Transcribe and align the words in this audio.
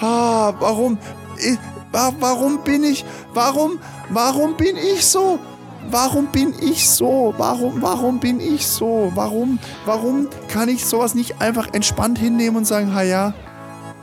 Ah, 0.00 0.54
warum? 0.58 0.98
Ich, 1.36 1.58
warum 1.92 2.62
bin 2.64 2.84
ich? 2.84 3.04
Warum? 3.34 3.78
Warum 4.08 4.56
bin 4.56 4.76
ich 4.76 5.04
so? 5.06 5.38
Warum 5.90 6.26
bin 6.26 6.54
ich 6.60 6.88
so? 6.88 7.34
Warum, 7.36 7.82
warum 7.82 8.20
bin 8.20 8.40
ich 8.40 8.66
so? 8.66 9.10
Warum, 9.14 9.58
warum 9.86 10.28
kann 10.48 10.68
ich 10.68 10.84
sowas 10.84 11.14
nicht 11.14 11.40
einfach 11.40 11.72
entspannt 11.72 12.18
hinnehmen 12.18 12.58
und 12.58 12.66
sagen, 12.66 12.94
ha 12.94 13.02
ja, 13.02 13.34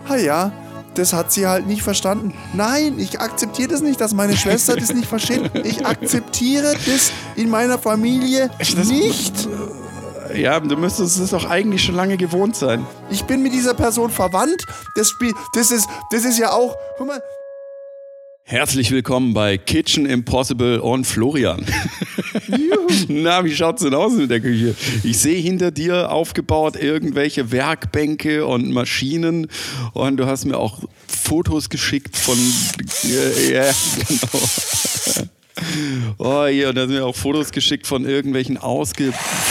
ha 0.10 0.16
ja, 0.18 0.52
das 0.98 1.14
hat 1.14 1.32
sie 1.32 1.46
halt 1.48 1.68
nicht 1.68 1.84
verstanden. 1.84 2.34
Nein, 2.54 2.98
ich 2.98 3.20
akzeptiere 3.20 3.70
das 3.70 3.82
nicht, 3.82 4.02
dass 4.02 4.14
meine 4.14 4.36
Schwester 4.36 4.76
das 4.76 4.94
nicht 4.94 5.08
versteht. 5.08 5.52
Ich 5.66 5.86
akzeptiere 5.86 6.74
das 6.74 7.12
in 7.36 7.50
meiner 7.50 7.78
Familie 7.78 8.50
nicht. 8.88 9.48
Ja, 10.38 10.60
du 10.60 10.78
müsstest 10.78 11.20
es 11.20 11.32
doch 11.32 11.46
eigentlich 11.46 11.84
schon 11.84 11.96
lange 11.96 12.16
gewohnt 12.16 12.56
sein. 12.56 12.86
Ich 13.10 13.24
bin 13.24 13.42
mit 13.42 13.54
dieser 13.54 13.74
Person 13.74 14.12
verwandt. 14.12 14.64
Das 14.96 15.10
Spiel, 15.10 15.34
das 15.54 15.72
ist, 15.72 15.88
das 16.12 16.26
ist 16.26 16.38
ja 16.38 16.52
auch, 16.52 16.76
guck 16.98 17.08
mal, 17.08 17.22
Herzlich 18.44 18.92
willkommen 18.92 19.34
bei 19.34 19.58
Kitchen 19.58 20.06
Impossible 20.06 20.80
und 20.80 21.06
Florian. 21.06 21.66
Na, 23.10 23.44
wie 23.44 23.54
schaut's 23.54 23.82
denn 23.82 23.94
aus 23.94 24.14
mit 24.14 24.30
der 24.30 24.40
Küche? 24.40 24.74
Ich 25.04 25.18
sehe 25.18 25.42
hinter 25.42 25.72
dir 25.72 26.12
aufgebaut 26.14 26.78
irgendwelche 26.78 27.52
Werkbänke 27.52 28.46
und 28.46 28.72
Maschinen 28.72 29.48
und 29.92 30.16
du 30.16 30.28
hast 30.28 30.46
mir 30.46 30.58
auch 30.58 30.80
Fotos 31.08 31.70
geschickt 31.70 32.16
von 32.16 32.38
ja, 33.04 33.64
ja 33.66 33.72
genau. 34.08 35.28
Oh, 36.18 36.46
hier, 36.46 36.70
und 36.70 36.76
da 36.76 36.82
sind 36.82 36.96
mir 36.96 37.06
auch 37.06 37.16
Fotos 37.16 37.52
geschickt 37.52 37.88
von 37.88 38.06
irgendwelchen 38.06 38.58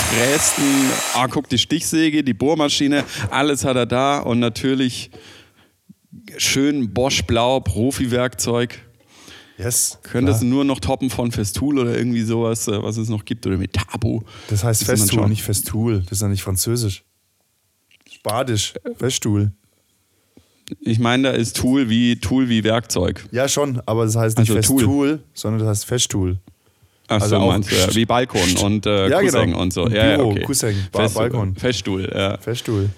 ausgefrästen, 0.06 0.65
ah, 1.15 1.27
guck, 1.28 1.48
die 1.48 1.59
Stichsäge, 1.59 2.23
die 2.23 2.34
Bohrmaschine, 2.34 3.05
alles 3.30 3.65
hat 3.65 3.77
er 3.77 3.87
da 3.87 4.19
und 4.19 4.38
natürlich 4.38 5.10
schön 6.37 6.92
Bosch 6.92 7.23
Blau, 7.23 7.60
Profi-Werkzeug. 7.60 8.79
Yes. 9.59 9.98
Könntest 10.02 10.43
du 10.43 10.46
nur 10.46 10.65
noch 10.65 10.80
toppen 10.80 11.09
von 11.09 11.32
Festool 11.32 11.79
oder 11.79 11.96
irgendwie 11.96 12.23
sowas, 12.23 12.68
äh, 12.68 12.82
was 12.82 12.98
es 12.98 13.09
noch 13.09 13.24
gibt, 13.24 13.46
oder 13.46 13.57
mit 13.57 13.73
Tabo. 13.73 14.23
Das 14.48 14.65
heißt 14.65 14.82
das 14.82 14.88
Festool, 14.88 15.29
nicht 15.29 15.43
Festool. 15.43 16.01
Das 16.02 16.13
ist 16.13 16.23
ja 16.23 16.29
nicht 16.29 16.43
französisch. 16.43 17.04
Spadisch. 18.10 18.74
Festool. 18.98 19.52
Ich 20.80 20.98
meine, 20.98 21.30
da 21.30 21.30
ist 21.30 21.57
Tool 21.57 21.88
wie 21.88 22.16
Tool 22.16 22.48
wie 22.48 22.65
Werkzeug. 22.65 23.24
Ja, 23.30 23.48
schon, 23.48 23.80
aber 23.87 24.04
das 24.04 24.16
heißt 24.16 24.38
nicht 24.38 24.51
also 24.51 24.76
Festool, 24.76 25.23
sondern 25.32 25.60
das 25.60 25.68
heißt 25.68 25.87
Festool. 25.87 26.38
Ach 27.09 27.21
also 27.21 27.38
so, 27.38 27.46
meinst 27.46 27.71
du, 27.71 27.95
wie 27.95 28.04
Balkon 28.04 28.57
und 28.65 28.87
äh, 28.87 29.09
ja, 29.09 29.21
Cousin 29.21 29.46
genau. 29.46 29.60
und 29.60 29.73
so. 29.73 29.88
Ja, 29.88 30.16
Büro, 30.16 30.30
okay. 30.30 30.43
Cousin, 30.43 30.88
Fest, 30.93 31.15
Balkon. 31.15 31.54
Feststuhl, 31.54 32.10
ja. 32.13 32.37
Feststuhl. 32.38 32.90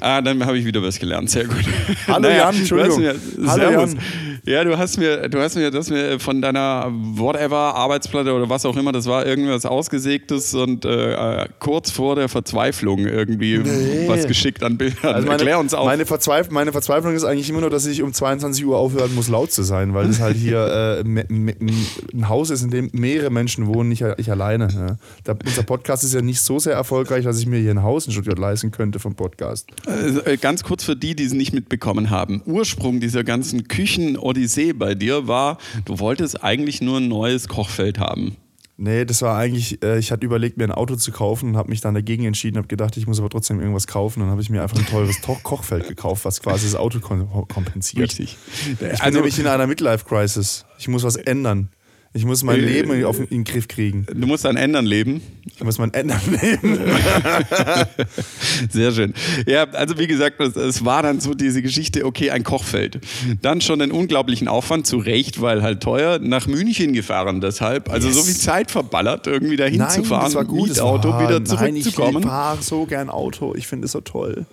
Ah, 0.00 0.20
dann 0.20 0.44
habe 0.44 0.58
ich 0.58 0.64
wieder 0.64 0.82
was 0.82 0.98
gelernt. 0.98 1.30
Sehr 1.30 1.44
gut. 1.44 1.64
Hallo 2.06 2.20
naja, 2.20 2.36
Jan, 2.36 2.56
Entschuldigung. 2.56 3.00
Mir, 3.00 3.14
Hallo 3.46 3.70
Servus. 3.70 3.92
Jan. 3.94 4.02
Ja, 4.44 4.64
du 4.64 4.76
hast 4.76 4.98
mir, 4.98 5.28
du 5.28 5.38
hast 5.38 5.54
mir 5.54 5.70
das 5.70 5.88
mir 5.88 6.18
von 6.18 6.42
deiner 6.42 6.90
whatever 6.90 7.76
Arbeitsplatte 7.76 8.32
oder 8.32 8.48
was 8.48 8.66
auch 8.66 8.76
immer, 8.76 8.90
das 8.90 9.06
war 9.06 9.24
irgendwas 9.24 9.64
ausgesägtes 9.64 10.52
und 10.54 10.84
äh, 10.84 11.46
kurz 11.60 11.92
vor 11.92 12.16
der 12.16 12.28
Verzweiflung 12.28 13.06
irgendwie 13.06 13.58
nee. 13.58 14.08
was 14.08 14.26
geschickt 14.26 14.64
an 14.64 14.78
Bildern. 14.78 15.14
Also 15.14 15.28
meine, 15.28 15.38
Erklär 15.38 15.60
uns 15.60 15.74
auch. 15.74 15.84
Meine, 15.84 16.06
Verzweif 16.06 16.50
meine 16.50 16.72
Verzweiflung 16.72 17.14
ist 17.14 17.22
eigentlich 17.22 17.48
immer 17.50 17.60
nur, 17.60 17.70
dass 17.70 17.86
ich 17.86 18.02
um 18.02 18.12
22 18.12 18.66
Uhr 18.66 18.76
aufhören 18.78 19.14
muss, 19.14 19.28
laut 19.28 19.52
zu 19.52 19.62
sein, 19.62 19.94
weil 19.94 20.06
es 20.10 20.18
halt 20.18 20.36
hier 20.36 20.58
äh, 21.06 21.08
ein 21.08 22.28
Haus 22.28 22.50
ist, 22.50 22.64
in 22.64 22.70
dem 22.70 22.90
mehrere 22.92 23.30
Menschen 23.30 23.68
wohnen, 23.68 23.90
nicht 23.90 24.04
ich 24.16 24.28
alleine. 24.28 24.66
Ja. 24.74 24.96
Der, 25.24 25.36
unser 25.46 25.62
Podcast 25.62 26.02
ist 26.02 26.14
ja 26.14 26.20
nicht 26.20 26.40
so 26.40 26.58
sehr 26.58 26.74
erfolgreich, 26.74 27.24
dass 27.24 27.38
ich 27.38 27.46
mir 27.46 27.60
hier 27.60 27.70
ein 27.70 27.84
Haus 27.84 28.06
in 28.06 28.12
Stuttgart 28.12 28.40
leisten 28.40 28.72
könnte 28.72 28.98
vom 28.98 29.14
Podcast. 29.14 29.61
Äh, 29.86 30.36
ganz 30.36 30.62
kurz 30.62 30.84
für 30.84 30.96
die, 30.96 31.16
die 31.16 31.24
es 31.24 31.32
nicht 31.32 31.52
mitbekommen 31.52 32.10
haben. 32.10 32.42
Ursprung 32.46 33.00
dieser 33.00 33.24
ganzen 33.24 33.68
Küchen-Odyssee 33.68 34.72
bei 34.72 34.94
dir 34.94 35.26
war, 35.26 35.58
du 35.84 35.98
wolltest 35.98 36.44
eigentlich 36.44 36.80
nur 36.80 36.98
ein 36.98 37.08
neues 37.08 37.48
Kochfeld 37.48 37.98
haben. 37.98 38.36
Nee, 38.78 39.04
das 39.04 39.22
war 39.22 39.36
eigentlich, 39.36 39.82
äh, 39.82 39.98
ich 39.98 40.10
hatte 40.10 40.24
überlegt, 40.24 40.56
mir 40.56 40.64
ein 40.64 40.72
Auto 40.72 40.96
zu 40.96 41.12
kaufen 41.12 41.50
und 41.50 41.56
habe 41.56 41.68
mich 41.68 41.80
dann 41.80 41.94
dagegen 41.94 42.24
entschieden, 42.24 42.56
habe 42.56 42.68
gedacht, 42.68 42.96
ich 42.96 43.06
muss 43.06 43.20
aber 43.20 43.28
trotzdem 43.28 43.60
irgendwas 43.60 43.86
kaufen. 43.86 44.20
Dann 44.20 44.30
habe 44.30 44.40
ich 44.40 44.50
mir 44.50 44.62
einfach 44.62 44.78
ein 44.78 44.86
teures 44.86 45.20
Kochfeld 45.20 45.88
gekauft, 45.88 46.24
was 46.24 46.40
quasi 46.40 46.66
das 46.66 46.74
Auto 46.74 46.98
kompensiert. 46.98 48.10
Richtig. 48.10 48.36
Ich 48.72 48.78
bin 48.78 48.90
also, 48.98 49.18
nämlich 49.18 49.38
in 49.38 49.46
einer 49.46 49.66
Midlife-Crisis. 49.66 50.64
Ich 50.78 50.88
muss 50.88 51.04
was 51.04 51.16
ändern. 51.16 51.68
Ich 52.14 52.26
muss 52.26 52.42
mein 52.42 52.60
Leben 52.60 53.04
auf 53.06 53.18
in 53.18 53.26
den 53.28 53.44
Griff 53.44 53.68
kriegen. 53.68 54.04
Du 54.12 54.26
musst 54.26 54.44
dann 54.44 54.56
ändern 54.56 54.84
leben. 54.84 55.22
Ich 55.46 55.64
muss 55.64 55.78
mein 55.78 55.94
ändern 55.94 56.20
leben. 56.26 56.78
Sehr 58.70 58.92
schön. 58.92 59.14
Ja, 59.46 59.64
also 59.70 59.98
wie 59.98 60.06
gesagt, 60.06 60.38
es, 60.38 60.54
es, 60.54 60.84
war 60.84 61.02
dann 61.02 61.20
so 61.20 61.32
diese 61.32 61.62
Geschichte, 61.62 62.04
okay, 62.04 62.30
ein 62.30 62.44
Kochfeld. 62.44 63.00
Dann 63.40 63.62
schon 63.62 63.80
einen 63.80 63.92
unglaublichen 63.92 64.46
Aufwand, 64.46 64.86
zu 64.86 64.98
Recht, 64.98 65.40
weil 65.40 65.62
halt 65.62 65.82
teuer, 65.82 66.18
nach 66.18 66.46
München 66.46 66.92
gefahren 66.92 67.40
deshalb. 67.40 67.90
Also 67.90 68.08
yes. 68.08 68.16
so 68.16 68.22
viel 68.24 68.36
Zeit 68.36 68.70
verballert, 68.70 69.26
irgendwie 69.26 69.56
dahin 69.56 69.78
nein, 69.78 69.90
zu 69.90 70.04
fahren, 70.04 70.24
das 70.24 70.34
war 70.34 70.44
gut. 70.44 70.68
Mietauto 70.68 71.08
war, 71.08 71.22
wieder 71.22 71.42
zurückzukommen. 71.42 72.12
Nein, 72.14 72.22
ich 72.22 72.28
fahre 72.28 72.62
so 72.62 72.84
gern 72.84 73.08
Auto. 73.08 73.54
Ich 73.54 73.66
finde 73.66 73.86
es 73.86 73.92
so 73.92 74.02
toll. 74.02 74.44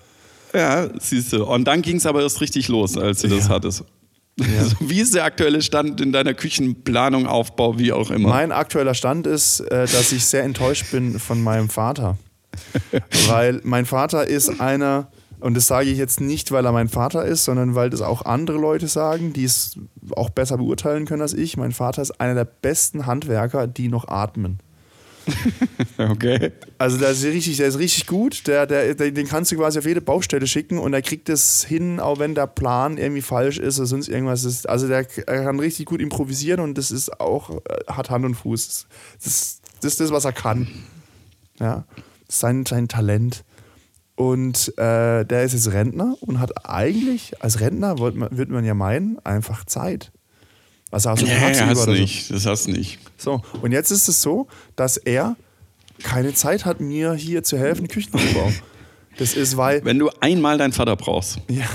Ja, 0.54 0.88
siehst 0.98 1.34
du. 1.34 1.44
Und 1.44 1.66
dann 1.66 1.82
ging 1.82 1.98
es 1.98 2.06
aber 2.06 2.22
erst 2.22 2.40
richtig 2.40 2.70
los, 2.70 2.98
als 2.98 3.22
du 3.22 3.28
ja. 3.28 3.36
das 3.36 3.50
hattest. 3.50 3.84
Ja. 4.40 4.46
Also, 4.60 4.76
wie 4.80 5.00
ist 5.00 5.16
der 5.16 5.24
aktuelle 5.24 5.62
Stand 5.62 6.02
in 6.02 6.12
deiner 6.12 6.34
Küchenplanung, 6.34 7.28
Aufbau, 7.28 7.78
wie 7.78 7.94
auch 7.94 8.12
immer? 8.12 8.30
Mein 8.30 8.52
aktueller 8.52 8.94
Stand 8.94 9.28
ist, 9.28 9.60
äh, 9.62 9.86
dass 9.86 10.12
ich 10.12 10.26
sehr 10.26 10.44
enttäuscht 10.44 10.92
bin 10.92 11.20
von 11.20 11.42
meinem 11.42 11.70
Vater. 11.70 12.18
weil 13.28 13.62
mein 13.64 13.86
Vater 13.86 14.28
ist 14.28 14.60
einer, 14.60 15.12
und 15.40 15.56
das 15.56 15.68
sage 15.68 15.90
ich 15.90 15.98
jetzt 15.98 16.20
nicht, 16.20 16.52
weil 16.52 16.66
er 16.66 16.72
mein 16.72 16.90
Vater 16.90 17.26
ist, 17.26 17.46
sondern 17.46 17.76
weil 17.76 17.90
das 17.90 18.02
auch 18.02 18.24
andere 18.26 18.58
Leute 18.58 18.88
sagen, 18.88 19.34
die 19.34 19.44
es 19.44 19.78
auch 20.16 20.30
besser 20.30 20.58
beurteilen 20.58 21.06
können 21.06 21.22
als 21.22 21.34
ich. 21.34 21.58
Mein 21.58 21.72
Vater 21.72 22.02
ist 22.02 22.20
einer 22.20 22.36
der 22.36 22.46
besten 22.46 23.06
Handwerker, 23.06 23.68
die 23.68 23.88
noch 23.88 24.08
atmen. 24.08 24.60
okay. 25.98 26.52
Also 26.78 26.98
der 26.98 27.12
ist 27.12 27.24
richtig, 27.24 27.58
der 27.58 27.68
ist 27.68 27.80
richtig 27.80 28.08
gut. 28.08 28.48
Der, 28.48 28.66
der, 28.66 28.94
den 28.96 29.28
kannst 29.28 29.52
du 29.52 29.58
quasi 29.58 29.80
auf 29.80 29.86
jede 29.86 30.02
Baustelle 30.02 30.48
schicken 30.48 30.78
und 30.78 30.94
er 30.94 31.02
kriegt 31.02 31.30
es 31.30 31.64
hin, 31.64 32.00
auch 32.00 32.20
wenn 32.20 32.36
der 32.36 32.48
Plan 32.48 32.98
irgendwie 32.98 33.22
falsch 33.22 33.58
ist 33.58 33.80
oder 33.80 33.88
sonst 33.88 34.08
irgendwas 34.08 34.44
ist. 34.44 34.68
Also 34.68 34.88
der 34.88 35.06
kann 35.06 35.60
richtig 35.60 35.86
gut 35.86 36.02
improvisieren 36.02 36.60
und 36.60 36.78
das 36.78 36.92
ist 36.92 37.20
auch, 37.20 37.50
äh, 37.50 37.84
hat 37.88 38.10
Hand 38.10 38.26
und 38.26 38.36
Fuß. 38.36 38.88
Das, 39.24 39.62
das 39.82 39.92
ist 39.94 40.00
das, 40.00 40.12
was 40.12 40.26
er 40.26 40.34
kann. 40.34 40.68
Ja. 41.60 41.86
Sein, 42.28 42.66
sein 42.66 42.88
Talent. 42.88 43.44
Und 44.16 44.78
äh, 44.78 45.24
der 45.24 45.44
ist 45.44 45.54
jetzt 45.54 45.72
Rentner 45.72 46.18
und 46.20 46.40
hat 46.40 46.66
eigentlich, 46.66 47.42
als 47.42 47.62
Rentner 47.62 48.00
würde 48.00 48.52
man 48.52 48.66
ja 48.66 48.74
meinen, 48.74 49.18
einfach 49.26 49.64
Zeit. 49.64 50.12
Was 50.92 51.06
hast 51.06 51.22
du 51.22 51.26
nee, 51.26 51.34
hast 51.34 51.88
nicht. 51.88 52.32
Das 52.32 52.46
hast 52.46 52.68
du 52.68 52.72
nicht. 52.72 53.00
So, 53.18 53.42
und 53.62 53.72
jetzt 53.72 53.92
ist 53.92 54.08
es 54.08 54.22
so, 54.22 54.48
dass 54.76 54.98
er 54.98 55.36
keine 56.04 56.34
Zeit 56.34 56.66
hat, 56.66 56.80
mir 56.80 57.14
hier 57.14 57.44
zu 57.44 57.58
helfen, 57.58 57.88
Küchenaufbau. 57.88 58.52
Das 59.18 59.34
ist, 59.34 59.58
weil. 59.58 59.84
Wenn 59.84 60.00
du 60.00 60.10
einmal 60.22 60.58
deinen 60.58 60.72
Vater 60.72 60.96
brauchst. 60.96 61.40
Ja, 61.50 61.68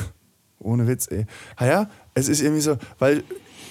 ohne 0.59 0.89
Witz, 0.89 1.09
ey. 1.11 1.27
Ja, 1.61 1.91
es 2.15 2.29
ist 2.29 2.41
irgendwie 2.41 2.63
so, 2.63 2.79
weil 2.99 3.23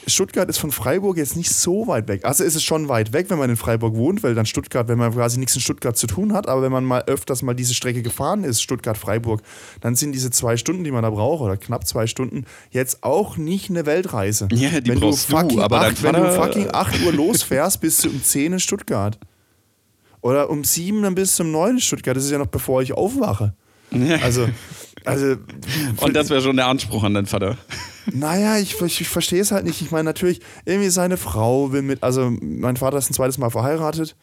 Stuttgart 0.07 0.49
ist 0.49 0.57
von 0.57 0.71
Freiburg 0.71 1.17
jetzt 1.17 1.35
nicht 1.35 1.49
so 1.49 1.87
weit 1.87 2.07
weg. 2.07 2.25
Also 2.25 2.43
ist 2.43 2.55
es 2.55 2.63
schon 2.63 2.89
weit 2.89 3.13
weg, 3.13 3.29
wenn 3.29 3.37
man 3.37 3.49
in 3.49 3.55
Freiburg 3.55 3.95
wohnt, 3.95 4.23
weil 4.23 4.35
dann 4.35 4.45
Stuttgart, 4.45 4.87
wenn 4.87 4.97
man 4.97 5.13
quasi 5.13 5.39
nichts 5.39 5.55
in 5.55 5.61
Stuttgart 5.61 5.97
zu 5.97 6.07
tun 6.07 6.33
hat, 6.33 6.47
aber 6.47 6.61
wenn 6.61 6.71
man 6.71 6.83
mal 6.83 7.03
öfters 7.07 7.41
mal 7.41 7.53
diese 7.53 7.73
Strecke 7.73 8.01
gefahren 8.01 8.43
ist, 8.43 8.61
Stuttgart-Freiburg, 8.61 9.41
dann 9.81 9.95
sind 9.95 10.11
diese 10.11 10.31
zwei 10.31 10.57
Stunden, 10.57 10.83
die 10.83 10.91
man 10.91 11.03
da 11.03 11.09
braucht, 11.09 11.41
oder 11.41 11.57
knapp 11.57 11.87
zwei 11.87 12.07
Stunden, 12.07 12.45
jetzt 12.71 13.03
auch 13.03 13.37
nicht 13.37 13.69
eine 13.69 13.85
Weltreise. 13.85 14.47
Ja, 14.51 14.81
die 14.81 14.91
wenn 14.91 14.99
brauchst 14.99 15.29
du, 15.29 15.37
fucking 15.37 15.57
du 15.57 15.63
aber 15.63 15.81
acht, 15.81 16.03
Wenn 16.03 16.13
du 16.13 16.31
fucking 16.33 16.69
8 16.71 17.05
Uhr 17.05 17.13
losfährst, 17.13 17.81
bist 17.81 18.03
du 18.03 18.09
um 18.09 18.21
10 18.21 18.53
in 18.53 18.59
Stuttgart. 18.59 19.19
Oder 20.21 20.49
um 20.49 20.63
7 20.63 21.01
dann 21.03 21.15
bis 21.15 21.35
zum 21.35 21.51
9 21.51 21.75
in 21.75 21.81
Stuttgart. 21.81 22.15
Das 22.15 22.23
ist 22.23 22.31
ja 22.31 22.37
noch 22.37 22.47
bevor 22.47 22.81
ich 22.81 22.93
aufwache. 22.93 23.53
Also, 24.21 24.47
also. 25.05 25.35
Und 25.97 26.15
das 26.15 26.29
wäre 26.29 26.41
schon 26.41 26.55
der 26.55 26.67
Anspruch 26.67 27.03
an 27.03 27.13
deinen 27.13 27.27
Vater. 27.27 27.57
Naja, 28.11 28.57
ich, 28.57 28.79
ich, 28.81 29.01
ich 29.01 29.09
verstehe 29.09 29.41
es 29.41 29.51
halt 29.51 29.65
nicht. 29.65 29.81
Ich 29.81 29.91
meine, 29.91 30.03
natürlich, 30.03 30.41
irgendwie 30.65 30.89
seine 30.89 31.17
Frau 31.17 31.71
will 31.71 31.81
mit, 31.81 32.03
also 32.03 32.31
mein 32.41 32.77
Vater 32.77 32.97
ist 32.97 33.09
ein 33.09 33.13
zweites 33.13 33.37
Mal 33.37 33.49
verheiratet 33.49 34.15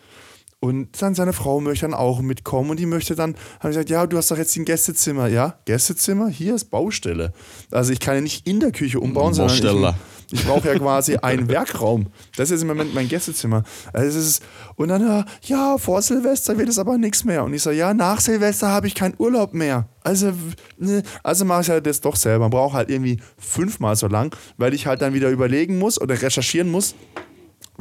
und 0.60 1.00
dann 1.00 1.14
seine 1.14 1.32
Frau 1.32 1.60
möchte 1.60 1.86
dann 1.86 1.94
auch 1.94 2.20
mitkommen 2.20 2.70
und 2.70 2.78
die 2.78 2.86
möchte 2.86 3.14
dann, 3.14 3.34
habe 3.60 3.70
ich 3.70 3.76
gesagt, 3.76 3.88
ja, 3.90 4.06
du 4.06 4.18
hast 4.18 4.30
doch 4.30 4.36
jetzt 4.36 4.54
ein 4.56 4.66
Gästezimmer. 4.66 5.26
Ja, 5.26 5.58
Gästezimmer? 5.64 6.28
Hier 6.28 6.54
ist 6.54 6.66
Baustelle. 6.66 7.32
Also 7.70 7.92
ich 7.92 8.00
kann 8.00 8.16
ja 8.16 8.20
nicht 8.20 8.46
in 8.46 8.60
der 8.60 8.70
Küche 8.70 9.00
umbauen, 9.00 9.34
Baustelle. 9.34 9.72
sondern 9.72 9.94
ich, 9.94 10.19
ich 10.30 10.44
brauche 10.44 10.68
ja 10.68 10.78
quasi 10.78 11.16
einen 11.16 11.48
Werkraum. 11.48 12.08
Das 12.36 12.50
ist 12.50 12.62
im 12.62 12.68
Moment 12.68 12.94
mein 12.94 13.08
Gästezimmer. 13.08 13.64
Also 13.92 14.18
ist, 14.18 14.42
und 14.76 14.88
dann, 14.88 15.24
ja, 15.42 15.78
vor 15.78 16.02
Silvester 16.02 16.56
wird 16.58 16.68
es 16.68 16.78
aber 16.78 16.98
nichts 16.98 17.24
mehr. 17.24 17.44
Und 17.44 17.54
ich 17.54 17.62
sage, 17.62 17.76
ja, 17.76 17.94
nach 17.94 18.20
Silvester 18.20 18.68
habe 18.68 18.86
ich 18.86 18.94
keinen 18.94 19.14
Urlaub 19.18 19.54
mehr. 19.54 19.88
Also, 20.02 20.32
ne, 20.78 21.02
also 21.22 21.44
mache 21.44 21.62
ich 21.62 21.70
halt 21.70 21.86
das 21.86 22.00
doch 22.00 22.16
selber. 22.16 22.44
Man 22.44 22.50
braucht 22.50 22.74
halt 22.74 22.90
irgendwie 22.90 23.18
fünfmal 23.38 23.96
so 23.96 24.06
lang, 24.06 24.34
weil 24.56 24.74
ich 24.74 24.86
halt 24.86 25.02
dann 25.02 25.14
wieder 25.14 25.30
überlegen 25.30 25.78
muss 25.78 26.00
oder 26.00 26.20
recherchieren 26.20 26.70
muss, 26.70 26.94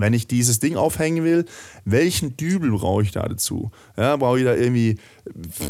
wenn 0.02 0.14
ich 0.14 0.28
dieses 0.28 0.60
Ding 0.60 0.76
aufhängen 0.76 1.24
will, 1.24 1.46
welchen 1.86 2.38
Dübel 2.38 2.72
brauche 2.72 3.04
ich 3.04 3.12
da 3.12 3.28
dazu? 3.28 3.72
Ja, 3.98 4.16
brauche 4.18 4.40
ich 4.40 4.46
da 4.46 4.56
irgendwie 4.56 4.98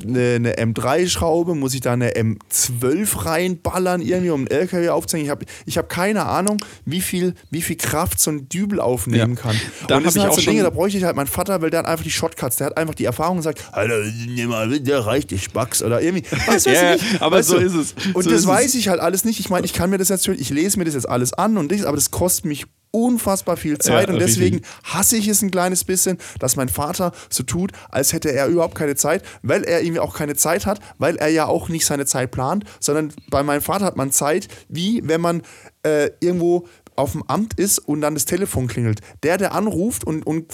eine, 0.08 0.36
eine 0.36 0.54
M3-Schraube? 0.58 1.56
Muss 1.56 1.74
ich 1.74 1.81
da 1.81 1.94
eine 1.94 2.12
M12 2.14 3.26
reinballern, 3.26 4.02
irgendwie, 4.02 4.30
um 4.31 4.42
einen 4.42 4.48
LKW 4.48 4.90
aufzuhängen? 4.90 5.26
Ich 5.26 5.31
habe 5.31 5.46
ich 5.66 5.78
hab 5.78 5.90
keine 5.90 6.26
Ahnung, 6.26 6.58
wie 6.86 7.02
viel, 7.02 7.34
wie 7.52 7.62
viel 7.62 7.76
Kraft 7.78 8.20
so 8.20 8.31
ein 8.31 8.50
Dübel 8.50 8.80
aufnehmen 8.80 9.36
Ja. 9.36 9.42
kann. 9.42 9.60
Da 9.88 9.98
und 9.98 10.06
das 10.06 10.14
sind 10.14 10.22
ich 10.24 10.28
halt 10.30 10.40
so 10.40 10.50
Dinge, 10.50 10.64
da 10.64 10.70
bräuchte 10.70 10.98
ich 10.98 11.04
halt 11.04 11.16
meinen 11.16 11.28
Vater, 11.28 11.62
weil 11.62 11.70
der 11.70 11.80
hat 11.80 11.86
einfach 11.88 12.04
die 12.04 12.12
Shortcuts, 12.12 12.58
der 12.58 12.68
hat 12.68 12.78
einfach 12.78 12.96
die 12.96 13.06
Erfahrung 13.06 13.38
und 13.38 13.44
sagt, 13.44 13.64
Alter, 13.72 14.00
nimm 14.28 14.50
mal 14.50 14.80
der 14.80 15.00
reicht, 15.06 15.31
ich 15.31 15.44
Spacks 15.44 15.81
oder 15.84 16.02
irgendwie. 16.02 16.24
Weißt, 16.48 16.66
Ja, 16.68 16.96
aber 17.20 17.38
weißt 17.38 17.50
so 17.50 17.60
du? 17.60 17.66
ist 17.66 17.74
es. 17.74 17.94
Und 18.14 18.24
So 18.24 18.30
das 18.30 18.46
weiß 18.48 18.68
es. 18.68 18.76
ich 18.76 18.88
halt 18.88 19.00
alles 19.00 19.26
nicht. 19.26 19.40
Ich 19.40 19.50
meine, 19.50 19.66
ich 19.66 19.74
kann 19.74 19.90
mir 19.90 19.98
das 19.98 20.10
natürlich, 20.10 20.42
ich 20.42 20.50
lese 20.50 20.78
mir 20.78 20.86
das 20.86 20.94
jetzt 20.94 21.10
alles 21.10 21.34
an 21.34 21.58
und 21.58 21.72
ich, 21.72 21.86
aber 21.88 21.96
das 21.98 22.12
kostet 22.12 22.46
mich 22.46 22.66
unfassbar 22.91 23.57
viel 23.57 23.77
Zeit 23.77 24.07
Ja, 24.07 24.13
und 24.13 24.19
deswegen 24.19 24.57
richtig. 24.57 24.83
hasse 24.83 25.18
ich 25.18 25.27
es 25.27 25.41
ein 25.41 25.51
kleines 25.51 25.83
bisschen, 25.83 26.18
dass 26.39 26.56
mein 26.56 26.69
Vater 26.69 27.12
so 27.30 27.44
tut, 27.44 27.71
als 27.89 28.13
hätte 28.13 28.31
er 28.31 28.47
überhaupt 28.47 28.75
keine 28.75 28.95
Zeit, 28.95 29.24
weil 29.44 29.63
er 29.63 29.81
irgendwie 29.81 30.00
auch 30.00 30.15
keine 30.15 30.36
Zeit 30.36 30.65
hat, 30.65 30.80
weil 30.97 31.15
er 31.18 31.30
ja 31.30 31.45
auch 31.45 31.69
nicht 31.69 31.86
seine 31.86 32.06
Zeit 32.06 32.31
plant, 32.31 32.65
sondern 32.80 33.13
bei 33.30 33.44
meinem 33.44 33.62
Vater 33.62 33.86
hat 33.86 33.97
man 33.97 34.12
Zeit, 34.12 34.47
wie 34.68 35.01
wenn 35.06 35.21
man 35.21 35.41
äh, 35.83 36.09
irgendwo 36.19 36.68
auf 36.95 37.13
dem 37.13 37.24
Amt 37.27 37.57
ist 37.57 37.80
und 37.80 38.01
dann 38.01 38.13
das 38.13 38.25
Telefon 38.25 38.68
klingelt. 38.68 39.00
Der, 39.24 39.38
der 39.38 39.53
anruft 39.53 40.03
und, 40.03 40.27
und 40.27 40.45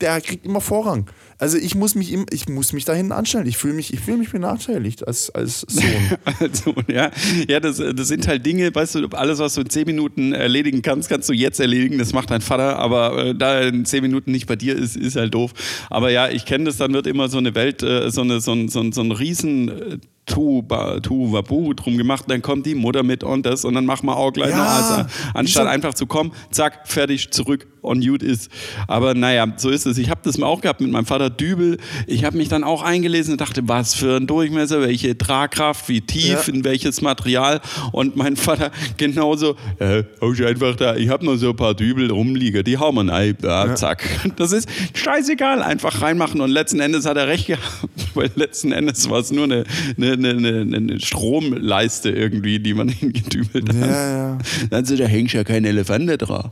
der 0.00 0.20
kriegt 0.22 0.46
immer 0.46 0.62
Vorrang. 0.62 1.10
Also 1.40 1.56
ich 1.56 1.74
muss 1.74 1.94
mich, 1.94 2.12
im, 2.12 2.26
ich 2.30 2.48
muss 2.48 2.72
mich 2.74 2.84
da 2.84 2.92
hinten 2.92 3.12
anstellen. 3.12 3.46
Ich 3.46 3.56
fühle 3.56 3.72
mich, 3.74 3.92
ich 3.94 4.00
fühle 4.00 4.18
mich 4.18 4.30
benachteiligt 4.30 5.06
als, 5.06 5.30
als 5.30 5.62
Sohn. 5.62 5.84
Also, 6.38 6.74
ja, 6.86 7.10
ja 7.48 7.60
das, 7.60 7.78
das 7.78 8.08
sind 8.08 8.28
halt 8.28 8.44
Dinge, 8.44 8.74
weißt 8.74 8.96
du, 8.96 9.08
alles, 9.08 9.38
was 9.38 9.54
du 9.54 9.62
in 9.62 9.70
zehn 9.70 9.86
Minuten 9.86 10.32
erledigen 10.32 10.82
kannst, 10.82 11.08
kannst 11.08 11.28
du 11.28 11.32
jetzt 11.32 11.58
erledigen. 11.58 11.98
Das 11.98 12.12
macht 12.12 12.30
dein 12.30 12.42
Vater, 12.42 12.78
aber 12.78 13.26
äh, 13.26 13.34
da 13.34 13.54
er 13.60 13.68
in 13.68 13.84
zehn 13.86 14.02
Minuten 14.02 14.30
nicht 14.32 14.46
bei 14.46 14.56
dir 14.56 14.76
ist, 14.76 14.96
ist 14.96 15.16
halt 15.16 15.32
doof. 15.34 15.52
Aber 15.88 16.10
ja, 16.10 16.28
ich 16.28 16.44
kenne 16.44 16.64
das, 16.64 16.76
dann 16.76 16.92
wird 16.92 17.06
immer 17.06 17.28
so 17.28 17.38
eine 17.38 17.54
Welt, 17.54 17.82
äh, 17.82 18.10
so, 18.10 18.20
eine, 18.20 18.40
so, 18.40 18.52
ein, 18.52 18.68
so, 18.68 18.80
ein, 18.80 18.92
so 18.92 19.00
ein 19.00 19.10
riesen 19.10 19.68
äh, 19.68 19.98
Tuba, 20.26 21.00
Tuwabu 21.00 21.74
drum 21.74 21.96
gemacht, 21.98 22.26
dann 22.28 22.40
kommt 22.40 22.64
die 22.64 22.76
Mutter 22.76 23.02
mit 23.02 23.24
und 23.24 23.44
das 23.46 23.64
und 23.64 23.74
dann 23.74 23.84
machen 23.84 24.06
wir 24.06 24.16
auch 24.16 24.30
gleich 24.32 24.50
Ja, 24.50 24.56
noch. 24.58 24.64
Also, 24.64 25.10
anstatt 25.34 25.64
so- 25.64 25.68
einfach 25.68 25.94
zu 25.94 26.06
kommen, 26.06 26.30
zack, 26.52 26.86
fertig, 26.86 27.32
zurück, 27.32 27.66
on 27.82 27.98
Mute 28.00 28.24
ist. 28.24 28.50
Aber 28.86 29.14
naja, 29.14 29.46
so 29.56 29.70
ist 29.70 29.86
es. 29.86 29.98
Ich 29.98 30.10
habe 30.10 30.20
das 30.22 30.38
mal 30.38 30.46
auch 30.46 30.60
gehabt 30.60 30.80
mit 30.80 30.90
meinem 30.90 31.06
Vater 31.06 31.30
Dübel. 31.30 31.78
Ich 32.06 32.24
habe 32.24 32.36
mich 32.36 32.48
dann 32.48 32.64
auch 32.64 32.82
eingelesen 32.82 33.32
und 33.32 33.40
dachte, 33.40 33.62
was 33.66 33.94
für 33.94 34.16
ein 34.16 34.26
Durchmesser, 34.26 34.80
welche 34.80 35.16
Tragkraft, 35.16 35.88
wie 35.88 36.00
tief, 36.00 36.46
Ja. 36.48 36.54
in 36.54 36.64
welches 36.64 37.00
Material. 37.00 37.60
Und 37.92 38.16
mein 38.16 38.36
Vater 38.36 38.70
genauso, 38.96 39.56
äh, 39.78 40.00
ich 40.00 40.44
einfach 40.46 40.76
da, 40.76 40.96
ich 40.96 41.08
habe 41.08 41.24
noch 41.24 41.36
so 41.36 41.50
ein 41.50 41.56
paar 41.56 41.74
Dübel 41.74 42.10
rumliegen, 42.10 42.64
die 42.64 42.78
hauen 42.78 42.94
wir 42.94 43.12
rein, 43.12 43.36
ja, 43.42 43.74
zack. 43.74 44.04
Das 44.36 44.52
ist 44.52 44.68
scheißegal, 44.94 45.62
einfach 45.62 46.02
reinmachen. 46.02 46.40
Und 46.40 46.50
letzten 46.50 46.80
Endes 46.80 47.06
hat 47.06 47.16
er 47.16 47.26
recht 47.28 47.46
gehabt, 47.46 47.64
weil 48.14 48.30
letzten 48.34 48.72
Endes 48.72 49.08
war 49.10 49.20
es 49.20 49.30
nur 49.30 49.44
eine, 49.44 49.64
eine, 49.96 50.30
eine, 50.30 50.76
eine, 50.76 51.00
Stromleiste 51.00 52.10
irgendwie, 52.10 52.58
die 52.58 52.74
man 52.74 52.88
hingedübelt 52.88 53.68
hat. 53.68 53.76
Ja, 53.80 54.16
ja. 54.16 54.38
Dann 54.70 54.84
so, 54.84 54.96
da 54.96 55.04
hängt 55.04 55.32
ja 55.32 55.44
kein 55.44 55.64
Elefant 55.64 56.10
dran. 56.22 56.50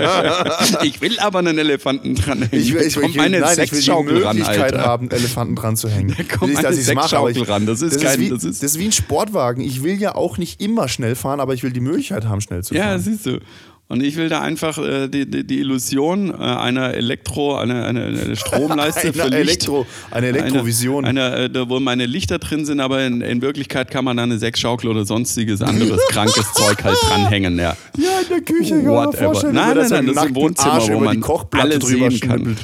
ich 0.82 1.00
will 1.00 1.18
aber 1.18 1.38
einen 1.40 1.58
Elefanten 1.58 2.14
dran 2.14 2.38
hängen. 2.42 2.50
Ich 2.52 2.72
will, 2.74 2.82
ich 2.82 2.96
will, 2.96 3.04
ich 3.08 3.14
will, 3.14 3.22
eine 3.22 3.40
nein, 3.40 3.58
ich 3.60 3.72
will 3.72 3.80
die 3.80 3.90
ran, 3.90 4.04
Möglichkeit 4.36 4.74
Alter. 4.74 4.84
haben, 4.84 5.10
Elefanten 5.10 5.56
dran 5.56 5.76
zu 5.76 5.88
hängen. 5.88 6.14
kommt 6.38 6.52
Nicht, 6.52 6.64
dass 6.64 6.76
eine 6.76 6.94
mache, 6.94 7.16
aber 7.18 7.30
ran. 7.48 7.66
Das 7.66 7.82
ist 7.82 7.96
das 7.96 8.02
kein- 8.02 8.20
wie, 8.20 8.28
das 8.30 8.44
ist- 8.44 8.62
das 8.62 8.72
ist 8.72 8.78
wie 8.78 8.86
ein 8.86 8.92
Sportwagen. 8.92 9.62
Ich 9.62 9.82
will 9.82 10.00
ja 10.00 10.14
auch 10.14 10.38
nicht 10.38 10.60
immer 10.60 10.88
schnell 10.88 11.14
fahren, 11.14 11.40
aber 11.40 11.54
ich 11.54 11.62
will 11.62 11.72
die 11.72 11.80
Möglichkeit 11.80 12.24
haben, 12.26 12.40
schnell 12.40 12.62
zu 12.62 12.74
Ja, 12.74 12.84
fahren. 12.84 13.00
siehst 13.00 13.26
du. 13.26 13.40
Und 13.88 14.02
ich 14.02 14.16
will 14.16 14.28
da 14.28 14.40
einfach 14.40 14.78
äh, 14.78 15.06
die, 15.06 15.30
die, 15.30 15.46
die 15.46 15.60
Illusion 15.60 16.30
äh, 16.30 16.34
einer 16.42 16.94
Elektro, 16.94 17.54
eine, 17.56 17.84
eine, 17.84 18.06
eine 18.06 18.34
Stromleiste 18.34 19.00
Eine 19.08 19.12
für 19.12 19.28
Licht. 19.28 19.62
Elektro- 19.68 19.86
eine 20.10 20.26
Elektrovision. 20.26 21.04
Eine, 21.04 21.24
eine, 21.24 21.44
äh, 21.44 21.50
da, 21.50 21.68
wo 21.68 21.78
meine 21.78 22.04
Lichter 22.06 22.38
drin 22.40 22.64
sind, 22.66 22.80
aber 22.80 23.04
in, 23.04 23.20
in 23.20 23.42
Wirklichkeit 23.42 23.92
kann 23.92 24.04
man 24.04 24.16
da 24.16 24.24
eine 24.24 24.38
Sexschaukel 24.38 24.90
oder 24.90 25.04
sonstiges 25.04 25.62
anderes 25.62 26.00
krankes 26.08 26.52
Zeug 26.54 26.82
halt 26.82 26.96
dranhängen. 27.02 27.58
Ja. 27.60 27.76
Ja, 27.96 28.08
in 28.22 28.28
der 28.28 28.40
Küche, 28.40 28.74
man 28.74 28.86
Whatever. 28.86 29.32
Nein, 29.44 29.52
man 29.52 29.54
nein, 29.54 29.76
nein, 29.76 29.76
das 29.90 30.00
ist 30.00 30.14
nackten 30.16 30.34
Wohnzimmer, 30.34 30.72
Arsch 30.72 30.84
wo 30.84 30.92
über 30.92 30.98
die 30.98 31.04
man 31.04 31.20
Kochplatte 31.20 31.64
alles 31.66 31.78
drüber 31.78 32.10
sehen 32.10 32.20
kann. 32.20 32.30
schnippelt. 32.40 32.58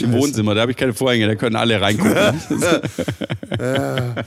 Im 0.00 0.12
Wohnzimmer, 0.12 0.54
da 0.54 0.62
habe 0.62 0.70
ich 0.72 0.76
keine 0.76 0.94
Vorhänge, 0.94 1.26
da 1.26 1.34
können 1.34 1.56
alle 1.56 1.80
reingucken. 1.80 2.40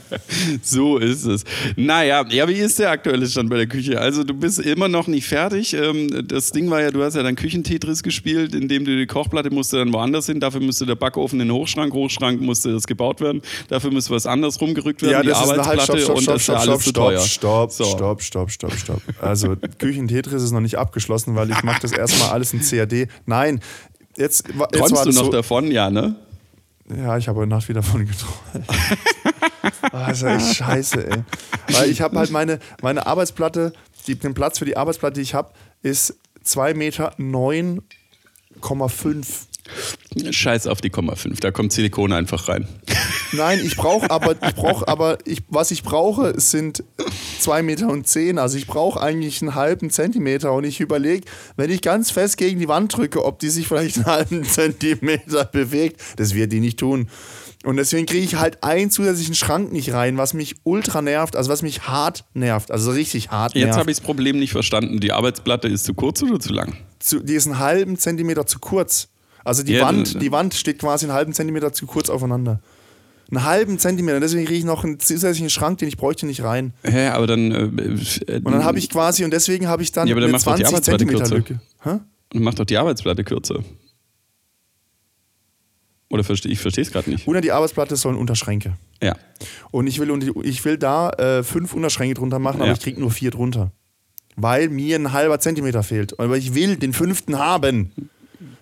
so 0.62 0.98
ist 0.98 1.26
es. 1.26 1.44
Naja, 1.76 2.26
ja, 2.30 2.48
wie 2.48 2.54
ist 2.54 2.80
der 2.80 2.92
aktuelle 2.92 3.26
Stand 3.28 3.50
bei 3.50 3.58
der 3.58 3.68
Küche? 3.68 4.00
Also 4.00 4.24
du 4.24 4.34
bist 4.34 4.60
immer 4.60 4.88
noch 4.88 5.08
nicht 5.08 5.28
fertig. 5.28 5.74
Ähm, 5.74 6.28
Das 6.28 6.52
Ding 6.52 6.70
war 6.70 6.82
ja, 6.82 6.92
du 6.92 7.04
hast 7.04 7.16
ja 7.16 7.24
dann 7.24 7.36
Küchentetris 7.36 8.04
gespielt, 8.04 8.54
indem 8.56 8.86
du 8.86 8.96
die 8.96 9.06
Kochplatte 9.08 9.50
musste 9.50 9.78
dann 9.78 9.94
woanders 9.94 10.28
hin. 10.28 10.40
Dafür 10.40 10.62
musste 10.62 10.86
der 10.86 10.96
Backofen 10.96 11.40
in 11.40 11.48
den 11.48 11.54
Hochschrank, 11.56 11.94
Hochschrank 11.94 12.42
musste 12.42 12.72
das 12.74 12.88
gebaut 12.88 13.22
werden. 13.22 13.42
Dafür 13.70 13.92
müsste 13.92 14.12
was 14.14 14.26
anderes 14.26 14.60
rumgerückt 14.62 15.02
werden, 15.02 15.12
Ja, 15.12 15.22
die 15.24 15.34
halt, 15.34 15.60
Arbeitsplatte 15.60 16.02
stopp, 16.02 16.18
und 16.18 16.28
das 16.28 16.42
ist 16.42 16.48
ja 16.48 16.60
stopp, 16.60 16.70
alles 16.70 16.84
zu 16.84 16.90
stopp, 16.90 17.06
teuer. 17.10 17.20
stopp, 17.22 17.72
So. 17.72 17.84
stopp, 17.86 18.22
stopp, 18.22 18.52
stopp, 18.52 18.74
stopp. 18.74 19.02
Also 19.22 19.56
Küchentetris 19.80 20.44
ist 20.44 20.52
noch 20.52 20.62
nicht 20.62 20.78
abgeschlossen, 20.78 21.36
weil 21.36 21.50
ich 21.52 21.64
mache 21.64 21.82
das 21.82 21.92
erstmal 21.92 22.30
alles 22.30 22.54
in 22.54 22.62
CAD. 22.62 23.08
Nein, 23.26 23.60
jetzt, 24.18 24.48
jetzt 24.48 24.74
Träumst 24.74 25.06
du 25.06 25.12
noch 25.12 25.26
so, 25.26 25.32
davon? 25.32 25.72
Ja, 25.72 25.90
ne? 25.90 26.16
Ja, 26.90 27.18
ich 27.18 27.28
habe 27.28 27.40
heute 27.40 27.50
Nacht 27.50 27.68
wieder 27.68 27.82
von 27.82 28.06
geträumt. 28.06 28.68
Ist 30.12 30.24
echt 30.24 30.58
scheiße, 30.58 31.10
ey. 31.10 31.24
Weil 31.72 31.90
ich 31.90 32.02
habe 32.02 32.18
halt 32.18 32.30
meine, 32.30 32.60
meine 32.82 33.08
Arbeitsplatte, 33.08 33.74
die, 34.08 34.16
den 34.16 34.34
Platz 34.34 34.60
für 34.60 34.66
die 34.66 34.78
Arbeitsplatte, 34.78 35.16
die 35.16 35.22
ich 35.22 35.34
habe, 35.34 35.52
ist 35.82 36.16
2 36.44 36.76
Meter 36.76 37.16
9,5. 37.16 39.26
Scheiß 40.32 40.68
auf 40.68 40.82
die 40.82 40.92
Komma 40.92 41.16
5, 41.16 41.40
da 41.40 41.50
kommt 41.52 41.74
Silikon 41.74 42.14
einfach 42.14 42.48
rein. 42.50 42.68
Nein, 43.32 43.60
ich 43.64 43.76
brauche 43.76 44.10
aber, 44.10 44.32
ich 44.32 44.56
brauche 44.56 44.88
aber, 44.88 45.18
ich, 45.26 45.44
was 45.50 45.72
ich 45.72 45.84
brauche, 45.84 46.40
sind 46.40 46.84
2 47.40 47.64
Meter 47.64 47.90
und 47.90 48.08
10. 48.08 48.38
Also 48.38 48.58
ich 48.58 48.68
brauche 48.68 49.02
eigentlich 49.02 49.42
einen 49.42 49.56
halben 49.56 49.90
Zentimeter 49.90 50.54
und 50.54 50.64
ich 50.64 50.80
überlege, 50.80 51.26
wenn 51.58 51.70
ich 51.70 51.82
ganz 51.82 52.12
fest 52.12 52.38
gegen 52.38 52.60
die 52.60 52.68
Wand 52.68 52.96
drücke, 52.96 53.24
ob 53.26 53.40
die 53.40 53.50
sich 53.50 53.68
vielleicht 53.68 53.98
einen 53.98 54.06
halben 54.06 54.44
Zentimeter 54.46 55.46
bewegt. 55.46 56.02
Das 56.18 56.34
wird 56.34 56.52
die 56.52 56.60
nicht 56.60 56.80
tun. 56.80 57.08
Und 57.64 57.78
deswegen 57.78 58.06
kriege 58.06 58.24
ich 58.24 58.36
halt 58.36 58.64
einen 58.64 58.92
zusätzlichen 58.92 59.34
Schrank 59.34 59.72
nicht 59.72 59.92
rein, 59.92 60.18
was 60.18 60.36
mich 60.36 60.56
ultra 60.64 61.02
nervt, 61.02 61.36
also 61.36 61.50
was 61.52 61.64
mich 61.64 61.88
hart 61.88 62.24
nervt, 62.36 62.70
also 62.70 62.92
richtig 62.92 63.32
hart 63.32 63.56
Jetzt 63.56 63.64
nervt. 63.66 63.80
habe 63.80 63.90
ich 63.90 63.98
das 63.98 64.06
Problem 64.06 64.38
nicht 64.38 64.52
verstanden. 64.52 65.00
Die 65.00 65.12
Arbeitsplatte 65.12 65.68
ist 65.68 65.84
zu 65.84 65.96
kurz 65.96 66.22
oder 66.22 66.40
zu 66.40 66.54
lang? 66.54 66.76
Zu, 67.00 67.22
die 67.22 67.34
ist 67.34 67.48
einen 67.48 67.58
halben 67.58 67.98
Zentimeter 67.98 68.46
zu 68.46 68.60
kurz. 68.60 69.08
Also 69.44 69.64
die, 69.64 69.74
Ja, 69.74 69.86
Wand, 69.86 70.22
die 70.22 70.32
Wand 70.32 70.54
steht 70.54 70.78
quasi 70.78 71.06
einen 71.06 71.14
halben 71.14 71.34
Zentimeter 71.34 71.74
zu 71.74 71.88
kurz 71.88 72.10
aufeinander. 72.12 72.60
Einen 73.32 73.44
halben 73.44 73.80
Zentimeter. 73.80 74.20
Deswegen 74.20 74.46
kriege 74.46 74.60
ich 74.60 74.66
noch 74.66 74.84
einen 74.84 75.00
zusätzlichen 75.00 75.50
Schrank, 75.50 75.80
den 75.80 75.88
ich 75.88 75.98
bräuchte, 75.98 76.26
nicht 76.26 76.44
rein. 76.44 76.74
Hä, 76.84 77.08
aber 77.08 77.26
dann. 77.28 77.52
Äh, 77.52 77.64
äh, 77.64 78.36
Und 78.38 78.52
dann 78.52 78.64
habe 78.64 78.78
ich 78.80 78.90
quasi, 78.90 79.24
und 79.24 79.32
deswegen 79.32 79.68
habe 79.68 79.82
ich 79.84 79.92
dann 79.92 80.08
Ja, 80.08 80.14
aber 80.14 80.22
dann 80.22 80.30
eine 80.30 80.38
mach 80.38 80.44
doch 80.44 80.56
die 80.56 80.64
20 80.64 80.68
Arbeitsplatte 80.94 81.06
Zentimeter. 81.06 81.36
Lücke. 81.36 81.60
Hä? 81.84 82.00
Mach 82.36 82.54
doch 82.54 82.66
die 82.66 82.78
Arbeitsplatte 82.78 83.24
kürzer. 83.24 83.64
Oder 86.10 86.24
verstehe 86.24 86.52
ich 86.52 86.60
verstehe 86.60 86.84
es 86.84 86.92
gerade 86.92 87.10
nicht. 87.10 87.28
Unter 87.28 87.42
die 87.42 87.52
Arbeitsplatte 87.52 87.96
sollen 87.96 88.16
Unterschränke. 88.16 88.78
Ja. 89.02 89.16
Und 89.72 89.88
ich 89.88 90.00
will, 90.00 90.34
ich 90.44 90.64
will 90.64 90.78
da 90.78 91.10
äh, 91.12 91.44
fünf 91.44 91.74
Unterschränke 91.74 92.14
drunter 92.14 92.40
machen, 92.40 92.58
aber 92.58 92.68
Ja. 92.68 92.74
ich 92.74 92.80
kriege 92.80 93.00
nur 93.00 93.12
vier 93.12 93.32
drunter. 93.32 93.72
Weil 94.36 94.70
mir 94.70 94.98
ein 94.98 95.14
halber 95.14 95.40
Zentimeter 95.40 95.82
fehlt. 95.82 96.20
Aber 96.20 96.38
ich 96.38 96.54
will 96.54 96.76
den 96.76 96.94
fünften 96.94 97.40
haben. 97.40 97.92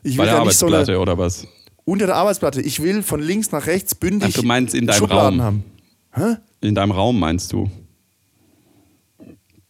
Ich 0.04 0.18
Bei 0.18 0.24
will 0.24 0.30
der 0.30 0.40
ja 0.40 0.46
nicht 0.46 0.58
so 0.58 0.68
eine, 0.68 1.00
oder 1.00 1.18
was? 1.18 1.48
Unter 1.86 2.06
der 2.06 2.16
Arbeitsplatte. 2.16 2.62
Ich 2.62 2.82
will 2.82 3.04
von 3.04 3.22
links 3.22 3.52
nach 3.52 3.68
rechts 3.68 3.96
bündig 3.96 4.34
Ach, 4.36 4.42
du 4.42 4.48
meinst 4.48 4.76
in 4.76 4.88
deinem 4.88 4.98
Schubladen 4.98 5.40
Raum. 5.40 5.64
haben. 6.16 6.38
In 6.62 6.76
deinem 6.76 6.92
Raum 6.92 7.20
meinst 7.20 7.52
du? 7.54 7.70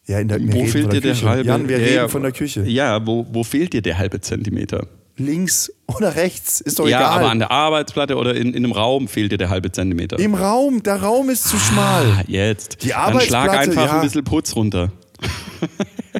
Ja, 0.05 0.19
in 0.19 0.27
der, 0.27 0.39
Wo 0.41 0.65
fehlt 0.65 0.91
dir 0.91 0.99
der 0.99 1.13
der 1.13 1.29
halbe? 1.29 1.47
Jan, 1.47 1.69
wir 1.69 1.77
ja, 1.77 1.83
reden 1.83 1.95
ja, 1.95 2.07
von 2.07 2.23
der 2.23 2.33
Küche. 2.33 2.63
Ja, 2.63 3.05
wo, 3.05 3.25
wo 3.31 3.43
fehlt 3.43 3.73
dir 3.73 3.81
der 3.81 3.97
halbe 3.97 4.19
Zentimeter? 4.19 4.87
Links 5.15 5.71
oder 5.85 6.15
rechts, 6.15 6.59
ist 6.59 6.79
doch 6.79 6.87
ja, 6.87 6.99
egal. 6.99 7.19
aber 7.19 7.29
an 7.29 7.39
der 7.39 7.51
Arbeitsplatte 7.51 8.17
oder 8.17 8.35
in, 8.35 8.49
in 8.49 8.65
einem 8.65 8.71
Raum 8.71 9.07
fehlt 9.07 9.31
dir 9.31 9.37
der 9.37 9.49
halbe 9.49 9.71
Zentimeter. 9.71 10.17
Im 10.19 10.33
Raum, 10.33 10.81
der 10.83 11.01
Raum 11.01 11.29
ist 11.29 11.45
zu 11.47 11.57
schmal. 11.57 12.05
Ah, 12.17 12.23
jetzt. 12.27 12.83
Die 12.83 12.89
Dann 12.89 13.21
schlag 13.21 13.51
Arbeitsplatte, 13.51 13.59
einfach 13.59 13.85
ja. 13.85 13.95
ein 13.95 14.01
bisschen 14.01 14.23
Putz 14.23 14.55
runter. 14.55 14.91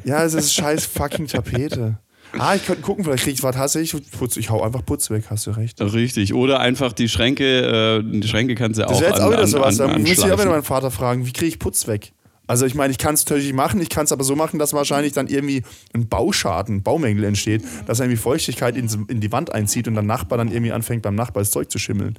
Ja, 0.04 0.24
es 0.24 0.34
ist 0.34 0.54
scheiß 0.54 0.86
fucking 0.86 1.26
Tapete. 1.26 1.98
Ah, 2.38 2.54
ich 2.54 2.64
könnte 2.64 2.82
gucken, 2.82 3.04
vielleicht 3.04 3.24
krieg 3.24 3.34
ich 3.34 3.42
was 3.42 3.56
hasse 3.56 3.80
ich 3.80 3.94
Putz. 4.18 4.36
Ich 4.36 4.50
hau 4.50 4.62
einfach 4.62 4.84
Putz 4.84 5.10
weg, 5.10 5.24
hast 5.30 5.46
du 5.46 5.52
recht. 5.52 5.80
Richtig. 5.80 6.34
Oder 6.34 6.60
einfach 6.60 6.92
die 6.92 7.08
Schränke, 7.08 8.00
äh, 8.04 8.20
die 8.20 8.26
Schränke 8.28 8.54
kannst 8.54 8.78
du 8.78 8.82
Das 8.82 8.92
auch 8.92 9.00
wäre 9.00 9.10
jetzt 9.12 9.20
an, 9.20 9.28
auch 9.28 9.32
wieder 9.32 9.46
sowas. 9.46 9.80
an, 9.80 9.88
Da 9.90 9.98
muss 9.98 10.10
ich 10.10 10.20
auch 10.20 10.38
wieder 10.38 10.50
meinen 10.50 10.62
Vater 10.62 10.90
fragen, 10.90 11.26
wie 11.26 11.32
kriege 11.32 11.48
ich 11.48 11.58
Putz 11.58 11.86
weg? 11.86 12.12
Also 12.46 12.66
ich 12.66 12.74
meine, 12.74 12.90
ich 12.90 12.98
kann 12.98 13.14
es 13.14 13.24
natürlich 13.24 13.52
machen, 13.54 13.80
ich 13.80 13.88
kann 13.88 14.04
es 14.04 14.12
aber 14.12 14.22
so 14.22 14.36
machen, 14.36 14.58
dass 14.58 14.74
wahrscheinlich 14.74 15.14
dann 15.14 15.28
irgendwie 15.28 15.62
ein 15.94 16.08
Bauschaden, 16.08 16.82
Baumängel 16.82 17.24
entsteht, 17.24 17.62
dass 17.86 18.00
irgendwie 18.00 18.18
Feuchtigkeit 18.18 18.76
in, 18.76 18.86
in 19.08 19.20
die 19.20 19.32
Wand 19.32 19.52
einzieht 19.54 19.88
und 19.88 19.94
der 19.94 20.02
Nachbar 20.02 20.36
dann 20.36 20.48
irgendwie 20.52 20.72
anfängt, 20.72 21.02
beim 21.02 21.14
Nachbar 21.14 21.42
das 21.42 21.50
Zeug 21.52 21.70
zu 21.70 21.78
schimmeln. 21.78 22.18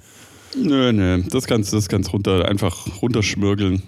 Nö, 0.57 0.91
nö, 0.93 1.21
das 1.29 1.45
kannst 1.45 1.71
du 1.71 1.75
das 1.75 1.89
kannst 1.89 2.11
runter, 2.11 2.47
einfach 2.47 3.01
runterschmürgeln. 3.03 3.83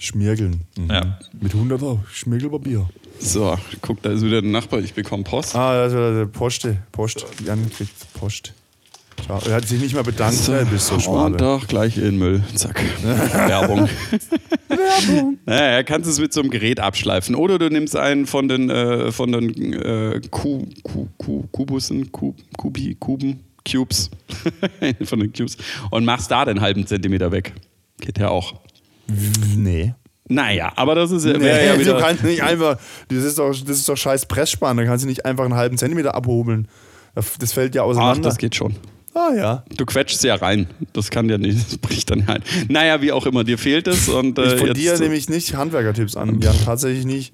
Schmirgeln. 0.00 0.60
Mhm. 0.76 0.90
Ja. 0.90 1.18
Mit 1.40 1.52
100er 1.52 1.98
Schmirgelpapier. 2.12 2.88
So, 3.20 3.58
guck, 3.82 4.00
da 4.02 4.10
ist 4.10 4.24
wieder 4.24 4.40
der 4.42 4.50
Nachbar, 4.50 4.80
ich 4.80 4.94
bekomme 4.94 5.24
Post. 5.24 5.56
Ah, 5.56 5.84
das 5.84 5.94
war 5.94 6.12
der 6.12 6.26
Poste. 6.26 6.78
Post. 6.92 7.26
Jan 7.44 7.68
kriegt 7.70 7.90
Post. 8.14 8.52
Ciao. 9.24 9.40
Er 9.48 9.56
hat 9.56 9.66
sich 9.66 9.80
nicht 9.80 9.94
mal 9.96 10.04
bedankt, 10.04 10.46
ne? 10.48 10.60
Du 10.60 10.66
bist 10.66 10.86
so 10.86 10.94
Und 10.94 11.02
schade. 11.02 11.36
doch, 11.38 11.66
gleich 11.66 11.96
in 11.96 12.04
den 12.04 12.18
Müll. 12.18 12.42
Zack. 12.54 12.80
Werbung. 13.02 13.88
Werbung. 14.68 15.38
Naja, 15.46 15.82
kannst 15.82 16.08
es 16.08 16.20
mit 16.20 16.32
so 16.32 16.40
einem 16.40 16.50
Gerät 16.50 16.78
abschleifen. 16.78 17.34
Oder 17.34 17.58
du 17.58 17.68
nimmst 17.68 17.96
einen 17.96 18.26
von 18.26 18.48
den, 18.48 18.70
äh, 18.70 19.10
von 19.10 19.32
den 19.32 19.72
äh, 19.72 20.20
Ku, 20.30 20.66
Ku, 20.82 21.08
Ku, 21.16 21.44
Kubussen, 21.50 22.12
Ku, 22.12 22.34
Kubi, 22.56 22.96
Kuben, 22.98 23.40
Cubes. 23.68 24.10
von 25.04 25.20
den 25.20 25.32
Cubes. 25.32 25.56
Und 25.90 26.04
machst 26.04 26.30
da 26.30 26.44
den 26.44 26.60
halben 26.60 26.86
Zentimeter 26.86 27.32
weg. 27.32 27.54
Geht 28.00 28.18
ja 28.18 28.28
auch. 28.28 28.54
Nee. 29.56 29.94
Naja, 30.30 30.72
aber 30.76 30.94
das 30.94 31.10
ist 31.10 31.24
ja, 31.24 31.38
Nee, 31.38 31.66
ja 31.66 31.76
du 31.76 31.98
kannst 31.98 32.22
nicht 32.22 32.42
einfach, 32.42 32.78
das 33.08 33.24
ist 33.24 33.38
doch, 33.38 33.48
das 33.50 33.78
ist 33.78 33.88
doch 33.88 33.96
scheiß 33.96 34.26
Pressspan, 34.26 34.76
da 34.76 34.84
kannst 34.84 35.04
du 35.04 35.08
nicht 35.08 35.24
einfach 35.24 35.44
einen 35.44 35.54
halben 35.54 35.78
Zentimeter 35.78 36.14
abhobeln. 36.14 36.68
Das 37.14 37.38
das 37.38 37.52
fällt 37.54 37.74
ja 37.74 37.82
Ach, 37.82 37.86
auseinander. 37.86 38.28
das 38.28 38.36
geht 38.36 38.54
schon. 38.54 38.76
ah 39.14 39.30
ja. 39.34 39.64
Du 39.74 39.86
quetschst 39.86 40.22
ja 40.24 40.34
rein. 40.34 40.66
Das 40.92 41.10
kann 41.10 41.30
ja 41.30 41.38
nicht, 41.38 41.58
das 41.66 41.78
bricht 41.78 42.10
dann 42.10 42.28
ein. 42.28 42.42
Naja, 42.68 43.00
wie 43.00 43.10
auch 43.12 43.24
immer, 43.24 43.42
dir 43.44 43.56
fehlt 43.56 43.88
es. 43.88 44.08
Und, 44.10 44.38
äh, 44.38 44.54
Ich 44.54 44.60
von 44.60 44.74
dir 44.74 44.98
nehme 44.98 45.14
ich 45.14 45.30
nicht 45.30 45.54
Handwerkertipps 45.56 46.14
an, 46.16 46.40
Jan, 46.42 46.54
tatsächlich 46.62 47.06
nicht. 47.06 47.32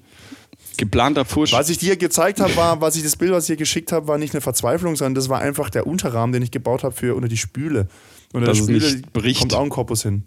geplanter 0.77 1.25
Fusch. 1.25 1.51
Was 1.51 1.69
ich 1.69 1.77
dir 1.77 1.97
gezeigt 1.97 2.39
habe, 2.39 2.55
war, 2.55 2.79
was 2.79 2.95
ich 2.95 3.03
das 3.03 3.17
Bild, 3.17 3.31
was 3.33 3.43
ich 3.43 3.55
dir 3.55 3.57
geschickt 3.57 3.91
habe, 3.91 4.07
war 4.07 4.17
nicht 4.17 4.33
eine 4.33 4.39
Verzweiflung, 4.41 4.95
sondern 4.95 5.15
das 5.15 5.27
war 5.27 5.39
einfach 5.41 5.69
der 5.69 5.85
Unterrahmen, 5.85 6.31
den 6.31 6.41
ich 6.43 6.51
gebaut 6.51 6.83
habe 6.85 6.95
für 6.95 7.13
unter 7.13 7.27
die 7.27 7.37
Spüle. 7.37 7.89
Unter 8.31 8.47
Dass 8.47 8.65
der 8.65 8.79
Spüle 8.79 9.33
kommt 9.33 9.53
auch 9.53 9.63
ein 9.63 9.69
Korpus 9.69 10.03
hin. 10.03 10.23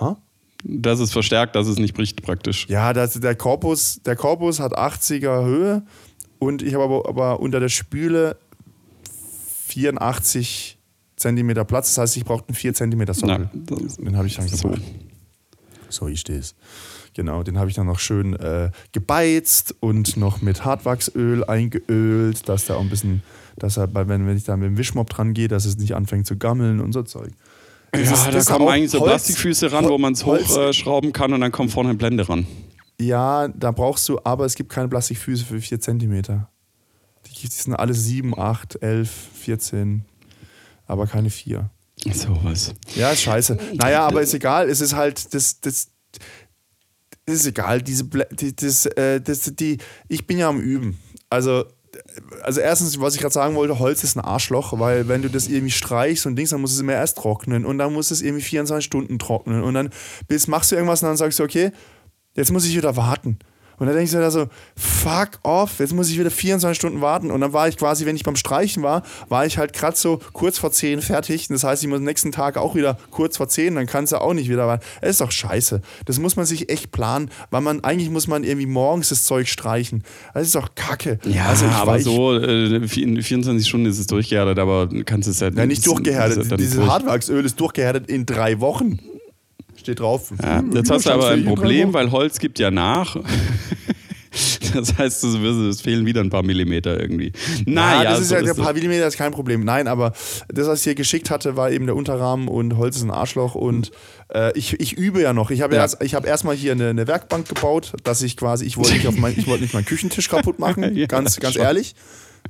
Ha? 0.00 0.16
Das 0.64 1.00
ist 1.00 1.12
verstärkt, 1.12 1.54
dass 1.54 1.66
es 1.66 1.78
nicht 1.78 1.94
bricht 1.94 2.22
praktisch. 2.22 2.66
Ja, 2.68 2.92
das, 2.92 3.14
der, 3.14 3.34
Korpus, 3.34 4.00
der 4.04 4.16
Korpus 4.16 4.60
hat 4.60 4.76
80er 4.76 5.44
Höhe 5.44 5.82
und 6.38 6.62
ich 6.62 6.74
habe 6.74 6.84
aber, 6.84 7.08
aber 7.08 7.40
unter 7.40 7.60
der 7.60 7.68
Spüle 7.68 8.36
84 9.66 10.78
Zentimeter 11.16 11.64
Platz. 11.64 11.94
Das 11.94 11.98
heißt, 12.02 12.16
ich 12.16 12.24
brauchte 12.24 12.48
einen 12.48 12.56
4 12.56 12.74
Zentimeter 12.74 13.14
Sockel. 13.14 13.50
Na, 13.52 13.76
Den 13.98 14.16
habe 14.16 14.26
ich 14.26 14.36
dann 14.36 14.48
So. 14.48 14.74
So, 15.88 16.08
ich 16.08 16.20
stehe 16.20 16.38
es. 16.38 16.54
Genau, 17.14 17.42
den 17.42 17.58
habe 17.58 17.70
ich 17.70 17.76
dann 17.76 17.86
noch 17.86 17.98
schön 17.98 18.34
äh, 18.34 18.70
gebeizt 18.92 19.74
und 19.80 20.18
noch 20.18 20.42
mit 20.42 20.66
Hartwachsöl 20.66 21.44
eingeölt, 21.44 22.46
dass 22.48 22.66
der 22.66 22.76
auch 22.76 22.82
ein 22.82 22.90
bisschen, 22.90 23.22
dass 23.56 23.78
er, 23.78 23.94
wenn, 23.94 24.26
wenn 24.26 24.36
ich 24.36 24.44
da 24.44 24.56
mit 24.56 24.66
dem 24.66 24.76
Wischmopp 24.76 25.08
dran 25.08 25.32
gehe, 25.32 25.48
dass 25.48 25.64
es 25.64 25.78
nicht 25.78 25.94
anfängt 25.94 26.26
zu 26.26 26.36
gammeln 26.36 26.80
und 26.80 26.92
so 26.92 27.02
Zeug. 27.02 27.32
Das 27.92 28.02
Ja, 28.08 28.12
ist- 28.14 28.26
da 28.26 28.30
das 28.32 28.46
kommen 28.46 28.68
eigentlich 28.68 28.90
so 28.90 29.00
Holz- 29.00 29.08
Plastikfüße 29.10 29.72
ran, 29.72 29.88
wo 29.88 29.96
man 29.98 30.12
es 30.12 30.24
hochschrauben 30.24 31.12
kann 31.12 31.32
und 31.32 31.40
dann 31.40 31.52
kommt 31.52 31.70
vorne 31.70 31.90
eine 31.90 31.98
Blende 31.98 32.28
ran. 32.28 32.46
Ja, 33.00 33.48
da 33.48 33.70
brauchst 33.72 34.08
du, 34.08 34.18
aber 34.24 34.44
es 34.46 34.54
gibt 34.54 34.70
keine 34.70 34.88
Plastikfüße 34.88 35.44
für 35.44 35.60
4 35.60 35.80
Zentimeter. 35.80 36.50
Die, 37.26 37.40
die 37.40 37.46
sind 37.48 37.74
alle 37.74 37.94
7, 37.94 38.38
8, 38.38 38.82
11, 38.82 39.10
14, 39.34 40.04
aber 40.86 41.06
keine 41.06 41.30
4. 41.30 41.70
So 42.12 42.38
was. 42.42 42.74
Ja, 42.94 43.10
ist 43.10 43.22
scheiße. 43.22 43.58
Naja, 43.74 44.06
aber 44.06 44.20
ist 44.22 44.34
egal. 44.34 44.68
Es 44.68 44.80
ist 44.80 44.94
halt, 44.94 45.32
das, 45.34 45.60
das, 45.60 45.88
ist 47.26 47.46
egal. 47.46 47.82
Diese, 47.82 48.04
das, 48.04 48.86
äh, 48.86 49.20
das, 49.20 49.52
die, 49.56 49.78
ich 50.08 50.26
bin 50.26 50.38
ja 50.38 50.48
am 50.48 50.60
Üben. 50.60 50.98
Also, 51.30 51.64
also 52.42 52.60
erstens, 52.60 53.00
was 53.00 53.14
ich 53.14 53.20
gerade 53.20 53.32
sagen 53.32 53.54
wollte, 53.54 53.78
Holz 53.78 54.04
ist 54.04 54.16
ein 54.16 54.20
Arschloch, 54.20 54.78
weil 54.78 55.08
wenn 55.08 55.22
du 55.22 55.30
das 55.30 55.48
irgendwie 55.48 55.70
streichst 55.70 56.26
und 56.26 56.36
Dings, 56.36 56.50
dann 56.50 56.60
muss 56.60 56.72
es 56.72 56.80
immer 56.80 56.92
erst 56.92 57.18
trocknen 57.18 57.64
und 57.64 57.78
dann 57.78 57.92
muss 57.92 58.10
es 58.10 58.22
irgendwie 58.22 58.42
24 58.42 58.84
Stunden 58.84 59.18
trocknen 59.18 59.62
und 59.62 59.74
dann 59.74 59.90
bis 60.28 60.46
machst 60.46 60.72
du 60.72 60.76
irgendwas 60.76 61.02
und 61.02 61.08
dann 61.08 61.16
sagst 61.16 61.38
du, 61.38 61.44
okay, 61.44 61.72
jetzt 62.34 62.52
muss 62.52 62.66
ich 62.66 62.76
wieder 62.76 62.96
warten. 62.96 63.38
Und 63.78 63.86
dann 63.86 63.94
denkst 63.96 64.12
du 64.12 64.18
da 64.18 64.30
so, 64.30 64.46
fuck 64.76 65.30
off, 65.42 65.78
jetzt 65.80 65.92
muss 65.92 66.08
ich 66.10 66.18
wieder 66.18 66.30
24 66.30 66.76
Stunden 66.76 67.00
warten. 67.00 67.30
Und 67.30 67.40
dann 67.40 67.52
war 67.52 67.68
ich 67.68 67.76
quasi, 67.76 68.06
wenn 68.06 68.16
ich 68.16 68.24
beim 68.24 68.36
Streichen 68.36 68.82
war, 68.82 69.02
war 69.28 69.44
ich 69.46 69.58
halt 69.58 69.72
gerade 69.72 69.96
so 69.96 70.18
kurz 70.32 70.58
vor 70.58 70.72
10 70.72 71.02
fertig. 71.02 71.48
Das 71.48 71.64
heißt, 71.64 71.82
ich 71.82 71.88
muss 71.88 71.98
am 71.98 72.04
nächsten 72.04 72.32
Tag 72.32 72.56
auch 72.56 72.74
wieder 72.74 72.96
kurz 73.10 73.36
vor 73.36 73.48
10, 73.48 73.74
dann 73.74 73.86
kannst 73.86 74.12
du 74.12 74.20
auch 74.20 74.32
nicht 74.34 74.48
wieder 74.48 74.66
warten. 74.66 74.84
Es 75.00 75.10
ist 75.10 75.20
doch 75.20 75.30
scheiße. 75.30 75.82
Das 76.06 76.18
muss 76.18 76.36
man 76.36 76.46
sich 76.46 76.68
echt 76.70 76.90
planen, 76.90 77.30
weil 77.50 77.60
man, 77.60 77.84
eigentlich 77.84 78.10
muss 78.10 78.26
man 78.28 78.44
irgendwie 78.44 78.66
morgens 78.66 79.10
das 79.10 79.24
Zeug 79.24 79.48
streichen. 79.48 80.02
Das 80.34 80.44
ist 80.44 80.54
doch 80.54 80.74
kacke. 80.74 81.18
Ja, 81.24 81.46
Also 81.46 81.66
ich 81.66 81.72
aber 81.72 81.98
ich- 81.98 82.04
so 82.04 82.34
äh, 82.38 82.76
in 82.76 83.22
24 83.22 83.68
Stunden 83.68 83.86
ist 83.86 83.98
es 83.98 84.06
durchgehärtet, 84.06 84.58
aber 84.58 84.86
du 84.86 85.04
kannst 85.04 85.28
es 85.28 85.40
ja 85.40 85.48
Ja, 85.50 85.66
nicht 85.66 85.86
durchgehärtet. 85.86 86.50
dann 86.50 86.58
Dieses 86.58 86.76
durch- 86.76 86.88
Hartwachsöl 86.88 87.44
ist 87.44 87.60
durchgehärtet 87.60 88.08
in 88.08 88.24
drei 88.26 88.60
Wochen. 88.60 88.98
Steht 89.86 90.00
drauf. 90.00 90.32
Ja, 90.42 90.64
jetzt 90.74 90.90
hast 90.90 91.06
du 91.06 91.10
aber 91.10 91.28
ein 91.28 91.44
Problem, 91.44 91.92
weil 91.92 92.10
Holz 92.10 92.40
gibt 92.40 92.58
ja 92.58 92.72
nach. 92.72 93.16
Das 94.74 94.98
heißt, 94.98 95.24
es 95.24 95.80
fehlen 95.80 96.04
wieder 96.04 96.20
ein 96.20 96.28
paar 96.28 96.42
Millimeter 96.42 97.00
irgendwie. 97.00 97.32
Naja, 97.64 98.02
ja, 98.02 98.10
das 98.10 98.20
ist 98.22 98.28
so 98.28 98.34
ja, 98.34 98.40
ist 98.42 98.56
paar 98.56 98.66
das. 98.66 98.74
Millimeter 98.74 99.06
ist 99.06 99.16
kein 99.16 99.32
Problem. 99.32 99.64
Nein, 99.64 99.88
aber 99.88 100.12
das, 100.48 100.66
was 100.66 100.80
ich 100.80 100.84
hier 100.84 100.94
geschickt 100.94 101.30
hatte, 101.30 101.56
war 101.56 101.70
eben 101.70 101.86
der 101.86 101.96
Unterrahmen 101.96 102.48
und 102.48 102.76
Holz 102.76 102.96
ist 102.96 103.02
ein 103.04 103.10
Arschloch 103.12 103.54
und 103.54 103.92
äh, 104.34 104.52
ich, 104.58 104.78
ich 104.78 104.92
übe 104.92 105.22
ja 105.22 105.32
noch. 105.32 105.50
Ich 105.50 105.62
habe 105.62 105.76
Ja. 105.76 105.82
erst, 105.82 106.02
ich 106.02 106.14
habe 106.14 106.26
erstmal 106.28 106.54
hier 106.56 106.72
eine, 106.72 106.88
eine 106.90 107.06
Werkbank 107.06 107.48
gebaut, 107.48 107.92
dass 108.04 108.20
ich 108.20 108.36
quasi, 108.36 108.66
ich 108.66 108.76
wollte 108.76 108.92
nicht 108.94 109.06
auf 109.06 109.16
mein, 109.16 109.34
ich 109.38 109.46
wollte 109.46 109.62
nicht 109.62 109.72
meinen 109.72 109.86
Küchentisch 109.86 110.28
kaputt 110.28 110.58
machen, 110.58 110.82
Ja, 110.96 111.06
ganz, 111.06 111.38
ganz 111.40 111.54
schon. 111.54 111.62
ehrlich. 111.62 111.94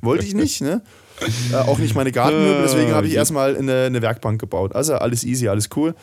Wollte 0.01 0.25
ich 0.25 0.33
nicht, 0.33 0.59
ne? 0.59 0.81
Äh, 1.53 1.55
auch 1.55 1.77
nicht 1.79 1.95
meine 1.95 2.11
Gartenmöbel, 2.11 2.63
deswegen 2.63 2.91
habe 2.91 3.07
ich 3.07 3.13
Äh, 3.13 3.17
erstmal 3.17 3.55
eine, 3.55 3.83
eine 3.85 4.01
Werkbank 4.01 4.41
gebaut. 4.41 4.75
Also 4.75 4.95
alles 4.95 5.23
easy, 5.23 5.47
alles 5.47 5.69
cool. 5.77 5.95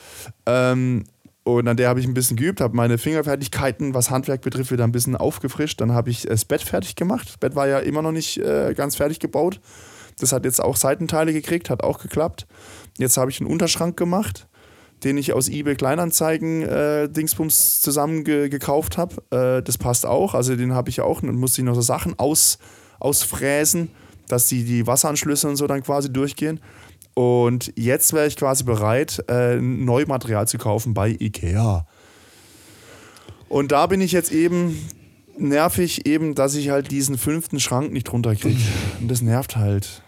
Ähm, 0.47 1.05
und 1.45 1.69
an 1.69 1.77
der 1.77 1.91
habe 1.91 2.01
ich 2.01 2.07
ein 2.07 2.15
bisschen 2.15 2.39
geübt, 2.39 2.63
habe 2.63 2.75
meine 2.75 2.97
Fingerfertigkeiten, 2.97 3.93
was 3.93 4.11
Handwerk 4.11 4.41
betrifft, 4.41 4.73
wieder 4.73 4.85
ein 4.85 4.93
bisschen 4.93 5.15
aufgefrischt. 5.15 5.81
Dann 5.81 5.93
habe 5.93 6.09
ich 6.09 6.23
das 6.23 6.47
Bett 6.47 6.63
fertig 6.63 6.97
gemacht. 6.97 7.29
Das 7.29 7.37
Bett 7.37 7.55
war 7.55 7.69
ja 7.69 7.79
immer 7.81 8.01
noch 8.01 8.13
nicht 8.13 8.39
äh, 8.39 8.73
ganz 8.75 8.97
fertig 8.97 9.21
gebaut. 9.21 9.61
Das 10.19 10.33
hat 10.33 10.47
jetzt 10.47 10.63
auch 10.63 10.77
Seitenteile 10.77 11.35
gekriegt, 11.35 11.69
hat 11.69 11.83
auch 11.83 11.99
geklappt. 11.99 12.47
Jetzt 12.97 13.19
habe 13.19 13.31
ich 13.31 13.41
einen 13.41 13.51
Unterschrank 13.51 13.97
gemacht, 13.97 14.47
den 15.03 15.19
ich 15.19 15.35
aus 15.35 15.51
eBay 15.51 15.75
Kleinanzeigen 15.75 16.63
äh, 16.63 17.09
Dingsbums 17.11 17.83
zusammen 17.83 18.25
ge 18.25 18.49
gekauft 18.49 18.97
habe. 18.97 19.17
Äh, 19.31 19.63
das 19.63 19.77
passt 19.77 20.07
auch. 20.07 20.35
Also 20.35 20.57
den 20.57 20.73
habe 20.73 20.89
ich 20.89 21.03
auch. 21.03 21.21
Dann 21.21 21.35
musste 21.35 21.61
ich 21.61 21.67
noch 21.67 21.75
so 21.75 21.83
Sachen 21.83 22.19
aus, 22.19 22.59
ausfräsen, 23.01 23.91
dass 24.29 24.47
die, 24.47 24.65
die 24.65 24.87
Wasseranschlüsse 24.87 25.47
und 25.47 25.57
so 25.57 25.67
dann 25.67 25.83
quasi 25.83 26.11
durchgehen. 26.11 26.61
Und 27.14 27.73
jetzt 27.76 28.12
wäre 28.12 28.26
ich 28.26 28.37
quasi 28.37 28.64
bereit, 28.64 29.25
äh, 29.28 29.56
Neumaterial 29.56 30.49
zu 30.49 30.59
kaufen 30.59 30.94
bei 30.94 31.11
Ikea. 31.11 31.87
Und 33.49 33.71
da 33.71 33.87
bin 33.87 34.00
ich 34.00 34.12
jetzt 34.12 34.33
eben 34.33 34.76
nervig, 35.38 36.06
eben, 36.06 36.35
dass 36.35 36.54
ich 36.54 36.71
halt 36.71 36.90
diesen 36.90 37.18
fünften 37.18 37.61
Schrank 37.61 37.92
nicht 37.92 38.12
runterkriege. 38.12 38.61
Und 39.00 39.09
das 39.11 39.23
nervt 39.23 39.56
halt. 39.56 40.02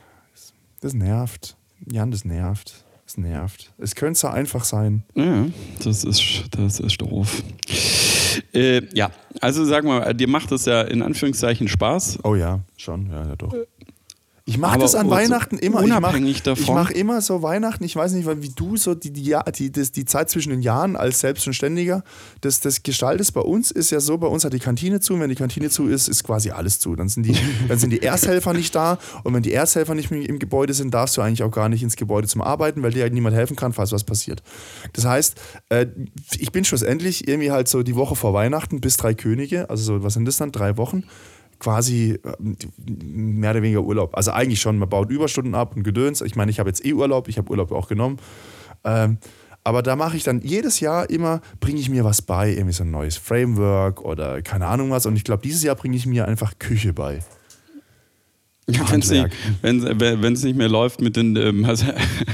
Das 0.81 0.95
nervt. 0.95 1.57
Jan, 1.91 2.11
das 2.11 2.25
nervt. 2.25 2.85
Das 3.05 3.19
nervt. 3.19 3.73
Es 3.79 3.95
könnte 3.95 4.19
so 4.19 4.27
einfach 4.27 4.65
sein. 4.65 5.05
Ja, 5.15 5.47
das 5.85 6.03
ist, 6.03 6.45
das 6.51 6.81
ist 6.81 7.01
doof. 7.01 7.43
Äh, 8.53 8.83
ja, 8.95 9.13
also 9.41 9.65
sag 9.65 9.85
mal, 9.85 10.13
dir 10.13 10.29
macht 10.29 10.51
es 10.51 10.65
ja 10.65 10.83
in 10.83 11.03
Anführungszeichen 11.03 11.69
Spaß. 11.69 12.19
Oh 12.25 12.35
ja, 12.35 12.61
schon. 12.77 13.09
Ja, 13.11 13.29
ja 13.29 13.37
doch. 13.37 13.55
Ich 14.49 14.59
mache 14.59 14.79
das 14.79 14.95
an 14.95 15.07
so 15.09 15.13
Weihnachten 15.13 15.59
immer. 15.59 15.83
unabhängig 15.83 16.31
ich 16.31 16.37
mach, 16.39 16.45
davon- 16.45 16.63
Ich 16.63 16.71
mache 16.71 16.93
immer 16.95 17.21
so 17.21 17.43
Weihnachten, 17.43 17.83
ich 17.83 17.97
weiß 17.97 18.13
nicht, 18.13 18.29
wie 18.43 18.49
du 18.51 18.77
so 18.77 18.95
die, 18.95 19.11
die, 19.13 19.35
die, 19.59 19.73
das, 19.73 19.91
die 19.91 20.05
Zeit 20.05 20.31
zwischen 20.31 20.51
den 20.51 20.63
Jahren 20.63 20.95
als 20.95 21.19
Selbstständiger, 21.19 22.05
das, 22.43 22.61
das 22.61 22.85
gestaltest. 22.85 23.35
Bei 23.35 23.41
uns 23.41 23.73
ist 23.73 23.91
ja 23.91 23.99
so, 23.99 24.19
bei 24.19 24.29
uns 24.29 24.45
hat 24.45 24.53
die 24.53 24.61
Kantine 24.61 25.01
zu. 25.01 25.15
Und 25.15 25.21
wenn 25.21 25.31
die 25.31 25.35
Kantine 25.35 25.69
zu 25.69 25.89
ist, 25.89 26.07
ist 26.07 26.23
quasi 26.23 26.51
alles 26.51 26.79
zu. 26.79 26.95
Dann 26.95 27.09
sind 27.09 27.25
die, 27.25 27.37
dann 27.69 27.79
sind 27.81 27.91
die 27.91 28.03
Ersthelfer 28.03 28.53
nicht 28.53 28.73
da. 28.73 28.99
Und 29.25 29.35
wenn 29.35 29.43
die 29.43 29.53
Ersthelfer 29.53 29.97
nicht 29.97 30.13
im 30.13 30.39
Gebäude 30.39 30.75
sind, 30.75 30.95
darfst 30.95 31.17
du 31.17 31.23
eigentlich 31.23 31.43
auch 31.43 31.51
gar 31.51 31.69
nicht 31.69 31.83
ins 31.83 31.97
Gebäude 31.97 32.29
zum 32.29 32.41
Arbeiten, 32.41 32.85
weil 32.85 32.93
dir 32.93 33.03
halt 33.03 33.15
niemand 33.15 33.35
helfen 33.35 33.57
kann, 33.57 33.73
falls 33.73 33.91
was 33.91 34.05
passiert. 34.05 34.45
Das 34.93 35.05
heißt, 35.07 35.35
äh, 35.71 35.87
ich 36.39 36.53
bin 36.53 36.65
schlussendlich 36.65 37.27
irgendwie 37.27 37.51
halt 37.51 37.67
so 37.67 37.83
die 37.83 37.97
Woche 37.97 38.15
vor 38.15 38.33
Weihnachten 38.33 38.81
bis 38.81 38.97
drei 38.97 39.13
Könige, 39.13 39.69
also 39.71 39.83
so, 39.83 40.03
was 40.05 40.15
sind 40.15 40.25
das 40.25 40.37
dann? 40.37 40.53
Drei 40.53 40.77
Wochen 40.77 41.03
quasi 41.59 42.19
ähm, 42.25 42.57
mehr 42.87 43.51
oder 43.53 43.63
weniger 43.63 43.83
Urlaub. 43.83 44.17
Also 44.17 44.33
eigentlich 44.33 44.61
schon, 44.61 44.79
man 44.79 44.89
baut 44.89 45.11
Überstunden 45.11 45.55
ab 45.55 45.77
und 45.77 45.83
Gedöns. 45.83 46.21
Ich 46.21 46.37
meine, 46.37 46.51
ich 46.51 46.59
habe 46.59 46.69
jetzt 46.69 46.85
eh 46.85 46.93
Urlaub, 46.93 47.29
ich 47.29 47.39
habe 47.39 47.51
Urlaub 47.51 47.73
auch 47.73 47.89
genommen. 47.89 48.19
Ähm, 48.85 49.19
aber 49.65 49.83
da 49.83 49.97
mache 49.97 50.17
ich 50.17 50.23
dann 50.23 50.43
jedes 50.43 50.79
Jahr 50.79 51.11
immer, 51.11 51.41
bringe 51.59 51.81
ich 51.81 51.91
mir 51.91 52.05
was 52.05 52.23
bei, 52.23 52.51
irgendwie 52.51 52.73
so 52.73 52.85
ein 52.85 52.93
neues 52.93 53.17
Framework 53.17 54.01
oder 54.01 54.41
keine 54.41 54.67
Ahnung 54.69 54.91
was. 54.91 55.07
Und 55.07 55.17
ich 55.17 55.25
glaube, 55.25 55.43
dieses 55.43 55.63
Jahr 55.65 55.75
bringe 55.75 55.97
ich 55.97 56.07
mir 56.07 56.29
einfach 56.29 56.59
Küche 56.61 56.93
bei. 56.93 57.19
Wenn 58.69 58.99
es 59.01 59.11
nicht, 59.11 59.27
wenn's 59.63 60.43
nicht 60.43 60.57
mehr 60.57 60.69
läuft 60.69 61.01
mit 61.01 61.15
den, 61.15 61.37
ähm, 61.37 61.65
hast, 61.69 61.85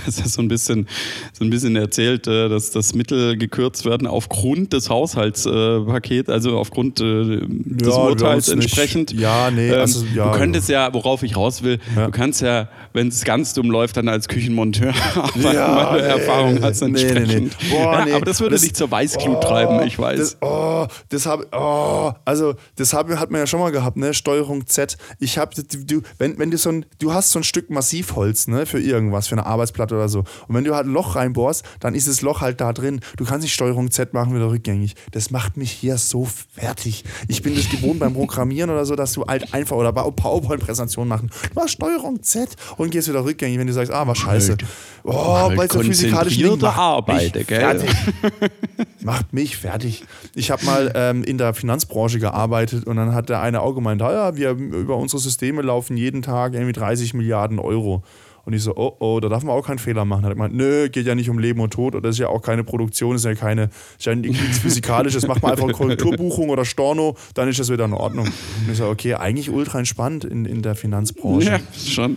hast 0.07 0.25
du 0.25 0.29
so 0.31 0.41
ein 0.41 0.49
bisschen, 0.49 0.89
so 1.35 1.45
ein 1.45 1.51
bisschen 1.51 1.77
erzählt, 1.77 2.27
äh, 2.27 2.49
dass 2.49 2.71
das 2.71 2.95
Mittel 2.95 3.37
gekürzt 3.37 3.85
werden 3.85 4.07
aufgrund 4.07 4.73
des 4.73 4.89
Haushaltspakets, 4.89 6.29
äh, 6.31 6.33
also 6.33 6.57
aufgrund 6.57 7.01
äh, 7.03 7.41
des 7.47 7.89
Ja, 7.95 8.03
Urteils 8.03 8.49
entsprechend. 8.49 9.11
nicht. 9.12 9.21
Ja, 9.21 9.51
nee, 9.51 9.69
Ähm, 9.69 9.81
also, 9.81 10.07
ja, 10.15 10.33
du 10.33 10.39
könntest 10.39 10.71
ja, 10.71 10.93
worauf 10.95 11.23
ich 11.23 11.37
raus 11.37 11.62
will, 11.62 11.79
Ja. 11.95 12.07
du 12.07 12.11
kannst 12.12 12.41
ja, 12.41 12.69
wenn 12.95 13.09
es 13.09 13.25
ganz 13.25 13.53
dumm 13.53 13.71
läuft, 13.71 13.99
dann 13.99 14.09
als 14.09 14.27
Küchenmonteur 14.27 14.95
arbeiten, 15.15 15.43
Ja, 15.43 15.77
weil 15.93 15.99
du 16.01 16.05
nee, 16.07 16.12
Erfahrung 16.12 16.62
hast 16.62 16.81
nee, 16.81 16.89
nee, 16.89 17.03
nee. 17.03 17.09
entsprechend. 17.11 17.57
Boah, 17.71 18.05
nee. 18.07 18.12
aber 18.12 18.25
das 18.25 18.41
würde 18.41 18.55
Das- 18.55 18.62
dich 18.62 18.75
zur 18.75 18.91
Weißglut 18.91 19.43
treiben, 19.43 19.87
ich 19.87 19.99
weiß. 19.99 20.19
Das, 20.19 20.37
oh, 20.41 20.87
das 21.11 21.27
habe 21.27 21.47
oh, 21.53 22.12
also 22.25 22.55
das 22.77 22.95
hab, 22.95 23.11
hat 23.11 23.31
man 23.31 23.41
ja 23.41 23.47
schon 23.47 23.61
mal 23.61 23.71
gehabt, 23.71 23.99
ne? 23.99 24.15
Steuerung 24.15 24.67
Z. 24.67 24.97
Ich 25.19 25.37
habe 25.37 25.51
du, 25.62 26.01
wenn, 26.23 26.38
wenn 26.38 26.52
du 26.52 26.57
so 26.57 26.71
ein, 26.71 26.87
du 27.00 27.12
hast 27.12 27.33
so 27.33 27.41
ein 27.41 27.43
Stück 27.43 27.69
Massivholz, 27.69 28.47
ne, 28.47 28.64
für 28.64 28.79
irgendwas, 28.79 29.26
für 29.26 29.35
eine 29.35 29.45
Arbeitsplatte 29.45 29.97
oder 29.97 30.09
so. 30.09 30.21
Und 30.47 30.55
wenn 30.55 30.62
du 30.62 30.73
halt 30.73 30.87
ein 30.87 30.93
Loch 30.93 31.17
reinbohrst, 31.17 31.64
dann 31.81 31.97
ist 31.97 32.07
das 32.07 32.23
Loch 32.23 32.41
halt 32.41 32.61
da 32.61 32.73
drin. 32.73 33.00
Du 33.17 33.25
kannst 33.25 33.43
nicht 33.43 33.52
Steuerung 33.52 33.91
Z 33.91 34.14
machen 34.14 34.33
wieder 34.33 34.49
rückgängig. 34.49 34.95
Das 35.11 35.33
macht 35.33 35.57
mich 35.57 35.73
hier 35.73 35.99
so 35.99 36.25
fertig. 36.25 37.02
Ich 37.26 37.43
bin 37.43 37.57
das 37.57 37.69
gewohnt 37.69 37.99
beim 37.99 38.14
Programmieren 38.14 38.71
oder 38.71 38.85
so, 38.85 38.95
dass 38.95 39.14
du 39.14 39.26
halt 39.26 39.52
einfach 39.52 39.75
oder 39.75 39.93
bei 39.93 40.02
PowerPoint-Präsentationen 40.02 41.09
machen. 41.09 41.29
Du 41.52 41.61
machst 41.61 41.73
Steuerung 41.73 42.23
Z 42.23 42.50
und 42.76 42.91
gehst 42.91 43.09
wieder 43.09 43.25
rückgängig, 43.25 43.59
wenn 43.59 43.67
du 43.67 43.73
sagst, 43.73 43.91
ah, 43.93 44.07
war 44.07 44.14
scheiße. 44.14 44.59
Oh, 45.02 45.35
Halt 45.35 45.57
bei 45.57 45.67
so 45.67 45.81
konzentrierte 45.81 46.64
macht 46.67 46.79
Arbeit, 46.79 47.35
mich 47.35 47.47
gell? 47.49 47.61
fertig. 47.61 47.91
Macht 49.05 49.33
mich 49.33 49.57
fertig. 49.57 50.05
Ich 50.37 50.52
habe 50.52 50.64
mal 50.64 50.93
ähm, 50.95 51.25
in 51.25 51.37
der 51.37 51.55
Finanzbranche 51.55 52.21
gearbeitet 52.21 52.87
und 52.87 52.97
dann 52.97 53.12
hat 53.14 53.29
der 53.29 53.41
eine 53.41 53.61
auch 53.61 53.75
gemeint, 53.75 54.00
ah 54.00 54.12
ja, 54.12 54.37
wir 54.37 54.50
über 54.50 54.97
unsere 54.97 55.21
Systeme 55.21 55.62
laufen 55.62 55.97
jeden 55.97 56.12
Tag 56.21 56.52
irgendwie 56.52 56.73
30 56.73 57.14
Milliarden 57.14 57.59
Euro. 57.59 58.02
Und 58.45 58.55
ich 58.55 58.63
so, 58.63 58.75
oh 58.77 58.97
oh, 58.99 59.21
da 59.21 59.29
darf 59.29 59.45
man 59.45 59.55
auch 59.55 59.65
keinen 59.67 59.79
Fehler 59.79 60.05
machen. 60.05 60.25
Er 60.25 60.31
hat 60.31 60.35
gemeint, 60.35 60.55
nö, 60.55 60.89
geht 60.89 61.07
ja 61.07 61.15
nicht 61.15 61.31
um 61.31 61.39
Leben 61.39 61.61
und 61.61 61.73
Tod, 61.73 61.95
oder 61.95 62.09
ist 62.09 62.19
ja 62.19 62.29
auch 62.29 62.43
keine 62.43 62.65
Produktion, 62.65 63.15
ist 63.15 63.25
ja 63.25 63.35
keine, 63.37 63.71
ist 63.99 64.05
ja 64.07 64.15
nichts 64.17 64.59
Physikalisches, 64.63 65.27
macht 65.29 65.43
man 65.43 65.53
einfach 65.53 65.65
eine 65.65 65.73
Korrekturbuchung 65.75 66.49
oder 66.51 66.65
Storno, 66.65 67.17
dann 67.35 67.49
ist 67.49 67.61
das 67.61 67.71
wieder 67.71 67.85
in 67.85 67.93
Ordnung. 67.93 68.27
Und 68.27 68.71
ich 68.73 68.79
so, 68.79 68.87
okay, 68.87 69.15
eigentlich 69.15 69.49
ultra 69.51 69.79
entspannt 69.79 70.25
in, 70.25 70.45
in 70.45 70.61
der 70.63 70.75
Finanzbranche. 70.75 71.49
Ja, 71.51 71.61
schon. 71.89 72.17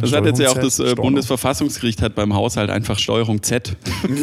das 0.00 0.12
hat 0.12 0.26
jetzt 0.26 0.40
ja 0.40 0.48
auch 0.48 0.54
Z, 0.54 0.64
das 0.64 0.78
äh, 0.80 0.86
Storno. 0.88 1.02
Bundesverfassungsgericht 1.02 2.02
hat 2.02 2.14
beim 2.16 2.34
Haushalt 2.34 2.70
einfach 2.70 2.98
Steuerung 2.98 3.42
Z. 3.42 3.76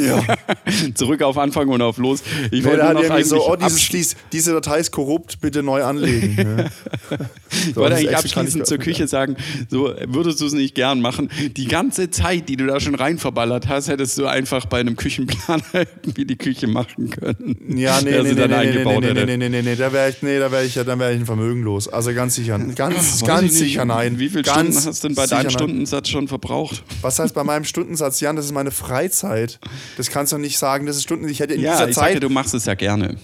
Ja. 0.05 0.23
Zurück 0.95 1.21
auf 1.21 1.37
Anfang 1.37 1.69
und 1.69 1.81
auf 1.81 1.97
los. 1.97 2.23
Ich 2.51 2.63
Nee, 2.63 2.69
wollte 2.71 2.77
nur 2.93 3.03
hat 3.09 3.19
noch 3.19 3.25
so, 3.25 3.49
oh, 3.49 3.55
dieses, 3.55 3.87
dies, 3.89 4.15
diese 4.33 4.51
Datei 4.53 4.79
ist 4.79 4.91
korrupt, 4.91 5.39
bitte 5.39 5.63
neu 5.63 5.83
anlegen. 5.83 6.35
Ja. 7.09 7.17
ich 7.49 7.73
So, 7.73 7.81
wollte 7.81 7.91
das 7.91 8.01
ist 8.01 8.07
eigentlich 8.07 8.17
abschließend 8.17 8.63
ich- 8.63 8.67
zur 8.67 8.77
Küche 8.77 9.07
sagen, 9.07 9.37
so 9.69 9.93
würdest 10.07 10.41
du 10.41 10.45
es 10.45 10.53
nicht 10.53 10.75
gern 10.75 10.99
machen. 11.01 11.29
Die 11.55 11.67
ganze 11.67 12.09
Zeit, 12.09 12.49
die 12.49 12.55
du 12.55 12.65
da 12.65 12.79
schon 12.79 12.95
rein 12.95 13.17
verballert 13.17 13.67
hast, 13.67 13.87
hättest 13.87 14.17
du 14.17 14.25
einfach 14.27 14.65
bei 14.65 14.79
einem 14.79 14.95
Küchenplaner 14.95 15.63
irgendwie 15.73 16.25
die 16.25 16.35
Küche 16.37 16.67
machen 16.67 17.09
können. 17.09 17.55
Ja, 17.77 18.01
nee, 18.01 18.11
nee, 18.11 18.33
nee, 18.33 18.33
nee, 18.33 18.47
nee, 18.47 18.47
nee, 18.47 18.83
nee, 18.83 19.07
hätte. 19.07 19.25
nee, 19.25 19.37
nee, 19.37 19.49
nee, 19.49 19.61
nee, 19.61 19.75
da 19.75 19.91
wäre 19.93 20.09
ich, 20.09 20.21
nee, 20.21 20.39
da 20.39 20.51
wäre 20.51 20.65
ich, 20.65 20.73
dann 20.73 20.99
wäre 20.99 21.13
ich 21.13 21.19
ein 21.19 21.25
Vermögen 21.25 21.63
los. 21.63 21.87
Also 21.87 22.13
ganz 22.13 22.35
sicher, 22.35 22.57
ganz, 22.59 22.97
Weiß 23.21 23.25
ganz 23.25 23.53
sicher 23.57 23.85
nein. 23.85 24.19
Wie 24.19 24.29
viele 24.29 24.43
ganz 24.43 24.57
Stunden 24.59 24.87
hast 24.89 25.03
du 25.03 25.07
denn 25.09 25.15
bei 25.15 25.27
deinem. 25.27 25.49
Stundensatz 25.49 26.09
schon 26.09 26.27
verbraucht? 26.27 26.83
Was 27.01 27.19
heißt 27.19 27.33
bei 27.33 27.43
meinem 27.43 27.63
Stundensatz, 27.65 28.19
Jan, 28.19 28.35
das 28.35 28.45
ist 28.45 28.51
meine 28.53 28.71
Freizeit. 28.71 29.59
Das 29.97 30.09
kannst 30.09 30.33
du 30.33 30.37
nicht 30.37 30.57
sagen, 30.57 30.85
das 30.85 30.97
ist 30.97 31.03
Stunden, 31.03 31.27
ich 31.27 31.39
hätte 31.39 31.53
in 31.53 31.61
Ja, 31.61 31.73
dieser 31.73 31.89
ich 31.89 31.95
Zeit, 31.95 32.13
sagte, 32.13 32.19
du 32.21 32.29
machst 32.29 32.53
es 32.53 32.65
ja 32.65 32.73
gerne. 32.75 33.15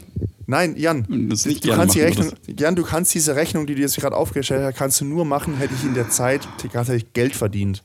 nein, 0.48 0.76
Jan, 0.78 1.30
es 1.32 1.46
nicht 1.46 1.64
du 1.64 1.68
gerne 1.70 1.82
kannst 1.82 1.96
die 1.96 2.02
Rechnung, 2.02 2.32
Jan, 2.60 2.76
du 2.76 2.84
kannst 2.84 3.14
diese 3.14 3.36
Rechnung, 3.36 3.66
die 3.66 3.76
du 3.76 3.82
jetzt 3.82 3.96
gerade 3.98 4.16
aufgestellt 4.16 4.64
hast, 4.64 4.76
kannst 4.78 5.02
du 5.02 5.06
nur 5.06 5.26
machen, 5.26 5.58
hätte 5.58 5.74
ich 5.78 5.84
in 5.86 5.94
der 5.94 6.10
Zeit 6.10 6.48
tatsächlich 6.72 7.14
Geld 7.14 7.36
verdient. 7.36 7.84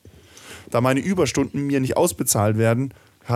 Da 0.70 0.80
meine 0.80 1.00
Überstunden 1.00 1.66
mir 1.66 1.80
nicht 1.80 1.96
ausbezahlt 1.96 2.58
werden, 2.58 2.92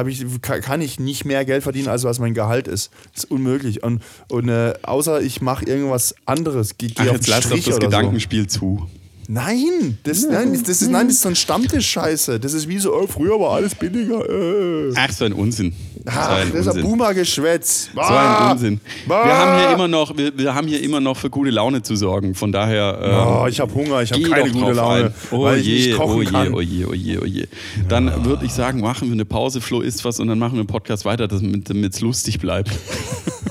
ich, 0.06 0.24
ka- 0.40 0.60
kann 0.60 0.80
ich 0.80 0.98
nicht 0.98 1.24
mehr 1.26 1.44
Geld 1.44 1.62
verdienen, 1.62 1.88
als 1.88 2.04
was 2.04 2.18
mein 2.18 2.32
Gehalt 2.34 2.66
ist. 2.66 2.90
Das 3.14 3.24
ist 3.24 3.30
unmöglich. 3.30 3.82
Und, 3.82 4.02
und 4.28 4.48
äh, 4.48 4.72
außer 4.82 5.20
ich 5.20 5.42
mache 5.42 5.66
irgendwas 5.66 6.14
anderes, 6.24 6.78
gehe 6.78 6.88
geh 6.90 7.02
auf 7.02 7.12
jetzt 7.16 7.26
den 7.26 7.30
lass 7.32 7.42
doch 7.44 7.50
Strich 7.50 7.64
das 7.66 7.74
oder 7.76 7.84
so. 7.84 7.90
Gedankenspiel 7.90 8.46
zu. 8.46 8.88
Nein, 9.34 9.96
das, 10.02 10.26
nein, 10.26 10.52
das, 10.52 10.82
ist, 10.82 10.90
nein, 10.90 11.06
das 11.06 11.16
ist 11.16 11.22
so 11.22 11.30
ein 11.30 11.36
Stammtisch-Scheiße. 11.36 12.38
Das 12.38 12.52
ist 12.52 12.68
wie 12.68 12.76
so, 12.78 12.92
oh, 12.94 13.06
früher 13.06 13.40
war 13.40 13.52
alles 13.52 13.74
billiger. 13.74 14.28
Äh. 14.28 14.92
Ach, 14.94 15.10
so 15.10 15.24
ein 15.24 15.32
Unsinn. 15.32 15.72
Ach, 16.04 16.28
so 16.28 16.34
ein 16.34 16.52
das 16.52 16.66
ist 16.66 16.76
ein. 16.76 16.82
Boomer-Geschwätz. 16.82 17.88
So 17.94 18.00
ein 18.02 18.50
Unsinn. 18.52 18.80
Wir 19.06 19.16
Ah. 19.16 19.38
haben 19.38 19.58
hier 19.58 19.70
immer 19.74 19.88
noch, 19.88 20.14
wir, 20.18 20.36
wir 20.36 20.54
haben 20.54 20.66
hier 20.68 20.82
immer 20.82 21.00
noch 21.00 21.16
für 21.16 21.30
gute 21.30 21.48
Laune 21.48 21.80
zu 21.80 21.96
sorgen. 21.96 22.34
Von 22.34 22.52
daher. 22.52 22.98
Oh, 23.00 23.44
ähm, 23.46 23.48
ich 23.48 23.58
habe 23.58 23.72
Hunger, 23.72 24.02
ich 24.02 24.12
habe 24.12 24.22
keine 24.22 24.50
gute 24.50 24.72
Laune. 24.72 25.14
Oh 25.30 25.44
weil 25.44 25.60
ich 25.60 25.66
je, 25.66 25.94
oh 25.94 26.20
je, 26.20 26.28
kann. 26.30 26.52
oh 26.52 26.60
je, 26.60 26.84
oh 26.84 26.92
je, 26.92 27.18
oh 27.18 27.24
je. 27.24 27.46
Dann 27.88 28.26
würde 28.26 28.44
ich 28.44 28.52
sagen, 28.52 28.82
machen 28.82 29.08
wir 29.08 29.14
eine 29.14 29.24
Pause, 29.24 29.62
Flo 29.62 29.80
isst 29.80 30.04
was 30.04 30.20
und 30.20 30.28
dann 30.28 30.38
machen 30.38 30.58
wir 30.58 30.62
den 30.64 30.66
Podcast 30.66 31.06
weiter, 31.06 31.26
damit 31.26 31.94
es 31.94 32.00
lustig 32.02 32.38
bleibt. 32.38 32.70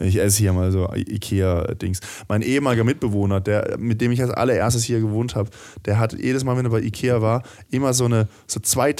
Ich 0.00 0.18
esse 0.18 0.38
hier 0.38 0.52
mal 0.52 0.72
so 0.72 0.88
Ikea-Dings. 0.92 2.00
Mein 2.28 2.42
ehemaliger 2.42 2.84
Mitbewohner, 2.84 3.40
der, 3.40 3.76
mit 3.78 4.00
dem 4.00 4.12
ich 4.12 4.22
als 4.22 4.30
allererstes 4.30 4.84
hier 4.84 5.00
gewohnt 5.00 5.34
habe, 5.34 5.50
der 5.84 5.98
hat 5.98 6.14
jedes 6.14 6.42
Mal, 6.42 6.56
wenn 6.56 6.64
er 6.64 6.70
bei 6.70 6.80
Ikea 6.80 7.20
war, 7.20 7.42
immer 7.70 7.92
so 7.92 8.06
eine 8.06 8.28
so 8.46 8.60
zwei, 8.60 8.94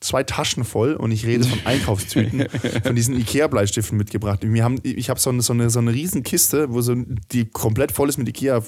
zwei 0.00 0.22
Taschen 0.22 0.64
voll 0.64 0.94
und 0.94 1.12
ich 1.12 1.26
rede 1.26 1.44
von 1.44 1.58
Einkaufstüten 1.64 2.46
von 2.82 2.96
diesen 2.96 3.16
Ikea-Bleistiften 3.16 3.98
mitgebracht. 3.98 4.40
Wir 4.42 4.64
haben, 4.64 4.80
ich 4.82 5.10
habe 5.10 5.20
so 5.20 5.30
eine, 5.30 5.42
so, 5.42 5.52
eine, 5.52 5.68
so 5.70 5.78
eine 5.78 5.92
riesen 5.92 6.22
Kiste, 6.22 6.72
wo 6.72 6.80
so, 6.80 6.94
die 7.32 7.44
komplett 7.44 7.92
voll 7.92 8.08
ist 8.08 8.16
mit 8.16 8.28
Ikea. 8.28 8.62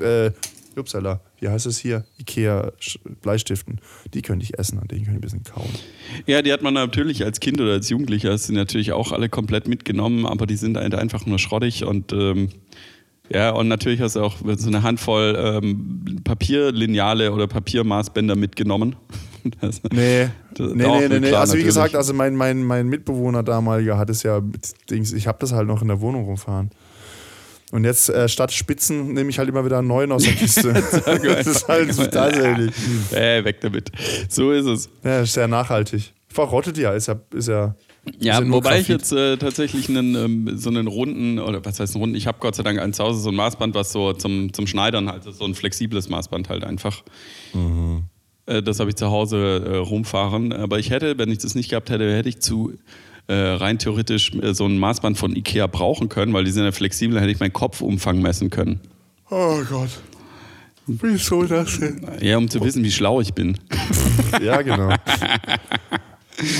Äh, 0.00 0.32
upsala, 0.78 1.20
wie 1.40 1.48
heißt 1.48 1.66
es 1.66 1.78
hier? 1.78 2.04
Ikea-Bleistiften. 2.18 3.80
Die 4.14 4.22
könnte 4.22 4.44
ich 4.44 4.58
essen, 4.58 4.78
an 4.78 4.88
denen 4.88 5.04
könnte 5.04 5.26
ich 5.26 5.32
ein 5.34 5.40
bisschen 5.40 5.54
kauen. 5.54 5.68
Ja, 6.26 6.42
die 6.42 6.52
hat 6.52 6.62
man 6.62 6.74
natürlich 6.74 7.24
als 7.24 7.40
Kind 7.40 7.60
oder 7.60 7.72
als 7.72 7.88
Jugendlicher, 7.88 8.36
sind 8.38 8.54
natürlich 8.56 8.92
auch 8.92 9.12
alle 9.12 9.28
komplett 9.28 9.68
mitgenommen, 9.68 10.26
aber 10.26 10.46
die 10.46 10.56
sind 10.56 10.76
halt 10.76 10.94
einfach 10.94 11.26
nur 11.26 11.38
schrottig 11.38 11.84
und 11.84 12.12
ähm, 12.12 12.48
ja, 13.30 13.50
und 13.50 13.68
natürlich 13.68 14.00
hast 14.00 14.16
du 14.16 14.20
auch 14.20 14.36
so 14.56 14.68
eine 14.68 14.82
Handvoll 14.82 15.36
ähm, 15.38 16.20
Papierlineale 16.24 17.32
oder 17.32 17.46
Papiermaßbänder 17.46 18.36
mitgenommen. 18.36 18.96
Das- 19.60 19.80
Nee, 19.92 20.28
Das- 20.54 20.72
nee, 20.72 20.86
nee, 20.86 21.08
nee, 21.08 21.18
nee. 21.18 21.32
Also 21.32 21.54
wie 21.54 21.56
natürlich. 21.56 21.64
gesagt, 21.64 21.96
also 21.96 22.14
mein, 22.14 22.36
mein, 22.36 22.62
mein 22.62 22.86
Mitbewohner 22.86 23.42
damaliger 23.42 23.98
hat 23.98 24.08
es 24.08 24.22
ja, 24.22 24.40
Dings, 24.88 25.12
ich 25.12 25.26
habe 25.26 25.38
das 25.40 25.50
halt 25.52 25.66
noch 25.66 25.82
in 25.82 25.88
der 25.88 26.00
Wohnung 26.00 26.26
rumfahren. 26.26 26.70
Und 27.72 27.84
jetzt 27.84 28.10
äh, 28.10 28.28
statt 28.28 28.52
Spitzen 28.52 29.14
nehme 29.14 29.30
ich 29.30 29.38
halt 29.38 29.48
immer 29.48 29.64
wieder 29.64 29.78
einen 29.78 29.88
neuen 29.88 30.12
aus 30.12 30.24
der 30.24 30.34
Kiste. 30.34 30.74
das 31.04 31.46
ist 31.46 31.66
halt 31.66 32.12
tatsächlich. 32.12 32.70
Äh, 33.12 33.42
weg 33.44 33.62
damit. 33.62 33.90
So 34.28 34.52
ist 34.52 34.66
es. 34.66 34.90
Ja, 35.02 35.22
ist 35.22 35.32
sehr 35.32 35.48
nachhaltig. 35.48 36.12
Verrottet 36.28 36.76
ja, 36.76 36.92
ist 36.92 37.08
ja, 37.08 37.18
ist 37.34 37.48
ja. 37.48 37.74
Ja, 38.18 38.40
ist 38.40 38.50
wobei 38.50 38.78
ich 38.78 38.88
jetzt 38.88 39.10
äh, 39.12 39.38
tatsächlich 39.38 39.88
einen, 39.88 40.14
ähm, 40.14 40.58
so 40.58 40.68
einen 40.68 40.86
runden, 40.86 41.38
oder 41.38 41.64
was 41.64 41.80
heißt 41.80 41.94
einen 41.94 42.02
runden, 42.02 42.16
ich 42.16 42.26
habe 42.26 42.38
Gott 42.40 42.56
sei 42.56 42.62
Dank 42.62 42.78
eins 42.78 42.98
zu 42.98 43.04
Hause, 43.04 43.20
so 43.20 43.30
ein 43.30 43.36
Maßband, 43.36 43.74
was 43.74 43.90
so 43.90 44.12
zum, 44.12 44.52
zum 44.52 44.66
Schneidern 44.66 45.08
halt, 45.08 45.24
ist, 45.24 45.38
so 45.38 45.46
ein 45.46 45.54
flexibles 45.54 46.10
Maßband 46.10 46.50
halt 46.50 46.64
einfach. 46.64 47.02
Äh, 48.44 48.62
das 48.62 48.80
habe 48.80 48.90
ich 48.90 48.96
zu 48.96 49.10
Hause 49.10 49.64
äh, 49.64 49.76
rumfahren. 49.76 50.52
Aber 50.52 50.78
ich 50.78 50.90
hätte, 50.90 51.16
wenn 51.16 51.30
ich 51.30 51.38
das 51.38 51.54
nicht 51.54 51.70
gehabt 51.70 51.88
hätte, 51.88 52.14
hätte 52.14 52.28
ich 52.28 52.40
zu 52.40 52.74
äh, 53.28 53.34
rein 53.34 53.78
theoretisch 53.78 54.32
äh, 54.34 54.54
so 54.54 54.66
ein 54.66 54.78
Maßband 54.78 55.16
von 55.16 55.34
Ikea 55.34 55.66
brauchen 55.66 56.08
können, 56.08 56.32
weil 56.32 56.44
die 56.44 56.50
sind 56.50 56.64
ja 56.64 56.72
flexibel, 56.72 57.20
hätte 57.20 57.30
ich 57.30 57.40
meinen 57.40 57.52
Kopfumfang 57.52 58.20
messen 58.20 58.50
können. 58.50 58.80
Oh 59.30 59.62
Gott. 59.68 59.90
Wieso 60.86 61.44
das 61.44 61.78
denn? 61.78 62.04
Ja, 62.20 62.36
um 62.38 62.48
zu 62.48 62.60
wissen, 62.62 62.82
wie 62.82 62.90
schlau 62.90 63.20
ich 63.20 63.32
bin. 63.32 63.56
Ja, 64.42 64.62
genau. 64.62 64.90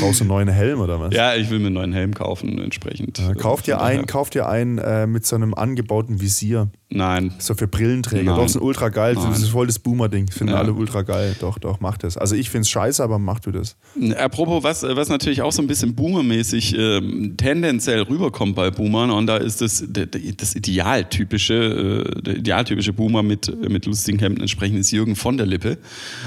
Brauchst 0.00 0.20
du 0.20 0.24
einen 0.24 0.28
neuen 0.28 0.48
Helm 0.48 0.80
oder 0.80 1.00
was? 1.00 1.14
Ja, 1.14 1.34
ich 1.34 1.50
will 1.50 1.58
mir 1.58 1.66
einen 1.66 1.74
neuen 1.74 1.92
Helm 1.92 2.14
kaufen, 2.14 2.58
entsprechend. 2.60 3.18
Äh, 3.18 3.34
Kauf 3.34 3.62
dir 3.62 3.80
einen, 3.80 4.06
kauf 4.06 4.30
dir 4.30 4.48
einen 4.48 4.78
äh, 4.78 5.06
mit 5.06 5.26
so 5.26 5.36
einem 5.36 5.54
angebauten 5.54 6.20
Visier. 6.20 6.70
Nein. 6.94 7.32
So 7.38 7.54
für 7.54 7.66
Brillenträger. 7.68 8.24
Nein. 8.32 8.36
Doch, 8.36 8.44
ist 8.44 8.54
ein 8.56 8.60
ultra 8.62 8.90
geil. 8.90 9.14
Das 9.14 9.24
Nein. 9.24 9.32
ist 9.32 9.48
voll 9.48 9.66
das 9.66 9.78
Boomer-Ding. 9.78 10.30
Finden 10.30 10.52
Ja. 10.52 10.58
alle 10.60 10.74
ultra 10.74 11.00
geil. 11.02 11.34
Doch, 11.40 11.58
doch, 11.58 11.80
mach 11.80 11.96
das. 11.96 12.18
Also 12.18 12.34
ich 12.36 12.50
find's 12.50 12.68
scheiße, 12.68 13.02
aber 13.02 13.18
mach 13.18 13.40
du 13.40 13.50
das. 13.50 13.76
Apropos, 14.18 14.62
was, 14.62 14.82
was 14.82 15.08
natürlich 15.08 15.40
auch 15.40 15.52
so 15.52 15.62
ein 15.62 15.66
bisschen 15.68 15.94
Boomermäßig 15.94 16.76
ähm, 16.78 17.34
tendenziell 17.38 18.02
rüberkommt 18.02 18.54
bei 18.56 18.70
Boomern 18.70 19.10
und 19.10 19.26
da 19.26 19.38
ist 19.38 19.62
das, 19.62 19.82
das 19.88 20.54
idealtypische, 20.54 22.04
äh, 22.26 22.30
idealtypische 22.32 22.92
Boomer 22.92 23.22
mit, 23.22 23.50
mit 23.68 23.86
lustigen 23.86 24.18
Hemden 24.18 24.42
entsprechend 24.42 24.78
ist 24.78 24.90
Jürgen 24.90 25.16
von 25.16 25.38
der 25.38 25.46
Lippe. 25.46 25.78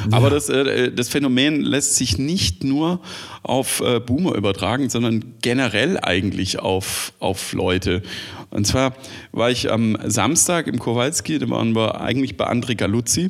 Aber 0.09 0.31
das, 0.31 0.49
äh, 0.49 0.91
das 0.91 1.09
Phänomen 1.09 1.61
lässt 1.61 1.95
sich 1.95 2.17
nicht 2.17 2.63
nur 2.63 3.01
auf 3.45 3.81
äh, 3.81 3.99
Boomer 3.99 4.36
übertragen, 4.36 4.89
sondern 4.89 5.36
generell 5.41 5.99
eigentlich 6.01 6.60
auf, 6.60 7.13
auf 7.19 7.53
Leute. 7.53 8.01
Und 8.49 8.65
zwar 8.65 8.95
war 9.31 9.51
ich 9.51 9.71
am 9.71 9.97
Samstag 10.05 10.67
im 10.67 10.79
Kowalski, 10.79 11.39
da 11.39 11.49
waren 11.49 11.75
wir 11.75 12.01
eigentlich 12.01 12.38
bei 12.38 12.47
André 12.47 12.75
Galuzzi. 12.75 13.29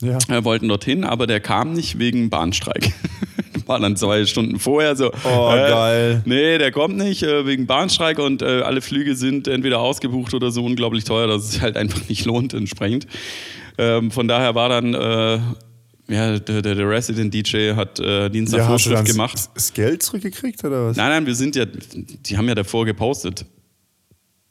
Ja. 0.00 0.18
Wir 0.26 0.44
wollten 0.44 0.68
dorthin, 0.68 1.04
aber 1.04 1.26
der 1.26 1.40
kam 1.40 1.74
nicht 1.74 1.98
wegen 1.98 2.28
Bahnstreik. 2.28 2.92
War 3.66 3.78
dann 3.78 3.96
zwei 3.96 4.26
Stunden 4.26 4.58
vorher 4.58 4.96
so. 4.96 5.12
Oh, 5.24 5.52
äh, 5.52 5.70
geil. 5.70 6.22
Nee, 6.24 6.58
der 6.58 6.72
kommt 6.72 6.96
nicht 6.96 7.22
äh, 7.22 7.46
wegen 7.46 7.66
Bahnstreik 7.68 8.18
und 8.18 8.42
äh, 8.42 8.62
alle 8.62 8.80
Flüge 8.80 9.14
sind 9.14 9.46
entweder 9.46 9.78
ausgebucht 9.78 10.34
oder 10.34 10.50
so 10.50 10.64
unglaublich 10.64 11.04
teuer, 11.04 11.28
dass 11.28 11.44
es 11.44 11.52
sich 11.52 11.62
halt 11.62 11.76
einfach 11.76 12.08
nicht 12.08 12.24
lohnt 12.24 12.52
entsprechend. 12.54 13.06
Ähm, 13.78 14.10
von 14.10 14.26
daher 14.26 14.56
war 14.56 14.68
dann, 14.68 14.94
äh, 14.94 15.38
ja, 16.08 16.38
der, 16.38 16.62
der, 16.62 16.88
Resident 16.88 17.32
DJ 17.32 17.72
hat 17.74 17.98
äh, 18.00 18.28
Dienstag 18.28 18.58
Ja, 18.58 18.68
hast 18.68 18.86
du 18.86 18.90
Vorschrift 18.90 19.10
gemacht. 19.12 19.50
das- 19.54 19.72
Geld 19.72 20.02
zurückgekriegt 20.02 20.62
oder 20.64 20.86
was? 20.88 20.96
Nein, 20.96 21.08
nein, 21.10 21.26
wir 21.26 21.34
sind 21.34 21.56
ja, 21.56 21.64
die 21.64 22.36
haben 22.36 22.48
ja 22.48 22.54
davor 22.54 22.84
gepostet. 22.84 23.44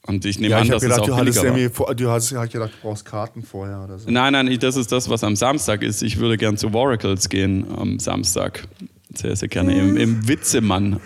Und 0.07 0.25
ich 0.25 0.39
nehme 0.39 0.51
ja, 0.51 0.57
an, 0.57 0.63
ich 0.63 0.69
dass 0.71 0.81
habe 0.83 0.93
es 0.93 0.95
gedacht, 0.95 1.01
auch 1.01 1.05
du 1.05 1.15
hattest 1.15 1.43
war. 1.43 1.69
vor- 1.69 1.95
du 1.95 2.09
hast 2.09 2.31
halt 2.31 2.51
gedacht, 2.51 2.71
du 2.73 2.87
brauchst 2.87 3.05
Karten 3.05 3.43
vorher 3.43 3.83
oder 3.83 3.99
so. 3.99 4.09
Nein, 4.09 4.33
nein, 4.33 4.57
das 4.59 4.75
ist 4.75 4.91
das, 4.91 5.09
was 5.09 5.23
am 5.23 5.35
Samstag 5.35 5.83
ist. 5.83 6.01
Ich 6.01 6.17
würde 6.17 6.37
gern 6.37 6.57
zu 6.57 6.73
Oracles 6.73 7.29
gehen 7.29 7.65
am 7.75 7.99
Samstag. 7.99 8.67
Sehr, 9.13 9.35
sehr 9.35 9.47
gerne. 9.47 9.77
Im, 9.77 9.97
im 9.97 10.27
Witzemann. 10.27 10.99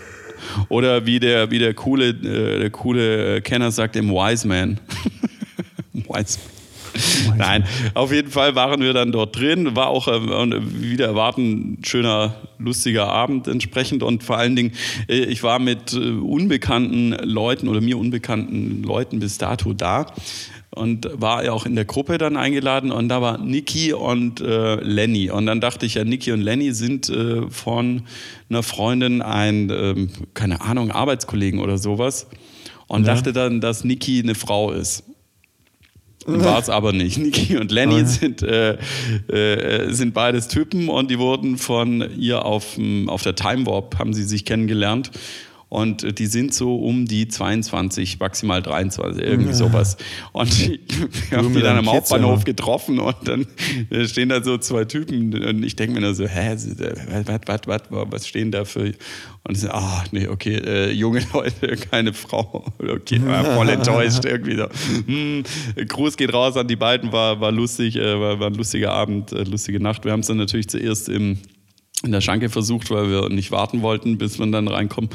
Oder 0.70 1.06
wie 1.06 1.20
der, 1.20 1.52
wie 1.52 1.60
der 1.60 1.74
coole, 1.74 2.10
äh, 2.10 2.60
der 2.60 2.70
coole 2.70 3.42
Kenner 3.42 3.72
sagt, 3.72 3.96
im 3.98 4.10
Wise 4.12 4.48
Man. 4.48 4.80
Wise 5.94 6.40
Nein, 7.38 7.66
auf 7.94 8.12
jeden 8.12 8.32
Fall 8.32 8.56
waren 8.56 8.82
wir 8.82 8.94
dann 8.94 9.12
dort 9.12 9.38
drin. 9.38 9.76
War 9.76 9.88
auch 9.88 10.08
äh, 10.08 10.22
wieder 10.82 11.08
erwarten 11.08 11.78
ein 11.80 11.86
schöner, 11.86 12.36
lustiger 12.58 13.08
Abend 13.08 13.48
entsprechend. 13.48 14.04
Und 14.04 14.24
vor 14.24 14.38
allen 14.38 14.56
Dingen, 14.56 14.72
äh, 15.08 15.26
ich 15.26 15.44
war 15.44 15.60
mit 15.60 15.94
äh, 15.94 15.98
unbekannten 15.98 17.12
Leuten 17.24 17.68
oder 17.68 17.82
mir 17.82 17.98
unbekannten 17.98 18.84
Leuten 18.84 19.20
bis 19.20 19.38
dato 19.38 19.74
da 19.74 20.08
und 20.72 21.10
war 21.14 21.44
ja 21.44 21.54
auch 21.54 21.66
in 21.66 21.76
der 21.76 21.86
Gruppe 21.86 22.18
dann 22.18 22.36
eingeladen 22.36 22.92
und 22.92 23.08
da 23.08 23.22
war 23.22 23.38
Niki 23.38 23.94
und 23.94 24.42
äh, 24.42 24.76
Lenny 24.76 25.30
und 25.30 25.46
dann 25.46 25.62
dachte 25.62 25.86
ich 25.86 25.96
ja, 25.96 26.04
Niki 26.04 26.34
und 26.34 26.42
Lenny 26.42 26.74
sind 26.74 27.10
äh, 27.10 27.50
von 27.50 28.04
einer 28.50 28.62
Freundin 28.62 29.22
ein, 29.22 29.70
ähm, 29.72 30.10
keine 30.34 30.62
Ahnung, 30.62 30.92
Arbeitskollegen 30.92 31.62
oder 31.62 31.78
sowas 31.78 32.28
und 32.88 33.08
dachte 33.08 33.34
dann, 33.34 33.62
dass 33.62 33.84
Niki 33.84 34.22
eine 34.22 34.36
Frau 34.36 34.72
ist. 34.72 35.04
War 36.26 36.60
es 36.60 36.70
aber 36.70 36.92
nicht. 36.92 37.18
Niki 37.18 37.58
und 37.62 37.72
Lenny 37.72 37.96
Okay. 37.96 38.06
sind, 38.06 38.42
äh, 38.44 38.78
äh, 39.28 39.92
sind 39.94 40.14
beides 40.14 40.48
Typen 40.48 40.90
und 40.90 41.12
die 41.12 41.20
wurden 41.20 41.58
von 41.58 42.04
ihr 42.18 42.44
auf, 42.46 42.76
dem- 42.76 43.10
auf 43.10 43.22
der 43.24 43.36
Time 43.36 43.66
Warp, 43.66 44.00
haben 44.00 44.14
sie 44.14 44.24
sich 44.24 44.44
kennengelernt. 44.46 45.12
Und 45.76 46.06
äh, 46.06 46.14
die 46.14 46.28
sind 46.28 46.54
so 46.54 46.78
um 46.78 47.06
die 47.06 47.28
22, 47.28 48.18
maximal 48.20 48.62
23, 48.62 49.22
irgendwie 49.22 49.54
sowas. 49.54 49.98
Und 50.32 50.48
ich 50.48 50.80
habe 51.32 51.50
die 51.50 51.60
dann 51.60 51.78
am 51.78 51.92
Hauptbahnhof 51.92 52.36
immer. 52.36 52.44
getroffen 52.46 53.00
und 53.00 53.16
dann 53.26 53.46
äh, 53.90 54.08
stehen 54.08 54.30
da 54.30 54.42
so 54.42 54.58
zwei 54.58 54.86
Typen 54.86 55.34
und 55.34 55.64
ich 55.66 55.76
denke 55.76 55.96
mir 55.96 56.00
nur 56.00 56.16
so, 56.16 56.26
hä, 56.26 56.54
was, 56.54 57.68
was, 57.68 57.68
was, 57.68 57.82
was 58.10 58.28
stehen 58.28 58.52
da 58.52 58.64
für... 58.64 58.94
Und 59.48 59.58
ich 59.58 59.60
so, 59.60 59.70
ah, 59.70 60.04
nee, 60.12 60.30
okay, 60.30 60.56
äh, 60.56 60.92
junge 60.92 61.22
Leute, 61.34 61.76
keine 61.92 62.14
Frau. 62.14 62.64
Okay, 62.80 63.22
war 63.26 63.44
voll 63.44 63.68
enttäuscht 63.68 64.24
irgendwie 64.26 64.56
so. 64.56 64.68
Hm, 65.06 65.44
Gruß 65.90 66.16
geht 66.16 66.34
raus 66.34 66.56
an 66.56 66.70
die 66.70 66.78
beiden, 66.78 67.12
war, 67.12 67.42
war 67.42 67.52
lustig, 67.52 67.98
äh, 67.98 68.20
war, 68.20 68.40
war 68.40 68.48
ein 68.48 68.56
lustiger 68.56 68.94
Abend, 68.94 69.34
äh, 69.34 69.44
lustige 69.44 69.82
Nacht. 69.82 70.06
Wir 70.06 70.14
haben 70.14 70.22
es 70.22 70.28
dann 70.28 70.38
natürlich 70.38 70.70
zuerst 70.70 71.10
im, 71.10 71.38
in 72.06 72.12
der 72.12 72.22
Schanke 72.22 72.50
versucht, 72.50 72.90
weil 72.92 73.10
wir 73.10 73.30
nicht 73.30 73.52
warten 73.52 73.82
wollten, 73.82 74.18
bis 74.18 74.40
wir 74.40 74.48
dann 74.48 74.68
reinkommen. 74.68 75.10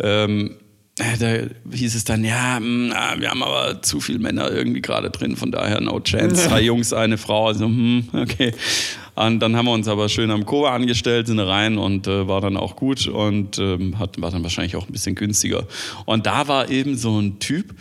Ähm, 0.00 0.56
äh, 0.98 1.16
da 1.18 1.74
hieß 1.74 1.94
es 1.94 2.04
dann, 2.04 2.24
ja, 2.24 2.58
mh, 2.60 2.94
ah, 2.94 3.14
wir 3.18 3.30
haben 3.30 3.42
aber 3.42 3.80
zu 3.80 4.00
viele 4.00 4.18
Männer 4.18 4.50
irgendwie 4.50 4.82
gerade 4.82 5.10
drin, 5.10 5.36
von 5.36 5.50
daher 5.50 5.80
no 5.80 5.98
chance. 6.00 6.46
Drei 6.48 6.60
Jungs, 6.60 6.92
eine 6.92 7.16
Frau, 7.16 7.48
also 7.48 7.64
hm, 7.66 8.08
okay. 8.12 8.52
Und 9.14 9.40
dann 9.40 9.56
haben 9.56 9.66
wir 9.66 9.72
uns 9.72 9.88
aber 9.88 10.08
schön 10.08 10.30
am 10.30 10.46
Chor 10.46 10.70
angestellt, 10.70 11.26
sind 11.26 11.40
rein 11.40 11.78
und 11.78 12.06
äh, 12.06 12.28
war 12.28 12.40
dann 12.40 12.56
auch 12.56 12.76
gut 12.76 13.06
und 13.06 13.58
ähm, 13.58 13.98
hat, 13.98 14.20
war 14.20 14.30
dann 14.30 14.42
wahrscheinlich 14.42 14.76
auch 14.76 14.86
ein 14.86 14.92
bisschen 14.92 15.14
günstiger. 15.14 15.66
Und 16.06 16.26
da 16.26 16.48
war 16.48 16.70
eben 16.70 16.96
so 16.96 17.18
ein 17.18 17.38
Typ, 17.38 17.74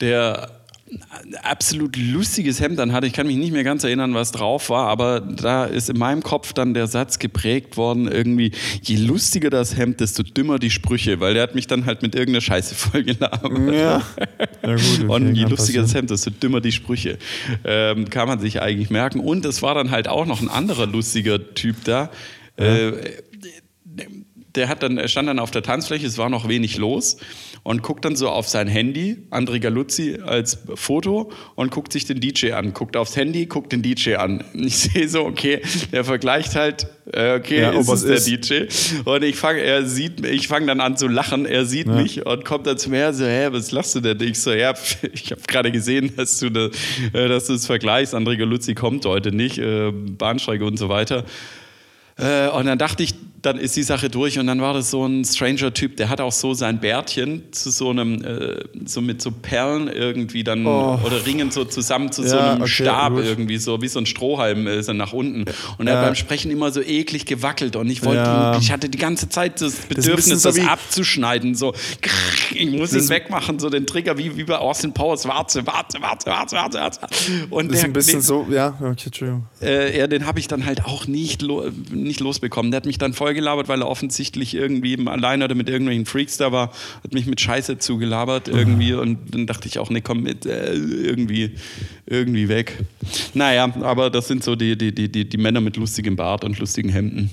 der 0.00 0.55
absolut 1.42 1.96
lustiges 1.96 2.60
Hemd 2.60 2.78
an 2.78 2.92
hatte. 2.92 3.06
Ich 3.06 3.12
kann 3.12 3.26
mich 3.26 3.36
nicht 3.36 3.52
mehr 3.52 3.64
ganz 3.64 3.82
erinnern, 3.82 4.14
was 4.14 4.30
drauf 4.30 4.70
war, 4.70 4.88
aber 4.88 5.20
da 5.20 5.64
ist 5.64 5.90
in 5.90 5.98
meinem 5.98 6.22
Kopf 6.22 6.52
dann 6.52 6.74
der 6.74 6.86
Satz 6.86 7.18
geprägt 7.18 7.76
worden, 7.76 8.06
irgendwie, 8.06 8.52
je 8.82 8.96
lustiger 8.96 9.50
das 9.50 9.76
Hemd, 9.76 10.00
desto 10.00 10.22
dümmer 10.22 10.58
die 10.58 10.70
Sprüche, 10.70 11.18
weil 11.18 11.34
der 11.34 11.42
hat 11.42 11.54
mich 11.54 11.66
dann 11.66 11.86
halt 11.86 12.02
mit 12.02 12.14
irgendeiner 12.14 12.40
Scheiße 12.40 12.74
vollgelabert. 12.76 13.74
Ja. 13.74 14.02
ja 14.62 14.76
gut, 14.76 15.04
okay, 15.04 15.06
Und 15.06 15.34
je 15.34 15.44
lustiger 15.44 15.82
das. 15.82 15.94
Hemd, 15.94 16.10
desto 16.10 16.30
dümmer 16.30 16.60
die 16.60 16.72
Sprüche. 16.72 17.18
Ähm, 17.64 18.08
kann 18.08 18.28
man 18.28 18.38
sich 18.38 18.62
eigentlich 18.62 18.90
merken. 18.90 19.18
Und 19.20 19.44
es 19.44 19.62
war 19.62 19.74
dann 19.74 19.90
halt 19.90 20.08
auch 20.08 20.26
noch 20.26 20.40
ein 20.40 20.48
anderer 20.48 20.86
lustiger 20.86 21.54
Typ 21.54 21.84
da. 21.84 22.10
Äh, 22.56 22.92
der 24.54 24.68
hat 24.68 24.82
dann, 24.82 24.98
er 24.98 25.08
stand 25.08 25.28
dann 25.28 25.38
auf 25.38 25.50
der 25.50 25.62
Tanzfläche, 25.62 26.06
es 26.06 26.16
war 26.16 26.30
noch 26.30 26.48
wenig 26.48 26.78
los 26.78 27.18
und 27.66 27.82
guckt 27.82 28.04
dann 28.04 28.14
so 28.14 28.28
auf 28.28 28.48
sein 28.48 28.68
Handy, 28.68 29.16
André 29.32 29.58
Galuzzi 29.58 30.20
als 30.24 30.56
Foto 30.76 31.32
und 31.56 31.72
guckt 31.72 31.92
sich 31.92 32.04
den 32.04 32.20
DJ 32.20 32.52
an, 32.52 32.72
guckt 32.72 32.96
aufs 32.96 33.16
Handy, 33.16 33.46
guckt 33.46 33.72
den 33.72 33.82
DJ 33.82 34.14
an. 34.14 34.44
Ich 34.54 34.76
sehe 34.78 35.08
so, 35.08 35.24
okay, 35.24 35.60
der 35.90 36.04
vergleicht 36.04 36.54
halt, 36.54 36.86
äh, 37.12 37.34
okay, 37.34 37.62
Ja, 37.62 37.72
ist 37.72 37.88
es 37.88 38.04
der 38.04 38.14
ist. 38.14 38.26
DJ? 38.28 39.00
Und 39.04 39.24
ich 39.24 39.34
fange, 39.34 39.62
er 39.62 39.84
sieht, 39.84 40.24
ich 40.24 40.46
fange 40.46 40.66
dann 40.66 40.80
an 40.80 40.96
zu 40.96 41.08
lachen, 41.08 41.44
er 41.44 41.66
sieht 41.66 41.88
mich 41.88 42.24
und 42.24 42.44
kommt 42.44 42.68
dann 42.68 42.78
zu 42.78 42.88
mir 42.88 43.12
so, 43.12 43.24
hä, 43.24 43.48
was 43.50 43.72
lachst 43.72 43.96
du 43.96 44.00
denn? 44.00 44.20
Ich 44.20 44.40
so, 44.40 44.52
ja, 44.52 44.72
ich 45.12 45.32
habe 45.32 45.42
gerade 45.48 45.72
gesehen, 45.72 46.12
dass 46.16 46.38
du, 46.38 46.50
ne, 46.50 46.70
äh, 47.14 47.26
dass 47.26 47.46
du 47.46 47.54
es 47.54 47.66
vergleichst, 47.66 48.14
André 48.14 48.36
Galuzzi 48.36 48.76
kommt 48.76 49.04
heute 49.06 49.32
nicht, 49.32 49.58
äh, 49.58 49.90
Bahnsteige 49.90 50.64
und 50.64 50.78
so 50.78 50.88
weiter. 50.88 51.24
Und 52.18 52.64
dann 52.64 52.78
dachte 52.78 53.02
ich, 53.02 53.14
dann 53.42 53.58
ist 53.58 53.76
die 53.76 53.82
Sache 53.82 54.08
durch 54.10 54.38
und 54.38 54.46
dann 54.46 54.60
war 54.60 54.74
das 54.74 54.90
so 54.90 55.04
ein 55.06 55.24
Stranger-Typ, 55.24 55.96
der 55.96 56.08
hat 56.08 56.20
auch 56.20 56.32
so 56.32 56.54
sein 56.54 56.80
Bärtchen 56.80 57.42
zu 57.52 57.70
so 57.70 57.90
einem, 57.90 58.24
äh, 58.24 58.64
so 58.86 59.00
mit 59.00 59.22
so 59.22 59.30
Perlen 59.30 59.88
irgendwie 59.88 60.42
dann 60.42 60.66
Oh. 60.66 60.98
oder 61.04 61.24
Ringen 61.26 61.50
so 61.50 61.64
zusammen 61.64 62.10
zu 62.10 62.22
so 62.26 62.36
Ja, 62.36 62.52
einem 62.52 62.62
okay, 62.62 62.70
Stab 62.70 63.12
gut. 63.14 63.24
irgendwie, 63.24 63.58
so 63.58 63.80
wie 63.82 63.88
so 63.88 63.98
ein 64.00 64.06
Strohhalm 64.06 64.66
ist 64.66 64.88
er 64.88 64.94
nach 64.94 65.12
unten. 65.12 65.44
Und 65.78 65.86
er 65.86 65.92
Ja. 65.94 66.00
hat 66.00 66.06
beim 66.06 66.14
Sprechen 66.16 66.50
immer 66.50 66.70
so 66.72 66.80
eklig 66.80 67.24
gewackelt 67.26 67.76
und 67.76 67.88
ich 67.88 68.04
wollte, 68.04 68.22
Ja. 68.22 68.58
ich 68.58 68.72
hatte 68.72 68.88
die 68.88 68.98
ganze 68.98 69.28
Zeit 69.28 69.60
das 69.60 69.74
Bedürfnis, 69.76 70.16
bisschen 70.16 70.38
so 70.38 70.48
das 70.50 70.58
abzuschneiden, 70.66 71.54
so, 71.54 71.74
ich 72.54 72.70
muss 72.70 72.90
Das 72.90 73.04
ihn 73.04 73.08
wegmachen, 73.10 73.58
so 73.58 73.70
den 73.70 73.86
Trigger, 73.86 74.18
wie, 74.18 74.36
wie 74.36 74.44
bei 74.44 74.56
Austin 74.58 74.92
Powers, 74.92 75.26
warte, 75.26 75.66
warte, 75.66 76.00
warte, 76.00 76.26
warte, 76.30 76.56
warte, 76.56 76.78
warte. 76.78 76.98
Und 77.50 77.68
Das 77.68 77.76
ist 77.76 77.82
der- 77.82 77.90
ein 77.90 77.92
bisschen 77.92 78.12
den- 78.20 78.22
so, 78.22 78.46
ja, 78.50 78.74
okay, 78.80 79.04
Entschuldigung. 79.06 79.46
äh, 79.62 79.98
ja, 79.98 80.06
den 80.06 80.26
habe 80.26 80.38
ich 80.40 80.48
dann 80.48 80.64
halt 80.66 80.84
auch 80.84 81.06
nicht, 81.06 81.42
lo 81.42 81.64
nicht 81.92 82.20
losbekommen. 82.20 82.70
Der 82.70 82.78
hat 82.78 82.86
mich 82.86 82.98
dann 82.98 83.12
vollgelabert, 83.36 83.68
weil 83.68 83.82
er 83.82 83.88
offensichtlich 83.88 84.54
irgendwie 84.54 84.96
alleine 85.06 85.44
oder 85.44 85.54
mit 85.54 85.68
irgendwelchen 85.68 86.06
Freaks 86.06 86.38
da 86.38 86.52
war, 86.52 86.72
hat 87.04 87.12
mich 87.12 87.26
mit 87.26 87.40
Scheiße 87.40 87.78
zugelabert 87.78 88.48
irgendwie 88.48 88.94
und 88.94 89.34
dann 89.34 89.46
dachte 89.46 89.68
ich 89.68 89.78
auch, 89.78 89.90
nee, 89.90 90.00
komm 90.00 90.22
mit, 90.22 90.46
äh, 90.46 90.72
irgendwie, 90.72 91.54
irgendwie 92.06 92.48
weg. 92.48 92.78
Naja, 93.34 93.72
aber 93.82 94.10
das 94.10 94.28
sind 94.28 94.42
so 94.42 94.56
die, 94.56 94.76
die, 94.76 94.94
die, 94.94 95.10
die, 95.10 95.28
die 95.28 95.36
Männer 95.36 95.60
mit 95.60 95.76
lustigem 95.76 96.16
Bart 96.16 96.44
und 96.44 96.58
lustigen 96.58 96.88
Hemden. 96.88 97.30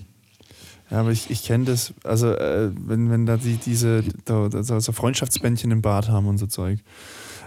Ja, 0.92 1.00
aber 1.00 1.12
ich, 1.12 1.30
ich 1.30 1.44
kenne 1.44 1.66
das, 1.66 1.94
also 2.04 2.32
äh, 2.34 2.70
wenn, 2.76 3.10
wenn 3.10 3.26
da 3.26 3.38
die, 3.38 3.56
diese 3.56 4.04
da, 4.26 4.50
so 4.64 4.80
so 4.80 4.92
Freundschaftsbändchen 4.92 5.72
im 5.72 5.82
Bad 5.82 6.10
haben 6.10 6.28
und 6.28 6.38
so 6.38 6.48
Zeug. 6.48 6.80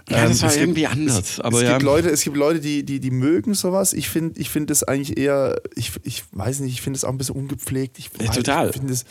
Ja, 0.09 0.25
das 0.25 0.37
Ähm, 0.37 0.41
war 0.41 0.47
es 0.49 0.53
gibt- 0.55 0.63
irgendwie 0.63 0.87
anders. 0.87 1.39
aber 1.41 1.57
es, 1.57 1.63
ja. 1.63 1.71
gibt 1.73 1.83
Leute, 1.83 2.09
es 2.09 2.21
gibt 2.21 2.37
Leute, 2.37 2.59
die, 2.61 2.83
die, 2.83 3.01
die 3.01 3.11
mögen 3.11 3.53
sowas. 3.53 3.91
Ich 3.91 4.07
finde 4.07 4.39
ich 4.39 4.49
find 4.49 4.69
das 4.69 4.83
eigentlich 4.83 5.17
eher, 5.17 5.59
ich, 5.75 5.91
ich 6.03 6.23
weiß 6.31 6.61
nicht, 6.61 6.71
ich 6.73 6.81
finde 6.81 6.97
das 6.97 7.03
auch 7.03 7.09
ein 7.09 7.17
bisschen 7.17 7.35
ungepflegt. 7.35 7.99
Ich, 7.99 8.09
Ja, 8.21 8.31
total. 8.31 8.69
Ich 8.69 8.81
das, 8.87 9.03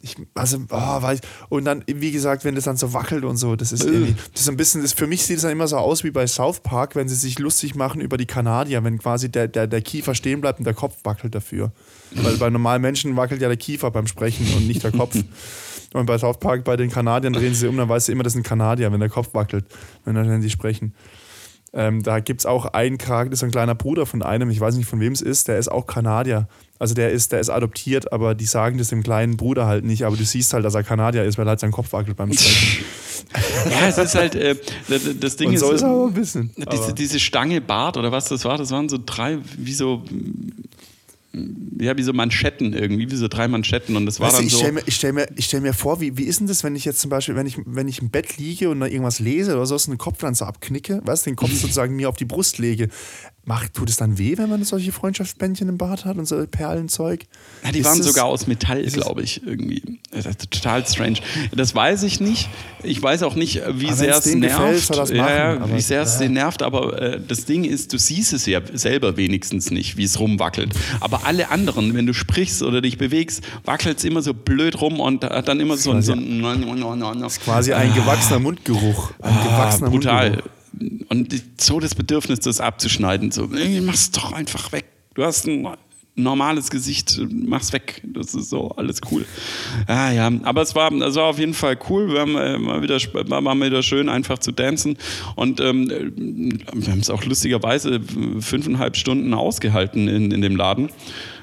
ich, 0.00 0.14
also, 0.34 0.58
oh, 0.70 1.02
weiß, 1.02 1.20
und 1.48 1.64
dann, 1.64 1.82
wie 1.86 2.12
gesagt, 2.12 2.44
wenn 2.44 2.54
das 2.54 2.64
dann 2.64 2.76
so 2.76 2.92
wackelt 2.92 3.24
und 3.24 3.36
so, 3.36 3.56
das 3.56 3.72
ist 3.72 3.82
irgendwie, 3.84 4.14
das 4.32 4.42
ist 4.42 4.48
ein 4.48 4.56
bisschen, 4.56 4.82
das, 4.82 4.92
für 4.92 5.08
mich 5.08 5.24
sieht 5.26 5.36
es 5.38 5.42
dann 5.42 5.50
immer 5.50 5.66
so 5.66 5.76
aus 5.76 6.04
wie 6.04 6.12
bei 6.12 6.26
South 6.28 6.60
Park, 6.60 6.94
wenn 6.94 7.08
sie 7.08 7.16
sich 7.16 7.38
lustig 7.40 7.74
machen 7.74 8.00
über 8.00 8.16
die 8.16 8.26
Kanadier, 8.26 8.84
wenn 8.84 8.98
quasi 8.98 9.28
der, 9.30 9.48
der, 9.48 9.66
der 9.66 9.80
Kiefer 9.82 10.14
stehen 10.14 10.40
bleibt 10.40 10.60
und 10.60 10.64
der 10.66 10.74
Kopf 10.74 10.94
wackelt 11.02 11.34
dafür. 11.34 11.72
Weil 12.12 12.36
bei 12.36 12.48
normalen 12.48 12.80
Menschen 12.80 13.16
wackelt 13.16 13.42
ja 13.42 13.48
der 13.48 13.56
Kiefer 13.56 13.90
beim 13.90 14.06
Sprechen 14.06 14.46
und 14.56 14.68
nicht 14.68 14.84
der 14.84 14.92
Kopf. 14.92 15.16
Und 15.94 16.06
bei 16.06 16.18
South 16.18 16.38
Park, 16.40 16.64
bei 16.64 16.76
den 16.76 16.90
Kanadiern 16.90 17.32
drehen 17.32 17.54
sie 17.54 17.68
um, 17.68 17.76
dann 17.76 17.88
weißt 17.88 18.08
du 18.08 18.12
immer, 18.12 18.24
das 18.24 18.32
sind 18.32 18.42
Kanadier, 18.42 18.90
wenn 18.92 18.98
der 19.00 19.08
Kopf 19.08 19.32
wackelt, 19.32 19.64
wenn 20.04 20.16
dann 20.16 20.42
sie 20.42 20.50
sprechen. 20.50 20.92
Ähm, 21.72 22.02
da 22.02 22.20
gibt 22.20 22.40
es 22.40 22.46
auch 22.46 22.66
einen 22.66 22.98
Charakter, 22.98 23.30
das 23.30 23.36
ist 23.36 23.40
so 23.40 23.46
ein 23.46 23.52
kleiner 23.52 23.74
Bruder 23.74 24.04
von 24.04 24.22
einem, 24.22 24.50
ich 24.50 24.60
weiß 24.60 24.76
nicht 24.76 24.88
von 24.88 25.00
wem 25.00 25.12
es 25.12 25.20
ist, 25.20 25.48
der 25.48 25.58
ist 25.58 25.68
auch 25.70 25.86
Kanadier. 25.86 26.48
Also 26.78 26.94
der 26.94 27.10
ist, 27.10 27.32
der 27.32 27.40
ist 27.40 27.48
adoptiert, 27.50 28.12
aber 28.12 28.34
die 28.34 28.44
sagen 28.44 28.78
das 28.78 28.88
dem 28.88 29.02
kleinen 29.04 29.36
Bruder 29.36 29.66
halt 29.66 29.84
nicht, 29.84 30.04
aber 30.04 30.16
du 30.16 30.24
siehst 30.24 30.52
halt, 30.52 30.64
dass 30.64 30.74
er 30.74 30.82
Kanadier 30.82 31.24
ist, 31.24 31.38
weil 31.38 31.46
er 31.46 31.50
halt 31.50 31.60
sein 31.60 31.70
Kopf 31.72 31.92
wackelt 31.92 32.16
beim 32.16 32.32
Sprechen. 32.32 32.84
ja, 33.70 33.88
es 33.88 33.98
ist 33.98 34.14
halt, 34.16 34.34
äh, 34.34 34.56
das, 35.20 35.36
Ding 35.36 35.50
Und 35.50 35.58
so 35.58 35.68
ist, 35.70 35.76
ist 35.76 35.82
er 35.82 35.90
auch 35.90 36.06
ein 36.08 36.14
bisschen. 36.14 36.50
Diese, 36.56 36.82
Aber- 36.84 36.92
diese 36.92 37.20
Stange 37.20 37.60
Bart 37.60 37.96
oder 37.96 38.10
was 38.10 38.26
das 38.26 38.44
war, 38.44 38.58
das 38.58 38.70
waren 38.72 38.88
so 38.88 38.98
drei, 39.04 39.38
wie 39.56 39.74
so, 39.74 40.02
ja, 41.80 41.96
wie 41.96 42.02
so 42.02 42.12
Manschetten 42.12 42.72
irgendwie, 42.72 43.10
wie 43.10 43.16
so 43.16 43.28
drei 43.28 43.48
Manschetten 43.48 43.96
und 43.96 44.06
das 44.06 44.20
war 44.20 44.28
Weißt 44.28 44.38
dann 44.38 44.46
ich 44.46 44.52
so. 44.52 44.58
stelle 44.58 44.72
mir, 44.72 44.82
ich 44.86 44.94
stell 44.96 45.12
mir, 45.12 45.26
ich 45.36 45.44
stell 45.46 45.60
mir 45.60 45.72
vor, 45.74 46.00
wie, 46.00 46.16
wie 46.16 46.24
ist 46.24 46.40
denn 46.40 46.46
das, 46.46 46.62
wenn 46.64 46.76
ich 46.76 46.84
jetzt 46.84 47.00
zum 47.00 47.10
Beispiel, 47.10 47.34
wenn 47.36 47.46
ich, 47.46 47.56
wenn 47.66 47.88
ich 47.88 48.00
im 48.00 48.10
Bett 48.10 48.36
liege 48.36 48.70
und 48.70 48.80
da 48.80 48.86
irgendwas 48.86 49.18
lese 49.18 49.54
oder 49.54 49.66
so, 49.66 49.76
so 49.76 49.90
einen 49.90 49.98
Kopf 49.98 50.18
dann 50.18 50.34
so 50.34 50.44
abknicke, 50.44 51.00
weißt 51.04 51.26
du, 51.26 51.30
den 51.30 51.36
Kopf 51.36 51.52
sozusagen 51.60 51.96
mir 51.96 52.08
auf 52.08 52.16
die 52.16 52.24
Brust 52.24 52.58
lege. 52.58 52.88
macht, 53.46 53.74
tut 53.74 53.90
es 53.90 53.96
dann 53.96 54.16
weh, 54.16 54.38
wenn 54.38 54.48
man 54.48 54.64
solche 54.64 54.90
Freundschaftsbändchen 54.90 55.68
im 55.68 55.76
Bad 55.76 56.04
hat 56.06 56.16
und 56.16 56.26
so 56.26 56.46
Perlenzeug? 56.46 57.24
Ja, 57.62 57.72
die 57.72 57.80
Ist 57.80 57.84
waren 57.86 58.00
es- 58.00 58.06
sogar 58.06 58.24
aus 58.26 58.46
Metall, 58.46 58.82
glaube 58.84 59.22
ich, 59.22 59.42
irgendwie. 59.44 59.82
Das 60.12 60.24
ist 60.26 60.50
total 60.50 60.86
strange. 60.86 61.18
Das 61.54 61.74
weiß 61.74 62.04
ich 62.04 62.20
nicht. 62.20 62.48
Ich 62.82 63.02
weiß 63.02 63.22
auch 63.22 63.34
nicht, 63.34 63.60
wie 63.74 63.92
sehr 63.92 64.16
es 64.16 64.24
gefällt, 64.24 64.40
nervt. 64.40 64.90
das 64.96 65.10
ja, 65.10 65.16
machen, 65.16 65.34
ja, 65.36 65.54
aber- 65.56 65.76
wie 65.76 65.80
sehr 65.82 66.02
es 66.02 66.20
ja. 66.20 66.28
nervt. 66.28 66.62
Aber 66.62 67.00
äh, 67.02 67.20
das 67.26 67.44
Ding 67.44 67.64
ist, 67.64 67.92
du 67.92 67.98
siehst 67.98 68.32
es 68.32 68.46
ja 68.46 68.60
selber 68.72 69.16
wenigstens 69.18 69.70
nicht, 69.70 69.96
wie 69.98 70.04
es 70.04 70.18
rumwackelt. 70.20 70.72
Aber 71.00 71.23
alle 71.24 71.50
anderen, 71.50 71.94
wenn 71.94 72.06
du 72.06 72.14
sprichst 72.14 72.62
oder 72.62 72.80
dich 72.80 72.98
bewegst, 72.98 73.42
wackelt 73.64 73.98
es 73.98 74.04
immer 74.04 74.22
so 74.22 74.34
blöd 74.34 74.80
rum 74.80 75.00
und 75.00 75.24
hat 75.24 75.48
dann 75.48 75.60
immer 75.60 75.76
so 75.76 75.90
ein. 75.92 76.02
So 76.02 76.12
ein 76.12 76.40
Quasi 77.44 77.72
ein 77.72 77.94
gewachsener 77.94 78.38
Mundgeruch. 78.40 79.12
Ein 79.20 79.36
gewachsener 79.44 79.86
Ah, 79.86 79.90
brutal. 79.90 80.30
Mundgeruch. 80.30 80.50
Und 81.08 81.42
so 81.60 81.80
das 81.80 81.94
Bedürfnis, 81.94 82.40
das 82.40 82.60
abzuschneiden. 82.60 83.30
So, 83.30 83.48
ey, 83.54 83.80
mach's 83.80 84.10
doch 84.10 84.32
einfach 84.32 84.72
weg. 84.72 84.86
Du 85.14 85.24
hast 85.24 85.46
ein 85.46 85.66
normales 86.16 86.70
Gesicht, 86.70 87.20
mach's 87.30 87.72
weg. 87.72 88.02
Das 88.04 88.34
ist 88.34 88.50
so 88.50 88.70
alles 88.70 89.00
cool. 89.10 89.24
Ah, 89.86 90.12
ja, 90.12 90.30
aber 90.44 90.62
es 90.62 90.74
war, 90.74 90.92
es 90.92 91.14
war 91.16 91.24
auf 91.24 91.38
jeden 91.38 91.54
Fall 91.54 91.76
cool. 91.88 92.12
Wir 92.12 92.20
haben 92.20 92.36
äh, 92.36 92.58
mal 92.58 92.82
wieder, 92.82 92.96
war 92.96 93.60
wieder 93.60 93.82
schön, 93.82 94.08
einfach 94.08 94.38
zu 94.38 94.52
tanzen. 94.52 94.96
Und 95.34 95.60
ähm, 95.60 95.88
wir 96.72 96.92
haben 96.92 97.00
es 97.00 97.10
auch 97.10 97.24
lustigerweise 97.24 98.00
fünfeinhalb 98.40 98.96
Stunden 98.96 99.34
ausgehalten 99.34 100.08
in, 100.08 100.30
in 100.30 100.40
dem 100.40 100.56
Laden. 100.56 100.90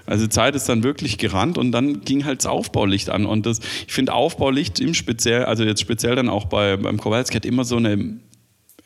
Also 0.06 0.28
Zeit 0.28 0.56
ist 0.56 0.68
dann 0.68 0.84
wirklich 0.84 1.18
gerannt 1.18 1.58
und 1.58 1.72
dann 1.72 2.02
ging 2.02 2.26
halt 2.26 2.40
das 2.40 2.46
Aufbaulicht 2.48 3.10
an. 3.10 3.26
Und 3.26 3.46
das, 3.46 3.60
ich 3.88 3.94
finde 3.94 4.14
Aufbaulicht 4.14 4.80
im 4.80 4.94
Speziell, 4.94 5.46
also 5.46 5.64
jetzt 5.64 5.82
speziell 5.82 6.16
dann 6.16 6.30
auch 6.30 6.46
bei, 6.46 6.78
beim 6.78 6.98
Kowalski 6.98 7.36
hat 7.36 7.46
immer 7.46 7.66
so 7.66 7.78
eine 7.78 8.20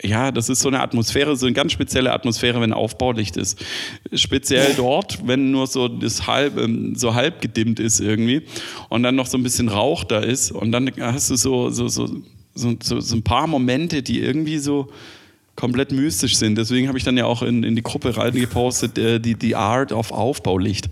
ja, 0.01 0.31
das 0.31 0.49
ist 0.49 0.59
so 0.59 0.67
eine 0.67 0.81
Atmosphäre, 0.81 1.35
so 1.35 1.45
eine 1.45 1.53
ganz 1.53 1.71
spezielle 1.71 2.11
Atmosphäre, 2.11 2.59
wenn 2.61 2.73
Aufbaulicht 2.73 3.37
ist. 3.37 3.63
Speziell 4.13 4.73
dort, 4.75 5.25
wenn 5.25 5.51
nur 5.51 5.67
so 5.67 5.87
das 5.87 6.27
halb, 6.27 6.57
ähm, 6.57 6.95
so 6.95 7.13
halb 7.15 7.41
gedimmt 7.41 7.79
ist 7.79 7.99
irgendwie 7.99 8.43
und 8.89 9.03
dann 9.03 9.15
noch 9.15 9.27
so 9.27 9.37
ein 9.37 9.43
bisschen 9.43 9.69
Rauch 9.69 10.03
da 10.03 10.19
ist 10.19 10.51
und 10.51 10.71
dann 10.71 10.91
hast 10.99 11.29
du 11.29 11.35
so, 11.35 11.69
so, 11.69 11.87
so, 11.87 12.07
so, 12.53 12.75
so, 12.81 12.99
so 12.99 13.15
ein 13.15 13.23
paar 13.23 13.47
Momente, 13.47 14.03
die 14.03 14.19
irgendwie 14.19 14.57
so 14.57 14.89
komplett 15.55 15.91
mystisch 15.91 16.35
sind. 16.35 16.57
Deswegen 16.57 16.87
habe 16.87 16.97
ich 16.97 17.03
dann 17.03 17.17
ja 17.17 17.25
auch 17.25 17.41
in, 17.41 17.63
in 17.63 17.75
die 17.75 17.81
Gruppe 17.81 18.17
reingepostet, 18.17 18.97
äh, 18.97 19.19
die, 19.19 19.35
die 19.35 19.55
Art 19.55 19.91
of 19.91 20.11
Aufbaulicht. 20.11 20.89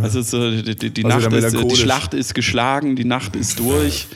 Also 0.00 0.22
so, 0.22 0.50
die, 0.50 0.76
die, 0.76 0.90
die, 0.90 1.04
Also 1.04 1.28
Nacht 1.28 1.32
ist, 1.32 1.44
die 1.44 1.50
melancholisch. 1.50 1.80
Schlacht 1.80 2.14
ist 2.14 2.34
geschlagen, 2.34 2.96
die 2.96 3.04
Nacht 3.04 3.34
ist 3.36 3.58
durch. 3.58 4.06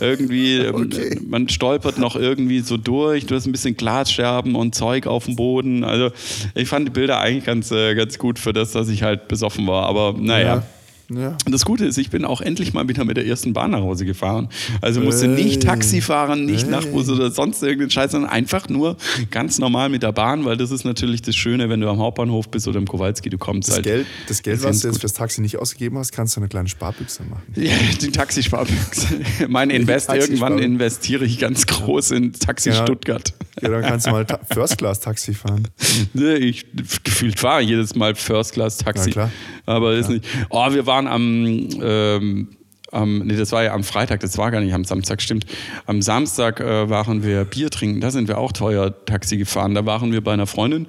Irgendwie, 0.00 0.56
ähm, 0.58 0.74
Okay. 0.74 1.20
man 1.26 1.48
stolpert 1.48 1.98
noch 1.98 2.16
irgendwie 2.16 2.60
so 2.60 2.76
durch, 2.76 3.26
du 3.26 3.34
hast 3.34 3.46
ein 3.46 3.52
bisschen 3.52 3.76
Glasscherben 3.76 4.54
und 4.54 4.74
Zeug 4.74 5.06
auf 5.06 5.24
dem 5.26 5.36
Boden. 5.36 5.84
Also 5.84 6.10
ich 6.54 6.68
fand 6.68 6.88
die 6.88 6.92
Bilder 6.92 7.20
eigentlich 7.20 7.44
ganz, 7.44 7.70
äh, 7.70 7.94
ganz 7.94 8.18
gut 8.18 8.38
für 8.38 8.52
das, 8.52 8.72
dass 8.72 8.88
ich 8.88 9.02
halt 9.02 9.28
besoffen 9.28 9.66
war. 9.66 9.86
Aber 9.86 10.14
naja. 10.18 10.46
Ja. 10.56 10.62
Ja. 11.08 11.36
Und 11.46 11.52
das 11.52 11.64
Gute 11.64 11.84
ist, 11.84 11.98
ich 11.98 12.10
bin 12.10 12.24
auch 12.24 12.40
endlich 12.40 12.72
mal 12.74 12.88
wieder 12.88 13.04
mit 13.04 13.16
der 13.16 13.26
ersten 13.26 13.52
Bahn 13.52 13.70
nach 13.70 13.80
Hause 13.80 14.04
gefahren. 14.04 14.48
Also 14.80 15.00
musste 15.00 15.26
Ey. 15.26 15.44
nicht 15.44 15.62
Taxi 15.62 16.00
fahren, 16.00 16.44
nicht 16.46 16.64
Ey. 16.64 16.70
Nachtbus 16.70 17.08
oder 17.08 17.30
sonst 17.30 17.62
irgendeinen 17.62 17.90
Scheiß, 17.90 18.10
sondern 18.12 18.30
einfach 18.30 18.68
nur 18.68 18.96
ganz 19.30 19.58
normal 19.58 19.88
mit 19.88 20.02
der 20.02 20.12
Bahn, 20.12 20.44
weil 20.44 20.56
das 20.56 20.70
ist 20.72 20.84
natürlich 20.84 21.22
das 21.22 21.36
Schöne, 21.36 21.68
wenn 21.68 21.80
du 21.80 21.88
am 21.88 21.98
Hauptbahnhof 21.98 22.48
bist 22.48 22.66
oder 22.66 22.78
im 22.78 22.86
Kowalski, 22.88 23.30
du 23.30 23.38
kommst 23.38 23.68
Das 23.68 23.76
halt. 23.76 23.84
Geld, 23.84 24.06
das 24.28 24.42
Geld 24.42 24.62
was 24.64 24.80
du 24.80 24.88
jetzt 24.88 25.00
fürs 25.00 25.12
Taxi 25.12 25.40
nicht 25.40 25.58
ausgegeben 25.58 25.96
hast, 25.98 26.10
kannst 26.12 26.34
du 26.36 26.40
eine 26.40 26.48
kleine 26.48 26.68
Sparbüchse 26.68 27.22
machen. 27.24 27.42
Ja, 27.54 27.72
die 28.00 28.10
Taxisparbuchse. 28.10 29.06
Mein 29.48 29.70
Invest, 29.70 30.08
Taxisparbuchse. 30.08 30.44
irgendwann 30.44 30.58
investiere 30.58 31.24
ich 31.24 31.38
ganz 31.38 31.66
groß 31.66 32.10
in 32.12 32.32
Taxi 32.32 32.70
Ja. 32.70 32.82
Stuttgart. 32.82 33.32
Ja, 33.62 33.68
dann 33.70 33.82
kannst 33.82 34.06
du 34.06 34.10
mal 34.10 34.26
First 34.52 34.78
Class 34.78 35.00
Taxi 35.00 35.34
fahren. 35.34 35.68
Ich 36.14 36.66
gefühlt 37.04 37.38
fahre 37.38 37.62
jedes 37.62 37.94
Mal 37.94 38.14
First 38.14 38.52
Class 38.54 38.76
Taxi. 38.78 39.10
Ja, 39.10 39.12
klar. 39.12 39.30
Aber 39.66 39.94
ist 39.94 40.08
nicht. 40.08 40.24
Oh, 40.48 40.72
wir 40.72 40.86
waren 40.86 41.06
am, 41.06 41.68
ähm, 41.82 42.48
am, 42.92 43.18
nee, 43.18 43.36
das 43.36 43.52
war 43.52 43.64
ja 43.64 43.74
am 43.74 43.84
Freitag, 43.84 44.20
das 44.20 44.38
war 44.38 44.50
gar 44.50 44.60
nicht 44.60 44.72
am 44.72 44.84
Samstag, 44.84 45.20
stimmt. 45.20 45.46
Am 45.86 46.02
Samstag 46.02 46.60
äh, 46.60 46.88
waren 46.88 47.24
wir 47.24 47.44
Bier 47.44 47.70
trinken, 47.70 48.00
da 48.00 48.10
sind 48.10 48.28
wir 48.28 48.38
auch 48.38 48.52
teuer 48.52 48.94
Taxi 49.06 49.36
gefahren. 49.36 49.74
Da 49.74 49.84
waren 49.86 50.12
wir 50.12 50.22
bei 50.22 50.32
einer 50.32 50.46
Freundin, 50.46 50.86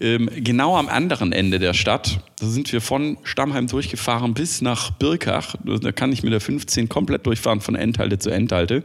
ähm, 0.00 0.30
genau 0.36 0.76
am 0.76 0.88
anderen 0.88 1.32
Ende 1.32 1.58
der 1.58 1.74
Stadt. 1.74 2.20
Da 2.38 2.46
sind 2.46 2.72
wir 2.72 2.80
von 2.80 3.18
Stammheim 3.24 3.66
durchgefahren 3.66 4.32
bis 4.32 4.62
nach 4.62 4.90
Birkach. 4.92 5.56
Da 5.64 5.92
kann 5.92 6.12
ich 6.12 6.22
mit 6.22 6.32
der 6.32 6.40
15 6.40 6.88
komplett 6.88 7.26
durchfahren 7.26 7.60
von 7.60 7.74
Endhalte 7.74 8.18
zu 8.18 8.30
Endhalte. 8.30 8.84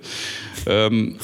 Ähm, 0.66 1.18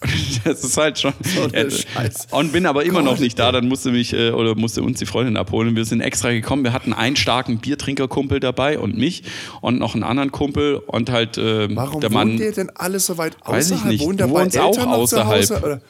das 0.44 0.62
ist 0.62 0.76
halt 0.76 0.98
schon. 0.98 1.14
Scheiße. 1.24 2.28
Und 2.30 2.52
bin 2.52 2.66
aber 2.66 2.84
immer 2.84 3.02
Gott, 3.02 3.12
noch 3.12 3.18
nicht 3.18 3.38
da. 3.38 3.50
Dann 3.52 3.68
musste 3.68 3.90
mich 3.90 4.12
äh, 4.12 4.30
oder 4.30 4.54
musste 4.54 4.82
uns 4.82 4.98
die 4.98 5.06
Freundin 5.06 5.36
abholen. 5.36 5.74
Wir 5.74 5.84
sind 5.84 6.00
extra 6.00 6.30
gekommen. 6.32 6.64
Wir 6.64 6.72
hatten 6.72 6.92
einen 6.92 7.16
starken 7.16 7.58
Biertrinkerkumpel 7.58 8.40
dabei 8.40 8.78
und 8.78 8.96
mich 8.96 9.22
und 9.60 9.78
noch 9.78 9.94
einen 9.94 10.04
anderen 10.04 10.32
Kumpel 10.32 10.76
und 10.76 11.10
halt 11.10 11.38
äh, 11.38 11.74
Warum 11.74 12.00
der 12.00 12.10
Mann. 12.10 12.30
wohnt 12.30 12.40
ihr 12.40 12.52
denn 12.52 12.70
alle 12.74 13.00
so 13.00 13.16
weit 13.18 13.36
Weiß 13.44 13.68
ich 13.68 13.76
außerhalb? 13.76 13.92
nicht. 13.92 14.04
Wohnt 14.04 14.20
ihr 14.20 14.26
bei 14.28 14.62
auch 14.62 14.78
außerhalb. 14.78 15.50
Hause? 15.50 15.80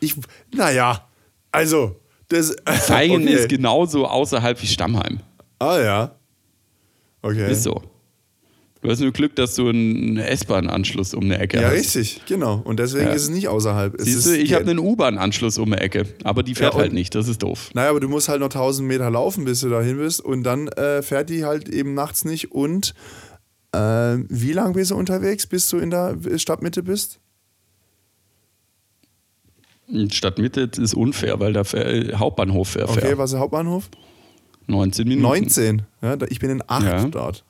Ich, 0.00 0.14
naja, 0.54 1.06
also, 1.50 1.96
das. 2.28 2.54
Feigen 2.66 3.14
okay. 3.22 3.32
ist 3.32 3.48
genauso 3.48 4.06
außerhalb 4.06 4.60
wie 4.60 4.66
Stammheim. 4.66 5.20
Ah 5.58 5.78
ja. 5.78 6.14
Okay. 7.22 7.50
Ist 7.50 7.62
so. 7.62 7.80
Du 8.84 8.90
hast 8.90 9.00
nur 9.00 9.12
Glück, 9.12 9.34
dass 9.34 9.54
du 9.54 9.66
einen 9.66 10.18
S-Bahn-Anschluss 10.18 11.14
um 11.14 11.24
eine 11.24 11.38
Ecke 11.38 11.58
Ja, 11.58 11.68
hast. 11.68 11.72
richtig, 11.96 12.20
genau. 12.26 12.60
Und 12.64 12.78
deswegen 12.78 13.06
Ja. 13.06 13.12
ist 13.14 13.22
es 13.22 13.30
nicht 13.30 13.48
außerhalb. 13.48 13.94
Es 13.94 14.04
Siehst 14.04 14.26
du, 14.26 14.36
ich 14.36 14.52
habe 14.52 14.68
einen 14.68 14.78
U-Bahn-Anschluss 14.78 15.56
um 15.56 15.72
eine 15.72 15.80
Ecke, 15.80 16.04
aber 16.22 16.42
die 16.42 16.54
fährt 16.54 16.74
Ja, 16.74 16.80
halt 16.80 16.92
nicht. 16.92 17.14
Das 17.14 17.26
ist 17.26 17.42
doof. 17.42 17.70
Naja, 17.72 17.88
aber 17.88 18.00
du 18.00 18.10
musst 18.10 18.28
halt 18.28 18.40
noch 18.40 18.50
1000 18.50 18.86
Meter 18.86 19.10
laufen, 19.10 19.46
bis 19.46 19.60
du 19.60 19.70
dahin 19.70 19.96
bist. 19.96 20.20
Und 20.20 20.42
dann 20.42 20.68
äh, 20.68 21.00
fährt 21.00 21.30
die 21.30 21.46
halt 21.46 21.70
eben 21.70 21.94
nachts 21.94 22.26
nicht. 22.26 22.52
Und 22.52 22.92
äh, 23.72 23.78
wie 24.28 24.52
lang 24.52 24.74
bist 24.74 24.90
du 24.90 24.96
unterwegs, 24.96 25.46
bis 25.46 25.66
du 25.70 25.78
in 25.78 25.88
der 25.88 26.18
Stadtmitte 26.36 26.82
bist? 26.82 27.20
Stadtmitte 30.10 30.70
ist 30.76 30.92
unfair, 30.92 31.40
weil 31.40 31.54
der 31.54 31.64
Fähr- 31.64 32.18
Hauptbahnhof 32.18 32.68
fährt. 32.68 32.90
Okay, 32.90 33.16
was 33.16 33.30
ist 33.30 33.32
der 33.32 33.40
Hauptbahnhof? 33.40 33.88
19 34.66 35.08
Minuten. 35.08 35.22
19. 35.22 35.82
Ja, 36.02 36.18
ich 36.28 36.38
bin 36.38 36.50
in 36.50 36.62
8 36.66 36.84
Ja. 36.84 37.04
dort. 37.06 37.44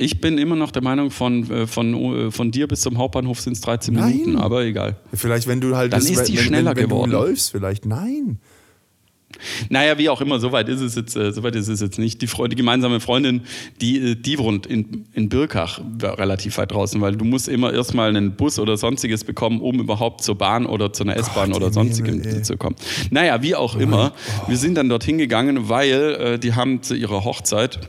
Ich 0.00 0.20
bin 0.20 0.38
immer 0.38 0.54
noch 0.54 0.70
der 0.70 0.82
Meinung, 0.82 1.10
von, 1.10 1.50
äh, 1.50 1.66
von, 1.66 2.28
äh, 2.28 2.30
von 2.30 2.50
dir 2.52 2.68
bis 2.68 2.82
zum 2.82 2.98
Hauptbahnhof 2.98 3.40
sind 3.40 3.54
es 3.54 3.60
13 3.62 3.94
Nein. 3.94 4.16
Minuten, 4.16 4.36
aber 4.38 4.64
egal. 4.64 4.96
Vielleicht, 5.12 5.48
wenn 5.48 5.60
du 5.60 5.74
halt 5.76 5.92
Dann 5.92 6.00
das- 6.00 6.08
ist 6.10 6.24
die 6.28 6.36
wenn, 6.36 6.44
schneller 6.44 6.70
wenn, 6.70 6.84
wenn 6.84 6.88
geworden. 6.90 7.10
du 7.10 7.16
läufst, 7.16 7.50
vielleicht. 7.50 7.84
Nein. 7.84 8.38
Naja, 9.68 9.98
wie 9.98 10.08
auch 10.08 10.20
immer, 10.20 10.40
soweit 10.40 10.68
ist 10.68 10.80
es 10.80 10.94
jetzt, 10.94 11.14
äh, 11.16 11.32
soweit 11.32 11.54
ist 11.54 11.68
es 11.68 11.80
jetzt 11.80 11.98
nicht. 11.98 12.22
Die, 12.22 12.26
Freu- 12.26 12.48
die 12.48 12.56
gemeinsame 12.56 12.98
Freundin, 12.98 13.42
die, 13.80 13.98
äh, 13.98 14.14
die 14.14 14.38
wohnt 14.38 14.66
in, 14.66 15.04
in 15.12 15.28
Birkach, 15.28 15.80
relativ 16.02 16.56
weit 16.58 16.72
draußen, 16.72 17.00
weil 17.00 17.14
du 17.16 17.24
musst 17.24 17.46
immer 17.48 17.72
erstmal 17.72 18.08
einen 18.08 18.32
Bus 18.36 18.58
oder 18.58 18.76
sonstiges 18.76 19.24
bekommen, 19.24 19.60
um 19.60 19.80
überhaupt 19.80 20.22
zur 20.24 20.36
Bahn 20.36 20.64
oder 20.64 20.92
zu 20.92 21.02
einer 21.04 21.16
S-Bahn 21.16 21.52
oder 21.52 21.72
sonstigem 21.72 22.22
Himmel, 22.22 22.42
zu 22.42 22.56
kommen. 22.56 22.76
Naja, 23.10 23.42
wie 23.42 23.54
auch 23.54 23.76
immer, 23.76 24.12
wir 24.46 24.56
sind 24.56 24.76
dann 24.76 24.88
dorthin 24.88 25.18
gegangen, 25.18 25.68
weil 25.68 25.92
äh, 25.92 26.38
die 26.38 26.54
haben 26.54 26.82
zu 26.82 26.94
ihrer 26.96 27.24
Hochzeit 27.24 27.80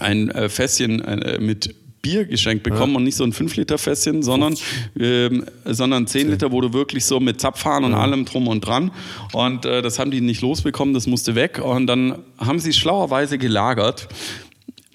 ein 0.00 0.30
äh, 0.30 0.48
Fässchen 0.48 1.00
äh, 1.00 1.38
mit 1.38 1.74
Bier 2.02 2.24
geschenkt 2.24 2.64
bekommen 2.64 2.96
und 2.96 3.04
nicht 3.04 3.14
so 3.14 3.22
ein 3.22 3.32
5-Liter-Fässchen, 3.32 4.24
sondern, 4.24 4.56
ähm, 4.98 5.46
sondern 5.64 6.08
10 6.08 6.30
Liter, 6.30 6.50
wo 6.50 6.60
du 6.60 6.72
wirklich 6.72 7.04
so 7.04 7.20
mit 7.20 7.40
Zapfhahn 7.40 7.84
und 7.84 7.94
allem 7.94 8.24
drum 8.24 8.48
und 8.48 8.66
dran. 8.66 8.90
Und 9.32 9.64
äh, 9.64 9.82
das 9.82 10.00
haben 10.00 10.10
die 10.10 10.20
nicht 10.20 10.42
losbekommen, 10.42 10.94
das 10.94 11.06
musste 11.06 11.36
weg. 11.36 11.60
Und 11.64 11.86
dann 11.86 12.18
haben 12.38 12.58
sie 12.58 12.70
es 12.70 12.76
schlauerweise 12.76 13.38
gelagert 13.38 14.08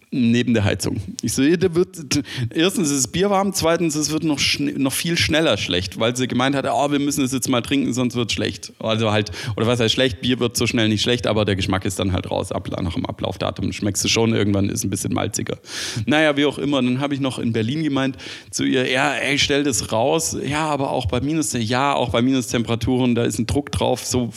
neben 0.09 0.53
der 0.53 0.63
Heizung. 0.63 1.01
Ich 1.21 1.33
sehe, 1.33 1.57
der 1.57 1.75
wird, 1.75 2.23
erstens 2.53 2.89
ist 2.89 2.97
es 2.97 3.07
Bier 3.07 3.29
warm, 3.29 3.53
zweitens 3.53 3.95
es 3.95 4.09
wird 4.09 4.23
noch, 4.23 4.39
noch 4.59 4.93
viel 4.93 5.17
schneller 5.17 5.57
schlecht, 5.57 5.99
weil 5.99 6.15
sie 6.15 6.27
gemeint 6.27 6.55
hat, 6.55 6.65
oh, 6.65 6.91
wir 6.91 6.99
müssen 6.99 7.25
es 7.25 7.33
jetzt 7.33 7.49
mal 7.49 7.61
trinken, 7.61 7.93
sonst 7.93 8.15
wird 8.15 8.29
es 8.29 8.33
schlecht. 8.33 8.71
Also 8.79 9.11
halt, 9.11 9.31
oder 9.57 9.67
was 9.67 9.81
heißt 9.81 9.93
schlecht, 9.93 10.21
Bier 10.21 10.39
wird 10.39 10.55
so 10.55 10.65
schnell 10.65 10.87
nicht 10.87 11.01
schlecht, 11.01 11.27
aber 11.27 11.43
der 11.43 11.57
Geschmack 11.57 11.83
ist 11.83 11.99
dann 11.99 12.13
halt 12.13 12.31
raus, 12.31 12.53
ab, 12.53 12.69
nach 12.81 12.93
dem 12.93 13.05
Ablaufdatum 13.05 13.73
schmeckst 13.73 14.03
du 14.05 14.07
schon, 14.07 14.33
irgendwann 14.33 14.69
ist 14.69 14.85
ein 14.85 14.89
bisschen 14.89 15.13
malziger. 15.13 15.57
Naja, 16.05 16.37
wie 16.37 16.45
auch 16.45 16.57
immer, 16.57 16.81
dann 16.81 17.01
habe 17.01 17.13
ich 17.13 17.19
noch 17.19 17.37
in 17.37 17.51
Berlin 17.51 17.83
gemeint 17.83 18.17
zu 18.49 18.63
ihr, 18.63 18.89
ja, 18.89 19.13
ey, 19.13 19.37
stell 19.37 19.63
das 19.63 19.91
raus, 19.91 20.37
ja, 20.41 20.65
aber 20.67 20.91
auch 20.91 21.07
bei 21.07 21.19
Minus, 21.19 21.51
ja, 21.51 21.93
auch 21.93 22.09
bei 22.09 22.21
Minustemperaturen, 22.21 23.13
da 23.13 23.23
ist 23.23 23.39
ein 23.39 23.45
Druck 23.45 23.73
drauf, 23.73 24.05
so, 24.05 24.31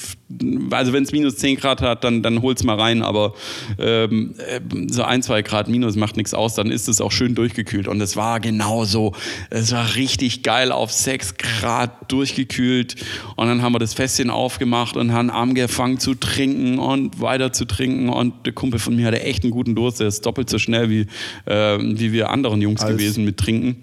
also 0.70 0.92
wenn 0.92 1.04
es 1.04 1.12
minus 1.12 1.36
10 1.36 1.56
Grad 1.56 1.80
hat, 1.80 2.04
dann, 2.04 2.22
dann 2.22 2.42
hol's 2.42 2.64
mal 2.64 2.78
rein, 2.78 3.02
aber 3.02 3.34
ähm, 3.78 4.34
äh, 4.38 4.60
so 4.88 5.02
ein, 5.02 5.22
zwei 5.22 5.42
Grad 5.42 5.59
minus 5.68 5.96
macht 5.96 6.16
nichts 6.16 6.34
aus, 6.34 6.54
dann 6.54 6.70
ist 6.70 6.88
es 6.88 7.00
auch 7.00 7.12
schön 7.12 7.34
durchgekühlt. 7.34 7.88
Und 7.88 8.00
es 8.00 8.16
war 8.16 8.40
genau 8.40 8.84
so. 8.84 9.12
Es 9.50 9.72
war 9.72 9.94
richtig 9.96 10.42
geil 10.42 10.72
auf 10.72 10.92
6 10.92 11.36
Grad 11.36 12.10
durchgekühlt. 12.12 12.96
Und 13.36 13.46
dann 13.48 13.62
haben 13.62 13.72
wir 13.72 13.78
das 13.78 13.94
Fässchen 13.94 14.30
aufgemacht 14.30 14.96
und 14.96 15.12
haben 15.12 15.30
angefangen 15.30 15.98
zu 15.98 16.14
trinken 16.14 16.78
und 16.78 17.20
weiter 17.20 17.52
zu 17.52 17.64
trinken. 17.64 18.08
Und 18.08 18.46
der 18.46 18.52
Kumpel 18.52 18.78
von 18.80 18.94
mir 18.96 19.06
hatte 19.06 19.22
echt 19.22 19.42
einen 19.42 19.50
guten 19.52 19.74
Durst. 19.74 20.00
Der 20.00 20.08
ist 20.08 20.24
doppelt 20.26 20.48
so 20.50 20.58
schnell 20.58 20.90
wie, 20.90 21.06
äh, 21.46 21.78
wie 21.80 22.12
wir 22.12 22.30
anderen 22.30 22.60
Jungs 22.62 22.82
Als- 22.82 22.92
gewesen 22.96 23.24
mit 23.24 23.36
Trinken. 23.36 23.82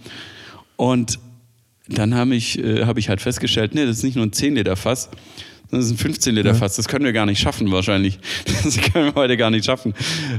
Und 0.76 1.20
dann 1.90 2.14
habe 2.16 2.36
ich, 2.36 2.60
äh, 2.60 2.84
hab 2.86 2.98
ich 2.98 3.10
halt 3.10 3.22
festgestellt, 3.22 3.74
nee, 3.74 3.86
das 3.86 3.98
ist 3.98 4.04
nicht 4.04 4.16
nur 4.16 4.26
ein 4.26 4.34
10 4.34 4.56
Liter 4.56 4.76
Fass, 4.76 5.10
Das 5.70 5.86
ist 5.86 5.92
ein 5.92 5.98
15 5.98 6.36
Liter 6.36 6.56
Fass. 6.56 6.76
Das 6.76 6.88
können 6.88 7.04
wir 7.04 7.14
gar 7.14 7.26
nicht 7.26 7.40
schaffen, 7.40 7.72
wahrscheinlich. 7.72 8.20
Das 8.64 8.78
können 8.78 9.14
wir 9.14 9.16
heute 9.16 9.38
gar 9.38 9.50
nicht 9.50 9.66
schaffen. 9.66 9.94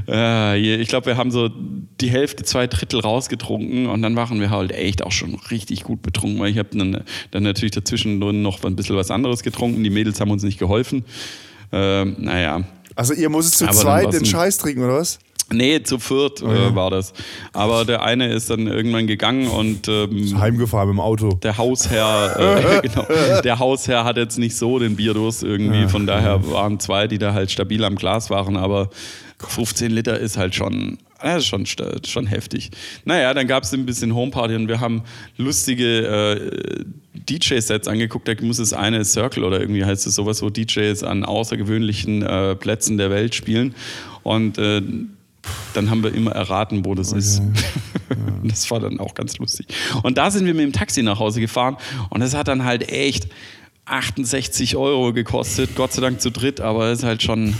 Äh, 0.07 0.57
ich 0.57 0.87
glaube, 0.87 1.07
wir 1.07 1.17
haben 1.17 1.31
so 1.31 1.49
die 1.49 2.09
Hälfte, 2.09 2.43
zwei 2.43 2.67
Drittel 2.67 2.99
rausgetrunken 2.99 3.87
und 3.87 4.01
dann 4.01 4.15
waren 4.15 4.39
wir 4.39 4.49
halt 4.49 4.71
echt 4.71 5.03
auch 5.03 5.11
schon 5.11 5.35
richtig 5.51 5.83
gut 5.83 6.01
betrunken, 6.01 6.39
weil 6.39 6.51
ich 6.51 6.57
habe 6.57 6.69
dann, 6.73 7.03
dann 7.31 7.43
natürlich 7.43 7.71
dazwischen 7.71 8.19
noch 8.19 8.63
ein 8.63 8.75
bisschen 8.75 8.95
was 8.95 9.11
anderes 9.11 9.43
getrunken. 9.43 9.83
Die 9.83 9.89
Mädels 9.89 10.19
haben 10.19 10.31
uns 10.31 10.43
nicht 10.43 10.59
geholfen. 10.59 11.05
Äh, 11.71 12.05
naja. 12.05 12.63
Also 12.95 13.13
ihr 13.13 13.29
musstet 13.29 13.69
zu 13.69 13.75
zweit 13.75 14.13
den 14.13 14.25
Scheiß 14.25 14.57
trinken, 14.57 14.83
oder 14.83 14.95
was? 14.95 15.19
Nee, 15.51 15.81
zu 15.81 15.97
viert 15.99 16.41
äh, 16.41 16.75
war 16.75 16.91
das. 16.91 17.13
Aber 17.53 17.85
der 17.85 18.03
eine 18.03 18.31
ist 18.31 18.49
dann 18.49 18.67
irgendwann 18.67 19.07
gegangen 19.07 19.47
und 19.47 19.87
ähm, 19.87 20.39
heimgefahren 20.39 20.89
mit 20.89 20.95
dem 20.95 20.99
Auto. 20.99 21.29
Der 21.41 21.57
Hausherr, 21.57 22.81
äh, 22.81 22.81
genau, 22.87 23.05
der 23.43 23.59
Hausherr 23.59 24.03
hat 24.03 24.17
jetzt 24.17 24.37
nicht 24.37 24.55
so 24.55 24.79
den 24.79 24.95
Bierdurst 24.95 25.43
irgendwie. 25.43 25.87
Von 25.87 26.05
daher 26.05 26.51
waren 26.51 26.79
zwei, 26.79 27.07
die 27.07 27.17
da 27.17 27.33
halt 27.33 27.51
stabil 27.51 27.83
am 27.83 27.95
Glas 27.95 28.29
waren, 28.29 28.57
aber 28.57 28.89
15 29.39 29.91
Liter 29.91 30.19
ist 30.19 30.37
halt 30.37 30.53
schon, 30.53 30.97
ist 31.23 31.47
schon, 31.47 31.65
schon 31.65 32.27
heftig. 32.27 32.71
Naja, 33.05 33.33
dann 33.33 33.47
gab 33.47 33.63
es 33.63 33.73
ein 33.73 33.85
bisschen 33.85 34.13
Homeparty 34.13 34.55
und 34.55 34.67
wir 34.67 34.79
haben 34.79 35.03
lustige 35.37 36.05
äh, 36.05 36.83
DJ-Sets 37.29 37.87
angeguckt. 37.87 38.27
Da 38.27 38.33
muss 38.41 38.59
es 38.59 38.73
eine 38.73 39.05
Circle 39.05 39.43
oder 39.43 39.59
irgendwie 39.59 39.85
heißt 39.85 40.05
es 40.07 40.15
sowas, 40.15 40.41
wo 40.41 40.49
DJs 40.49 41.03
an 41.03 41.23
außergewöhnlichen 41.23 42.21
äh, 42.21 42.55
Plätzen 42.55 42.97
der 42.97 43.09
Welt 43.09 43.33
spielen. 43.35 43.75
Und 44.23 44.57
äh, 44.57 44.81
dann 45.73 45.89
haben 45.89 46.03
wir 46.03 46.13
immer 46.13 46.31
erraten, 46.31 46.85
wo 46.85 46.95
das 46.95 47.09
okay. 47.09 47.19
ist. 47.19 47.41
Ja. 48.09 48.15
Das 48.43 48.71
war 48.71 48.79
dann 48.79 48.99
auch 48.99 49.13
ganz 49.13 49.37
lustig. 49.37 49.67
Und 50.01 50.17
da 50.17 50.31
sind 50.31 50.47
wir 50.47 50.55
mit 50.55 50.63
dem 50.63 50.73
Taxi 50.73 51.03
nach 51.03 51.19
Hause 51.19 51.41
gefahren 51.41 51.77
und 52.09 52.23
es 52.23 52.33
hat 52.33 52.47
dann 52.47 52.65
halt 52.65 52.89
echt 52.89 53.27
68 53.89 54.75
Euro 54.75 55.13
gekostet, 55.13 55.75
Gott 55.75 55.93
sei 55.93 56.01
Dank 56.01 56.21
zu 56.21 56.31
dritt, 56.31 56.61
aber 56.61 56.87
es 56.87 56.99
ist 56.99 57.05
halt 57.05 57.23
schon, 57.23 57.55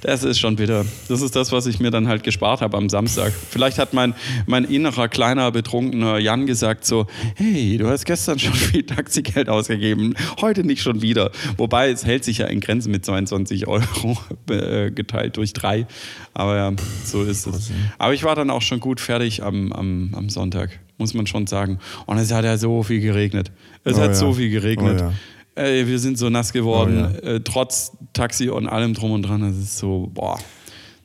das 0.00 0.24
ist 0.24 0.38
schon 0.38 0.58
wieder, 0.58 0.84
das 1.08 1.20
ist 1.20 1.36
das, 1.36 1.52
was 1.52 1.66
ich 1.66 1.80
mir 1.80 1.90
dann 1.90 2.08
halt 2.08 2.22
gespart 2.22 2.60
habe 2.60 2.76
am 2.76 2.88
Samstag. 2.88 3.32
Vielleicht 3.50 3.78
hat 3.78 3.92
mein, 3.92 4.14
mein 4.46 4.64
innerer 4.64 5.08
kleiner 5.08 5.50
betrunkener 5.52 6.18
Jan 6.18 6.46
gesagt 6.46 6.84
so, 6.86 7.06
hey, 7.34 7.76
du 7.76 7.88
hast 7.88 8.06
gestern 8.06 8.38
schon 8.38 8.54
viel 8.54 8.84
Taxigeld 8.84 9.48
ausgegeben, 9.48 10.14
heute 10.40 10.64
nicht 10.64 10.82
schon 10.82 11.02
wieder. 11.02 11.30
Wobei 11.56 11.90
es 11.90 12.04
hält 12.06 12.24
sich 12.24 12.38
ja 12.38 12.46
in 12.46 12.60
Grenzen 12.60 12.90
mit 12.90 13.04
22 13.04 13.66
Euro 13.68 14.18
äh, 14.50 14.90
geteilt 14.90 15.36
durch 15.36 15.52
drei, 15.52 15.86
aber 16.32 16.56
ja, 16.56 16.72
so 17.04 17.22
ist 17.22 17.46
es. 17.46 17.70
Aber 17.98 18.14
ich 18.14 18.24
war 18.24 18.34
dann 18.34 18.50
auch 18.50 18.62
schon 18.62 18.80
gut 18.80 19.00
fertig 19.00 19.42
am, 19.42 19.72
am, 19.72 20.14
am 20.14 20.28
Sonntag, 20.30 20.80
muss 21.00 21.14
man 21.14 21.26
schon 21.26 21.46
sagen. 21.46 21.78
Und 22.06 22.18
es 22.18 22.32
hat 22.32 22.44
ja 22.44 22.56
so 22.56 22.82
viel 22.82 23.00
geregnet. 23.00 23.50
Es 23.82 23.96
oh 23.96 24.00
hat 24.00 24.08
ja. 24.10 24.14
so 24.14 24.32
viel 24.34 24.50
geregnet. 24.50 25.00
Oh 25.00 25.04
ja. 25.04 25.12
Ey, 25.56 25.86
wir 25.86 25.98
sind 25.98 26.16
so 26.16 26.30
nass 26.30 26.52
geworden, 26.52 27.08
oh, 27.10 27.26
ja. 27.26 27.32
äh, 27.34 27.40
trotz 27.40 27.92
Taxi 28.12 28.48
und 28.48 28.68
allem 28.68 28.94
drum 28.94 29.10
und 29.10 29.22
dran. 29.22 29.40
Das 29.40 29.56
ist 29.56 29.78
so, 29.78 30.08
boah, 30.14 30.38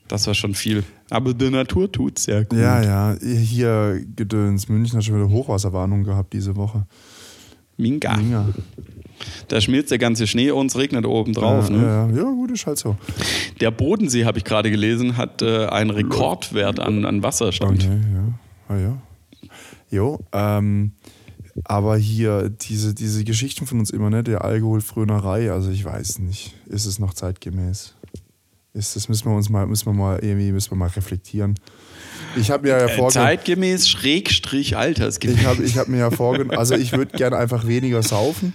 das 0.07 0.27
war 0.27 0.35
schon 0.35 0.53
viel. 0.53 0.83
Aber 1.09 1.33
die 1.33 1.49
Natur 1.49 1.91
tut 1.91 2.19
sehr 2.19 2.45
gut. 2.45 2.59
Ja, 2.59 2.81
ja. 2.81 3.17
Hier 3.19 4.01
Gedöns. 4.15 4.69
München 4.69 4.97
hat 4.97 5.03
schon 5.03 5.15
wieder 5.15 5.29
Hochwasserwarnung 5.29 6.03
gehabt 6.03 6.33
diese 6.33 6.55
Woche. 6.55 6.85
Minga. 7.77 8.15
Minga. 8.17 8.47
Da 9.47 9.61
schmilzt 9.61 9.91
der 9.91 9.97
ganze 9.97 10.27
Schnee 10.27 10.51
und 10.51 10.67
es 10.67 10.77
regnet 10.77 11.05
oben 11.05 11.33
drauf. 11.33 11.69
Ja, 11.69 11.75
ne? 11.75 11.83
ja, 11.83 12.09
ja, 12.17 12.23
gut, 12.23 12.51
ist 12.51 12.65
halt 12.65 12.77
so. 12.77 12.97
Der 13.59 13.71
Bodensee, 13.71 14.25
habe 14.25 14.37
ich 14.37 14.43
gerade 14.43 14.69
gelesen, 14.71 15.17
hat 15.17 15.41
äh, 15.41 15.67
einen 15.67 15.89
Rekordwert 15.89 16.79
an, 16.79 17.05
an 17.05 17.23
Wasserstand. 17.23 17.83
Okay, 17.83 17.99
ja. 18.13 18.75
Ah, 18.75 18.77
ja. 18.77 18.97
Jo, 19.89 20.19
ähm, 20.31 20.93
aber 21.63 21.97
hier, 21.97 22.49
diese, 22.49 22.93
diese 22.93 23.23
Geschichten 23.23 23.65
von 23.65 23.79
uns 23.79 23.89
immer, 23.89 24.09
ne, 24.09 24.23
der 24.23 24.43
Alkoholfrönerei, 24.43 25.51
also 25.51 25.69
ich 25.71 25.85
weiß 25.85 26.19
nicht, 26.19 26.53
ist 26.67 26.85
es 26.85 26.99
noch 26.99 27.13
zeitgemäß? 27.13 27.95
Ist 28.73 28.97
das 28.97 29.07
müssen 29.07 29.29
wir 29.29 29.35
uns 29.35 29.49
mal, 29.49 29.65
müssen 29.65 29.85
wir 29.85 29.93
mal 29.93 30.19
irgendwie, 30.21 30.51
müssen 30.51 30.71
wir 30.71 30.75
mal 30.75 30.89
reflektieren. 30.89 31.55
Ich 32.35 32.51
habe 32.51 32.63
mir 32.63 32.77
ja 32.77 32.87
vorgenommen. 32.89 33.11
Zeitgemäß, 33.11 33.87
Schrägstrich, 33.87 34.75
altersgemäß. 34.75 35.37
Ich 35.37 35.45
habe 35.45 35.63
ich 35.63 35.77
hab 35.77 35.87
mir 35.87 35.99
ja 35.99 36.11
vorgenommen, 36.11 36.51
also 36.57 36.75
ich 36.75 36.91
würde 36.91 37.17
gerne 37.17 37.37
einfach 37.37 37.67
weniger 37.67 38.03
saufen. 38.03 38.53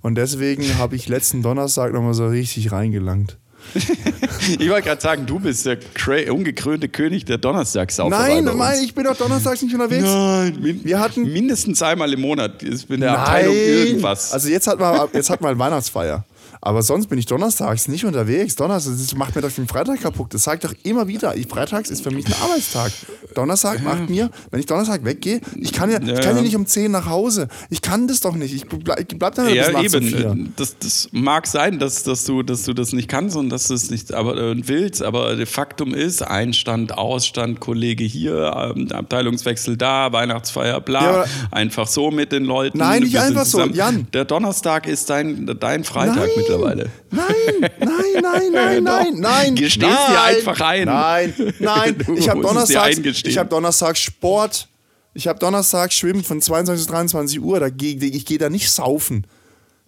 Und 0.00 0.14
deswegen 0.14 0.78
habe 0.78 0.96
ich 0.96 1.08
letzten 1.08 1.42
Donnerstag 1.42 1.92
nochmal 1.92 2.14
so 2.14 2.28
richtig 2.28 2.72
reingelangt. 2.72 3.36
ich 4.58 4.68
wollte 4.68 4.88
gerade 4.88 5.00
sagen, 5.00 5.26
du 5.26 5.38
bist 5.38 5.66
der 5.66 5.78
ungekrönte 6.32 6.88
König 6.88 7.24
der 7.24 7.38
Donnerstagssauferei. 7.38 8.40
Nein, 8.40 8.56
nein, 8.56 8.78
ich 8.82 8.94
bin 8.94 9.04
doch 9.04 9.16
donnerstags 9.16 9.62
nicht 9.62 9.74
unterwegs. 9.74 10.04
Nein, 10.04 10.58
min 10.60 10.84
wir 10.84 11.00
hatten 11.00 11.32
mindestens 11.32 11.82
einmal 11.82 12.12
im 12.12 12.20
Monat. 12.20 12.62
Ich 12.62 12.86
bin 12.86 13.00
der 13.00 13.12
nein. 13.12 13.20
Abteilung 13.20 13.54
irgendwas. 13.54 14.32
Also 14.32 14.48
jetzt 14.48 14.66
hat 14.66 14.78
man, 14.78 15.08
jetzt 15.12 15.30
hat 15.30 15.40
man 15.40 15.58
Weihnachtsfeier. 15.58 16.24
Aber 16.60 16.82
sonst 16.82 17.08
bin 17.08 17.18
ich 17.18 17.26
donnerstags 17.26 17.88
nicht 17.88 18.04
unterwegs. 18.04 18.56
Donnerstag 18.56 18.94
das 18.96 19.14
macht 19.14 19.36
mir 19.36 19.42
doch 19.42 19.50
den 19.50 19.68
Freitag 19.68 20.00
kaputt. 20.00 20.34
Das 20.34 20.44
sage 20.44 20.60
ich 20.62 20.70
doch 20.70 20.76
immer 20.84 21.06
wieder. 21.08 21.36
Ich, 21.36 21.46
Freitags 21.46 21.90
ist 21.90 22.02
für 22.02 22.10
mich 22.10 22.26
ein 22.26 22.34
Arbeitstag. 22.42 22.92
Donnerstag 23.34 23.78
ja. 23.78 23.84
macht 23.84 24.10
mir, 24.10 24.30
wenn 24.50 24.60
ich 24.60 24.66
Donnerstag 24.66 25.04
weggehe, 25.04 25.40
ich 25.56 25.72
kann 25.72 25.90
ja, 25.90 26.00
ja, 26.00 26.14
ich 26.14 26.20
kann 26.20 26.36
ja 26.36 26.42
nicht 26.42 26.56
um 26.56 26.66
10 26.66 26.90
nach 26.90 27.06
Hause. 27.06 27.48
Ich 27.70 27.82
kann 27.82 28.08
das 28.08 28.20
doch 28.20 28.34
nicht. 28.34 28.54
Ich 28.54 28.66
bleib, 28.66 29.06
bleib 29.18 29.34
dann 29.34 29.54
ja, 29.54 29.80
bis 29.80 29.94
eben. 29.94 30.24
Um 30.24 30.52
das, 30.56 30.76
das 30.78 31.08
mag 31.12 31.46
sein, 31.46 31.78
dass, 31.78 32.02
dass, 32.02 32.24
du, 32.24 32.42
dass 32.42 32.64
du 32.64 32.72
das 32.74 32.92
nicht 32.92 33.08
kannst 33.08 33.36
und 33.36 33.50
dass 33.50 33.68
du 33.68 33.74
es 33.74 33.90
nicht 33.90 34.12
aber, 34.12 34.36
äh, 34.36 34.68
willst, 34.68 35.02
aber 35.02 35.36
de 35.36 35.46
Faktum 35.46 35.94
ist, 35.94 36.22
Einstand, 36.22 36.96
Ausstand, 36.96 37.60
Kollege 37.60 38.04
hier, 38.04 38.74
ähm, 38.76 38.90
Abteilungswechsel 38.90 39.76
da, 39.76 40.12
Weihnachtsfeier, 40.12 40.80
bla. 40.80 41.24
einfach 41.50 41.86
so 41.86 42.10
mit 42.10 42.32
den 42.32 42.44
Leuten. 42.44 42.78
Nein, 42.78 43.02
nicht 43.02 43.18
einfach 43.18 43.44
so, 43.44 43.60
Jan. 43.60 44.06
Der 44.12 44.24
Donnerstag 44.24 44.86
ist 44.86 45.10
dein, 45.10 45.46
dein 45.60 45.84
Freitag 45.84 46.16
Nein. 46.16 46.28
mit 46.36 46.47
mittlerweile. 46.48 46.90
Nein, 47.10 47.70
nein, 47.78 48.22
nein, 48.22 48.52
nein, 48.52 48.82
nein, 48.82 49.14
nein. 49.16 49.54
Gestehst 49.54 49.92
dir 50.08 50.22
einfach 50.22 50.60
ein. 50.60 50.86
Nein, 50.86 51.34
nein. 51.58 51.96
Ich 52.16 52.28
habe 52.28 52.40
Donnerstag, 52.40 52.98
ich 52.98 53.38
hab 53.38 53.50
Donnerstag 53.50 53.96
Sport. 53.96 54.68
Ich 55.14 55.26
habe 55.26 55.38
Donnerstag 55.38 55.92
Schwimmen 55.92 56.22
von 56.22 56.40
22 56.40 56.86
bis 56.86 56.92
23 56.92 57.40
Uhr. 57.40 57.60
Da 57.60 57.66
ich 57.66 58.26
gehe 58.26 58.38
da 58.38 58.50
nicht 58.50 58.70
saufen. 58.70 59.26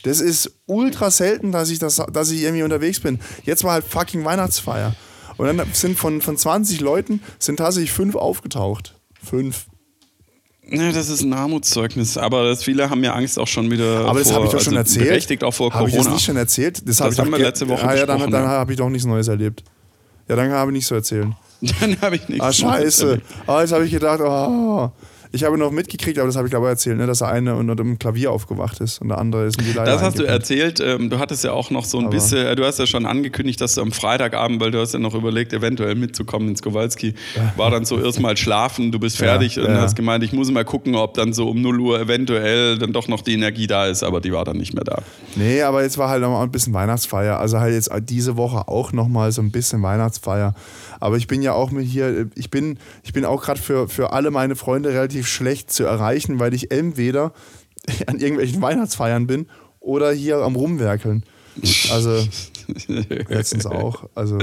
Das 0.03 0.21
ist 0.21 0.51
ultra 0.67 1.11
selten, 1.11 1.53
dass 1.53 1.71
ich, 1.71 1.79
das, 1.79 2.03
dass 2.13 2.31
ich 2.31 2.43
irgendwie 2.43 2.63
unterwegs 2.63 3.01
bin. 3.01 3.21
Jetzt 3.45 3.65
war 3.65 3.73
halt 3.73 3.85
fucking 3.85 4.25
Weihnachtsfeier. 4.25 4.95
Und 5.37 5.47
dann 5.47 5.67
sind 5.73 5.99
von, 5.99 6.21
von 6.21 6.37
20 6.37 6.81
Leuten 6.81 7.23
sind 7.39 7.57
tatsächlich 7.57 7.93
fünf 7.93 8.15
aufgetaucht. 8.15 8.99
Fünf. 9.23 9.67
Ja, 10.71 10.93
das 10.93 11.09
ist 11.09 11.23
ein 11.23 11.33
Armutszeugnis, 11.33 12.17
aber 12.17 12.45
das, 12.45 12.63
viele 12.63 12.89
haben 12.89 13.03
ja 13.03 13.15
Angst 13.15 13.39
auch 13.39 13.47
schon 13.47 13.71
wieder. 13.71 14.07
Aber 14.07 14.21
das 14.21 14.33
habe 14.33 14.47
ich 14.47 14.53
doch 14.53 14.61
schon 14.61 14.77
also 14.77 14.89
erzählt. 14.99 15.09
Berechtigt 15.09 15.45
auch 15.45 15.53
vor 15.53 15.71
Corona. 15.71 15.81
Habe 15.81 15.91
ich 15.91 16.05
das 16.05 16.13
nicht 16.13 16.25
schon 16.25 16.37
erzählt? 16.37 16.89
Das, 16.89 16.99
das 16.99 17.19
hab 17.19 17.27
haben 17.27 17.33
wir 17.33 17.39
letzte 17.39 17.69
Woche 17.69 17.87
ah, 17.87 17.95
ja, 17.97 18.07
dann, 18.07 18.31
dann 18.31 18.47
habe 18.47 18.73
ich 18.73 18.79
doch 18.79 18.89
nichts 18.89 19.07
Neues 19.07 19.29
erlebt. 19.29 19.65
Ja, 20.29 20.37
dann 20.37 20.51
habe 20.53 20.71
ich 20.71 20.75
nichts 20.75 20.89
zu 20.89 20.95
erzählen. 20.95 21.35
Dann 21.81 22.01
habe 22.01 22.17
ich 22.17 22.27
nichts. 22.27 22.43
Ah, 22.43 22.53
scheiße. 22.53 23.21
Ah, 23.47 23.61
jetzt 23.61 23.73
habe 23.73 23.85
ich 23.85 23.91
gedacht, 23.91 24.21
oh. 24.23 24.91
Ich 25.33 25.45
habe 25.45 25.57
noch 25.57 25.71
mitgekriegt, 25.71 26.19
aber 26.19 26.27
das 26.27 26.37
habe 26.37 26.49
ich 26.49 26.51
glaube 26.51 26.67
ich 26.67 26.71
erzählt, 26.71 26.99
ne, 26.99 27.07
dass 27.07 27.19
der 27.19 27.29
eine 27.29 27.55
unter 27.55 27.77
dem 27.77 27.99
Klavier 27.99 28.33
aufgewacht 28.33 28.81
ist 28.81 29.01
und 29.01 29.09
der 29.09 29.19
andere 29.19 29.47
ist 29.47 29.61
in 29.61 29.67
die 29.67 29.73
Leiter 29.73 29.93
Das 29.93 30.03
hast 30.03 30.19
du 30.19 30.25
erzählt. 30.25 30.81
Ähm, 30.81 31.09
du 31.09 31.19
hattest 31.19 31.45
ja 31.45 31.53
auch 31.53 31.71
noch 31.71 31.85
so 31.85 31.99
ein 31.99 32.07
aber 32.07 32.15
bisschen, 32.15 32.47
äh, 32.47 32.57
du 32.57 32.65
hast 32.65 32.79
ja 32.79 32.87
schon 32.87 33.07
angekündigt, 33.07 33.61
dass 33.61 33.75
du 33.75 33.83
am 33.83 33.93
Freitagabend, 33.93 34.61
weil 34.61 34.73
du 34.73 34.81
hast 34.81 34.93
ja 34.93 34.99
noch 34.99 35.15
überlegt, 35.15 35.53
eventuell 35.53 35.95
mitzukommen 35.95 36.49
ins 36.49 36.63
Kowalski, 36.63 37.15
war 37.57 37.71
dann 37.71 37.85
so 37.85 38.01
erstmal 38.01 38.37
schlafen, 38.37 38.91
du 38.91 38.99
bist 38.99 39.19
fertig 39.19 39.57
ja, 39.57 39.65
und 39.65 39.71
ja. 39.71 39.81
hast 39.81 39.95
gemeint, 39.95 40.25
ich 40.25 40.33
muss 40.33 40.51
mal 40.51 40.65
gucken, 40.65 40.97
ob 40.97 41.15
dann 41.15 41.33
so 41.33 41.49
um 41.49 41.61
0 41.61 41.81
Uhr 41.81 42.01
eventuell 42.01 42.79
dann 42.79 42.93
doch 42.93 43.07
noch 43.07 43.21
die 43.21 43.35
Energie 43.35 43.67
da 43.67 43.87
ist, 43.87 44.03
aber 44.03 44.21
die 44.21 44.33
war 44.33 44.45
dann 44.45 44.57
nicht 44.57 44.75
mehr 44.75 44.85
da. 44.85 45.03
Nee, 45.37 45.63
aber 45.63 45.83
jetzt 45.83 45.97
war 45.97 46.09
halt 46.09 46.23
noch 46.23 46.31
mal 46.31 46.43
ein 46.43 46.51
bisschen 46.51 46.75
Weihnachtsfeier. 46.75 47.39
Also 47.39 47.61
halt 47.61 47.75
jetzt 47.75 47.91
diese 48.09 48.37
Woche 48.37 48.67
auch 48.67 48.93
noch 48.93 49.09
mal 49.09 49.31
so 49.31 49.43
ein 49.43 49.53
bisschen 49.53 49.83
Weihnachtsfeier. 49.83 50.55
Aber 51.01 51.17
ich 51.17 51.27
bin 51.27 51.43
ja 51.43 51.53
auch 51.53 51.71
mit 51.71 51.87
hier, 51.87 52.29
ich 52.35 52.51
bin, 52.51 52.79
ich 53.03 53.13
bin 53.13 53.25
auch 53.25 53.43
gerade 53.43 53.61
für, 53.61 53.89
für 53.89 54.13
alle 54.13 54.31
meine 54.31 54.55
Freunde 54.55 54.91
relativ 54.91 55.27
schlecht 55.27 55.73
zu 55.73 55.85
erreichen, 55.85 56.39
weil 56.39 56.55
ich 56.55 56.71
entweder 56.71 57.33
an 58.07 58.19
irgendwelchen 58.19 58.63
Weihnachtsfeiern 58.63 59.27
bin 59.27 59.47
oder 59.81 60.13
hier 60.13 60.39
am 60.39 60.57
Rumwerkeln. 60.57 61.25
Also 61.91 62.27
letztens 63.29 63.67
auch. 63.67 64.09
Also 64.15 64.39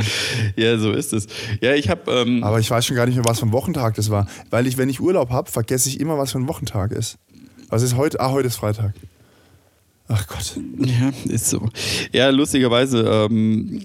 ja, 0.56 0.78
so 0.78 0.92
ist 0.92 1.14
es. 1.14 1.28
Ja, 1.62 1.74
ich 1.74 1.90
habe. 1.90 2.12
Ähm 2.12 2.44
aber 2.44 2.60
ich 2.60 2.70
weiß 2.70 2.86
schon 2.86 2.96
gar 2.96 3.06
nicht 3.06 3.16
mehr, 3.16 3.26
was 3.26 3.40
für 3.40 3.46
ein 3.46 3.54
Wochentag 3.54 3.96
das 3.96 4.10
war, 4.10 4.28
weil 4.50 4.68
ich, 4.68 4.78
wenn 4.78 4.90
ich 4.90 5.00
Urlaub 5.00 5.30
habe, 5.30 5.50
vergesse 5.50 5.90
ich 5.90 6.00
immer, 6.00 6.18
was 6.18 6.34
für 6.34 6.40
ein 6.40 6.48
Wochentag 6.48 6.92
ist. 6.92 7.18
Was 7.70 7.82
ist 7.82 7.96
heute? 7.96 8.20
Ah, 8.20 8.32
heute 8.32 8.48
ist 8.48 8.58
Freitag. 8.58 8.94
Ach 10.10 10.26
Gott. 10.28 10.58
Ja, 10.78 11.12
ist 11.30 11.50
so. 11.50 11.68
Ja, 12.14 12.30
lustigerweise, 12.30 13.28
ähm, 13.30 13.84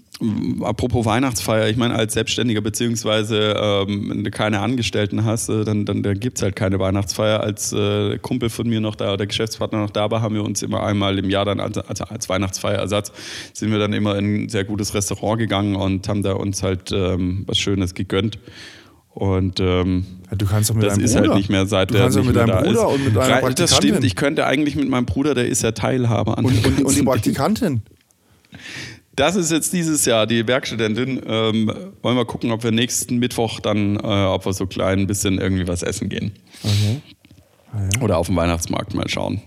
apropos 0.61 1.05
Weihnachtsfeier, 1.05 1.69
ich 1.69 1.77
meine, 1.77 1.95
als 1.95 2.15
Selbstständiger 2.15 2.61
beziehungsweise 2.61 3.57
ähm, 3.61 4.29
keine 4.31 4.61
Angestellten 4.61 5.25
hast, 5.25 5.49
äh, 5.49 5.65
dann, 5.65 5.85
dann, 5.85 6.05
dann 6.05 6.21
gibt 6.21 6.39
es 6.39 6.43
halt 6.45 6.55
keine 6.55 6.79
Weihnachtsfeier. 6.79 7.41
Als 7.41 7.73
äh, 7.73 8.19
Kumpel 8.19 8.51
von 8.51 8.69
mir 8.69 8.81
noch 8.81 8.95
da, 8.95 9.17
der 9.17 9.27
Geschäftspartner 9.27 9.81
noch 9.81 9.91
da 9.91 10.13
war, 10.13 10.23
haben 10.23 10.37
wir 10.37 10.45
uns 10.45 10.63
immer 10.63 10.85
einmal 10.85 11.19
im 11.19 11.29
Jahr 11.29 11.45
dann 11.45 11.59
als, 11.59 11.79
also 11.79 12.05
als 12.05 12.29
Weihnachtsfeierersatz 12.29 13.11
sind 13.53 13.73
wir 13.73 13.81
dann 13.81 13.93
immer 13.93 14.17
in 14.17 14.45
ein 14.45 14.49
sehr 14.49 14.65
gutes 14.65 14.95
Restaurant 14.95 15.41
gegangen 15.41 15.75
und 15.75 16.09
haben 16.09 16.23
da 16.23 16.35
uns 16.35 16.63
halt 16.63 16.93
ähm, 16.93 17.43
was 17.49 17.59
Schönes 17.59 17.95
gegönnt. 17.95 18.39
Und 19.14 19.61
ähm, 19.61 20.07
ja, 20.31 20.37
du 20.37 20.46
kannst 20.46 20.70
doch 20.70 20.75
mit 20.75 20.85
das 20.85 20.94
deinem 20.94 21.05
ist 21.05 21.14
Bruder. 21.14 21.29
halt 21.29 21.38
nicht 21.38 21.51
mehr 21.51 21.66
seit 21.66 21.90
du 21.90 21.94
der 21.94 22.05
kannst 22.05 22.16
nicht 22.16 22.27
mit 22.27 22.35
mehr 22.37 22.46
deinem 22.46 22.57
da 22.57 22.62
Bruder 22.62 22.88
ist. 22.88 22.94
und 22.94 23.05
mit 23.05 23.16
deiner 23.16 23.51
Das 23.51 23.77
stimmt, 23.77 24.05
ich 24.05 24.16
könnte 24.16 24.46
eigentlich 24.46 24.75
mit 24.75 24.88
meinem 24.88 25.05
Bruder, 25.07 25.35
der 25.35 25.46
ist 25.46 25.62
ja 25.62 25.72
Teilhaber 25.72 26.38
an. 26.38 26.44
Und, 26.46 26.66
und, 26.66 26.85
und 26.85 26.96
die 26.96 27.03
Praktikantin. 27.03 27.83
Das 29.14 29.37
ist 29.37 29.53
jetzt 29.53 29.75
dieses 29.75 30.07
Jahr 30.07 30.27
die 30.27 30.46
Werkstudentin. 30.46 31.20
Ähm, 31.27 31.70
wollen 32.01 32.16
wir 32.16 32.25
gucken, 32.25 32.51
ob 32.51 32.64
wir 32.64 32.70
nächsten 32.72 33.18
Mittwoch 33.18 33.61
dann, 33.61 33.97
äh, 33.97 33.99
ob 33.99 34.47
wir 34.47 34.55
so 34.55 34.66
klein 34.66 35.01
ein 35.01 35.07
bisschen 35.07 35.39
irgendwie 35.39 35.68
was 35.68 35.82
essen 35.82 36.09
gehen. 36.09 36.32
Okay. 36.64 38.01
Oder 38.03 38.16
auf 38.16 38.28
dem 38.28 38.37
Weihnachtsmarkt 38.37 38.95
mal 38.95 39.09
schauen. 39.09 39.43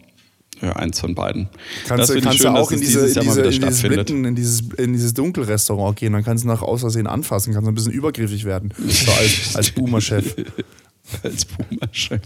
Ja, 0.66 0.72
eins 0.74 1.00
von 1.00 1.14
beiden. 1.14 1.48
Kannst, 1.88 2.10
das 2.10 2.24
kannst 2.24 2.40
schön, 2.40 2.54
du 2.54 2.60
auch 2.60 2.72
in, 2.72 2.80
es 2.80 2.88
diese, 2.88 3.02
dieses 3.02 3.18
in, 3.18 3.24
diese, 3.24 3.42
in, 3.42 3.62
dieses. 3.62 3.84
Mitten, 3.84 4.26
in, 4.26 4.36
dieses, 4.36 4.62
in 4.78 4.94
dieses 4.94 5.14
Dunkelrestaurant 5.14 5.96
gehen, 5.96 6.14
dann 6.14 6.24
kannst 6.24 6.44
du 6.44 6.48
nach 6.48 6.64
Außersehen 6.64 7.06
anfassen, 7.06 7.54
kannst 7.54 7.68
du 7.68 7.72
ein 7.72 7.76
bisschen 7.76 7.92
übergriffig 7.92 8.46
werden. 8.46 8.74
So 8.78 9.12
als, 9.12 9.56
als 9.56 9.72
Boomer-Chef. 9.72 10.36
als 11.24 11.46
Puma-Chef. 11.46 12.22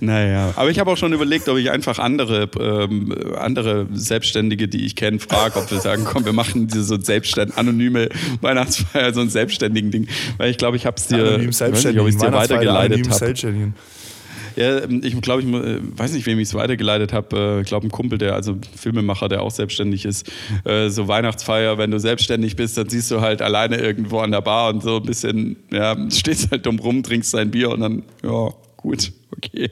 Naja, 0.00 0.52
aber 0.56 0.68
ich 0.68 0.78
habe 0.78 0.90
auch 0.90 0.98
schon 0.98 1.14
überlegt, 1.14 1.48
ob 1.48 1.56
ich 1.56 1.70
einfach 1.70 1.98
andere, 1.98 2.50
ähm, 2.60 3.14
andere 3.38 3.86
Selbstständige, 3.94 4.68
die 4.68 4.84
ich 4.84 4.94
kenne, 4.94 5.18
frage, 5.18 5.58
ob 5.58 5.70
wir 5.70 5.80
sagen, 5.80 6.04
komm, 6.04 6.26
wir 6.26 6.34
machen 6.34 6.66
diese 6.66 6.84
so 6.84 7.00
selbstständ 7.00 7.56
anonyme 7.56 8.10
Weihnachtsfeier, 8.42 9.14
so 9.14 9.22
ein 9.22 9.30
selbstständigen 9.30 9.90
Ding. 9.90 10.06
Weil 10.36 10.50
ich 10.50 10.58
glaube, 10.58 10.76
ich 10.76 10.84
habe 10.84 10.96
es 10.98 11.06
dir, 11.06 11.40
ich 11.40 11.62
ob 11.98 12.08
ich 12.08 12.18
dir 12.18 12.30
weitergeleitet 12.30 13.08
habe. 13.08 13.72
Ja, 14.56 14.80
ich 15.02 15.20
glaube, 15.20 15.42
ich 15.42 15.48
äh, 15.48 15.78
weiß 15.98 16.12
nicht, 16.12 16.26
wem 16.26 16.38
ich 16.38 16.48
es 16.48 16.54
weitergeleitet 16.54 17.12
habe. 17.12 17.60
Ich 17.62 17.68
glaube, 17.68 17.86
ein 17.86 17.90
Kumpel, 17.90 18.18
der, 18.18 18.34
also 18.34 18.56
Filmemacher, 18.76 19.28
der 19.28 19.42
auch 19.42 19.50
selbstständig 19.50 20.04
ist. 20.04 20.30
Äh, 20.64 20.88
So 20.88 21.08
Weihnachtsfeier, 21.08 21.78
wenn 21.78 21.90
du 21.90 21.98
selbstständig 21.98 22.56
bist, 22.56 22.76
dann 22.78 22.88
siehst 22.88 23.10
du 23.10 23.20
halt 23.20 23.42
alleine 23.42 23.76
irgendwo 23.76 24.18
an 24.20 24.30
der 24.32 24.40
Bar 24.40 24.70
und 24.74 24.82
so 24.82 24.96
ein 24.96 25.02
bisschen, 25.02 25.56
ja, 25.72 25.96
stehst 26.10 26.50
halt 26.50 26.66
dumm 26.66 26.78
rum, 26.78 27.02
trinkst 27.02 27.34
dein 27.34 27.50
Bier 27.50 27.70
und 27.70 27.80
dann, 27.80 28.02
ja, 28.22 28.50
gut, 28.76 29.12
okay. 29.36 29.70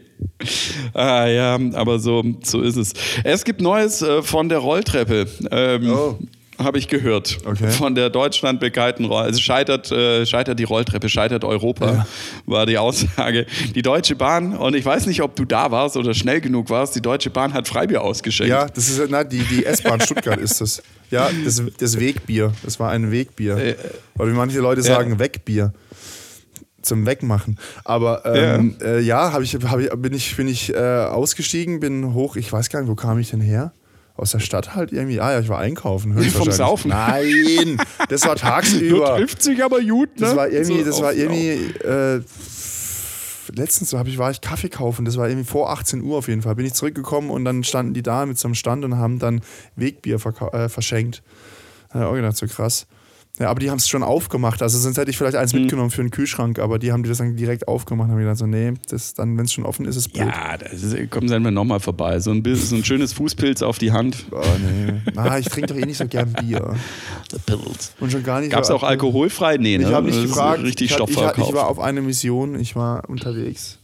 Ah 0.95 1.27
ja, 1.27 1.59
aber 1.75 1.99
so, 1.99 2.23
so 2.45 2.61
ist 2.61 2.77
es. 2.77 2.93
Es 3.25 3.45
gibt 3.45 3.61
Neues 3.61 4.03
äh, 4.03 4.23
von 4.23 4.49
der 4.49 4.59
Rolltreppe. 4.59 5.27
Ähm, 5.51 5.91
Oh. 5.91 6.19
Habe 6.59 6.79
ich 6.79 6.89
gehört. 6.89 7.39
Okay. 7.45 7.71
Von 7.71 7.95
der 7.95 8.11
deutschlandbekannten 8.11 9.05
Roll 9.05 9.23
Also 9.23 9.41
scheitert, 9.41 9.93
äh, 9.93 10.27
scheitert 10.27 10.59
die 10.59 10.65
Rolltreppe, 10.65 11.09
scheitert 11.09 11.45
Europa, 11.45 12.07
war 12.47 12.67
die 12.67 12.79
Aussage. 12.79 13.47
Die 13.77 13.83
Deutsche 13.83 14.17
Bahn, 14.17 14.57
und 14.57 14.75
ich 14.75 14.85
weiß 14.85 15.07
nicht, 15.07 15.23
ob 15.23 15.37
du 15.37 15.45
da 15.45 15.71
warst 15.71 15.97
oder 15.97 16.15
schnell 16.15 16.41
genug 16.41 16.69
warst, 16.69 16.97
die 16.97 17.01
Deutsche 17.01 17.31
Bahn 17.31 17.55
hat 17.55 17.69
Freibier 17.69 18.03
ausgeschenkt. 18.03 18.51
Ja, 18.51 18.67
das 18.67 18.89
ist 18.89 19.01
na, 19.09 19.23
die, 19.23 19.39
die 19.39 19.65
S-Bahn 19.65 20.01
Stuttgart 20.01 20.41
ist 20.41 20.61
das. 20.61 20.83
Ja, 21.11 21.31
das, 21.45 21.63
das 21.79 21.99
Wegbier. 21.99 22.53
Das 22.65 22.79
war 22.81 22.91
ein 22.91 23.11
Wegbier. 23.11 23.57
Äh, 23.57 23.77
Oder 24.19 24.29
wie 24.29 24.35
manche 24.35 24.59
Leute 24.59 24.81
ja. 24.81 24.87
sagen, 24.87 25.19
Wegbier. 25.19 25.73
Zum 26.83 27.07
Wegmachen. 27.07 27.59
Aber 27.85 28.25
ähm, 28.27 28.77
ja, 28.81 28.87
äh, 28.87 29.01
ja 29.01 29.33
hab 29.33 29.43
ich, 29.43 29.55
hab 29.55 29.79
ich, 29.79 29.91
bin 29.91 30.13
ich, 30.13 30.37
bin 30.37 30.49
ich 30.49 30.75
äh, 30.75 30.77
ausgestiegen, 30.77 31.81
bin 31.81 32.15
hoch, 32.15 32.37
ich 32.37 32.53
weiß 32.53 32.69
gar 32.69 32.81
nicht, 32.81 32.89
wo 32.89 32.95
kam 32.95 33.19
ich 33.19 33.31
denn 33.31 33.41
her? 33.41 33.73
Aus 34.19 34.33
der 34.33 34.41
Stadt 34.41 34.75
halt 34.75 34.91
irgendwie. 34.91 35.21
Ah 35.21 35.33
ja, 35.33 35.41
ich 35.41 35.49
war 35.49 35.61
einkaufen. 35.61 36.21
Vom. 36.31 36.51
Saufen. 36.51 36.89
Nein, 36.89 37.81
das 38.09 38.27
war 38.27 38.35
tagsüber. 38.35 39.17
trifft 39.17 39.41
sich 39.41 39.63
aber 39.63 39.81
gut, 39.81 40.19
ne? 40.19 40.27
Das 40.27 40.35
war 40.37 40.49
irgendwie, 40.49 40.83
das 40.83 41.01
war 41.01 41.13
irgendwie, 41.13 41.51
äh, 41.85 42.21
letztens 43.55 43.93
hab 43.93 44.09
ich, 44.09 44.19
war 44.19 44.33
ich 44.33 44.41
Kaffee 44.41 44.71
kaufen, 44.71 45.05
das 45.05 45.17
war 45.17 45.29
irgendwie 45.29 45.49
vor 45.49 45.71
18 45.71 46.03
Uhr 46.03 46.19
auf 46.19 46.27
jeden 46.27 46.43
Fall. 46.43 46.57
Bin 46.57 46.67
ich 46.67 46.75
zurückgekommen 46.75 47.31
und 47.31 47.45
dann 47.45 47.63
standen 47.63 47.95
die 47.95 48.03
da 48.03 48.27
mit 48.27 48.37
so 48.39 48.49
einem 48.49 48.57
Stand 48.57 48.85
und 48.85 48.97
haben 48.97 49.21
dann 49.21 49.41
Wegbier 49.77 50.17
äh, 50.53 50.69
verschenkt. 50.69 51.23
Ich 51.91 52.01
auch 52.01 52.15
gedacht, 52.15 52.37
so 52.37 52.49
krass. 52.49 52.89
Ja, 53.39 53.51
aber 53.51 53.61
die 53.61 53.71
haben 53.71 53.79
es 53.79 53.89
schon 53.89 54.03
aufgemacht. 54.03 54.63
Also 54.63 54.79
sonst 54.79 54.99
hätte 54.99 55.11
ich 55.11 55.17
vielleicht 55.19 55.37
eins 55.37 55.53
Hm. 55.53 55.61
mitgenommen 55.61 55.91
für 55.91 56.01
einen 56.01 56.11
Kühlschrank, 56.11 56.59
aber 56.59 56.79
die 56.81 56.91
haben 56.91 57.03
die 57.05 57.09
das 57.09 57.19
dann 57.19 57.37
direkt 57.37 57.69
aufgemacht 57.69 58.07
und 58.09 58.13
haben 58.15 58.19
gedacht 58.21 58.37
so, 58.39 58.47
nee, 58.47 58.73
das 58.91 59.15
dann, 59.15 59.39
wenn 59.39 59.45
es 59.45 59.53
schon 59.53 59.65
offen 59.65 59.85
ist, 59.87 59.95
ist 59.97 60.13
blöd. 60.13 60.27
Ja, 60.27 60.57
das 60.57 60.83
ist, 60.83 61.11
kommen 61.11 61.29
Sie 61.29 61.39
wir 61.39 61.51
nochmal 61.53 61.79
vorbei. 61.81 62.19
So 62.21 62.31
ein, 62.33 62.43
bisschen- 62.43 62.67
so 62.69 62.77
ein 62.77 62.85
schönes 62.85 63.13
Fußpilz 63.13 63.63
auf 63.63 63.79
die 63.79 63.93
Hand. 63.93 64.25
Oh, 64.33 64.41
nee. 64.61 64.95
Ah, 65.17 65.39
ich 65.39 65.47
trinke 65.49 65.69
doch 65.73 65.77
eh 65.77 65.87
nicht 65.87 65.99
so 65.99 66.07
gern 66.09 66.33
Bier. 66.33 66.75
Und 68.01 68.11
schon 68.13 68.23
gar 68.23 68.41
nicht 68.41 68.51
Gab 68.51 68.65
es 68.65 68.71
auch 68.71 68.83
alkoholfrei? 68.83 69.57
Nee, 69.59 69.79
ne? 69.79 69.85
Ich 69.89 69.93
habe 69.95 70.07
nicht 70.07 70.21
gefragt. 70.23 70.63
Richtig 70.63 70.91
ich, 70.91 70.99
hab- 70.99 71.09
ich, 71.09 71.15
Stoffverkauf. 71.15 71.49
ich 71.49 71.55
war 71.55 71.69
auf 71.69 71.79
eine 71.79 72.01
Mission, 72.03 72.59
ich 72.59 72.75
war 72.77 73.09
unterwegs. 73.09 73.79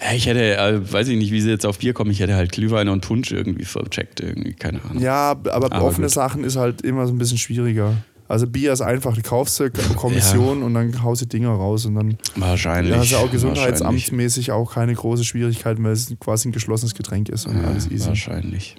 Ja, 0.00 0.14
ich 0.14 0.26
hätte, 0.26 0.56
äh, 0.56 0.92
weiß 0.92 1.08
ich 1.08 1.18
nicht, 1.18 1.32
wie 1.32 1.40
sie 1.40 1.50
jetzt 1.50 1.66
auf 1.66 1.78
Bier 1.78 1.92
kommen, 1.92 2.10
ich 2.12 2.20
hätte 2.20 2.34
halt 2.36 2.52
Glühwein 2.52 2.88
und 2.88 3.00
Punsch 3.00 3.32
irgendwie 3.32 3.64
vercheckt, 3.64 4.20
irgendwie, 4.20 4.52
keine 4.54 4.80
Ahnung. 4.84 5.02
Ja, 5.02 5.30
aber 5.30 5.48
Aber 5.72 5.82
offene 5.82 6.06
gut. 6.06 6.14
Sachen 6.14 6.44
ist 6.44 6.56
halt 6.56 6.82
immer 6.82 7.06
so 7.06 7.12
ein 7.12 7.18
bisschen 7.18 7.38
schwieriger. 7.38 7.94
Also 8.28 8.46
Bier 8.46 8.74
ist 8.74 8.82
einfach, 8.82 9.14
du 9.16 9.22
kaufst 9.22 9.58
du 9.58 9.70
Kommission 9.96 10.62
und 10.62 10.74
dann 10.74 11.02
haust 11.02 11.22
du 11.22 11.26
Dinger 11.26 11.48
raus 11.48 11.86
und 11.86 11.94
dann 11.94 12.18
Wahrscheinlich. 12.36 12.92
da 12.92 13.00
hast 13.00 13.10
du 13.10 13.16
auch 13.16 13.20
wahrscheinlich. 13.22 13.32
gesundheitsamtmäßig 13.32 14.52
auch 14.52 14.74
keine 14.74 14.94
große 14.94 15.24
Schwierigkeiten, 15.24 15.82
weil 15.82 15.92
es 15.92 16.14
quasi 16.20 16.48
ein 16.48 16.52
geschlossenes 16.52 16.94
Getränk 16.94 17.30
ist 17.30 17.46
und 17.46 17.56
Ja, 17.56 17.68
alles 17.68 17.90
easy. 17.90 18.06
Wahrscheinlich. 18.06 18.76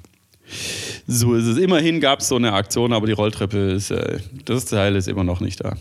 So 1.07 1.33
ist 1.33 1.45
es. 1.45 1.57
Immerhin 1.57 1.99
gab 1.99 2.19
es 2.19 2.27
so 2.27 2.35
eine 2.35 2.53
Aktion, 2.53 2.93
aber 2.93 3.07
die 3.07 3.13
Rolltreppe 3.13 3.71
ist, 3.71 3.89
äh, 3.91 4.19
das 4.45 4.65
Teil 4.65 4.95
ist 4.95 5.07
immer 5.07 5.23
noch 5.23 5.39
nicht 5.41 5.63
da. 5.63 5.75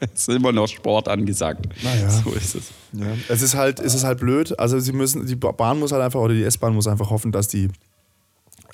es 0.00 0.22
ist 0.28 0.28
immer 0.28 0.52
noch 0.52 0.66
Sport 0.68 1.08
angesagt. 1.08 1.68
Naja. 1.82 2.10
So 2.10 2.30
ist 2.30 2.54
es. 2.56 2.70
Ja. 2.92 3.06
Es 3.28 3.42
ist 3.42 3.54
halt, 3.54 3.78
es 3.80 3.94
ist 3.94 4.04
halt 4.04 4.18
blöd. 4.18 4.58
Also 4.58 4.80
sie 4.80 4.92
müssen, 4.92 5.26
die 5.26 5.36
Bahn 5.36 5.78
muss 5.78 5.92
halt 5.92 6.02
einfach, 6.02 6.20
oder 6.20 6.34
die 6.34 6.42
S-Bahn 6.44 6.74
muss 6.74 6.86
einfach 6.88 7.10
hoffen, 7.10 7.30
dass 7.32 7.46
die, 7.48 7.68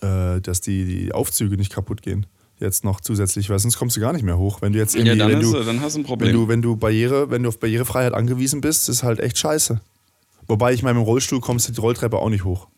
äh, 0.00 0.40
dass 0.40 0.60
die, 0.62 0.84
die 0.84 1.12
Aufzüge 1.12 1.56
nicht 1.56 1.72
kaputt 1.72 2.00
gehen. 2.02 2.26
Jetzt 2.60 2.84
noch 2.84 3.00
zusätzlich, 3.00 3.50
weil 3.50 3.58
sonst 3.58 3.76
kommst 3.76 3.96
du 3.96 4.00
gar 4.00 4.12
nicht 4.12 4.22
mehr 4.22 4.38
hoch. 4.38 4.62
Wenn 4.62 4.72
du 4.72 4.78
jetzt 4.78 4.94
Ja, 4.94 5.00
irgendwie, 5.00 5.18
dann, 5.18 5.32
wenn 5.32 5.40
du, 5.40 5.52
dann 5.64 5.80
hast 5.80 5.94
du 5.96 6.00
ein 6.00 6.02
wenn 6.02 6.06
Problem. 6.06 6.32
du, 6.32 6.48
wenn 6.48 6.62
du 6.62 6.76
Barriere, 6.76 7.30
wenn 7.30 7.42
du 7.42 7.48
auf 7.48 7.58
Barrierefreiheit 7.58 8.14
angewiesen 8.14 8.60
bist, 8.60 8.88
ist 8.88 9.02
halt 9.02 9.18
echt 9.20 9.38
scheiße. 9.38 9.80
Wobei 10.46 10.72
ich 10.72 10.82
meine, 10.82 10.98
mit 10.98 11.04
dem 11.04 11.08
Rollstuhl 11.08 11.40
kommst 11.40 11.68
du 11.68 11.72
die 11.72 11.80
Rolltreppe 11.80 12.18
auch 12.18 12.28
nicht 12.30 12.44
hoch. 12.44 12.68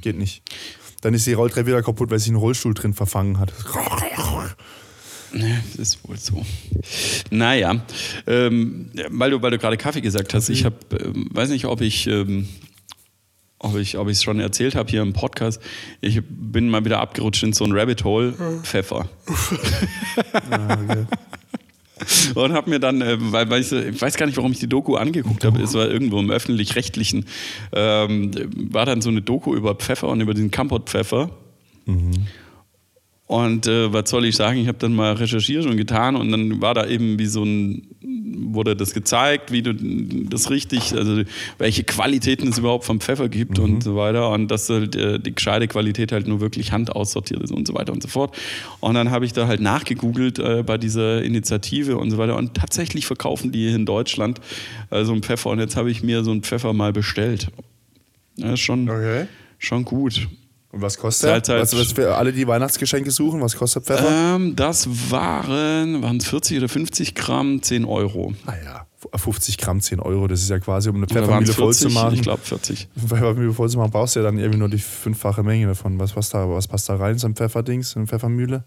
Geht 0.00 0.18
nicht. 0.18 0.42
Dann 1.00 1.14
ist 1.14 1.26
die 1.26 1.32
Rolltreppe 1.32 1.68
wieder 1.68 1.82
kaputt, 1.82 2.10
weil 2.10 2.18
sich 2.18 2.28
ein 2.30 2.36
Rollstuhl 2.36 2.74
drin 2.74 2.92
verfangen 2.94 3.38
hat. 3.38 3.52
Ja, 5.32 5.56
das 5.76 5.76
ist 5.94 6.08
wohl 6.08 6.18
so. 6.18 6.44
Naja, 7.30 7.82
ähm, 8.26 8.90
weil 9.10 9.30
du, 9.30 9.40
weil 9.42 9.52
du 9.52 9.58
gerade 9.58 9.76
Kaffee 9.76 10.00
gesagt 10.00 10.34
hast, 10.34 10.48
ich 10.48 10.64
habe, 10.64 10.76
ähm, 10.98 11.28
weiß 11.32 11.50
nicht, 11.50 11.66
ob 11.66 11.80
ich, 11.80 12.06
ähm, 12.08 12.48
ob 13.60 13.76
ich, 13.76 13.96
ob 13.96 14.08
ich 14.08 14.16
es 14.16 14.22
schon 14.22 14.40
erzählt 14.40 14.74
habe 14.74 14.90
hier 14.90 15.02
im 15.02 15.12
Podcast. 15.12 15.62
Ich 16.00 16.20
bin 16.28 16.68
mal 16.68 16.84
wieder 16.84 17.00
abgerutscht 17.00 17.42
in 17.42 17.52
so 17.52 17.64
ein 17.64 17.72
Rabbit 17.72 18.04
Hole 18.04 18.34
Pfeffer. 18.62 19.08
Ja, 20.50 20.78
okay. 20.82 21.06
Und 22.34 22.52
habe 22.52 22.70
mir 22.70 22.78
dann, 22.78 23.02
äh, 23.02 23.16
weil, 23.18 23.50
weil 23.50 23.60
ich, 23.60 23.72
ich 23.72 24.00
weiß 24.00 24.16
gar 24.16 24.26
nicht, 24.26 24.36
warum 24.36 24.52
ich 24.52 24.58
die 24.58 24.68
Doku 24.68 24.96
angeguckt 24.96 25.44
habe, 25.44 25.62
es 25.62 25.74
war 25.74 25.88
irgendwo 25.88 26.18
im 26.18 26.30
öffentlich-rechtlichen, 26.30 27.26
ähm, 27.72 28.30
war 28.72 28.86
dann 28.86 29.02
so 29.02 29.10
eine 29.10 29.22
Doku 29.22 29.54
über 29.54 29.74
Pfeffer 29.74 30.08
und 30.08 30.20
über 30.20 30.34
den 30.34 30.50
Kampot-Pfeffer. 30.50 31.30
Und 33.30 33.68
äh, 33.68 33.92
was 33.92 34.10
soll 34.10 34.24
ich 34.24 34.34
sagen, 34.34 34.58
ich 34.58 34.66
habe 34.66 34.78
dann 34.78 34.92
mal 34.92 35.12
recherchiert 35.12 35.64
und 35.64 35.76
getan 35.76 36.16
und 36.16 36.32
dann 36.32 36.60
war 36.60 36.74
da 36.74 36.84
eben 36.88 37.16
wie 37.20 37.26
so 37.26 37.44
ein, 37.44 37.86
wurde 38.52 38.74
das 38.74 38.92
gezeigt, 38.92 39.52
wie 39.52 39.62
du 39.62 39.72
das 39.72 40.50
richtig, 40.50 40.94
also 40.96 41.22
welche 41.56 41.84
Qualitäten 41.84 42.48
es 42.48 42.58
überhaupt 42.58 42.84
vom 42.84 42.98
Pfeffer 43.00 43.28
gibt 43.28 43.60
und 43.60 43.84
so 43.84 43.94
weiter 43.94 44.30
und 44.30 44.48
dass 44.50 44.68
halt, 44.68 44.96
äh, 44.96 45.20
die 45.20 45.32
gescheite 45.32 45.68
Qualität 45.68 46.10
halt 46.10 46.26
nur 46.26 46.40
wirklich 46.40 46.72
handaussortiert 46.72 47.40
ist 47.40 47.52
und 47.52 47.68
so 47.68 47.74
weiter 47.74 47.92
und 47.92 48.02
so 48.02 48.08
fort. 48.08 48.36
Und 48.80 48.94
dann 48.94 49.12
habe 49.12 49.24
ich 49.24 49.32
da 49.32 49.46
halt 49.46 49.60
nachgegoogelt 49.60 50.40
äh, 50.40 50.64
bei 50.66 50.76
dieser 50.76 51.22
Initiative 51.22 51.98
und 51.98 52.10
so 52.10 52.18
weiter 52.18 52.36
und 52.36 52.54
tatsächlich 52.54 53.06
verkaufen 53.06 53.52
die 53.52 53.68
in 53.68 53.86
Deutschland 53.86 54.40
äh, 54.90 55.04
so 55.04 55.12
einen 55.12 55.22
Pfeffer 55.22 55.50
und 55.50 55.60
jetzt 55.60 55.76
habe 55.76 55.88
ich 55.92 56.02
mir 56.02 56.24
so 56.24 56.32
einen 56.32 56.42
Pfeffer 56.42 56.72
mal 56.72 56.92
bestellt. 56.92 57.46
Ja, 58.34 58.54
ist 58.54 58.60
schon, 58.60 58.90
Okay. 58.90 59.26
schon 59.60 59.84
gut. 59.84 60.26
Und 60.72 60.82
was 60.82 60.96
kostet? 60.98 61.46
Zeit. 61.46 61.60
Was, 61.60 61.76
was 61.76 61.92
für 61.92 62.14
alle, 62.14 62.32
die 62.32 62.46
Weihnachtsgeschenke 62.46 63.10
suchen, 63.10 63.40
was 63.40 63.56
kostet 63.56 63.84
Pfeffer? 63.86 64.36
Ähm, 64.36 64.54
das 64.54 64.88
waren, 65.10 66.02
waren 66.02 66.18
es 66.18 66.26
40 66.26 66.58
oder 66.58 66.68
50 66.68 67.14
Gramm, 67.14 67.60
10 67.60 67.84
Euro. 67.84 68.34
Ah 68.46 68.54
ja, 68.64 68.86
50 69.18 69.58
Gramm, 69.58 69.80
10 69.80 69.98
Euro, 69.98 70.28
das 70.28 70.42
ist 70.42 70.50
ja 70.50 70.60
quasi, 70.60 70.88
um 70.88 70.96
eine 70.96 71.06
Pfeffermühle 71.08 71.52
voll 71.52 71.74
zu 71.74 71.90
40? 71.90 71.94
machen. 71.94 72.14
Ich 72.14 72.22
glaube 72.22 72.42
40. 72.42 72.88
Pfeffermühle 72.96 73.52
voll 73.52 73.68
zu 73.68 73.78
machen, 73.78 73.90
brauchst 73.90 74.14
du 74.14 74.20
ja 74.20 74.24
dann 74.24 74.38
irgendwie 74.38 74.58
nur 74.58 74.68
die 74.68 74.78
fünffache 74.78 75.42
Menge 75.42 75.66
davon. 75.66 75.98
Was, 75.98 76.14
was, 76.14 76.30
da, 76.30 76.48
was 76.48 76.68
passt 76.68 76.88
da 76.88 76.96
rein, 76.96 77.18
so 77.18 77.26
ein 77.26 77.34
Pfefferdings, 77.34 77.90
so 77.90 77.98
eine 77.98 78.06
Pfeffermühle? 78.06 78.62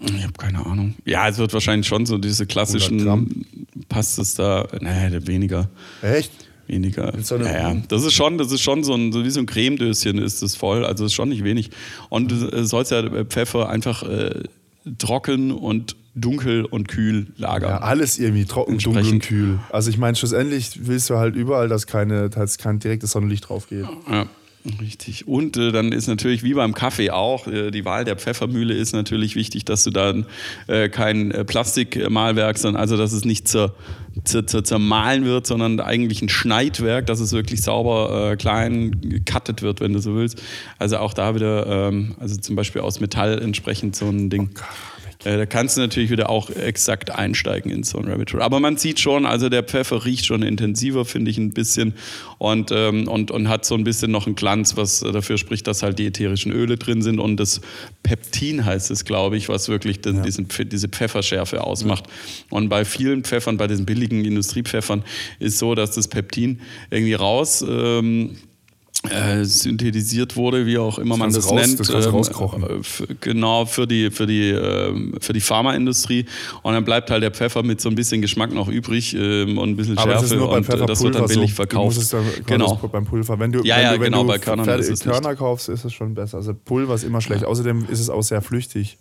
Ich 0.00 0.22
habe 0.22 0.32
keine 0.32 0.64
Ahnung. 0.64 0.94
Ja, 1.04 1.28
es 1.28 1.38
wird 1.38 1.52
wahrscheinlich 1.52 1.86
schon 1.86 2.06
so 2.06 2.18
diese 2.18 2.44
100 2.44 2.48
Gramm. 2.48 3.28
klassischen, 3.28 3.46
passt 3.88 4.18
es 4.18 4.34
da, 4.34 4.66
nee, 4.80 5.18
weniger. 5.26 5.68
Echt? 6.00 6.32
Weniger. 6.66 7.12
so 7.22 7.36
ja, 7.36 7.72
ja. 7.72 7.82
Das 7.88 8.04
ist 8.04 8.14
schon, 8.14 8.38
das 8.38 8.52
ist 8.52 8.60
schon 8.60 8.84
so 8.84 8.94
ein, 8.94 9.12
so 9.12 9.24
wie 9.24 9.30
so 9.30 9.40
ein 9.40 9.46
Cremedöschen 9.46 10.18
ist 10.18 10.42
das 10.42 10.56
voll. 10.56 10.84
Also 10.84 11.04
ist 11.04 11.14
schon 11.14 11.28
nicht 11.28 11.44
wenig. 11.44 11.70
Und 12.08 12.30
du 12.30 12.48
äh, 12.48 12.64
sollst 12.64 12.90
ja 12.90 13.00
äh, 13.00 13.24
Pfeffer 13.24 13.68
einfach 13.68 14.02
äh, 14.04 14.42
trocken 14.98 15.50
und 15.52 15.96
dunkel 16.14 16.64
und 16.64 16.88
kühl 16.88 17.28
lagern. 17.36 17.70
Ja, 17.70 17.78
alles 17.78 18.18
irgendwie 18.18 18.44
trocken, 18.44 18.78
dunkel 18.78 19.06
und 19.08 19.20
kühl. 19.20 19.58
Also 19.70 19.90
ich 19.90 19.98
meine, 19.98 20.16
schlussendlich 20.16 20.86
willst 20.86 21.08
du 21.10 21.16
halt 21.16 21.34
überall, 21.36 21.68
dass 21.68 21.86
keine, 21.86 22.28
dass 22.28 22.58
kein 22.58 22.78
direktes 22.78 23.12
Sonnenlicht 23.12 23.48
drauf 23.48 23.68
geht. 23.68 23.86
Ja. 24.10 24.26
Richtig. 24.80 25.26
Und 25.26 25.56
äh, 25.56 25.72
dann 25.72 25.90
ist 25.90 26.06
natürlich 26.06 26.44
wie 26.44 26.54
beim 26.54 26.72
Kaffee 26.72 27.10
auch, 27.10 27.48
äh, 27.48 27.72
die 27.72 27.84
Wahl 27.84 28.04
der 28.04 28.16
Pfeffermühle 28.16 28.74
ist 28.74 28.92
natürlich 28.92 29.34
wichtig, 29.34 29.64
dass 29.64 29.82
du 29.82 29.90
dann 29.90 30.26
äh, 30.68 30.88
kein 30.88 31.32
äh, 31.32 31.44
Plastikmalwerk, 31.44 32.58
sondern 32.58 32.80
also 32.80 32.96
dass 32.96 33.12
es 33.12 33.24
nicht 33.24 33.48
zer, 33.48 33.74
zer, 34.24 34.46
zer, 34.46 34.62
zermahlen 34.62 35.24
wird, 35.24 35.48
sondern 35.48 35.80
eigentlich 35.80 36.22
ein 36.22 36.28
Schneidwerk, 36.28 37.06
dass 37.06 37.18
es 37.18 37.32
wirklich 37.32 37.60
sauber 37.62 38.32
äh, 38.32 38.36
klein 38.36 39.00
gecuttet 39.00 39.62
wird, 39.62 39.80
wenn 39.80 39.94
du 39.94 39.98
so 39.98 40.14
willst. 40.14 40.40
Also 40.78 40.98
auch 40.98 41.12
da 41.12 41.34
wieder, 41.34 41.88
ähm, 41.88 42.14
also 42.20 42.36
zum 42.36 42.54
Beispiel 42.54 42.82
aus 42.82 43.00
Metall 43.00 43.42
entsprechend 43.42 43.96
so 43.96 44.08
ein 44.08 44.30
Ding. 44.30 44.50
Äh, 45.24 45.36
da 45.36 45.46
kannst 45.46 45.76
du 45.76 45.80
natürlich 45.80 46.10
wieder 46.10 46.30
auch 46.30 46.50
exakt 46.50 47.10
einsteigen 47.10 47.70
in 47.70 47.82
so 47.82 47.98
ein 47.98 48.06
Rabbit 48.08 48.32
Hole. 48.32 48.42
Aber 48.42 48.60
man 48.60 48.76
sieht 48.76 49.00
schon, 49.00 49.26
also 49.26 49.48
der 49.48 49.62
Pfeffer 49.62 50.04
riecht 50.04 50.26
schon 50.26 50.42
intensiver, 50.42 51.04
finde 51.04 51.30
ich 51.30 51.38
ein 51.38 51.50
bisschen. 51.50 51.94
Und, 52.38 52.70
ähm, 52.72 53.06
und, 53.08 53.30
und 53.30 53.48
hat 53.48 53.64
so 53.64 53.74
ein 53.74 53.84
bisschen 53.84 54.10
noch 54.10 54.26
einen 54.26 54.34
Glanz, 54.34 54.76
was 54.76 55.00
dafür 55.00 55.38
spricht, 55.38 55.66
dass 55.66 55.82
halt 55.82 55.98
die 55.98 56.06
ätherischen 56.06 56.52
Öle 56.52 56.76
drin 56.76 57.02
sind. 57.02 57.20
Und 57.20 57.36
das 57.38 57.60
Peptin 58.02 58.64
heißt 58.64 58.90
es, 58.90 59.04
glaube 59.04 59.36
ich, 59.36 59.48
was 59.48 59.68
wirklich 59.68 60.00
den, 60.00 60.16
Ja. 60.16 60.22
diesen, 60.22 60.48
diese 60.66 60.88
Pfefferschärfe 60.88 61.62
ausmacht. 61.62 62.04
Und 62.50 62.68
bei 62.68 62.84
vielen 62.84 63.24
Pfeffern, 63.24 63.56
bei 63.56 63.66
diesen 63.68 63.86
billigen 63.86 64.24
Industriepfeffern, 64.24 65.04
ist 65.38 65.58
so, 65.58 65.74
dass 65.74 65.92
das 65.92 66.08
Peptin 66.08 66.60
irgendwie 66.90 67.14
raus. 67.14 67.64
Ähm, 67.68 68.36
äh, 69.10 69.44
synthetisiert 69.44 70.36
wurde, 70.36 70.64
wie 70.64 70.78
auch 70.78 70.98
immer 70.98 71.16
man 71.16 71.32
kannst 71.32 71.38
das 71.38 71.50
raus- 71.50 71.66
nennt. 71.66 71.80
das 71.80 72.06
ähm, 72.06 72.62
äh, 73.10 73.14
genau, 73.20 73.66
für 73.66 73.86
die, 73.86 74.10
für 74.12 74.26
die, 74.26 74.50
ähm, 74.50 75.14
für 75.20 75.32
die 75.32 75.40
Pharmaindustrie. 75.40 76.26
Und 76.62 76.74
dann 76.74 76.84
bleibt 76.84 77.10
halt 77.10 77.22
der 77.22 77.32
Pfeffer 77.32 77.62
mit 77.64 77.80
so 77.80 77.88
ein 77.88 77.94
bisschen 77.96 78.22
Geschmack 78.22 78.52
noch 78.52 78.68
übrig 78.68 79.14
ähm, 79.14 79.58
und 79.58 79.70
ein 79.70 79.76
bisschen 79.76 79.98
Aber 79.98 80.10
Schärfe 80.12 80.22
das 80.24 80.32
ist 80.32 80.38
nur 80.38 80.48
beim 80.48 80.58
und 80.62 80.68
äh, 80.68 80.86
das 80.86 81.02
wird 81.02 81.14
dann 81.16 81.22
Pfefferpulver 81.22 81.28
billig 81.28 81.50
so. 81.50 81.56
verkauft. 81.56 81.96
Du 81.96 82.00
musst 82.00 82.02
es 82.02 82.08
dann, 82.10 82.24
genau. 82.46 82.78
das 82.80 82.90
beim 82.92 83.04
Pulver. 83.04 83.38
Wenn 83.40 83.50
du, 83.52 83.62
Ja, 83.64 83.76
wenn 83.76 83.82
ja, 83.82 83.92
du, 83.94 84.00
wenn 84.00 84.04
genau, 84.12 84.22
du 84.22 84.28
bei 84.28 84.38
Körnern 84.38 84.66
Fer- 84.68 84.78
ist. 84.78 85.02
Körner 85.02 85.34
kaufst, 85.34 85.68
ist 85.68 85.84
es 85.84 85.92
schon 85.92 86.14
besser. 86.14 86.36
Also 86.36 86.54
Pulver 86.54 86.94
ist 86.94 87.02
immer 87.04 87.20
schlecht. 87.20 87.44
Außerdem 87.44 87.86
ist 87.90 87.98
es 87.98 88.08
auch 88.08 88.22
sehr 88.22 88.40
flüchtig. 88.40 88.98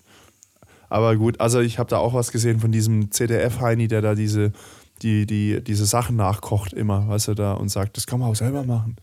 Aber 0.90 1.16
gut, 1.16 1.40
also 1.40 1.60
ich 1.62 1.78
habe 1.80 1.90
da 1.90 1.98
auch 2.00 2.14
was 2.14 2.32
gesehen 2.32 2.60
von 2.60 2.72
diesem 2.72 3.12
CDF-Heini, 3.12 3.88
der 3.88 4.02
da 4.02 4.16
diese, 4.16 4.52
die, 5.04 5.26
die, 5.26 5.64
diese 5.64 5.86
Sachen 5.86 6.16
nachkocht 6.18 6.74
immer, 6.74 7.08
weißt 7.08 7.30
du, 7.30 7.34
da 7.36 7.54
und 7.54 7.70
sagt, 7.70 7.96
das 7.98 8.08
kann 8.08 8.20
man 8.20 8.30
auch 8.30 8.36
selber 8.36 8.64
machen. 8.64 8.96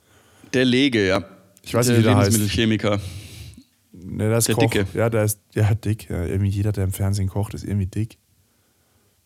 Der 0.55 0.64
Lege, 0.64 1.07
ja. 1.07 1.24
Ich 1.62 1.74
weiß 1.74 1.88
nicht, 1.88 1.99
wie 1.99 2.03
der 2.03 2.16
heißt. 2.16 2.30
Lebensmittelchemiker. 2.30 3.01
Ne, 3.92 4.28
der 4.28 4.38
ist 4.38 4.49
Der 4.49 4.55
Koch. 4.55 4.62
Dicke. 4.70 4.86
Ja, 4.94 5.11
der 5.11 5.24
ist 5.24 5.40
ja, 5.55 5.74
dick. 5.74 6.09
Ja, 6.09 6.24
irgendwie 6.24 6.51
jeder, 6.51 6.72
der 6.72 6.84
im 6.84 6.92
Fernsehen 6.92 7.28
kocht, 7.28 7.55
ist 7.55 7.64
irgendwie 7.64 7.86
dick. 7.86 8.16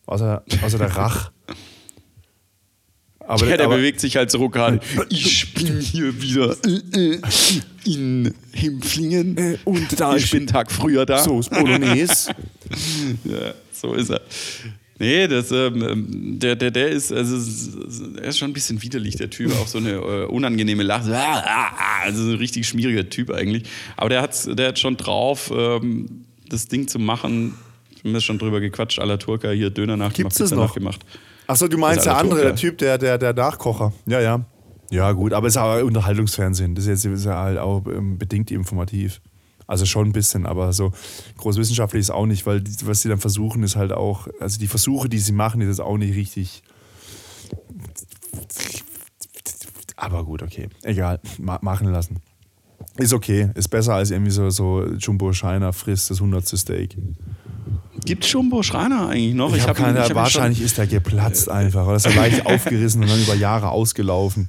Außer, 0.06 0.42
außer 0.62 0.78
der 0.78 0.96
Rach. 0.96 1.30
Aber, 3.24 3.46
ja, 3.46 3.56
der 3.56 3.66
aber, 3.66 3.76
bewegt 3.76 4.00
sich 4.00 4.16
halt 4.16 4.32
so 4.32 4.48
gerade. 4.48 4.80
Ich 5.08 5.54
bin 5.54 5.78
hier 5.80 6.20
wieder 6.20 6.56
äh, 6.66 7.12
äh, 7.14 7.20
in 7.84 8.34
Himpflingen. 8.52 9.38
Äh, 9.38 9.58
und 9.64 9.98
da 10.00 10.16
ich 10.16 10.24
ist- 10.24 10.32
bin 10.32 10.46
Tag 10.48 10.72
früher 10.72 11.06
da. 11.06 11.18
Soße 11.22 11.50
Bolognese. 11.50 12.32
Ja, 13.24 13.54
so 13.72 13.94
ist 13.94 14.10
er. 14.10 14.22
Nee, 15.02 15.26
das, 15.26 15.50
ähm, 15.50 16.38
der, 16.38 16.54
der, 16.54 16.70
der 16.70 16.90
ist, 16.90 17.12
also, 17.12 17.34
er 18.18 18.28
ist 18.28 18.38
schon 18.38 18.50
ein 18.50 18.52
bisschen 18.52 18.80
widerlich, 18.82 19.16
der 19.16 19.30
Typ. 19.30 19.50
Auch 19.60 19.66
so 19.66 19.78
eine 19.78 19.94
äh, 19.94 20.24
unangenehme 20.26 20.84
Lache. 20.84 21.06
So, 21.06 21.12
ah, 21.12 21.42
ah, 21.44 21.70
ah, 21.76 22.02
Also 22.04 22.22
so 22.22 22.30
ein 22.30 22.36
richtig 22.36 22.68
schmieriger 22.68 23.10
Typ 23.10 23.32
eigentlich. 23.32 23.64
Aber 23.96 24.10
der, 24.10 24.22
hat's, 24.22 24.48
der 24.48 24.68
hat 24.68 24.78
schon 24.78 24.96
drauf, 24.96 25.52
ähm, 25.52 26.24
das 26.48 26.68
Ding 26.68 26.86
zu 26.86 27.00
machen. 27.00 27.54
Wir 28.04 28.12
haben 28.12 28.20
schon 28.20 28.38
drüber 28.38 28.60
gequatscht, 28.60 29.00
à 29.00 29.04
la 29.04 29.16
Turca 29.16 29.50
hier 29.50 29.70
Döner 29.70 29.96
nachgemacht, 29.96 30.16
Gibt's 30.16 30.38
das 30.38 30.50
Pizza 30.50 30.56
noch? 30.56 30.68
nachgemacht. 30.68 31.00
Achso, 31.48 31.66
du 31.66 31.78
meinst 31.78 32.06
der 32.06 32.16
andere, 32.16 32.40
der. 32.42 32.54
Typ, 32.54 32.78
der, 32.78 32.96
der, 32.96 33.18
der 33.18 33.32
Nachkocher. 33.32 33.92
Ja, 34.06 34.20
ja. 34.20 34.46
Ja, 34.92 35.10
gut, 35.10 35.32
aber 35.32 35.48
es 35.48 35.54
ist 35.54 35.56
aber 35.56 35.82
Unterhaltungsfernsehen. 35.84 36.76
Das 36.76 36.84
ist 36.86 37.04
jetzt 37.04 37.12
ist 37.12 37.24
ja 37.24 37.42
halt 37.42 37.58
auch 37.58 37.84
ähm, 37.86 38.18
bedingt 38.18 38.52
informativ. 38.52 39.20
Also 39.72 39.86
schon 39.86 40.08
ein 40.08 40.12
bisschen, 40.12 40.44
aber 40.44 40.74
so 40.74 40.92
großwissenschaftlich 41.38 42.00
ist 42.00 42.10
auch 42.10 42.26
nicht, 42.26 42.44
weil 42.44 42.60
die, 42.60 42.86
was 42.86 43.00
sie 43.00 43.08
dann 43.08 43.16
versuchen, 43.20 43.62
ist 43.62 43.74
halt 43.74 43.90
auch, 43.90 44.28
also 44.38 44.58
die 44.58 44.68
Versuche, 44.68 45.08
die 45.08 45.16
sie 45.18 45.32
machen, 45.32 45.62
ist 45.62 45.68
jetzt 45.68 45.80
auch 45.80 45.96
nicht 45.96 46.14
richtig. 46.14 46.62
Aber 49.96 50.24
gut, 50.26 50.42
okay. 50.42 50.68
Egal. 50.82 51.20
Ma 51.38 51.58
machen 51.62 51.88
lassen. 51.90 52.18
Ist 52.98 53.14
okay. 53.14 53.48
Ist 53.54 53.68
besser 53.68 53.94
als 53.94 54.10
irgendwie 54.10 54.30
so, 54.30 54.50
so 54.50 54.84
Jumbo 54.98 55.32
Scheiner 55.32 55.72
frisst 55.72 56.10
das 56.10 56.18
100. 56.18 56.46
Steak. 56.48 56.98
Gibt 58.04 58.26
Jumbo 58.26 58.62
Schreiner 58.62 59.08
eigentlich 59.08 59.32
noch? 59.34 59.56
Ich, 59.56 59.62
habe 59.62 59.70
hab 59.70 59.78
ihn- 59.78 59.84
keine, 59.94 60.00
ich 60.04 60.10
hab 60.10 60.16
wahrscheinlich 60.16 60.60
ist 60.60 60.76
der 60.76 60.86
geplatzt 60.86 61.48
einfach. 61.48 61.86
Oder 61.86 61.96
ist 61.96 62.04
er 62.04 62.14
leicht 62.14 62.44
aufgerissen 62.54 63.00
und 63.02 63.08
dann 63.08 63.22
über 63.22 63.34
Jahre 63.36 63.70
ausgelaufen. 63.70 64.48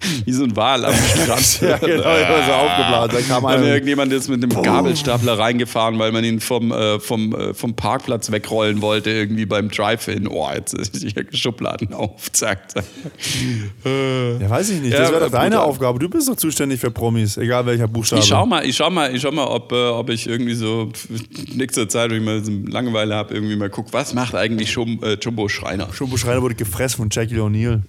Wie 0.24 0.32
so 0.32 0.44
ein 0.44 0.54
Wal 0.56 0.84
am 0.84 0.94
Strand. 0.94 1.60
Ja, 1.68 1.76
genau, 1.78 1.92
immer 2.02 2.46
so 2.46 2.52
aufgeblasen. 2.52 3.10
Da 3.28 3.34
kam 3.34 3.46
einer- 3.46 3.62
irgendjemand 3.66 4.12
jetzt 4.12 4.28
mit 4.28 4.42
einem 4.42 4.62
Gabelstapler 4.62 5.38
reingefahren, 5.38 5.98
weil 5.98 6.12
man 6.12 6.24
ihn 6.24 6.40
vom, 6.40 6.70
äh, 6.72 7.00
vom, 7.00 7.34
äh, 7.34 7.54
vom 7.54 7.74
Parkplatz 7.74 8.30
wegrollen 8.30 8.80
wollte, 8.80 9.10
irgendwie 9.10 9.46
beim 9.46 9.68
Drive-In. 9.70 10.28
Oh, 10.28 10.48
jetzt 10.54 10.74
ist 10.74 11.02
die 11.02 11.36
Schubladen 11.36 11.92
auf, 11.94 12.30
zack, 12.32 12.70
zack. 12.70 12.84
Ja, 13.84 14.50
weiß 14.50 14.70
ich 14.70 14.80
nicht. 14.80 14.92
Ja, 14.92 15.00
Das 15.00 15.10
wäre 15.10 15.20
doch 15.24 15.30
deine 15.30 15.56
brutal. 15.56 15.68
Aufgabe. 15.70 15.98
Du 15.98 16.08
bist 16.08 16.28
doch 16.28 16.36
zuständig 16.36 16.80
für 16.80 16.90
Promis, 16.90 17.36
egal 17.36 17.66
welcher 17.66 17.88
Buchstabe. 17.88 18.22
Ich 18.22 18.28
schau 18.28 18.46
mal, 18.46 18.64
ich 18.64 18.76
schau 18.76 18.90
mal, 18.90 19.14
ich 19.14 19.22
schau 19.22 19.32
mal, 19.32 19.46
ob, 19.46 19.72
äh, 19.72 19.88
ob 19.88 20.10
ich 20.10 20.26
irgendwie 20.28 20.54
so 20.54 20.90
in 21.48 21.56
nächster 21.56 21.88
Zeit, 21.88 22.10
wenn 22.10 22.18
ich 22.18 22.24
mal 22.24 22.44
so 22.44 22.52
Langeweile 22.66 23.14
habe, 23.14 23.34
irgendwie 23.34 23.56
mal 23.56 23.70
guck, 23.70 23.92
was 23.92 24.14
macht 24.14 24.34
eigentlich 24.34 24.76
äh, 24.76 25.16
Jumbo 25.20 25.48
Schreiner? 25.48 25.88
Jumbo 25.98 26.16
Schreiner 26.16 26.42
wurde 26.42 26.54
gefressen 26.54 26.98
von 26.98 27.08
Jackie 27.10 27.36
O'Neill. 27.36 27.82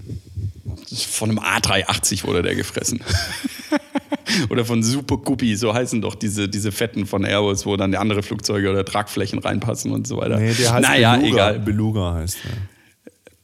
Von 1.10 1.30
einem 1.30 1.40
A380 1.40 2.26
wurde 2.26 2.42
der 2.42 2.56
gefressen. 2.56 3.00
oder 4.50 4.66
von 4.66 4.84
Super 4.84 5.18
Guppy, 5.18 5.56
so 5.56 5.74
heißen 5.74 6.02
doch 6.02 6.16
diese, 6.16 6.48
diese 6.50 6.72
Fetten 6.72 7.06
von 7.06 7.26
Airbus, 7.26 7.66
wo 7.66 7.76
dann 7.78 7.94
andere 7.96 8.24
Flugzeuge 8.24 8.70
oder 8.70 8.86
Tragflächen 8.86 9.40
reinpassen 9.40 9.92
und 9.92 10.08
so 10.08 10.18
weiter. 10.18 10.38
Nee, 10.40 10.54
der 10.54 10.74
heißt 10.74 10.88
naja, 10.88 11.16
Beluga. 11.18 11.28
egal. 11.50 11.60
Beluga 11.60 12.14
heißt 12.16 12.38
der. 12.44 12.52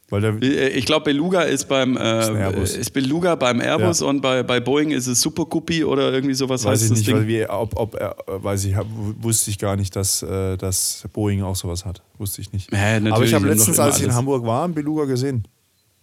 Weil 0.08 0.20
der, 0.20 0.34
Äh, 0.40 0.68
Ich 0.78 0.86
glaube, 0.86 1.06
Beluga 1.06 1.42
ist 1.42 1.64
beim 1.68 1.96
äh, 1.96 2.00
Airbus. 2.00 2.76
ist 2.76 2.90
Beluga 2.92 3.34
beim 3.34 3.60
Airbus 3.60 4.00
Ja. 4.00 4.06
und 4.06 4.20
bei, 4.20 4.44
bei 4.44 4.60
Boeing 4.60 4.92
ist 4.92 5.08
es 5.08 5.20
Super 5.20 5.46
Guppy 5.46 5.82
oder 5.82 6.12
irgendwie 6.12 6.34
sowas 6.34 6.64
weiß 6.64 6.70
heißt 6.74 6.82
ich 6.84 6.88
das 6.90 6.98
nicht, 6.98 7.08
Ding. 7.08 7.26
wir, 7.26 7.50
ob, 7.50 7.76
ob 7.76 7.96
äh, 7.96 8.10
weiß 8.28 8.66
ich, 8.66 8.76
wusste 9.20 9.50
ich 9.50 9.58
gar 9.58 9.74
nicht, 9.74 9.96
dass, 9.96 10.22
äh, 10.22 10.56
dass 10.56 11.02
Boeing 11.12 11.42
auch 11.42 11.56
sowas 11.56 11.84
hat. 11.84 12.02
Wusste 12.18 12.40
ich 12.40 12.52
nicht. 12.52 12.70
Natürlich, 12.70 13.12
Aber 13.12 13.24
ich 13.24 13.34
habe 13.34 13.48
letztens, 13.48 13.80
als 13.80 13.98
ich 13.98 14.04
in. 14.04 14.14
Hamburg 14.14 14.46
war, 14.46 14.64
einen 14.64 14.74
Beluga 14.74 15.06
gesehen. 15.06 15.48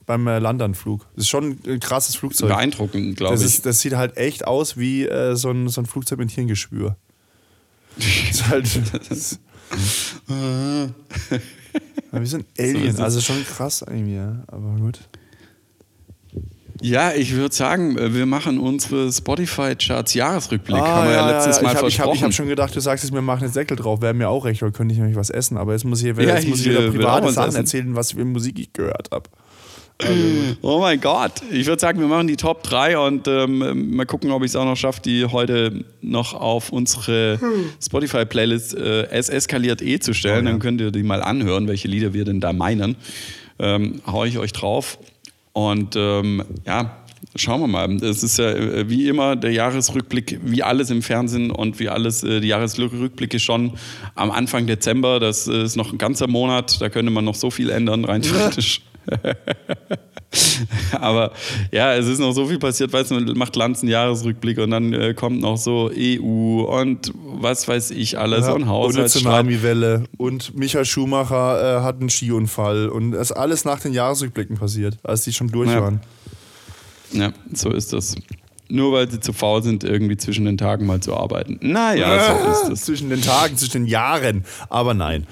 Beim 0.05 0.27
äh, 0.27 0.39
Landanflug. 0.39 1.05
Das 1.15 1.23
ist 1.25 1.29
schon 1.29 1.57
ein 1.65 1.79
krasses 1.79 2.15
Flugzeug. 2.15 2.49
Beeindruckend, 2.49 3.15
glaube 3.17 3.35
ich. 3.35 3.41
ist, 3.41 3.65
das 3.65 3.79
sieht 3.79 3.95
halt 3.95 4.17
echt 4.17 4.45
aus 4.45 4.77
wie 4.77 5.05
äh, 5.05 5.35
so, 5.35 5.49
ein, 5.51 5.69
so 5.69 5.81
ein 5.81 5.85
Flugzeug 5.85 6.19
mit 6.19 6.31
Hirngeschwür. 6.31 6.95
Das 7.97 8.05
ist 8.31 8.47
halt. 8.47 8.67
Das, 9.09 9.39
ja, 12.11 12.21
wie 12.21 12.25
so 12.25 12.37
ein 12.37 12.45
Alien. 12.59 12.83
ist 12.85 12.93
es. 12.95 12.99
also 12.99 13.21
schon 13.21 13.43
krass 13.45 13.83
irgendwie, 13.87 14.15
ja. 14.15 14.43
Aber 14.47 14.75
gut. 14.79 14.99
Ja, 16.81 17.11
ich 17.13 17.33
würde 17.33 17.55
sagen, 17.55 17.97
äh, 17.97 18.13
wir 18.13 18.25
machen 18.25 18.59
unsere 18.59 19.11
Spotify-Charts 19.11 20.13
Jahresrückblick. 20.15 20.77
Haben 20.81 21.07
wir 21.07 21.15
ja, 21.15 21.29
letztes 21.29 21.61
Mal 21.61 21.69
Ah, 21.69 21.71
ich 21.71 21.77
habe 21.77 21.85
hab, 21.85 21.91
versprochen. 21.91 22.15
ich 22.17 22.23
hab 22.23 22.33
schon 22.33 22.47
gedacht, 22.47 22.75
du 22.75 22.79
sagst 22.81 23.03
jetzt, 23.05 23.13
wir 23.13 23.21
machen 23.21 23.43
jetzt 23.45 23.55
Deckel 23.55 23.77
drauf. 23.77 24.01
Wäre 24.01 24.13
mir 24.13 24.29
auch 24.29 24.43
recht, 24.45 24.61
oder 24.61 24.71
könnte 24.71 24.93
ich 24.93 24.99
nämlich 24.99 25.15
was 25.15 25.29
essen. 25.29 25.57
Aber 25.57 25.71
jetzt 25.73 25.85
muss 25.85 26.01
ich, 26.03 26.15
Ja, 26.17 26.35
jetzt 26.35 26.47
muss 26.47 26.59
ich 26.59 26.69
wieder 26.69 26.85
äh, 26.85 26.91
private 26.91 27.31
Sachen 27.31 27.49
essen. 27.49 27.57
erzählen, 27.57 27.95
was 27.95 28.11
für 28.11 28.25
Musik 28.25 28.59
ich 28.59 28.73
gehört 28.73 29.09
habe. 29.11 29.29
Oh 30.61 30.79
mein 30.79 30.99
Gott. 30.99 31.33
Ich 31.51 31.67
würde 31.67 31.79
sagen, 31.79 31.99
wir 31.99 32.07
machen 32.07 32.27
die 32.27 32.35
Top 32.35 32.63
3 32.63 32.97
und 32.97 33.27
ähm, 33.27 33.95
mal 33.95 34.05
gucken, 34.05 34.31
ob 34.31 34.43
ich 34.43 34.51
es 34.51 34.55
auch 34.55 34.65
noch 34.65 34.75
schaffe, 34.75 35.01
die 35.01 35.25
heute 35.25 35.85
noch 36.01 36.33
auf 36.33 36.71
unsere 36.71 37.39
Spotify-Playlist 37.81 38.75
äh, 38.75 39.07
Es 39.11 39.29
eskaliert 39.29 39.81
eh 39.81 39.99
zu 39.99 40.13
stellen. 40.13 40.45
Oh 40.45 40.45
ja. 40.45 40.51
Dann 40.51 40.59
könnt 40.59 40.81
ihr 40.81 40.91
die 40.91 41.03
mal 41.03 41.21
anhören, 41.21 41.67
welche 41.67 41.87
Lieder 41.87 42.13
wir 42.13 42.25
denn 42.25 42.39
da 42.41 42.53
meinen. 42.53 42.95
Ähm, 43.59 44.01
hau 44.05 44.25
ich 44.25 44.37
euch 44.37 44.51
drauf. 44.51 44.97
Und 45.53 45.95
ähm, 45.95 46.43
ja, 46.65 46.97
schauen 47.35 47.61
wir 47.61 47.67
mal. 47.67 47.91
Es 48.03 48.23
ist 48.23 48.37
ja 48.37 48.51
äh, 48.51 48.89
wie 48.89 49.07
immer 49.07 49.35
der 49.35 49.51
Jahresrückblick, 49.51 50.39
wie 50.43 50.63
alles 50.63 50.89
im 50.89 51.01
Fernsehen 51.01 51.51
und 51.51 51.79
wie 51.79 51.89
alles, 51.89 52.23
äh, 52.23 52.39
die 52.41 52.47
Jahresrückblicke 52.47 53.39
schon 53.39 53.73
am 54.15 54.31
Anfang 54.31 54.67
Dezember. 54.67 55.19
Das 55.19 55.47
ist 55.47 55.75
noch 55.75 55.91
ein 55.91 55.97
ganzer 55.97 56.27
Monat, 56.27 56.81
da 56.81 56.89
könnte 56.89 57.11
man 57.11 57.25
noch 57.25 57.35
so 57.35 57.51
viel 57.51 57.69
ändern, 57.69 58.05
rein 58.05 58.21
theoretisch. 58.23 58.81
Aber 60.99 61.31
ja, 61.71 61.93
es 61.93 62.07
ist 62.07 62.19
noch 62.19 62.31
so 62.31 62.47
viel 62.47 62.57
passiert, 62.57 62.91
weißt 62.91 63.11
du, 63.11 63.15
man 63.15 63.37
macht 63.37 63.55
Lanz 63.55 63.81
einen 63.81 63.91
Jahresrückblick 63.91 64.57
und 64.57 64.71
dann 64.71 64.91
äh, 64.93 65.13
kommt 65.13 65.39
noch 65.41 65.57
so 65.57 65.91
EU 65.95 66.63
und 66.63 67.11
was 67.15 67.67
weiß 67.67 67.91
ich 67.91 68.17
alles 68.17 68.47
Ja, 68.47 68.53
und 68.53 68.55
und 68.57 68.61
eine 68.63 68.71
Haushaltsstreit. 68.71 69.21
Tsunami-Welle. 69.23 70.05
Und 70.17 70.55
Michael 70.57 70.85
Schumacher 70.85 71.79
äh, 71.79 71.83
hat 71.83 71.99
einen 71.99 72.09
Skiunfall. 72.09 72.89
Und 72.89 73.11
das 73.11 73.29
ist 73.29 73.37
alles 73.37 73.63
nach 73.65 73.79
den 73.79 73.93
Jahresrückblicken 73.93 74.57
passiert, 74.57 74.97
als 75.03 75.23
die 75.23 75.33
schon 75.33 75.49
durch 75.49 75.69
Ja. 75.69 75.81
waren. 75.81 76.01
Ja, 77.11 77.31
so 77.53 77.69
ist 77.69 77.93
das. 77.93 78.15
Nur 78.69 78.91
weil 78.93 79.11
sie 79.11 79.19
zu 79.19 79.33
faul 79.33 79.61
sind, 79.61 79.83
irgendwie 79.83 80.17
zwischen 80.17 80.45
den 80.45 80.57
Tagen 80.57 80.87
mal 80.87 80.99
zu 80.99 81.15
arbeiten. 81.15 81.59
Naja, 81.61 82.39
so 82.43 82.51
ist 82.51 82.69
das. 82.71 82.81
Zwischen 82.85 83.09
den 83.11 83.21
Tagen, 83.21 83.55
zwischen 83.55 83.83
den 83.83 83.85
Jahren. 83.85 84.45
Aber 84.69 84.95
nein. 84.95 85.27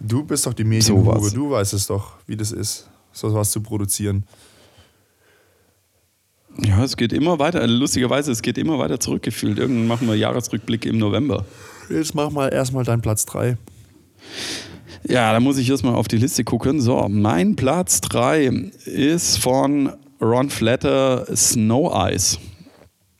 Du 0.00 0.24
bist 0.24 0.46
doch 0.46 0.54
die 0.54 0.62
So 0.62 0.68
Medienhure. 0.96 1.20
was. 1.22 1.34
du 1.34 1.50
weißt 1.50 1.74
es 1.74 1.86
doch, 1.86 2.12
wie 2.26 2.36
das 2.36 2.50
ist, 2.50 2.88
so 3.12 3.34
was 3.34 3.50
zu 3.50 3.60
produzieren. 3.60 4.24
Ja, 6.58 6.84
es 6.84 6.96
geht 6.96 7.12
immer 7.12 7.38
weiter. 7.38 7.66
Lustigerweise, 7.66 8.30
es 8.30 8.42
geht 8.42 8.58
immer 8.58 8.78
weiter 8.78 9.00
zurückgefühlt. 9.00 9.58
Irgendwann 9.58 9.86
machen 9.86 10.08
wir 10.08 10.16
Jahresrückblick 10.16 10.84
im 10.84 10.98
November. 10.98 11.46
Jetzt 11.88 12.14
mach 12.14 12.30
mal 12.30 12.52
erstmal 12.52 12.84
deinen 12.84 13.00
Platz 13.00 13.24
3. 13.26 13.56
Ja, 15.08 15.32
da 15.32 15.40
muss 15.40 15.58
ich 15.58 15.68
erstmal 15.68 15.94
auf 15.94 16.08
die 16.08 16.18
Liste 16.18 16.44
gucken. 16.44 16.80
So, 16.80 17.08
mein 17.08 17.56
Platz 17.56 18.00
3 18.02 18.70
ist 18.84 19.38
von 19.38 19.92
Ron 20.20 20.50
Flatter 20.50 21.26
Snow 21.34 21.92
Eyes. 21.92 22.38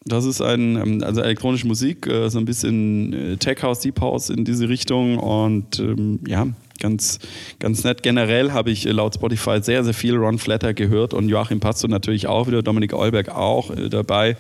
Das 0.05 0.25
ist 0.25 0.41
ein, 0.41 0.77
ähm, 0.77 1.03
also 1.03 1.21
elektronische 1.21 1.67
Musik, 1.67 2.07
äh, 2.07 2.29
so 2.29 2.39
ein 2.39 2.45
bisschen 2.45 3.13
äh, 3.13 3.37
Tech 3.37 3.63
House, 3.63 3.81
Deep 3.81 4.01
House 4.01 4.31
in 4.31 4.45
diese 4.45 4.69
Richtung 4.69 5.19
und 5.19 5.79
ähm, 5.79 6.21
ja, 6.27 6.47
ganz, 6.83 7.19
ganz 7.59 7.85
nett. 7.85 8.03
Generell 8.03 8.53
habe 8.53 8.71
ich 8.71 8.87
äh, 8.87 8.91
laut 8.91 9.15
Spotify 9.15 9.63
sehr, 9.63 9.85
sehr 9.85 9.95
viel 9.95 10.17
Ron 10.17 10.39
Flatter 10.39 10.75
gehört 10.75 11.15
und 11.15 11.29
Joachim 11.29 11.61
Pasto 11.61 11.89
natürlich 11.89 12.27
auch 12.27 12.47
wieder, 12.47 12.63
Dominik 12.63 12.93
Eulberg 12.93 13.31
auch 13.31 13.71
dabei. 13.89 14.37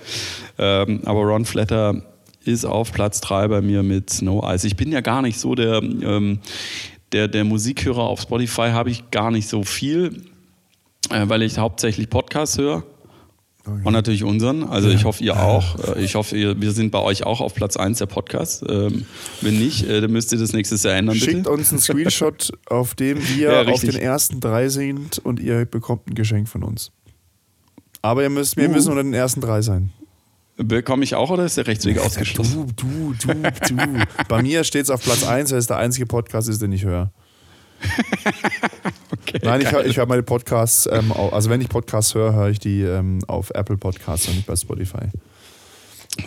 Ähm, 0.58 1.00
aber 1.04 1.20
Ron 1.20 1.46
Flatter 1.46 2.02
ist 2.44 2.64
auf 2.64 2.92
Platz 2.92 3.20
3 3.20 3.48
bei 3.48 3.60
mir 3.60 3.82
mit 3.82 4.10
Snow 4.10 4.44
Eyes. 4.44 4.64
Ich 4.64 4.76
bin 4.76 4.90
ja 4.90 5.00
gar 5.00 5.22
nicht 5.22 5.38
so 5.38 5.54
der, 5.54 5.80
der, 7.12 7.28
der 7.28 7.44
Musikhörer 7.44 8.02
auf 8.02 8.20
Spotify, 8.20 8.70
habe 8.70 8.90
ich 8.90 9.12
gar 9.12 9.30
nicht 9.30 9.48
so 9.48 9.62
viel, 9.62 10.24
weil 11.08 11.42
ich 11.42 11.58
hauptsächlich 11.58 12.10
Podcasts 12.10 12.58
höre. 12.58 12.82
Und 13.64 13.92
natürlich 13.92 14.24
unseren. 14.24 14.64
Also 14.64 14.88
ich 14.88 15.04
hoffe, 15.04 15.22
ihr 15.22 15.40
auch. 15.40 15.96
Äh, 15.96 16.04
ich 16.04 16.16
hoffe, 16.16 16.36
ihr, 16.36 16.60
wir 16.60 16.72
sind 16.72 16.90
bei 16.90 16.98
euch 16.98 17.24
auch 17.24 17.40
auf 17.40 17.54
Platz 17.54 17.76
1 17.76 17.98
der 17.98 18.06
Podcast. 18.06 18.64
Ähm, 18.68 19.06
wenn 19.40 19.58
nicht, 19.58 19.88
äh, 19.88 20.00
dann 20.00 20.10
müsst 20.10 20.32
ihr 20.32 20.38
das 20.38 20.52
nächstes 20.52 20.82
Jahr 20.82 20.96
ändern. 20.96 21.14
Schickt 21.14 21.44
bitte. 21.44 21.50
uns 21.50 21.70
einen 21.70 21.80
Screenshot, 21.80 22.52
auf 22.66 22.94
dem 22.94 23.18
wir 23.36 23.52
ja, 23.52 23.66
auf 23.66 23.80
den 23.80 23.94
ersten 23.94 24.40
drei 24.40 24.68
sind 24.68 25.18
und 25.18 25.38
ihr 25.38 25.64
bekommt 25.64 26.08
ein 26.08 26.14
Geschenk 26.14 26.48
von 26.48 26.64
uns. 26.64 26.90
Aber 28.02 28.24
ihr 28.24 28.30
müsst, 28.30 28.56
wir 28.56 28.68
uh. 28.68 28.72
müssen 28.72 28.90
unter 28.90 29.04
den 29.04 29.14
ersten 29.14 29.40
drei 29.40 29.62
sein. 29.62 29.92
Bekomme 30.56 31.04
ich 31.04 31.14
auch 31.14 31.30
oder 31.30 31.44
ist 31.44 31.56
der 31.56 31.66
Rechtsweg 31.66 31.98
ausgeschlossen? 31.98 32.72
Du, 32.76 33.14
du, 33.14 33.34
du, 33.34 33.74
du. 33.74 34.04
Bei 34.28 34.42
mir 34.42 34.64
steht 34.64 34.82
es 34.84 34.90
auf 34.90 35.02
Platz 35.02 35.24
1, 35.24 35.50
weil 35.52 35.58
es 35.58 35.66
der 35.66 35.78
einzige 35.78 36.06
Podcast 36.06 36.48
ist, 36.48 36.60
den 36.60 36.72
ich 36.72 36.84
höre. 36.84 37.12
okay, 39.12 39.40
Nein, 39.42 39.60
ich 39.60 39.72
höre 39.72 39.84
hör 39.84 40.06
meine 40.06 40.22
Podcasts, 40.22 40.88
ähm, 40.90 41.12
also 41.12 41.50
wenn 41.50 41.60
ich 41.60 41.68
Podcasts 41.68 42.14
höre, 42.14 42.32
höre 42.34 42.50
ich 42.50 42.58
die 42.58 42.82
ähm, 42.82 43.20
auf 43.26 43.50
Apple 43.50 43.76
Podcasts 43.76 44.28
und 44.28 44.36
nicht 44.36 44.46
bei 44.46 44.56
Spotify. 44.56 45.08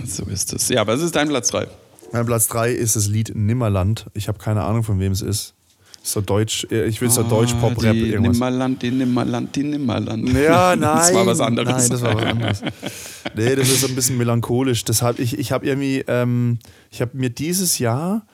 So 0.06 0.24
ist 0.26 0.54
es. 0.54 0.70
Ja, 0.70 0.86
was 0.88 1.02
ist 1.02 1.16
dein 1.16 1.28
Platz 1.28 1.50
3? 1.50 1.68
Mein 2.12 2.26
Platz 2.26 2.48
3 2.48 2.72
ist 2.72 2.96
das 2.96 3.08
Lied 3.08 3.36
Nimmerland. 3.36 4.06
Ich 4.14 4.28
habe 4.28 4.38
keine 4.38 4.64
Ahnung, 4.64 4.84
von 4.84 5.00
wem 5.00 5.12
es 5.12 5.22
ist. 5.22 5.54
So 6.02 6.22
Deutsch, 6.22 6.68
äh, 6.70 6.86
ich 6.86 7.02
will 7.02 7.10
so 7.10 7.22
ah, 7.22 7.24
Deutsch-Pop-Rap 7.28 7.96
irgendwas. 7.96 8.34
Nimmerland, 8.34 8.82
die 8.84 8.92
Nimmerland, 8.92 9.56
die 9.56 9.64
Nimmerland. 9.64 10.30
Ja, 10.34 10.76
nein. 10.76 10.82
Das 10.98 11.14
war 11.16 11.26
was 11.26 11.40
anderes. 11.40 11.68
Nein, 11.68 11.90
das 11.90 12.02
war 12.04 12.16
was 12.16 12.24
anderes. 12.32 12.62
nee, 13.36 13.56
das 13.56 13.70
ist 13.70 13.82
so 13.82 13.88
ein 13.88 13.96
bisschen 13.96 14.18
melancholisch. 14.18 14.86
Deshalb, 14.86 15.18
ich, 15.18 15.40
ich 15.40 15.52
habe 15.52 15.66
irgendwie, 15.66 16.04
ähm, 16.08 16.60
ich 16.92 17.02
habe 17.02 17.18
mir 17.18 17.32
dieses 17.32 17.80
Jahr 17.80 18.26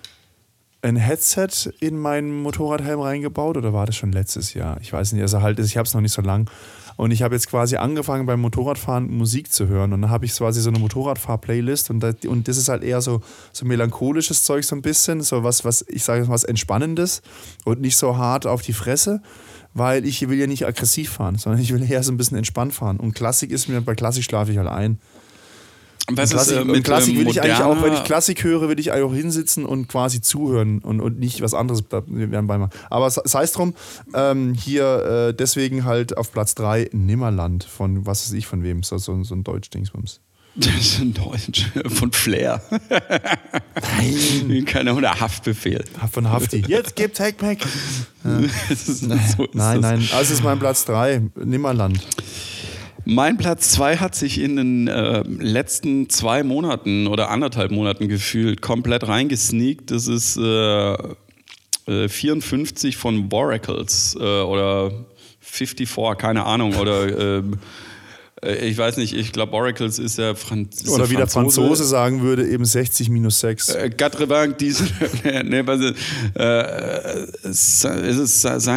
ein 0.81 0.95
Headset 0.95 1.71
in 1.79 1.97
meinen 1.97 2.41
Motorradhelm 2.41 2.99
reingebaut 2.99 3.57
oder 3.57 3.73
war 3.73 3.85
das 3.85 3.95
schon 3.95 4.11
letztes 4.11 4.53
Jahr? 4.53 4.77
Ich 4.81 4.91
weiß 4.91 5.13
nicht, 5.13 5.21
also 5.21 5.41
halt, 5.41 5.59
ich 5.59 5.77
habe 5.77 5.85
es 5.85 5.93
noch 5.93 6.01
nicht 6.01 6.13
so 6.13 6.21
lang. 6.21 6.49
Und 6.97 7.11
ich 7.11 7.23
habe 7.23 7.33
jetzt 7.33 7.49
quasi 7.49 7.77
angefangen 7.77 8.25
beim 8.25 8.41
Motorradfahren 8.41 9.09
Musik 9.09 9.51
zu 9.51 9.67
hören. 9.67 9.93
Und 9.93 10.01
dann 10.01 10.11
habe 10.11 10.25
ich 10.25 10.35
quasi 10.35 10.61
so 10.61 10.69
eine 10.69 10.79
Motorradfahr-Playlist 10.79 11.89
und 11.89 11.99
das, 12.01 12.15
und 12.27 12.47
das 12.47 12.57
ist 12.57 12.69
halt 12.69 12.83
eher 12.83 13.01
so, 13.01 13.21
so 13.53 13.65
melancholisches 13.65 14.43
Zeug, 14.43 14.65
so 14.65 14.75
ein 14.75 14.81
bisschen, 14.81 15.21
so 15.21 15.43
was, 15.43 15.65
was 15.65 15.85
ich 15.87 16.03
sage 16.03 16.27
was 16.27 16.43
Entspannendes 16.43 17.21
und 17.65 17.81
nicht 17.81 17.97
so 17.97 18.17
hart 18.17 18.45
auf 18.45 18.61
die 18.61 18.73
Fresse, 18.73 19.21
weil 19.73 20.05
ich 20.05 20.27
will 20.27 20.37
ja 20.37 20.47
nicht 20.47 20.67
aggressiv 20.67 21.11
fahren, 21.11 21.37
sondern 21.37 21.61
ich 21.61 21.73
will 21.73 21.89
eher 21.89 22.03
so 22.03 22.11
ein 22.11 22.17
bisschen 22.17 22.37
entspannt 22.37 22.73
fahren. 22.73 22.99
Und 22.99 23.15
Klassik 23.15 23.51
ist 23.51 23.67
mir, 23.67 23.81
bei 23.81 23.95
Klassik 23.95 24.23
schlafe 24.23 24.51
ich 24.51 24.57
halt 24.57 24.69
ein. 24.69 24.99
Was 26.17 26.29
Klassik, 26.31 26.57
ist, 26.57 26.61
äh, 26.61 26.65
mit, 26.65 26.83
Klassik 26.83 27.17
will 27.17 27.27
ich 27.27 27.41
eigentlich 27.41 27.61
auch, 27.61 27.81
wenn 27.83 27.93
ich 27.93 28.03
Klassik 28.03 28.43
höre, 28.43 28.69
will 28.69 28.79
ich 28.79 28.91
eigentlich 28.91 29.05
auch 29.05 29.13
hinsitzen 29.13 29.65
und 29.65 29.87
quasi 29.87 30.21
zuhören 30.21 30.79
und, 30.79 31.01
und 31.01 31.19
nicht 31.19 31.41
was 31.41 31.53
anderes 31.53 31.83
werden 31.91 32.47
bei 32.47 32.67
Aber 32.89 33.09
sei 33.09 33.43
es 33.43 33.51
drum, 33.51 33.73
ähm, 34.13 34.53
hier 34.53 35.29
äh, 35.29 35.33
deswegen 35.33 35.85
halt 35.85 36.17
auf 36.17 36.31
Platz 36.31 36.55
3 36.55 36.89
Nimmerland 36.91 37.63
von, 37.63 38.05
was 38.05 38.25
weiß 38.25 38.33
ich, 38.33 38.47
von 38.47 38.63
wem, 38.63 38.83
so, 38.83 38.97
so, 38.97 39.23
so 39.23 39.35
ein 39.35 39.43
Deutsch-Dingsbums. 39.43 40.19
Das 40.55 40.75
ist 40.75 40.99
ein 40.99 41.13
Deutsch, 41.13 41.67
von 41.87 42.11
Flair. 42.11 42.61
Nein. 43.97 44.65
Keine 44.67 44.93
oder 44.93 45.17
Haftbefehl. 45.19 45.83
Von 46.11 46.29
Hafti. 46.29 46.63
Jetzt 46.67 46.95
gibt's 46.95 47.19
Hackpack. 47.19 47.59
Ja. 48.23 48.39
so 48.75 49.47
nein, 49.53 49.79
nein. 49.79 50.07
Also 50.13 50.33
ist 50.35 50.43
mein 50.43 50.59
Platz 50.59 50.85
3, 50.85 51.23
Nimmerland. 51.43 51.99
Mein 53.05 53.37
Platz 53.37 53.71
2 53.71 53.97
hat 53.97 54.15
sich 54.15 54.39
in 54.39 54.55
den 54.55 54.87
äh, 54.87 55.21
letzten 55.21 56.09
zwei 56.09 56.43
Monaten 56.43 57.07
oder 57.07 57.29
anderthalb 57.29 57.71
Monaten 57.71 58.07
gefühlt 58.07 58.61
komplett 58.61 59.07
reingesneakt. 59.07 59.89
Das 59.89 60.07
ist 60.07 60.37
äh, 60.37 60.93
äh, 61.87 62.07
54 62.07 62.97
von 62.97 63.27
Boracles 63.27 64.15
äh, 64.19 64.23
oder 64.23 64.91
54, 65.39 66.17
keine 66.17 66.45
Ahnung, 66.45 66.75
oder 66.75 67.37
äh, 67.39 67.43
ich 68.43 68.77
weiß 68.77 68.97
nicht, 68.97 69.13
ich 69.13 69.31
glaube, 69.31 69.53
Oracles 69.53 69.99
ist 69.99 70.17
ja 70.17 70.33
Franz 70.33 70.87
Oder 70.87 71.09
wie 71.11 71.15
der 71.15 71.27
Franzose 71.27 71.83
sagen 71.83 72.21
würde, 72.21 72.47
eben 72.47 72.65
60 72.65 73.09
minus 73.09 73.39
6. 73.39 73.69
Äh, 73.69 73.89
Quatre 73.91 74.27
diese, 74.59 74.83
ne, 75.43 75.65
was 75.67 75.81
ist, 77.43 77.85
äh, 77.85 78.09
ist 78.09 78.45
es 78.45 78.67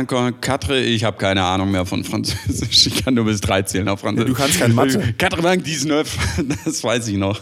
Quatre? 0.41 0.79
Ich 0.79 1.05
habe 1.05 1.17
keine 1.17 1.43
Ahnung 1.43 1.71
mehr 1.71 1.87
von 1.87 2.05
Französisch. 2.05 2.89
Ich 2.89 3.05
kann 3.05 3.15
nur 3.15 3.25
bis 3.25 3.41
drei 3.41 3.63
zählen 3.63 3.89
auf 3.89 4.01
Französisch. 4.01 4.29
Ja, 4.29 4.35
du 4.35 4.41
kannst 4.41 4.61
kein 4.61 4.75
Mathe. 4.75 5.15
Quatre-Vingt, 5.19 5.67
neuf, 5.87 6.17
das 6.65 6.85
weiß 6.85 7.09
ich 7.09 7.17
noch. 7.17 7.41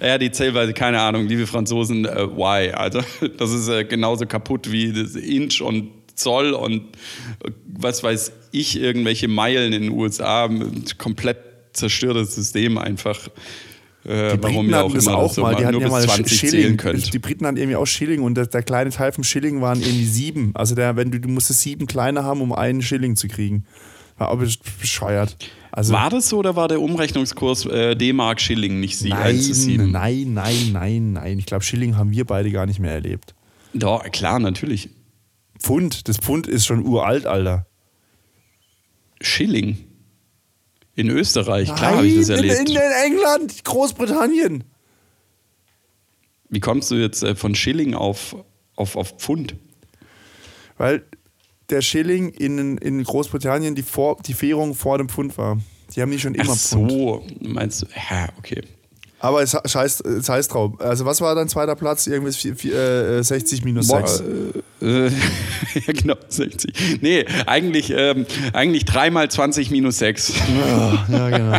Ja, 0.00 0.18
die 0.18 0.30
Zählweise, 0.30 0.72
keine 0.72 1.00
Ahnung, 1.00 1.26
liebe 1.26 1.46
Franzosen, 1.46 2.04
äh, 2.04 2.26
why? 2.28 2.70
Also, 2.72 3.00
das 3.38 3.52
ist 3.52 3.68
äh, 3.68 3.84
genauso 3.84 4.26
kaputt 4.26 4.70
wie 4.70 4.92
das 4.92 5.14
Inch 5.14 5.60
und 5.60 5.97
Zoll 6.18 6.52
und 6.52 6.82
was 7.66 8.02
weiß 8.02 8.32
ich, 8.52 8.80
irgendwelche 8.80 9.28
Meilen 9.28 9.72
in 9.72 9.82
den 9.82 9.92
USA. 9.92 10.48
Komplett 10.98 11.38
zerstörtes 11.72 12.34
System 12.34 12.78
einfach. 12.78 13.28
Äh, 14.04 14.36
die 14.36 14.42
warum 14.42 14.72
hatten 14.74 14.94
das 14.94 15.08
auch 15.08 15.32
so 15.32 15.42
mal, 15.42 15.54
die 15.54 15.66
hatten 15.66 15.80
ja 15.80 15.88
mal 15.88 16.26
Schilling. 16.26 16.78
Die 16.78 17.18
Briten 17.18 17.46
hatten 17.46 17.56
irgendwie 17.56 17.76
auch 17.76 17.86
Schilling 17.86 18.22
und 18.22 18.36
der, 18.36 18.46
der, 18.46 18.62
kleine 18.62 18.90
Teil 18.90 19.12
vom 19.12 19.24
Schilling 19.24 19.60
waren 19.60 19.80
irgendwie 19.80 20.06
sieben. 20.06 20.52
Also 20.54 20.74
der, 20.74 20.96
wenn 20.96 21.10
du, 21.10 21.20
du 21.20 21.28
musstest 21.28 21.60
sieben 21.62 21.86
kleine 21.86 22.24
haben, 22.24 22.40
um 22.40 22.52
einen 22.52 22.82
Schilling 22.82 23.16
zu 23.16 23.28
kriegen. 23.28 23.64
War 24.16 24.30
auch 24.30 24.38
bescheuert. 24.80 25.36
Also, 25.70 25.92
war 25.92 26.10
das 26.10 26.28
so 26.28 26.38
oder 26.38 26.56
war 26.56 26.66
der 26.66 26.80
Umrechnungskurs 26.80 27.66
äh, 27.66 27.94
D-Mark 27.94 28.40
Schilling 28.40 28.80
nicht 28.80 28.98
sie, 28.98 29.10
nein, 29.10 29.36
1 29.36 29.46
zu 29.46 29.54
7? 29.54 29.90
Nein, 29.92 30.34
nein, 30.34 30.72
nein, 30.72 31.12
nein. 31.12 31.38
Ich 31.38 31.46
glaube, 31.46 31.62
Schilling 31.62 31.96
haben 31.96 32.10
wir 32.10 32.24
beide 32.24 32.50
gar 32.50 32.66
nicht 32.66 32.80
mehr 32.80 32.90
erlebt. 32.92 33.34
Doch, 33.74 34.10
klar, 34.10 34.40
natürlich. 34.40 34.88
Pfund, 35.58 36.08
das 36.08 36.18
Pfund 36.18 36.46
ist 36.46 36.66
schon 36.66 36.86
uralt, 36.86 37.26
Alter. 37.26 37.66
Schilling. 39.20 39.78
In 40.94 41.10
Österreich, 41.10 41.72
klar 41.74 41.96
habe 41.96 42.06
ich 42.06 42.16
das 42.16 42.28
erlebt. 42.28 42.70
In, 42.70 42.76
in, 42.76 42.82
England, 43.04 43.64
Großbritannien. 43.64 44.64
Wie 46.48 46.60
kommst 46.60 46.90
du 46.90 46.96
jetzt 46.96 47.22
äh, 47.22 47.36
von 47.36 47.54
Schilling 47.54 47.94
auf, 47.94 48.34
auf, 48.74 48.96
auf 48.96 49.16
Pfund? 49.18 49.54
Weil 50.76 51.04
der 51.70 51.82
Schilling 51.82 52.30
in, 52.30 52.78
in 52.78 53.04
Großbritannien 53.04 53.74
die, 53.74 53.82
vor, 53.82 54.16
die 54.24 54.40
Währung 54.40 54.74
vor 54.74 54.98
dem 54.98 55.08
Pfund 55.08 55.36
war. 55.38 55.58
Die 55.94 56.02
haben 56.02 56.10
die 56.10 56.18
schon 56.18 56.34
immer 56.34 56.52
Ach 56.52 56.56
Pfund. 56.56 56.90
so, 56.90 57.26
meinst 57.40 57.82
du? 57.82 57.86
Ja, 58.10 58.28
okay. 58.38 58.62
Aber 59.20 59.42
es 59.42 59.54
heißt, 59.54 60.04
es 60.06 60.28
heißt 60.28 60.54
drauf. 60.54 60.80
Also, 60.80 61.04
was 61.04 61.20
war 61.20 61.34
dein 61.34 61.48
zweiter 61.48 61.74
Platz? 61.74 62.06
Irgendwas 62.06 62.44
äh, 62.44 63.22
60 63.22 63.64
minus 63.64 63.88
Boah, 63.88 64.06
6. 64.06 64.22
Äh, 64.80 64.84
ja, 65.08 65.92
genau, 65.92 66.14
60. 66.28 67.00
Nee, 67.00 67.24
eigentlich, 67.46 67.92
ähm, 67.94 68.26
eigentlich 68.52 68.84
3 68.84 69.10
mal 69.10 69.28
20 69.28 69.70
minus 69.70 69.98
6. 69.98 70.34
Ja, 70.60 71.06
ja 71.10 71.30
genau. 71.30 71.58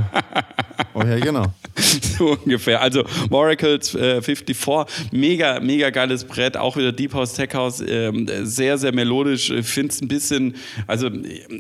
Oh, 0.94 1.04
ja, 1.04 1.20
genau. 1.20 1.46
so 2.18 2.38
ungefähr. 2.44 2.82
Also, 2.82 3.04
Oracles 3.30 3.94
äh, 3.94 4.22
54, 4.22 5.12
mega, 5.12 5.60
mega 5.60 5.90
geiles 5.90 6.24
Brett. 6.24 6.56
Auch 6.56 6.78
wieder 6.78 6.94
Deep 6.94 7.14
House, 7.14 7.34
Tech 7.34 7.54
House. 7.54 7.82
Äh, 7.82 8.12
sehr, 8.44 8.78
sehr 8.78 8.94
melodisch. 8.94 9.50
Ich 9.50 9.66
finde 9.66 9.92
es 9.92 10.02
ein 10.02 10.08
bisschen, 10.08 10.56
also, 10.88 11.10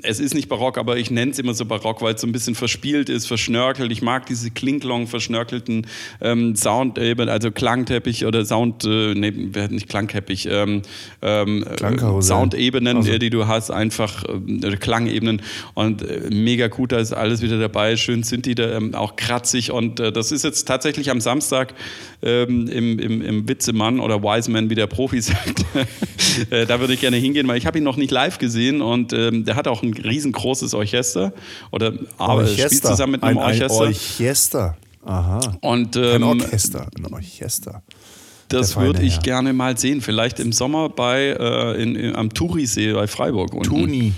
es 0.03 0.21
ist 0.21 0.33
nicht 0.33 0.47
barock, 0.47 0.77
aber 0.77 0.97
ich 0.97 1.11
nenne 1.11 1.31
es 1.31 1.39
immer 1.39 1.53
so 1.53 1.65
barock, 1.65 2.01
weil 2.01 2.15
es 2.15 2.21
so 2.21 2.27
ein 2.27 2.31
bisschen 2.31 2.55
verspielt 2.55 3.09
ist, 3.09 3.27
verschnörkelt. 3.27 3.91
Ich 3.91 4.01
mag 4.01 4.25
diese 4.25 4.49
Klinklong 4.49 5.07
verschnörkelten 5.07 5.87
ähm, 6.21 6.55
Sound, 6.55 6.99
also 6.99 7.51
Klangteppich 7.51 8.25
oder 8.25 8.45
Sound, 8.45 8.85
äh, 8.85 9.13
nee, 9.13 9.31
nicht 9.69 9.89
Klangteppich, 9.89 10.47
ähm, 10.51 10.81
ähm, 11.21 11.65
Soundebenen, 12.21 12.97
also. 12.97 13.17
die 13.17 13.29
du 13.29 13.47
hast, 13.47 13.71
einfach 13.71 14.23
äh, 14.25 14.77
Klangebenen 14.77 15.41
und 15.73 16.01
äh, 16.01 16.29
mega 16.29 16.67
gut, 16.67 16.91
da 16.91 16.97
ist 16.97 17.13
alles 17.13 17.41
wieder 17.41 17.59
dabei, 17.59 17.95
schön 17.95 18.23
sind 18.23 18.45
die 18.45 18.55
da, 18.55 18.71
ähm, 18.71 18.95
auch 18.95 19.15
kratzig 19.15 19.71
und 19.71 19.99
äh, 19.99 20.11
das 20.11 20.31
ist 20.31 20.43
jetzt 20.43 20.67
tatsächlich 20.67 21.09
am 21.09 21.21
Samstag 21.21 21.73
ähm, 22.21 22.67
im, 22.67 22.99
im, 22.99 23.21
im 23.21 23.49
Witzemann 23.49 23.99
oder 23.99 24.21
Wiseman, 24.21 24.69
wie 24.69 24.75
der 24.75 24.87
Profi 24.87 25.21
sagt. 25.21 25.65
äh, 26.49 26.65
da 26.65 26.79
würde 26.79 26.93
ich 26.93 27.01
gerne 27.01 27.17
hingehen, 27.17 27.47
weil 27.47 27.57
ich 27.57 27.65
habe 27.65 27.77
ihn 27.77 27.83
noch 27.83 27.97
nicht 27.97 28.11
live 28.11 28.37
gesehen 28.37 28.81
und 28.81 29.13
ähm, 29.13 29.45
der 29.45 29.55
hat 29.55 29.67
auch 29.67 29.83
ein 29.83 29.93
riesengroßes 29.93 30.73
Orchester 30.73 31.33
oder 31.71 31.93
aber 32.17 32.47
spielt 32.47 32.85
zusammen 32.85 33.13
mit 33.13 33.23
einem 33.23 33.37
ein, 33.37 33.43
Orchester. 33.43 33.81
Ein 33.81 33.87
Orchester. 33.87 34.77
Aha. 35.09 35.39
Und, 35.61 35.97
ein 35.97 36.21
ähm, 36.21 36.23
Orchester. 36.23 36.87
Ein 36.95 37.11
Orchester. 37.11 37.81
das 38.47 38.77
würde 38.77 39.01
ich 39.01 39.21
gerne 39.21 39.53
mal 39.53 39.75
sehen. 39.75 40.01
Vielleicht 40.01 40.39
im 40.39 40.51
Sommer 40.51 40.89
bei, 40.89 41.35
äh, 41.39 41.81
in, 41.81 41.95
in, 41.95 42.15
am 42.15 42.31
Turisee 42.31 42.93
bei 42.93 43.07
Freiburg. 43.07 43.53
unten. 43.55 43.67
Tuni. 43.67 44.13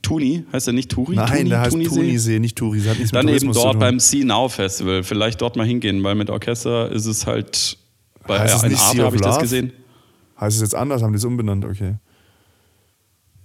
Tuni? 0.00 0.44
Heißt 0.50 0.66
der 0.66 0.72
nicht 0.72 0.90
Turi? 0.90 1.16
Nein, 1.16 1.28
Tuni? 1.28 1.48
der 1.50 1.60
heißt 1.60 1.72
Tunisee? 1.72 1.94
Tunisee, 1.94 2.38
nicht 2.38 2.56
Turisee. 2.56 2.88
Hat 2.88 2.96
nichts 2.96 3.12
Dann 3.12 3.28
eben 3.28 3.52
dort 3.52 3.78
beim 3.78 4.00
See 4.00 4.24
Now 4.24 4.48
Festival. 4.48 5.02
Vielleicht 5.02 5.42
dort 5.42 5.56
mal 5.56 5.66
hingehen, 5.66 6.02
weil 6.02 6.14
mit 6.14 6.30
Orchester 6.30 6.90
ist 6.90 7.04
es 7.04 7.26
halt 7.26 7.76
bei 8.26 8.38
Heißt 8.38 8.56
es 8.56 8.62
nicht 8.70 8.80
Arte 8.80 9.02
habe 9.02 9.16
ich 9.16 9.22
das 9.22 9.38
gesehen. 9.38 9.74
Heißt 10.40 10.56
es 10.56 10.62
jetzt 10.62 10.74
anders? 10.74 11.02
Haben 11.02 11.12
die 11.12 11.18
es 11.18 11.24
umbenannt? 11.24 11.66
Okay. 11.66 11.96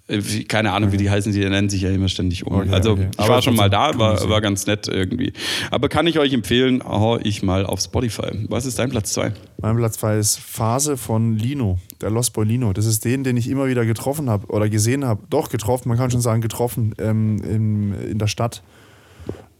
Äh, 0.09 0.19
wie- 0.23 0.43
Keine 0.43 0.73
Ahnung, 0.73 0.91
wie 0.91 0.97
die 0.97 1.09
heißen, 1.09 1.31
die 1.31 1.39
nennen 1.47 1.69
sich 1.69 1.81
ja 1.83 1.91
immer 1.91 2.09
ständig 2.09 2.45
um. 2.45 2.53
Okay, 2.55 2.69
also 2.71 2.91
okay. 2.93 3.07
ich 3.13 3.19
Aber 3.19 3.29
war 3.35 3.41
schon 3.41 3.55
mal 3.55 3.69
da, 3.69 3.97
war, 3.97 4.27
war 4.29 4.41
ganz 4.41 4.65
nett 4.67 4.87
irgendwie. 4.87 5.31
Aber 5.71 5.87
kann 5.87 6.07
ich 6.07 6.17
euch 6.19 6.33
empfehlen, 6.33 6.83
hau 6.83 7.17
ich 7.17 7.43
mal 7.43 7.65
auf 7.65 7.79
Spotify. 7.79 8.45
Was 8.49 8.65
ist 8.65 8.79
dein 8.79 8.89
Platz 8.89 9.13
2? 9.13 9.31
Mein 9.61 9.77
Platz 9.77 9.97
2 9.99 10.17
ist 10.17 10.39
Phase 10.39 10.97
von 10.97 11.37
Lino, 11.37 11.77
der 12.01 12.09
Lost 12.09 12.33
Boy 12.33 12.45
Lino. 12.45 12.73
Das 12.73 12.85
ist 12.85 13.05
den, 13.05 13.23
den 13.23 13.37
ich 13.37 13.47
immer 13.49 13.67
wieder 13.67 13.85
getroffen 13.85 14.29
habe 14.29 14.47
oder 14.47 14.67
gesehen 14.67 15.05
habe. 15.05 15.21
Doch, 15.29 15.49
getroffen, 15.49 15.89
man 15.89 15.97
kann 15.97 16.11
schon 16.11 16.21
sagen, 16.21 16.41
getroffen 16.41 16.95
ähm, 16.97 17.41
in, 17.43 17.93
in 18.11 18.17
der 18.17 18.27
Stadt. 18.27 18.63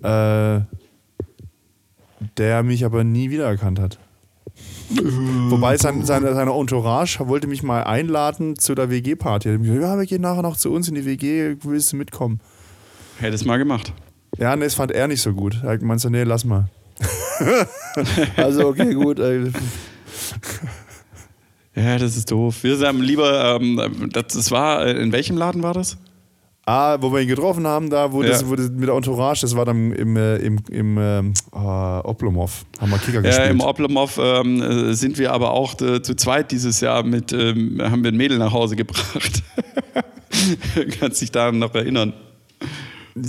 Äh, 0.01 0.61
der 2.37 2.63
mich 2.63 2.83
aber 2.85 3.03
nie 3.03 3.29
wiedererkannt 3.29 3.79
hat. 3.79 3.97
Wobei 5.49 5.77
sein, 5.77 6.03
seine, 6.03 6.33
seine 6.33 6.51
Entourage 6.51 7.19
wollte 7.27 7.45
mich 7.47 7.61
mal 7.61 7.83
einladen 7.83 8.57
zu 8.57 8.73
der 8.73 8.89
WG-Party. 8.89 9.49
Er 9.49 9.53
hat 9.55 9.61
gesagt, 9.61 9.81
Ja, 9.81 9.97
wir 9.97 10.05
gehen 10.05 10.21
nachher 10.21 10.41
noch 10.41 10.57
zu 10.57 10.71
uns 10.71 10.87
in 10.87 10.95
die 10.95 11.05
WG, 11.05 11.55
willst 11.63 11.91
du 11.93 11.97
mitkommen? 11.97 12.39
Hättest 13.19 13.45
mal 13.45 13.57
gemacht. 13.57 13.93
Ja, 14.37 14.55
nee, 14.55 14.63
das 14.63 14.73
fand 14.75 14.91
er 14.91 15.07
nicht 15.07 15.21
so 15.21 15.33
gut. 15.33 15.59
Er 15.63 15.71
hat 15.71 15.79
gemeint 15.81 16.01
so, 16.01 16.09
nee, 16.09 16.23
lass 16.23 16.43
mal. 16.43 16.69
also, 18.37 18.67
okay, 18.67 18.93
gut. 18.93 19.19
äh, 19.19 19.51
Ja, 21.75 21.97
das 21.97 22.17
ist 22.17 22.31
doof. 22.31 22.63
Wir 22.63 22.75
sagen 22.77 22.99
lieber, 22.99 23.55
ähm, 23.61 24.09
das, 24.11 24.33
das 24.33 24.51
war, 24.51 24.85
äh, 24.85 25.01
in 25.01 25.11
welchem 25.11 25.37
Laden 25.37 25.63
war 25.63 25.73
das? 25.73 25.97
Ah, 26.69 26.97
wo 27.01 27.11
wir 27.11 27.21
ihn 27.21 27.27
getroffen 27.27 27.65
haben, 27.65 27.89
da, 27.89 28.07
das, 28.09 28.41
Ja. 28.41 28.55
das 28.55 28.69
mit 28.69 28.87
der 28.87 28.93
Entourage, 28.95 29.41
das 29.41 29.55
war 29.55 29.65
dann 29.65 29.91
im, 29.91 30.15
äh, 30.15 30.35
im, 30.37 30.59
im 30.69 30.97
äh, 30.99 31.23
Oblomov, 31.57 32.63
haben 32.79 32.91
wir 32.91 32.99
Kicker 32.99 33.17
Ja, 33.21 33.29
gespielt. 33.29 33.49
im 33.51 33.61
Oblomov 33.61 34.19
ähm, 34.21 34.61
äh, 34.61 34.93
sind 34.93 35.17
wir 35.17 35.31
aber 35.33 35.51
auch 35.51 35.79
äh, 35.81 36.01
zu 36.03 36.15
zweit 36.15 36.51
dieses 36.51 36.79
Jahr 36.81 37.01
mit, 37.03 37.33
ähm, 37.33 37.79
haben 37.81 38.03
wir 38.03 38.11
ein 38.11 38.17
Mädel 38.17 38.37
nach 38.37 38.53
Hause 38.53 38.75
gebracht. 38.75 39.41
Kannst 40.99 41.21
dich 41.21 41.31
daran 41.31 41.57
noch 41.59 41.73
erinnern? 41.73 42.13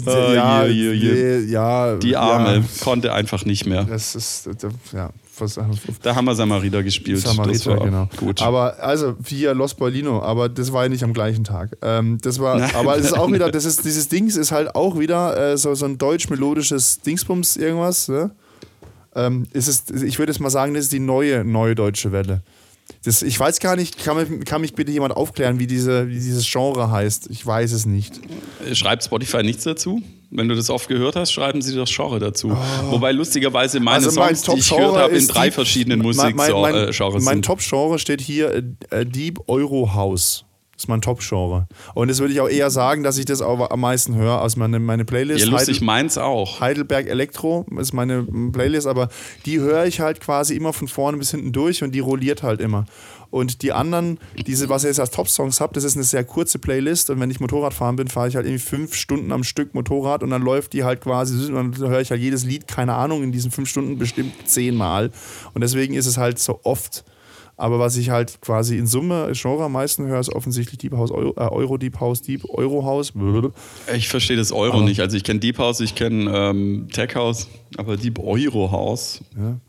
Oh, 0.07 0.11
ja, 0.11 0.67
je, 0.67 0.73
je, 0.73 0.93
je. 0.93 1.13
nee, 1.41 1.51
ja, 1.51 1.97
Die 1.97 2.17
Arme 2.17 2.57
Ja, 2.59 2.63
konnte 2.85 3.13
einfach 3.13 3.45
nicht 3.45 3.67
mehr. 3.67 3.85
das 3.85 4.15
ist, 4.15 4.49
das, 4.63 4.73
ja, 4.93 5.11
was, 5.39 5.59
Da 6.03 6.15
haben 6.15 6.25
wir 6.27 6.35
Samariter 6.35 6.83
gespielt. 6.83 7.25
das 7.25 7.31
Samariter, 7.35 7.79
war 7.79 7.85
genau. 7.87 8.09
gut. 8.17 8.43
Aber 8.43 8.79
also 8.83 9.15
via 9.19 9.53
Los 9.53 9.75
Boilino, 9.75 10.21
aber 10.23 10.49
das 10.49 10.73
war 10.73 10.83
ja 10.85 10.89
nicht 10.89 11.03
am 11.05 11.13
gleichen 11.13 11.45
Tag. 11.45 11.77
Ähm, 11.83 12.19
das 12.23 12.39
war, 12.39 12.59
Nein. 12.59 12.71
aber 12.75 12.97
es 12.99 13.07
ist 13.07 13.13
auch 13.17 13.31
wieder, 13.33 13.51
das 13.51 13.65
ist 13.65 13.85
dieses 13.85 14.09
Dings 14.09 14.37
ist 14.37 14.53
halt 14.53 14.75
auch 14.75 14.99
wieder 14.99 15.53
äh, 15.53 15.57
so, 15.59 15.75
so 15.75 15.87
ein 15.87 15.97
deutsch-melodisches 15.99 17.01
Dingsbums 17.01 17.57
irgendwas. 17.57 18.09
Ne? 18.09 18.31
Ähm, 19.15 19.47
es 19.53 19.67
ist, 19.69 19.91
ich 19.91 20.19
würde 20.19 20.33
jetzt 20.33 20.41
mal 20.41 20.51
sagen, 20.51 20.75
das 20.75 20.85
ist 20.85 20.93
die 20.93 21.01
neue 21.01 21.45
neue 21.45 21.75
deutsche 21.75 22.13
Welle. 22.13 22.43
Das, 23.05 23.23
ich 23.23 23.39
weiß 23.39 23.61
gar 23.61 23.77
nicht, 23.77 24.03
kann, 24.05 24.17
mich- 24.17 24.45
kann 24.45 24.61
mich 24.61 24.75
bitte 24.75 24.91
jemand 24.93 25.17
aufklären, 25.17 25.59
wie, 25.59 25.67
diese, 25.67 26.09
wie 26.09 26.15
dieses 26.15 26.45
Genre 26.51 26.91
heißt? 26.91 27.29
Ich 27.31 27.47
weiß 27.47 27.73
es 27.73 27.87
nicht. 27.87 28.21
Schreibt 28.73 29.05
Spotify 29.05 29.43
nichts 29.43 29.65
dazu? 29.65 30.03
Wenn 30.33 30.49
du 30.49 30.55
das 30.55 30.71
oft 30.71 30.89
gehört 30.89 31.17
hast, 31.17 31.33
schreiben 31.33 31.61
sie 31.61 31.75
das 31.75 31.91
Genre 31.95 32.19
dazu. 32.21 32.57
Wobei 32.91 33.11
lustigerweise 33.13 33.81
meine 33.81 33.97
Also 34.07 34.19
mein 34.21 34.37
Songs, 34.37 34.55
die 34.55 34.61
ich 34.61 34.71
gehört 34.77 34.97
habe, 34.97 35.17
in 35.17 35.27
drei 35.27 35.47
Deep- 35.47 35.55
verschiedenen 35.55 35.99
mein- 36.01 36.15
mein- 36.17 36.37
mein- 36.37 36.75
Musikgenres 36.87 37.25
Mein 37.25 37.35
sind. 37.37 37.45
Top-Genre 37.45 37.99
steht 37.99 38.21
hier 38.21 38.63
äh, 38.91 39.05
Deep 39.05 39.41
Euro 39.49 39.93
House. 39.95 40.45
Das 40.73 40.85
ist 40.85 40.89
mein 40.89 41.03
Top-Genre. 41.03 41.67
Und 41.95 42.09
das 42.09 42.21
würde 42.21 42.33
ich 42.33 42.41
auch 42.41 42.49
eher 42.49 42.71
sagen, 42.71 43.03
dass 43.03 43.19
ich 43.19 43.27
das 43.27 43.43
auch 43.43 43.71
am 43.71 43.81
meisten 43.81 44.15
höre 44.15 44.41
aus 44.41 44.57
meiner 44.57 44.79
meine 44.79 45.05
Playlist. 45.05 45.45
Ja, 45.45 45.51
lustig, 45.51 45.75
Heidel- 45.77 45.85
meins 45.85 46.17
auch. 46.17 46.61
Heidelberg 46.61 47.07
Elektro 47.09 47.67
ist 47.79 47.93
meine 47.93 48.23
Playlist, 48.53 48.87
aber 48.87 49.09
die 49.45 49.59
höre 49.61 49.85
ich 49.85 50.01
halt 50.01 50.21
quasi 50.21 50.55
immer 50.57 50.73
von 50.73 50.89
vorne 50.89 51.19
bis 51.19 51.33
hinten 51.33 51.53
durch 51.53 51.83
und 51.83 51.93
die 51.95 52.01
rolliert 52.01 52.43
halt 52.43 52.61
immer. 52.63 52.87
Und 53.31 53.63
die 53.63 53.73
anderen, 53.73 54.19
diese, 54.47 54.69
was 54.69 54.85
ihr 54.85 54.89
jetzt 54.89 55.01
als 55.01 55.11
Top-Songs 55.11 55.61
habt, 55.61 55.77
das 55.77 55.85
ist 55.85 55.97
eine 55.97 56.05
sehr 56.05 56.25
kurze 56.25 56.59
Playlist 56.59 57.11
und 57.11 57.21
wenn 57.21 57.31
ich 57.31 57.39
Motorrad 57.39 57.75
fahren 57.75 57.97
bin, 57.97 58.09
fahre 58.09 58.29
ich 58.29 58.37
halt 58.37 58.47
irgendwie 58.47 58.65
fünf 58.65 58.95
Stunden 58.95 59.31
am 59.31 59.45
Stück 59.45 59.75
Motorrad 59.75 60.23
und 60.23 60.31
dann 60.31 60.43
läuft 60.43 60.73
die 60.73 60.85
halt 60.85 61.01
quasi, 61.01 61.53
dann 61.53 61.77
höre 61.77 62.01
ich 62.01 62.11
halt 62.11 62.21
jedes 62.21 62.45
Lied, 62.45 62.67
keine 62.67 62.95
Ahnung, 62.95 63.23
in 63.23 63.33
diesen 63.33 63.51
fünf 63.51 63.69
Stunden 63.69 63.99
bestimmt 63.99 64.33
zehnmal. 64.47 65.11
Und 65.55 65.63
deswegen 65.63 65.95
ist 65.95 66.07
es 66.07 66.17
halt 66.17 66.39
so 66.39 66.61
oft. 66.65 67.05
Aber 67.61 67.79
was 67.79 67.97
ich 67.99 68.09
halt 68.11 68.41
quasi 68.41 68.79
in 68.79 68.87
Summe 68.87 69.31
Genre 69.35 69.65
am 69.65 69.73
meisten 69.73 70.07
höre, 70.07 70.19
ist 70.19 70.33
offensichtlich 70.33 70.79
Deep 70.79 70.95
House, 70.97 71.11
Euro, 71.11 71.35
äh, 71.37 71.49
Euro 71.49 71.77
Deep 71.77 72.01
House, 72.01 72.23
Deep 72.23 72.45
Euro 72.49 72.85
House. 72.85 73.13
Ich 73.95 74.09
verstehe 74.09 74.37
das 74.39 74.51
Euro 74.51 74.79
Aber- 74.79 74.85
nicht. 74.85 75.01
Also 75.01 75.17
ich 75.17 75.25
kenne 75.25 75.41
Deep 75.41 75.59
House, 75.59 75.81
ich 75.81 75.95
kenne 75.95 76.31
ähm, 76.35 76.89
Tech 76.93 77.15
House, 77.15 77.49
aber 77.77 77.97
Deep 77.97 78.19
Euro 78.19 78.71
House, 78.73 79.21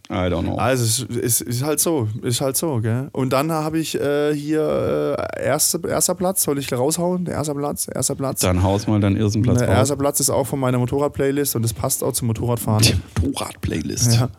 I 0.09 0.13
don't 0.13 0.43
know. 0.43 0.55
Also 0.55 0.83
es 0.83 1.15
ist, 1.17 1.41
ist 1.41 1.63
halt 1.63 1.79
so, 1.79 2.07
ist 2.21 2.39
halt 2.41 2.55
so, 2.57 2.79
gell? 2.81 3.09
Und 3.11 3.31
dann 3.33 3.51
habe 3.51 3.77
ich 3.79 3.99
äh, 3.99 4.33
hier 4.33 5.17
äh, 5.35 5.43
erste, 5.45 5.79
erster 5.87 6.15
Platz, 6.15 6.43
soll 6.43 6.59
ich 6.59 6.71
raushauen? 6.71 7.25
Der 7.25 7.35
erster 7.35 7.55
Platz, 7.55 7.87
erster 7.93 8.15
Platz. 8.15 8.39
Dann 8.41 8.63
haus 8.63 8.87
mal 8.87 8.99
deinen 9.01 9.17
ersten 9.17 9.41
Platz 9.41 9.59
Der 9.59 9.67
raus. 9.67 9.77
erster 9.77 9.95
Platz 9.97 10.19
ist 10.21 10.29
auch 10.29 10.47
von 10.47 10.59
meiner 10.59 10.77
Motorrad-Playlist 10.79 11.55
und 11.57 11.61
das 11.63 11.73
passt 11.73 12.03
auch 12.03 12.13
zum 12.13 12.27
Motorradfahren. 12.27 12.83
Die 12.83 12.95
Motorrad-Playlist. 13.27 14.15
Ja. 14.15 14.29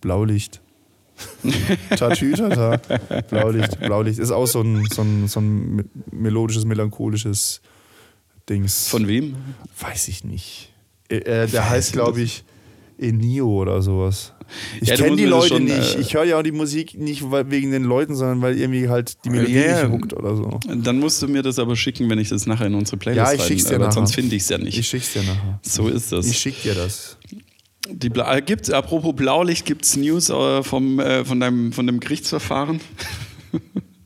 Blaulicht. 0.00 0.60
Tatütata. 1.96 2.76
Blaulicht, 3.30 3.78
Blaulicht. 3.80 4.18
Ist 4.18 4.30
auch 4.30 4.46
so 4.46 4.60
ein, 4.62 4.86
so 4.92 5.02
ein, 5.02 5.28
so 5.28 5.40
ein 5.40 5.76
me- 5.76 5.84
melodisches, 6.10 6.64
melancholisches 6.64 7.60
Dings. 8.48 8.88
Von 8.88 9.06
wem? 9.08 9.36
Weiß 9.80 10.08
ich 10.08 10.24
nicht. 10.24 10.72
Äh, 11.08 11.16
äh, 11.18 11.46
der 11.46 11.68
heißt, 11.70 11.92
glaube 11.92 12.20
ich, 12.22 12.44
Enio 12.98 13.48
oder 13.48 13.82
sowas. 13.82 14.32
Ich 14.80 14.88
Ja, 14.88 14.96
kenne 14.96 15.16
die 15.16 15.24
Leute 15.24 15.48
schon, 15.48 15.64
nicht. 15.64 15.96
äh, 15.96 16.00
Ich 16.00 16.14
höre 16.14 16.24
ja 16.24 16.38
auch 16.38 16.42
die 16.42 16.52
Musik 16.52 16.96
nicht 16.98 17.22
wegen 17.30 17.70
den 17.72 17.82
Leuten, 17.84 18.14
sondern 18.14 18.40
weil 18.42 18.56
irgendwie 18.58 18.88
halt 18.88 19.24
die 19.24 19.30
Melodie 19.30 19.54
ja. 19.54 19.82
nicht 19.82 19.92
huckt 19.92 20.12
oder 20.12 20.36
so. 20.36 20.60
Dann 20.68 21.00
musst 21.00 21.20
du 21.22 21.26
mir 21.28 21.42
das 21.42 21.58
aber 21.58 21.74
schicken, 21.76 22.08
wenn 22.10 22.18
ich 22.18 22.28
das 22.28 22.46
nachher 22.46 22.66
in 22.66 22.74
unsere 22.74 22.96
Playlist 22.98 23.26
Ja, 23.26 23.32
ich 23.32 23.42
schick's 23.42 23.64
dir 23.64 23.78
nachher. 23.78 23.92
Sonst 23.92 24.14
finde 24.14 24.36
ich 24.36 24.42
es 24.42 24.48
ja 24.50 24.58
nicht. 24.58 24.78
Ich 24.78 24.86
schick's 24.86 25.12
dir 25.12 25.22
nachher. 25.22 25.58
so 25.62 25.88
ist 25.88 26.12
das. 26.12 26.26
Ich 26.26 26.38
schick 26.38 26.62
dir 26.62 26.74
das. 26.74 27.16
Die 27.90 28.08
Bla 28.08 28.36
äh, 28.36 28.42
gibt's, 28.42 28.70
apropos 28.70 29.14
Blaulicht, 29.14 29.66
gibt 29.66 29.84
es 29.84 29.96
News 29.96 30.30
äh, 30.30 30.62
vom, 30.62 30.98
äh, 30.98 31.24
von, 31.24 31.40
deinem, 31.40 31.72
von 31.72 31.86
dem 31.86 32.00
Gerichtsverfahren? 32.00 32.80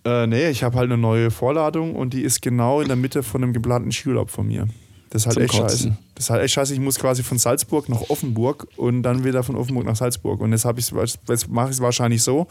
Äh, 0.05 0.27
nee, 0.27 0.49
ich 0.49 0.63
habe 0.63 0.79
halt 0.79 0.91
eine 0.91 0.97
neue 0.97 1.31
Vorladung 1.31 1.95
und 1.95 2.15
die 2.15 2.23
ist 2.23 2.41
genau 2.41 2.81
in 2.81 2.87
der 2.87 2.97
Mitte 2.97 3.23
von 3.23 3.43
einem 3.43 3.53
geplanten 3.53 3.93
Skiurlaub 3.93 4.31
von 4.31 4.47
mir. 4.47 4.67
Das 5.11 5.23
ist 5.23 5.27
halt 5.27 5.35
Zum 5.35 5.43
echt 5.43 5.53
Kotzen. 5.53 5.69
scheiße. 5.69 5.99
Das 6.15 6.25
ist 6.25 6.31
halt 6.31 6.43
echt 6.43 6.55
scheiße. 6.55 6.75
Ich 6.75 6.81
muss 6.81 6.99
quasi 6.99 7.23
von 7.23 7.39
Salzburg 7.39 7.89
nach 7.89 8.09
Offenburg 8.09 8.69
und 8.77 9.03
dann 9.03 9.25
wieder 9.25 9.43
von 9.43 9.57
Offenburg 9.57 9.87
nach 9.87 9.97
Salzburg. 9.97 10.41
Und 10.41 10.53
jetzt, 10.53 10.65
jetzt 10.65 11.49
mache 11.49 11.69
ich 11.69 11.77
es 11.77 11.81
wahrscheinlich 11.81 12.23
so, 12.23 12.47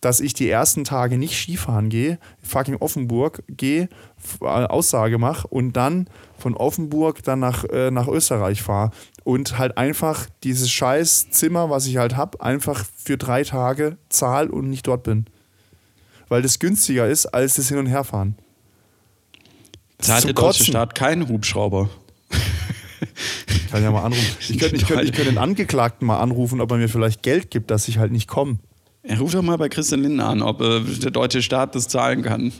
dass 0.00 0.20
ich 0.20 0.32
die 0.32 0.48
ersten 0.48 0.84
Tage 0.84 1.18
nicht 1.18 1.36
Skifahren 1.36 1.88
gehe, 1.88 2.18
fucking 2.42 2.76
Offenburg 2.76 3.42
gehe, 3.48 3.88
äh, 4.40 4.44
Aussage 4.44 5.18
mache 5.18 5.48
und 5.48 5.72
dann 5.72 6.08
von 6.38 6.54
Offenburg 6.54 7.22
dann 7.24 7.40
nach, 7.40 7.64
äh, 7.64 7.90
nach 7.90 8.06
Österreich 8.06 8.62
fahre 8.62 8.92
und 9.28 9.58
halt 9.58 9.76
einfach 9.76 10.26
dieses 10.42 10.70
scheiß 10.70 11.28
Zimmer, 11.32 11.68
was 11.68 11.86
ich 11.86 11.98
halt 11.98 12.16
habe, 12.16 12.40
einfach 12.40 12.86
für 12.96 13.18
drei 13.18 13.44
Tage 13.44 13.98
zahl 14.08 14.48
und 14.48 14.70
nicht 14.70 14.86
dort 14.86 15.02
bin. 15.02 15.26
Weil 16.30 16.40
das 16.40 16.58
günstiger 16.58 17.06
ist, 17.06 17.26
als 17.26 17.56
das 17.56 17.68
Hin- 17.68 17.76
und 17.76 17.88
Herfahren. 17.88 18.36
Das 19.98 20.06
Zahlt 20.06 20.24
der 20.24 20.32
deutsche. 20.32 20.64
Staat 20.64 20.94
keinen 20.94 21.28
Hubschrauber? 21.28 21.90
Ich 23.48 23.70
kann 23.70 23.82
ja 23.82 23.90
mal 23.90 24.02
anrufen. 24.02 24.36
Ich 24.40 24.58
könnte, 24.58 24.76
ich, 24.76 24.86
könnte, 24.86 25.04
ich 25.04 25.12
könnte 25.12 25.30
den 25.30 25.36
Angeklagten 25.36 26.06
mal 26.06 26.20
anrufen, 26.20 26.62
ob 26.62 26.70
er 26.70 26.78
mir 26.78 26.88
vielleicht 26.88 27.22
Geld 27.22 27.50
gibt, 27.50 27.70
dass 27.70 27.86
ich 27.86 27.98
halt 27.98 28.12
nicht 28.12 28.28
komme. 28.28 28.58
Er 29.02 29.18
ruft 29.18 29.34
doch 29.34 29.42
mal 29.42 29.58
bei 29.58 29.68
Christian 29.68 30.00
Lindner 30.00 30.26
an, 30.26 30.40
ob 30.40 30.62
äh, 30.62 30.80
der 30.80 31.10
deutsche 31.10 31.42
Staat 31.42 31.74
das 31.74 31.86
zahlen 31.86 32.22
kann. 32.22 32.50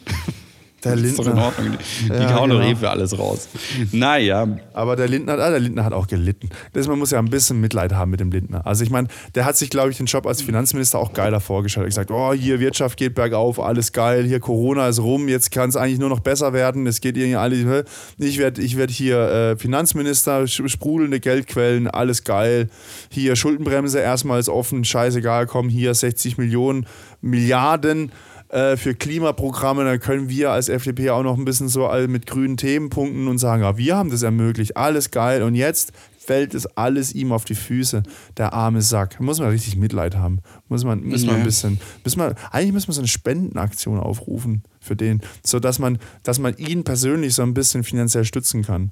Der 0.84 0.94
Das 0.94 1.02
ist 1.04 1.18
doch 1.18 1.24
in 1.26 1.32
Lindner. 1.32 1.46
Ordnung. 1.46 1.78
Die, 2.06 2.12
Ja, 2.12 2.34
hauen 2.34 2.50
doch 2.50 2.56
genau. 2.60 2.70
eh 2.70 2.76
für 2.76 2.90
alles 2.90 3.18
raus. 3.18 3.48
Naja, 3.92 4.46
Aber 4.72 4.94
der 4.94 5.08
Lindner, 5.08 5.32
ah, 5.38 5.50
der 5.50 5.58
Lindner 5.58 5.84
hat 5.84 5.92
auch 5.92 6.06
gelitten. 6.06 6.50
Das, 6.72 6.86
man 6.86 6.98
muss 6.98 7.10
ja 7.10 7.18
ein 7.18 7.30
bisschen 7.30 7.60
Mitleid 7.60 7.92
haben 7.94 8.10
mit 8.12 8.20
dem 8.20 8.30
Lindner. 8.30 8.64
Also 8.66 8.84
ich 8.84 8.90
meine, 8.90 9.08
der 9.34 9.44
hat 9.44 9.56
sich, 9.56 9.70
glaube 9.70 9.90
ich, 9.90 9.96
den 9.96 10.06
Job 10.06 10.26
als 10.26 10.40
Finanzminister 10.42 10.98
auch 10.98 11.12
geiler 11.12 11.40
vorgestellt. 11.40 11.82
Er 11.84 11.86
hat 11.86 12.06
gesagt, 12.06 12.10
oh, 12.12 12.32
hier 12.32 12.60
Wirtschaft 12.60 12.96
geht 12.96 13.14
bergauf, 13.14 13.58
alles 13.58 13.92
geil, 13.92 14.24
hier 14.24 14.38
Corona 14.38 14.88
ist 14.88 15.00
rum, 15.00 15.26
jetzt 15.28 15.50
kann 15.50 15.68
es 15.68 15.76
eigentlich 15.76 15.98
nur 15.98 16.08
noch 16.10 16.20
besser 16.20 16.52
werden. 16.52 16.86
Es 16.86 17.00
geht 17.00 17.16
irgendwie 17.16 17.36
alle. 17.36 17.84
Ich 18.18 18.38
werde 18.38 18.62
ich 18.62 18.76
werd 18.76 18.90
hier 18.90 19.18
äh, 19.18 19.56
Finanzminister, 19.56 20.46
sprudelnde 20.46 21.18
Geldquellen, 21.18 21.88
alles 21.88 22.22
geil. 22.22 22.68
Hier 23.10 23.34
Schuldenbremse 23.34 23.98
erstmal 23.98 24.38
ist 24.38 24.48
offen, 24.48 24.84
scheißegal, 24.84 25.46
komm 25.46 25.68
hier 25.68 25.92
60 25.92 26.38
Millionen, 26.38 26.86
Milliarden 27.20 28.12
äh, 28.48 28.76
für 28.76 28.94
Klimaprogramme, 28.94 29.84
dann 29.84 30.00
können 30.00 30.28
wir 30.28 30.50
als 30.50 30.68
FDP 30.68 31.10
auch 31.10 31.22
noch 31.22 31.36
ein 31.36 31.44
bisschen 31.44 31.68
so 31.68 31.90
mit 32.08 32.26
grünen 32.26 32.56
Themen 32.56 32.88
punkten 32.90 33.28
und 33.28 33.38
sagen, 33.38 33.62
ja, 33.62 33.76
wir 33.76 33.96
haben 33.96 34.10
das 34.10 34.22
ermöglicht, 34.22 34.76
alles 34.76 35.10
geil. 35.10 35.42
Und 35.42 35.54
jetzt 35.54 35.92
fällt 36.18 36.54
es 36.54 36.66
alles 36.76 37.14
ihm 37.14 37.32
auf 37.32 37.44
die 37.46 37.54
Füße, 37.54 38.02
der 38.36 38.52
arme 38.52 38.82
Sack. 38.82 39.18
Muss 39.20 39.38
man 39.40 39.48
richtig 39.48 39.76
Mitleid 39.76 40.14
haben. 40.16 40.40
Muss 40.68 40.84
man, 40.84 41.02
muss 41.02 41.24
man 41.24 41.36
Ja. 41.36 41.40
ein 41.40 41.44
bisschen, 41.44 41.80
muss 42.04 42.16
man, 42.16 42.34
eigentlich 42.50 42.72
müssen 42.74 42.88
wir 42.88 42.94
so 42.94 43.00
eine 43.00 43.08
Spendenaktion 43.08 43.98
aufrufen 43.98 44.62
für 44.80 44.94
den, 44.94 45.22
sodass 45.42 45.78
man, 45.78 45.98
dass 46.24 46.38
man 46.38 46.54
ihn 46.58 46.84
persönlich 46.84 47.34
so 47.34 47.42
ein 47.42 47.54
bisschen 47.54 47.82
finanziell 47.82 48.24
stützen 48.26 48.62
kann. 48.62 48.90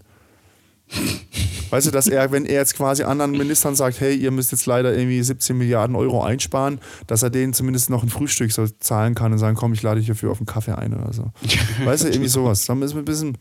Weißt 1.76 1.86
du, 1.86 1.90
dass 1.90 2.06
er, 2.06 2.32
wenn 2.32 2.46
er 2.46 2.54
jetzt 2.54 2.74
quasi 2.74 3.02
anderen 3.02 3.32
Ministern 3.32 3.74
sagt, 3.76 4.00
hey, 4.00 4.16
ihr 4.16 4.30
müsst 4.30 4.50
jetzt 4.50 4.64
leider 4.64 4.96
irgendwie 4.96 5.22
17 5.22 5.58
Milliarden 5.58 5.94
Euro 5.94 6.22
einsparen, 6.24 6.80
dass 7.06 7.22
er 7.22 7.28
denen 7.28 7.52
zumindest 7.52 7.90
noch 7.90 8.02
ein 8.02 8.08
Frühstück 8.08 8.50
so 8.50 8.66
zahlen 8.66 9.14
kann 9.14 9.30
und 9.32 9.36
sagen, 9.38 9.58
komm, 9.58 9.74
ich 9.74 9.82
lade 9.82 9.98
dich 10.00 10.06
hierfür 10.06 10.30
auf 10.30 10.38
einen 10.38 10.46
Kaffee 10.46 10.72
ein 10.74 10.94
oder 10.94 11.12
so. 11.12 11.32
Weißt 11.84 12.04
du, 12.04 12.08
irgendwie 12.08 12.30
sowas. 12.30 12.64
Dann 12.64 12.78
müssen 12.78 12.94
wir 12.94 13.02
ein 13.02 13.04
bisschen, 13.04 13.36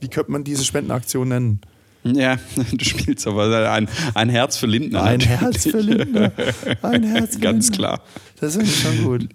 wie 0.00 0.08
könnte 0.08 0.32
man 0.32 0.44
diese 0.44 0.66
Spendenaktion 0.66 1.28
nennen? 1.28 1.60
ja, 2.04 2.36
du 2.72 2.84
spielst 2.84 3.26
aber 3.26 3.70
ein, 3.72 3.88
ein 4.12 4.28
Herz 4.28 4.58
für 4.58 4.66
Lindner. 4.66 5.02
Ein 5.02 5.20
natürlich. 5.20 5.40
Herz 5.40 5.62
für 5.62 5.80
Lindner. 5.80 6.32
Ein 6.82 7.04
Herz 7.04 7.36
für 7.36 7.40
Ganz 7.40 7.68
Lindner. 7.70 7.88
klar. 7.88 8.02
Das 8.38 8.54
ist 8.54 8.82
schon 8.82 9.02
gut. 9.02 9.28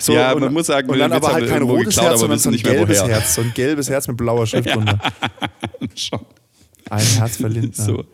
So, 0.00 0.14
Ja, 0.14 0.34
man 0.34 0.54
muss 0.54 0.68
sagen, 0.68 0.88
und 0.88 0.98
dann 0.98 1.12
aber 1.12 1.34
halt 1.34 1.50
kein 1.50 1.60
rotes 1.60 1.96
geklaut, 1.96 2.12
Herz, 2.12 2.20
sondern 2.20 2.38
so 2.38 2.48
ein 2.48 2.56
gelbes. 2.56 3.02
Herz. 3.04 3.34
So 3.34 3.42
ein 3.42 3.52
gelbes 3.54 3.90
Herz 3.90 4.08
mit 4.08 4.16
blauer 4.16 4.46
Schrift 4.46 4.74
drunter. 4.74 4.98
Schon. 5.94 6.20
Ein 6.90 7.04
Herz 7.06 7.36
für 7.38 7.48
Lindner. 7.48 7.84
So. 7.84 8.04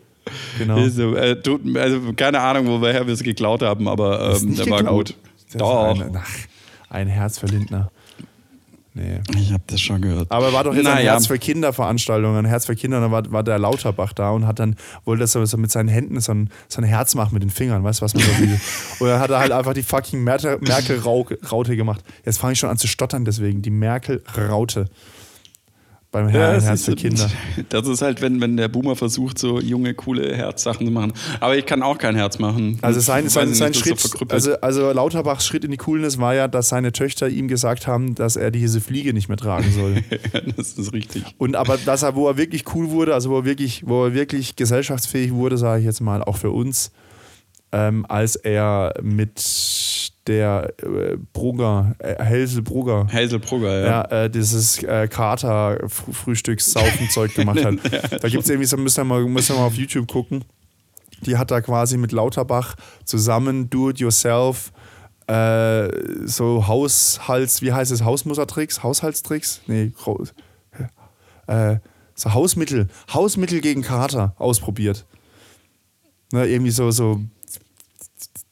Genau. 0.57 0.87
So, 0.89 1.15
äh, 1.15 1.35
du, 1.41 1.59
also 1.79 2.13
keine 2.15 2.39
Ahnung, 2.39 2.67
woher 2.81 3.05
wir 3.07 3.13
es 3.13 3.23
geklaut 3.23 3.61
haben, 3.63 3.87
aber 3.87 4.35
ähm, 4.41 4.55
der 4.55 4.69
war 4.69 4.83
gut. 4.83 5.15
Doch, 5.57 5.99
Ein, 5.99 6.15
ach, 6.15 6.29
ein 6.89 7.07
Herz 7.07 7.39
für 7.39 7.47
Lindner. 7.47 7.91
Nee. 8.93 9.21
ich 9.37 9.53
habe 9.53 9.63
das 9.67 9.79
schon 9.79 10.01
gehört. 10.01 10.29
Aber 10.31 10.51
war 10.51 10.65
doch 10.65 10.73
jetzt 10.73 10.85
ein 10.85 10.95
Naja. 10.95 11.13
Herz 11.13 11.27
für 11.27 11.39
Kinder-Veranstaltung, 11.39 12.35
ein 12.35 12.43
Herz 12.45 12.65
für 12.65 12.75
Kinder, 12.75 12.97
und 12.97 13.03
dann 13.03 13.11
war, 13.11 13.31
war 13.31 13.41
der 13.43 13.57
Lauterbach 13.57 14.11
da 14.11 14.31
und 14.31 14.45
hat 14.45 14.59
dann, 14.59 14.75
wollte 15.05 15.21
das 15.21 15.31
so, 15.31 15.57
mit 15.57 15.71
seinen 15.71 15.87
Händen 15.87 16.19
so 16.19 16.33
ein, 16.33 16.49
so 16.67 16.81
ein 16.81 16.83
Herz 16.83 17.15
machen 17.15 17.33
mit 17.33 17.41
den 17.41 17.49
Fingern, 17.51 17.85
weißt 17.85 18.01
du, 18.01 18.03
was 18.03 18.13
man 18.13 18.23
so 18.23 18.39
will. 18.39 18.59
Und 18.99 19.07
dann 19.07 19.19
hat 19.21 19.29
er 19.29 19.39
halt 19.39 19.53
einfach 19.53 19.73
die 19.73 19.83
fucking 19.83 20.21
Merkel- 20.25 20.59
Merkel-Raute 20.59 21.77
gemacht. 21.77 22.03
Jetzt 22.25 22.37
fange 22.39 22.51
ich 22.53 22.59
schon 22.59 22.69
an 22.69 22.77
zu 22.77 22.87
stottern 22.87 23.23
deswegen, 23.23 23.61
die 23.61 23.69
Merkel-Raute. 23.69 24.89
Beim 26.11 26.27
Her 26.27 26.55
das 26.55 26.65
Herz 26.65 26.83
für 26.83 26.95
Kinder. 26.95 27.29
Das 27.69 27.87
ist 27.87 28.01
halt, 28.01 28.21
wenn, 28.21 28.41
wenn 28.41 28.57
der 28.57 28.67
Boomer 28.67 28.97
versucht, 28.97 29.39
so 29.39 29.61
junge, 29.61 29.93
coole 29.93 30.35
Herzsachen 30.35 30.85
zu 30.85 30.91
machen. 30.91 31.13
Aber 31.39 31.55
ich 31.55 31.65
kann 31.65 31.81
auch 31.81 31.97
kein 31.97 32.17
Herz 32.17 32.37
machen. 32.37 32.79
Also 32.81 32.99
sein, 32.99 33.29
sein, 33.29 33.47
nicht, 33.47 33.57
sein 33.57 33.71
so 33.71 33.79
Schritt, 33.79 34.01
verkrüppelt. 34.01 34.33
also, 34.33 34.59
also 34.59 34.91
Lauterbachs 34.91 35.45
Schritt 35.45 35.63
in 35.63 35.71
die 35.71 35.77
Coolness 35.77 36.17
war 36.17 36.35
ja, 36.35 36.49
dass 36.49 36.67
seine 36.67 36.91
Töchter 36.91 37.29
ihm 37.29 37.47
gesagt 37.47 37.87
haben, 37.87 38.13
dass 38.13 38.35
er 38.35 38.51
diese 38.51 38.81
Fliege 38.81 39.13
nicht 39.13 39.29
mehr 39.29 39.37
tragen 39.37 39.71
soll. 39.71 40.03
das 40.57 40.73
ist 40.73 40.91
richtig. 40.91 41.23
Und 41.37 41.55
aber 41.55 41.77
dass 41.77 42.03
er, 42.03 42.13
wo 42.13 42.27
er 42.27 42.35
wirklich 42.35 42.65
cool 42.75 42.89
wurde, 42.89 43.13
also 43.13 43.29
wo 43.29 43.37
er 43.37 43.45
wirklich, 43.45 43.87
wo 43.87 44.03
er 44.03 44.13
wirklich 44.13 44.57
gesellschaftsfähig 44.57 45.31
wurde, 45.31 45.57
sage 45.57 45.79
ich 45.79 45.85
jetzt 45.85 46.01
mal, 46.01 46.21
auch 46.21 46.35
für 46.35 46.51
uns, 46.51 46.91
ähm, 47.71 48.05
als 48.09 48.35
er 48.35 48.93
mit 49.01 50.11
der 50.27 50.73
äh, 50.83 51.17
Brugger, 51.33 51.95
äh, 51.99 52.21
Helsel 52.23 52.61
Brugger, 52.61 53.07
Hazel 53.11 53.39
Brugger, 53.39 53.79
ja. 53.79 53.85
ja, 53.85 54.03
äh, 54.25 54.29
dieses 54.29 54.83
äh, 54.83 55.07
Kater-Frühstückssaufen-Zeug 55.07 57.33
gemacht 57.33 57.65
hat. 57.71 57.77
da 58.23 58.29
gibt 58.29 58.43
es 58.43 58.49
irgendwie 58.49 58.67
so, 58.67 58.77
müsst 58.77 58.99
ihr, 58.99 59.03
mal, 59.03 59.23
müsst 59.25 59.49
ihr 59.49 59.55
mal 59.55 59.65
auf 59.65 59.75
YouTube 59.75 60.07
gucken. 60.11 60.43
Die 61.25 61.37
hat 61.37 61.51
da 61.51 61.61
quasi 61.61 61.97
mit 61.97 62.11
Lauterbach 62.11 62.75
zusammen 63.05 63.69
Do-it-yourself 63.69 64.71
äh, 65.27 65.87
so 66.25 66.67
Haushalts, 66.67 67.61
wie 67.61 67.71
heißt 67.71 67.91
es, 67.91 68.03
Hausmustertricks? 68.03 68.83
Haushaltstricks? 68.83 69.61
Nee, 69.67 69.91
Gro- 69.95 70.25
äh, 71.47 71.77
so 72.15 72.33
Hausmittel, 72.33 72.87
Hausmittel 73.13 73.61
gegen 73.61 73.81
Kater 73.81 74.35
ausprobiert. 74.37 75.05
Ne, 76.33 76.47
irgendwie 76.47 76.71
so, 76.71 76.91
so 76.91 77.21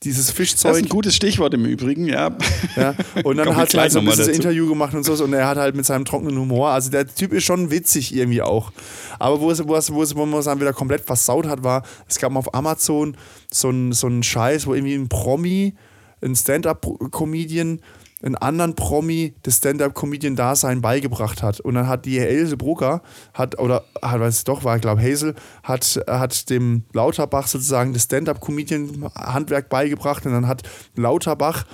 dieses 0.04 0.28
Das 0.28 0.30
ist 0.30 0.38
Fischzeug. 0.38 0.76
ein 0.78 0.88
gutes 0.88 1.16
Stichwort 1.16 1.54
im 1.54 1.66
Übrigen, 1.66 2.06
ja. 2.06 2.36
Ja, 2.78 2.96
und 3.24 3.38
dann 3.38 3.56
hat 3.56 3.74
er 3.74 3.82
halt 3.82 3.92
so 3.92 4.00
ein 4.00 4.06
bisschen. 4.06 4.34
Interview 4.34 4.68
gemacht 4.70 4.94
und 4.94 5.04
so 5.04 5.22
und 5.24 5.34
er 5.34 5.48
hat 5.48 5.58
halt 5.58 5.76
mit 5.76 5.86
seinem 5.86 6.06
trockenen 6.06 6.38
Humor, 6.38 6.70
also 6.70 6.90
der 6.90 7.06
Typ 7.08 7.34
ist 7.34 7.44
schon 7.44 7.70
witzig 7.72 8.16
irgendwie 8.16 8.42
auch. 8.42 8.72
Aber 9.20 9.42
wo 9.42 9.52
es, 9.52 9.68
wo 9.68 9.76
es, 9.76 9.92
wo 9.92 10.02
es, 10.02 10.16
wo 10.16 10.26
man 10.26 10.40
es 10.40 10.46
dann 10.46 10.60
wieder 10.62 10.72
komplett 10.74 11.02
versaut 11.06 11.48
hat, 11.48 11.64
war, 11.64 11.84
es 12.08 12.18
gab 12.18 12.32
mal 12.32 12.40
auf 12.40 12.54
Amazon 12.54 13.18
so 13.52 13.70
einen 13.70 13.92
so 13.92 14.08
einen 14.08 14.24
Scheiß, 14.24 14.68
wo 14.68 14.74
irgendwie 14.74 14.96
ein 14.96 15.10
Promi, 15.10 15.74
ein 16.22 16.36
Stand-Up-Comedian, 16.36 17.82
einen 18.22 18.36
anderen 18.36 18.76
Promi 18.76 19.34
das 19.44 19.58
Stand-Up-Comedian-Dasein 19.58 20.82
beigebracht 20.82 21.42
hat. 21.42 21.60
Und 21.62 21.76
dann 21.76 21.88
hat 21.88 22.06
die 22.06 22.20
Else 22.20 22.58
Brugger, 22.58 23.02
hat, 23.34 23.58
oder 23.60 23.86
hat, 24.02 24.20
weiß 24.20 24.40
ich 24.40 24.44
doch, 24.44 24.64
war, 24.64 24.80
glaube 24.80 25.02
Hazel, 25.02 25.36
hat, 25.64 26.00
hat 26.08 26.50
dem 26.50 26.84
Lauterbach 26.94 27.48
sozusagen 27.48 27.94
das 27.94 28.04
Stand-Up-Comedian-Handwerk 28.04 29.70
beigebracht 29.70 30.26
und 30.26 30.34
dann 30.34 30.48
hat 30.48 30.64
Lauterbach, 30.96 31.66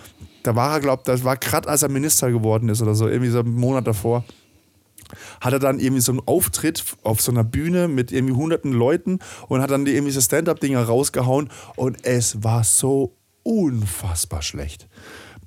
da 0.43 0.55
war 0.55 0.73
er, 0.73 0.79
glaube 0.79 1.01
das 1.05 1.23
war 1.23 1.37
gerade 1.37 1.67
als 1.67 1.81
er 1.81 1.89
Minister 1.89 2.31
geworden 2.31 2.69
ist 2.69 2.81
oder 2.81 2.93
so, 2.93 3.07
irgendwie 3.07 3.31
so 3.31 3.39
einen 3.39 3.55
Monat 3.55 3.87
davor, 3.87 4.23
hat 5.41 5.53
er 5.53 5.59
dann 5.59 5.79
irgendwie 5.79 6.01
so 6.01 6.11
einen 6.11 6.21
Auftritt 6.27 6.83
auf 7.03 7.21
so 7.21 7.31
einer 7.31 7.43
Bühne 7.43 7.87
mit 7.87 8.11
irgendwie 8.11 8.33
hunderten 8.35 8.71
Leuten 8.71 9.19
und 9.47 9.61
hat 9.61 9.71
dann 9.71 9.85
irgendwie 9.87 10.11
so 10.11 10.21
Stand-Up-Dinger 10.21 10.83
rausgehauen 10.83 11.49
und 11.75 12.05
es 12.05 12.43
war 12.43 12.63
so 12.63 13.15
unfassbar 13.43 14.41
schlecht. 14.41 14.87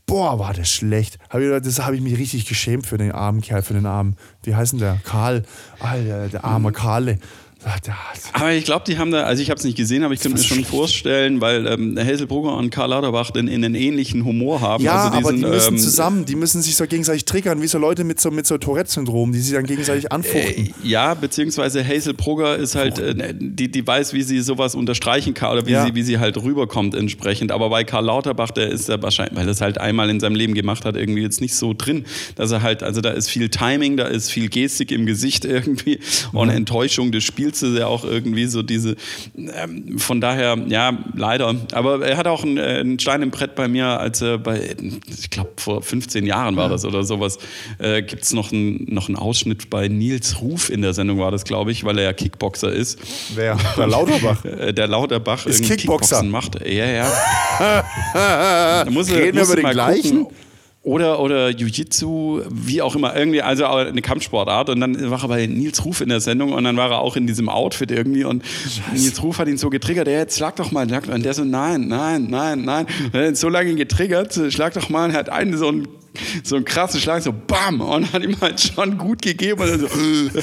Boah, 0.09 0.39
war 0.39 0.55
das 0.55 0.71
schlecht. 0.71 1.19
Hab 1.29 1.41
ich, 1.41 1.63
das 1.63 1.85
habe 1.85 1.95
ich 1.95 2.01
mich 2.01 2.17
richtig 2.17 2.47
geschämt 2.47 2.87
für 2.87 2.97
den 2.97 3.13
armen 3.13 3.43
Kerl, 3.43 3.61
für 3.61 3.75
den 3.75 3.85
armen, 3.85 4.17
wie 4.43 4.57
heißt 4.57 4.73
denn 4.73 4.81
der? 4.81 4.99
Karl. 5.05 5.45
Alter, 5.81 6.29
der 6.29 6.45
arme 6.45 6.73
Karle. 6.73 7.19
Aber 8.33 8.53
ich 8.53 8.65
glaube, 8.65 8.85
die 8.87 8.99
haben 8.99 9.11
da, 9.11 9.25
also 9.25 9.43
ich 9.43 9.51
habe 9.51 9.59
es 9.59 9.65
nicht 9.65 9.77
gesehen, 9.77 10.05
aber 10.05 10.15
ich 10.15 10.21
könnte 10.21 10.39
mir 10.39 10.45
schon 10.45 10.65
vorstellen, 10.65 11.41
weil 11.41 11.67
ähm, 11.67 11.99
Hazel 11.99 12.27
Brugger 12.29 12.57
und 12.57 12.71
Karl 12.71 12.91
Lauterbach 12.91 13.33
den, 13.33 13.49
in 13.49 13.65
einen 13.65 13.75
ähnlichen 13.75 14.25
Humor 14.25 14.61
haben. 14.61 14.85
Ja, 14.85 15.09
also 15.11 15.17
aber 15.19 15.33
die 15.33 15.39
diesen, 15.39 15.51
müssen 15.51 15.75
ähm, 15.75 15.79
zusammen, 15.81 16.25
die 16.25 16.37
müssen 16.37 16.63
sich 16.63 16.77
so 16.77 16.87
gegenseitig 16.87 17.25
triggern, 17.25 17.61
wie 17.61 17.67
so 17.67 17.79
Leute 17.79 18.05
mit 18.05 18.21
so, 18.21 18.31
mit 18.31 18.47
so 18.47 18.59
Tourette-Syndrom, 18.59 19.33
die 19.33 19.41
sich 19.41 19.55
dann 19.55 19.65
gegenseitig 19.67 20.13
anfuchten. 20.13 20.67
Äh, 20.67 20.73
ja, 20.85 21.15
beziehungsweise 21.15 21.85
Hazel 21.87 22.15
Brugger 22.15 22.57
ist 22.57 22.77
halt, 22.77 23.01
äh, 23.01 23.35
die, 23.37 23.69
die 23.71 23.85
weiß, 23.87 24.13
wie 24.13 24.23
sie 24.23 24.41
sowas 24.41 24.77
unterstreichen 24.77 25.35
kann 25.35 25.53
oder 25.53 25.67
wie, 25.67 25.73
Ja. 25.73 25.85
sie, 25.85 25.95
wie 25.97 26.03
sie 26.03 26.19
halt 26.19 26.41
rüberkommt 26.41 26.95
entsprechend. 26.95 27.51
Aber 27.51 27.71
bei 27.71 27.83
Karl 27.83 28.05
Lauterbach, 28.05 28.53
der 28.53 28.69
ist 28.71 28.89
ja 28.89 29.03
wahrscheinlich, 29.03 29.37
weil 29.37 29.47
er 29.49 29.53
es 29.53 29.61
halt 29.61 29.79
einmal 29.79 30.11
in 30.11 30.21
seinem 30.21 30.37
Leben 30.37 30.55
gemacht 30.55 30.85
hat, 30.85 30.97
irgendwie 30.97 31.23
jetzt 31.23 31.41
nicht 31.41 31.57
so 31.57 31.75
drin, 31.77 32.05
dass 32.37 32.53
er 32.53 32.63
halt, 32.63 32.85
also 32.85 33.01
da 33.01 33.11
ist 33.11 33.29
viel 33.29 33.49
Timing, 33.49 33.97
da 33.97 34.07
ist 34.07 34.31
viel 34.31 34.49
Gestik 34.49 34.93
im 34.93 35.07
Gesicht 35.07 35.45
irgendwie 35.45 35.99
und 36.33 36.51
Enttäuschung 36.51 37.11
des 37.11 37.25
Spiels 37.25 37.48
ist 37.49 37.63
ja 37.63 37.87
auch 37.87 38.05
irgendwie 38.05 38.47
so 38.47 38.63
diese, 38.63 38.97
ähm, 39.37 39.99
von 39.99 40.21
daher, 40.21 40.57
ja, 40.69 40.97
leider. 41.15 41.55
Aber 41.73 42.07
er 42.07 42.17
hat 42.17 42.27
auch 42.27 42.43
einen, 42.45 42.57
äh, 42.59 42.63
einen 42.81 42.99
Stein 42.99 43.23
im 43.23 43.31
Brett 43.31 43.55
bei 43.55 43.69
mir, 43.69 43.87
als 43.87 44.21
er 44.23 44.39
bei, 44.39 44.75
ich 45.07 45.31
glaube, 45.31 45.51
vor 45.57 45.83
15 45.83 46.27
Jahren 46.27 46.57
war 46.57 46.69
das 46.69 46.85
oder 46.85 47.03
sowas, 47.05 47.39
äh, 47.79 48.03
gibt 48.03 48.23
es 48.25 48.33
noch, 48.33 48.53
einen- 48.53 48.87
noch 48.89 49.09
einen 49.09 49.17
Ausschnitt 49.17 49.71
bei 49.71 49.89
Nils 49.89 50.41
Ruf 50.41 50.71
in 50.71 50.83
der 50.83 50.93
Sendung, 50.95 51.19
war 51.19 51.31
das, 51.31 51.45
glaube 51.45 51.73
ich, 51.73 51.85
weil 51.85 51.99
er 51.99 52.05
ja 52.05 52.13
Kickboxer 52.13 52.73
ist. 52.73 52.99
Wer? 53.35 53.57
Der 53.77 53.87
Lauterbach. 53.87 54.45
Äh, 54.45 54.73
Der 54.73 54.87
Lauterbach 54.87 55.47
Ist 55.47 55.63
Kickboxer. 55.65 55.77
Kickboxen 56.23 56.31
macht. 56.31 56.67
Ja, 56.67 56.85
ja. 56.87 57.13
Da 58.85 58.85
muss 58.91 59.09
er- 59.09 59.19
Reden 59.19 59.35
wir 59.37 59.41
muss 59.41 59.49
über 59.49 59.53
er 59.53 59.57
den 59.57 59.63
mal 59.63 59.73
gleichen? 59.73 60.19
gucken. 60.25 60.37
Oder, 60.89 61.21
oder 61.21 61.51
Jiu-Jitsu, 61.51 62.45
wie 62.49 62.81
auch 62.81 62.97
immer, 62.97 63.15
irgendwie, 63.15 63.43
also 63.43 63.67
eine 63.67 64.01
Kampfsportart. 64.01 64.71
Und 64.71 64.81
dann 64.81 65.11
war 65.11 65.23
er 65.23 65.29
bei 65.29 65.47
Nils 65.47 65.85
Ruf 65.85 66.01
in 66.01 66.09
der 66.09 66.21
Sendung 66.21 66.55
und 66.55 66.65
dann 66.65 66.79
war 66.79 66.91
er 66.91 67.01
auch 67.01 67.15
in 67.15 67.27
diesem 67.27 67.51
Outfit 67.51 67.91
irgendwie. 67.91 68.25
Und 68.25 68.43
Nils 68.95 69.23
Ruf 69.23 69.39
hat 69.39 69.49
ihn 69.49 69.59
so 69.59 69.69
getriggert, 69.69 70.07
der 70.07 70.19
jetzt 70.19 70.39
schlag 70.39 70.57
doch 70.57 70.71
mal. 70.73 70.91
Und 70.91 71.25
der 71.27 71.35
so, 71.35 71.45
nein, 71.45 71.89
nein, 71.89 72.29
nein, 72.31 72.63
nein. 72.63 72.87
Und 73.05 73.15
er 73.15 73.21
hat 73.21 73.29
ihn 73.29 73.35
so 73.35 73.51
lange 73.51 73.75
getriggert, 73.75 74.33
schlag 74.49 74.73
doch 74.73 74.89
mal. 74.89 75.05
Und 75.05 75.11
er 75.11 75.19
hat 75.19 75.29
einen 75.29 75.59
so 75.59 75.69
einen, 75.69 75.89
so 76.43 76.57
einen 76.57 76.65
krassen 76.65 77.03
Schlag, 77.03 77.23
so 77.23 77.35
BAM! 77.35 77.83
Und 77.83 78.11
hat 78.15 78.23
ihm 78.23 78.41
halt 78.41 78.59
schon 78.59 78.97
gut 78.97 79.21
gegeben. 79.21 79.61
Und 79.61 79.69
dann 79.69 79.81
so, 79.81 79.89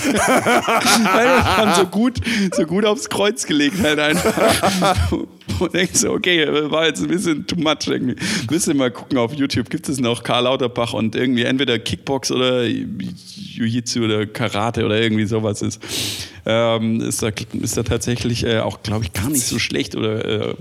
dann 1.58 1.76
so 1.76 1.88
gut, 1.88 2.20
so 2.56 2.68
gut 2.68 2.86
aufs 2.86 3.10
Kreuz 3.10 3.48
gelegt 3.48 3.82
halt 3.82 3.98
einfach. 3.98 5.12
Und 5.60 5.74
denkst 5.74 6.00
so, 6.00 6.12
okay, 6.12 6.46
war 6.70 6.86
jetzt 6.88 7.02
ein 7.02 7.08
bisschen 7.08 7.46
too 7.48 7.56
much 7.58 7.88
irgendwie. 7.88 8.16
Müsst 8.50 8.68
ihr 8.68 8.76
mal 8.76 8.92
gucken 8.92 9.18
auf 9.18 9.34
YouTube, 9.34 9.70
gibt 9.70 9.90
es 9.90 10.00
noch 10.00 10.24
Karl 10.24 10.44
Lauterbach 10.44 10.94
und 10.94 11.16
irgendwie 11.16 11.44
entweder 11.44 11.80
Kickbox 11.80 12.32
oder 12.32 12.64
Jiu-Jitsu 12.64 14.06
oder 14.06 14.26
Karate 14.26 14.86
oder 14.86 15.02
irgendwie 15.02 15.26
sowas 15.26 15.62
ist. 15.62 15.82
Ähm, 16.46 17.02
ist, 17.02 17.24
da, 17.24 17.30
ist 17.54 17.78
da 17.78 17.84
tatsächlich 17.84 18.46
äh, 18.46 18.60
auch, 18.60 18.84
glaube 18.84 19.04
ich, 19.04 19.14
gar 19.14 19.30
nicht 19.30 19.46
so 19.46 19.58
schlecht 19.58 19.96
oder 19.96 20.52
äh, 20.52 20.56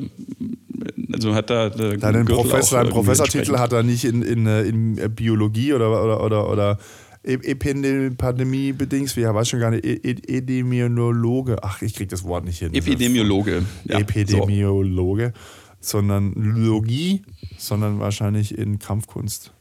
also 1.13 1.35
hat 1.35 1.51
da 1.51 1.69
Deinen 1.69 2.25
Professor, 2.25 2.81
einen 2.81 2.91
Professortitel 2.91 3.59
hat 3.59 3.73
er 3.73 3.83
nicht 3.83 4.05
in, 4.05 4.23
in, 4.23 4.47
äh, 4.47 4.63
in 4.63 4.97
Biologie 5.15 5.73
oder, 5.73 5.91
oder, 6.03 6.23
oder, 6.23 6.51
oder 6.51 6.79
Epidemie 7.25 8.73
bedingt, 8.73 9.17
wie 9.17 9.25
weiß 9.25 9.49
schon 9.49 9.61
gar 9.61 9.71
nicht, 9.71 9.85
Epidemiologe, 9.85 11.63
ach, 11.63 11.83
ich 11.83 11.95
krieg 11.95 12.09
das 12.11 12.25
Wort 12.25 12.45
nicht 12.45 12.59
hin. 12.59 12.75
Epidemiologe. 12.75 13.65
Ja, 13.85 13.99
Epidemiologe, 13.99 15.33
so. 15.81 15.99
sondern 15.99 16.33
Logie, 16.35 17.23
sondern 17.59 17.99
wahrscheinlich 17.99 18.57
in 18.57 18.79
Kampfkunst. 18.79 19.53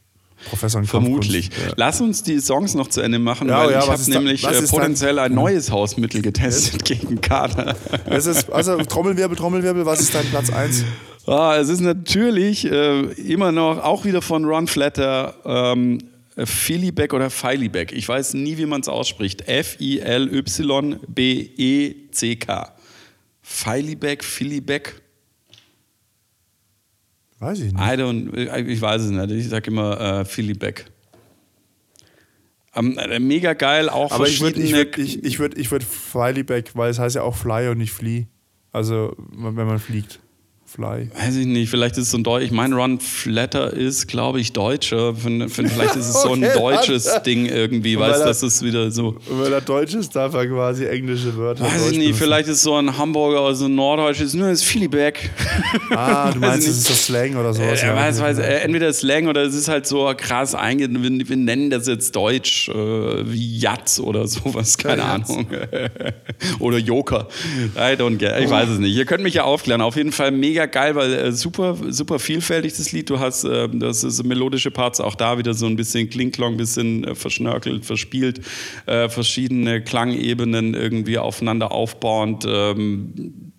Professor 0.49 0.82
in 0.82 0.88
Vermutlich. 0.88 1.47
Ja. 1.47 1.74
Lass 1.78 2.01
uns 2.01 2.24
die 2.24 2.39
Songs 2.39 2.76
noch 2.76 2.89
zu 2.89 3.01
Ende 3.01 3.20
machen, 3.20 3.47
ja, 3.47 3.59
weil 3.59 3.72
ja, 3.72 3.80
ich 3.80 3.89
habe 3.89 4.09
nämlich 4.11 4.41
da, 4.41 4.51
äh, 4.51 4.61
potenziell 4.64 5.20
ein 5.20 5.34
neues 5.34 5.72
Hausmittel 5.72 6.22
getestet 6.22 6.84
gegen 6.86 7.22
Kader. 7.22 7.76
Es 8.05 8.26
ist, 8.26 8.51
also 8.51 8.78
Trommelwirbel, 8.78 9.38
Trommelwirbel, 9.38 9.86
was 9.86 10.01
ist 10.01 10.14
dein 10.14 10.26
Platz 10.26 10.49
1? 10.49 10.84
Ah, 11.26 11.55
es 11.57 11.70
ist 11.70 11.80
natürlich 11.80 12.70
äh, 12.70 13.03
immer 13.14 13.53
noch, 13.53 13.82
auch 13.82 14.03
wieder 14.03 14.22
von 14.22 14.43
Ron 14.43 14.68
Flatter, 14.68 15.36
ähm, 15.45 15.99
Phillyback 16.38 17.13
oder 17.13 17.29
Fileyback. 17.29 17.91
Ich 17.91 18.07
weiß 18.07 18.34
nie, 18.34 18.57
wie 18.57 18.65
man 18.65 18.81
es 18.81 18.88
ausspricht. 18.88 19.47
F-I-L-Y-B-E-C-K. 19.47 20.43
Fileyback, 23.41 24.23
Phillyback. 24.23 25.01
Weiß 27.39 27.59
ich 27.59 27.73
nicht. 27.73 27.81
I 27.81 27.97
don't, 27.97 28.67
ich 28.67 28.81
weiß 28.81 29.01
es 29.03 29.11
nicht. 29.11 29.31
Ich 29.31 29.49
sage 29.49 29.69
immer 29.69 29.99
äh, 29.99 30.25
Phillyback. 30.25 30.86
Ähm, 32.75 32.97
äh, 32.97 33.19
mega 33.19 33.53
geil, 33.53 33.89
auch 33.89 34.11
Aber 34.11 34.27
ich 34.27 34.41
würde 34.41 34.59
ich 34.59 34.73
würd, 34.73 34.97
ich, 34.97 35.23
ich 35.23 35.38
würd, 35.39 35.57
ich 35.57 35.69
würd 35.69 35.84
Fileyback, 35.84 36.75
weil 36.75 36.89
es 36.89 36.97
heißt 36.99 37.15
ja 37.15 37.21
auch 37.21 37.36
Fly 37.36 37.67
und 37.67 37.77
nicht 37.77 37.91
Flee. 37.91 38.25
Also, 38.71 39.15
wenn 39.29 39.53
man 39.53 39.77
fliegt. 39.77 40.19
Fly. 40.74 41.07
Weiß 41.13 41.36
ich 41.36 41.45
nicht, 41.45 41.69
vielleicht 41.69 41.97
ist 41.97 42.05
es 42.05 42.11
so 42.11 42.17
ein 42.17 42.24
Deutsch. 42.24 42.45
Ich 42.45 42.51
meine, 42.51 42.74
Ron 42.74 42.99
Flatter 42.99 43.71
ist, 43.74 44.07
glaube 44.07 44.39
ich, 44.39 44.53
Deutscher. 44.53 45.13
Vielleicht 45.15 45.95
ist 45.95 46.07
es 46.07 46.24
so 46.24 46.34
ein 46.34 46.43
okay, 46.43 46.57
deutsches 46.57 47.05
was? 47.05 47.21
Ding 47.21 47.45
irgendwie, 47.45 47.99
weißt 47.99 48.21
du, 48.21 48.26
das 48.26 48.41
ist 48.41 48.63
wieder 48.63 48.89
so. 48.89 49.15
Weil 49.30 49.53
er 49.53 49.61
Deutsch 49.61 49.93
ist, 49.93 50.15
darf 50.15 50.34
er 50.34 50.47
quasi 50.47 50.86
englische 50.86 51.38
Wörter. 51.38 51.63
Weiß 51.63 51.91
ich 51.91 51.99
nicht, 51.99 52.15
vielleicht 52.15 52.47
ist 52.47 52.55
es 52.55 52.61
so 52.63 52.74
ein 52.74 52.97
Hamburger 52.97 53.45
oder 53.45 53.53
so 53.53 53.65
ein 53.65 53.76
Norddeutsches, 53.76 54.34
nur 54.34 54.49
ist 54.49 54.63
Phillyback. 54.63 55.30
Ah, 55.91 56.32
du 56.32 56.39
meinst, 56.39 56.67
es 56.67 56.78
ist 56.78 56.88
so 56.88 56.93
Slang 56.95 57.36
oder 57.36 57.53
sowas? 57.53 57.84
Äh, 57.84 57.88
ja, 57.88 57.95
weiß, 57.95 58.19
weiß, 58.19 58.39
entweder 58.39 58.91
Slang 58.93 59.28
oder 59.28 59.43
es 59.43 59.53
ist 59.53 59.67
halt 59.67 59.86
so 59.86 60.11
krass 60.17 60.55
eingegangen. 60.55 61.03
Wir, 61.03 61.30
wir, 61.30 61.38
nennen 61.38 61.69
das 61.69 61.86
jetzt 61.86 62.15
Deutsch, 62.15 62.69
äh, 62.69 62.74
wie 62.74 63.59
Jatz 63.59 63.99
oder 63.99 64.26
sowas, 64.26 64.80
keine 64.80 65.03
ja, 65.03 65.13
Ahnung. 65.13 65.45
oder 66.59 66.80
Joker. 66.80 67.28
I 67.76 67.95
don't 67.95 68.17
get, 68.17 68.39
ich 68.39 68.49
weiß 68.49 68.69
es 68.69 68.80
nicht. 68.80 68.95
Ihr 68.95 69.05
könnt 69.05 69.21
mich 69.21 69.36
ja 69.36 69.43
aufklären. 69.43 69.82
Auf 69.82 69.97
jeden 69.97 70.11
Fall 70.11 70.32
mega 70.32 70.62
mega 70.64 70.66
geil, 70.66 70.95
weil 70.95 71.14
äh, 71.14 71.32
super, 71.32 71.78
super 71.89 72.20
vielfältig 72.20 72.74
das 72.78 72.91
Lied. 72.91 73.09
Du 73.09 73.20
hast, 73.20 73.43
äh, 73.43 73.70
das 73.70 74.03
ist 74.03 74.24
melodische 74.24 74.72
Parts, 74.72 74.99
auch 74.99 75.16
da 75.16 75.38
wieder 75.38 75.53
so 75.53 75.66
ein 75.66 75.76
bisschen 75.76 76.09
Klingklong, 76.09 76.53
ein 76.53 76.57
bisschen 76.57 77.03
äh, 77.03 77.16
verschnörkelt, 77.16 77.86
verspielt, 77.86 78.41
äh, 78.86 79.09
verschiedene 79.09 79.82
Klangebenen 79.84 80.74
irgendwie 80.74 81.18
aufeinander 81.18 81.72
aufbauend. 81.72 82.45
Ähm, 82.47 83.53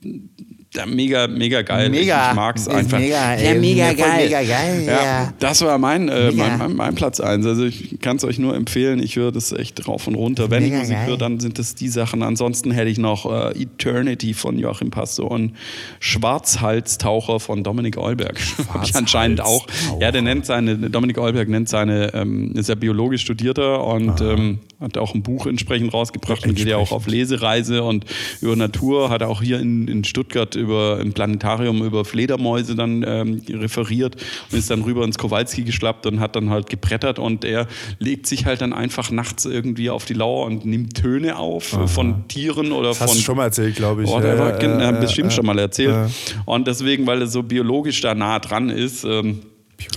ja, 0.76 0.86
mega, 0.86 1.28
mega 1.28 1.62
geil. 1.62 1.88
Mega. 1.88 2.30
Ich, 2.30 2.36
mag 2.36 2.56
es 2.56 2.66
einfach. 2.66 2.98
Mega, 2.98 3.36
ja, 3.36 3.54
mega 3.54 3.92
geil. 3.92 4.24
Mega 4.24 4.42
geil. 4.42 4.82
Ja, 4.84 5.04
ja. 5.04 5.32
Das 5.38 5.62
war 5.62 5.78
mein, 5.78 6.08
äh, 6.08 6.32
mein, 6.32 6.58
mein, 6.58 6.74
mein, 6.74 6.94
Platz 6.96 7.20
1. 7.20 7.46
Also 7.46 7.64
ich 7.64 8.00
kann 8.00 8.16
es 8.16 8.24
euch 8.24 8.38
nur 8.38 8.56
empfehlen. 8.56 9.00
Ich 9.00 9.14
höre 9.14 9.30
das 9.30 9.52
echt 9.52 9.86
rauf 9.86 10.08
und 10.08 10.16
runter. 10.16 10.50
Wenn 10.50 10.64
mega 10.64 10.76
ich 10.76 10.82
Musik 10.82 10.98
höre, 11.06 11.16
dann 11.16 11.38
sind 11.38 11.60
das 11.60 11.76
die 11.76 11.88
Sachen. 11.88 12.22
Ansonsten 12.22 12.72
hätte 12.72 12.90
ich 12.90 12.98
noch 12.98 13.30
äh, 13.30 13.62
Eternity 13.62 14.34
von 14.34 14.58
Joachim 14.58 14.90
Pastor 14.90 15.30
und 15.30 15.52
Schwarzhalstaucher 16.00 17.38
von 17.38 17.62
Dominik 17.62 17.96
Eulberg. 17.96 18.40
Habe 18.68 18.84
ich 18.84 18.96
anscheinend 18.96 19.42
auch. 19.42 19.66
Ja, 20.00 20.10
der 20.10 20.22
nennt 20.22 20.44
seine, 20.44 20.76
Dominik 20.90 21.18
Eulberg 21.18 21.48
nennt 21.48 21.68
seine, 21.68 22.12
ähm, 22.14 22.52
ist 22.56 22.68
ja 22.68 22.74
biologisch 22.74 23.22
Studierter 23.22 23.84
und 23.84 24.20
ähm, 24.20 24.58
hat 24.80 24.98
auch 24.98 25.14
ein 25.14 25.22
Buch 25.22 25.46
entsprechend 25.46 25.94
rausgebracht 25.94 26.46
und 26.46 26.54
geht 26.54 26.66
ja 26.66 26.76
auch 26.76 26.92
auf 26.92 27.06
Lesereise 27.06 27.82
und 27.82 28.04
über 28.40 28.56
Natur. 28.56 29.10
Hat 29.10 29.22
er 29.22 29.28
auch 29.28 29.40
hier 29.40 29.60
in, 29.60 29.88
in 29.88 30.04
Stuttgart 30.04 30.54
über 30.64 30.98
im 31.00 31.12
Planetarium 31.12 31.84
über 31.84 32.04
Fledermäuse 32.04 32.74
dann 32.74 33.04
ähm, 33.06 33.42
referiert 33.48 34.16
und 34.50 34.58
ist 34.58 34.70
dann 34.70 34.82
rüber 34.82 35.04
ins 35.04 35.18
Kowalski 35.18 35.62
geschlappt 35.62 36.06
und 36.06 36.20
hat 36.20 36.34
dann 36.36 36.50
halt 36.50 36.68
gebrettert 36.68 37.18
und 37.18 37.44
er 37.44 37.66
legt 37.98 38.26
sich 38.26 38.46
halt 38.46 38.60
dann 38.60 38.72
einfach 38.72 39.10
nachts 39.10 39.44
irgendwie 39.44 39.90
auf 39.90 40.04
die 40.06 40.14
Lauer 40.14 40.46
und 40.46 40.64
nimmt 40.64 40.94
Töne 40.94 41.36
auf 41.36 41.74
Aha. 41.74 41.86
von 41.86 42.26
Tieren 42.28 42.72
oder 42.72 42.88
das 42.88 42.98
von. 42.98 43.08
Hast 43.08 43.18
du 43.18 43.22
schon 43.22 43.36
mal 43.36 43.44
erzählt, 43.44 43.76
glaube 43.76 44.04
ich. 44.04 44.10
Oh, 44.10 44.20
der 44.20 44.38
war, 44.38 44.60
äh, 44.60 44.88
äh, 44.88 45.00
bestimmt 45.00 45.30
äh, 45.30 45.34
schon 45.34 45.46
mal 45.46 45.58
erzählt. 45.58 46.10
Und 46.46 46.66
deswegen, 46.66 47.06
weil 47.06 47.20
er 47.20 47.26
so 47.26 47.42
biologisch 47.42 48.00
da 48.00 48.14
nah 48.14 48.38
dran 48.38 48.70
ist, 48.70 49.04
ähm, 49.04 49.40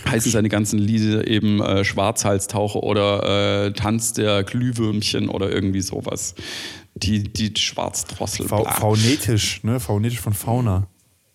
heißen 0.07 0.31
seine 0.31 0.49
ganzen 0.49 0.79
Lieder 0.79 1.27
eben 1.27 1.61
äh, 1.61 1.83
Schwarzhalstaucher 1.83 2.83
oder 2.83 3.65
äh, 3.67 3.71
Tanz 3.73 4.13
der 4.13 4.43
Glühwürmchen 4.43 5.29
oder 5.29 5.51
irgendwie 5.51 5.81
sowas 5.81 6.35
die, 7.03 7.23
die 7.23 7.53
Schwarzdrossel. 7.57 8.47
Fa 8.47 8.63
faunetisch, 8.63 9.63
ne? 9.63 9.79
Faunetisch 9.79 10.19
von 10.19 10.33
Fauna. 10.33 10.87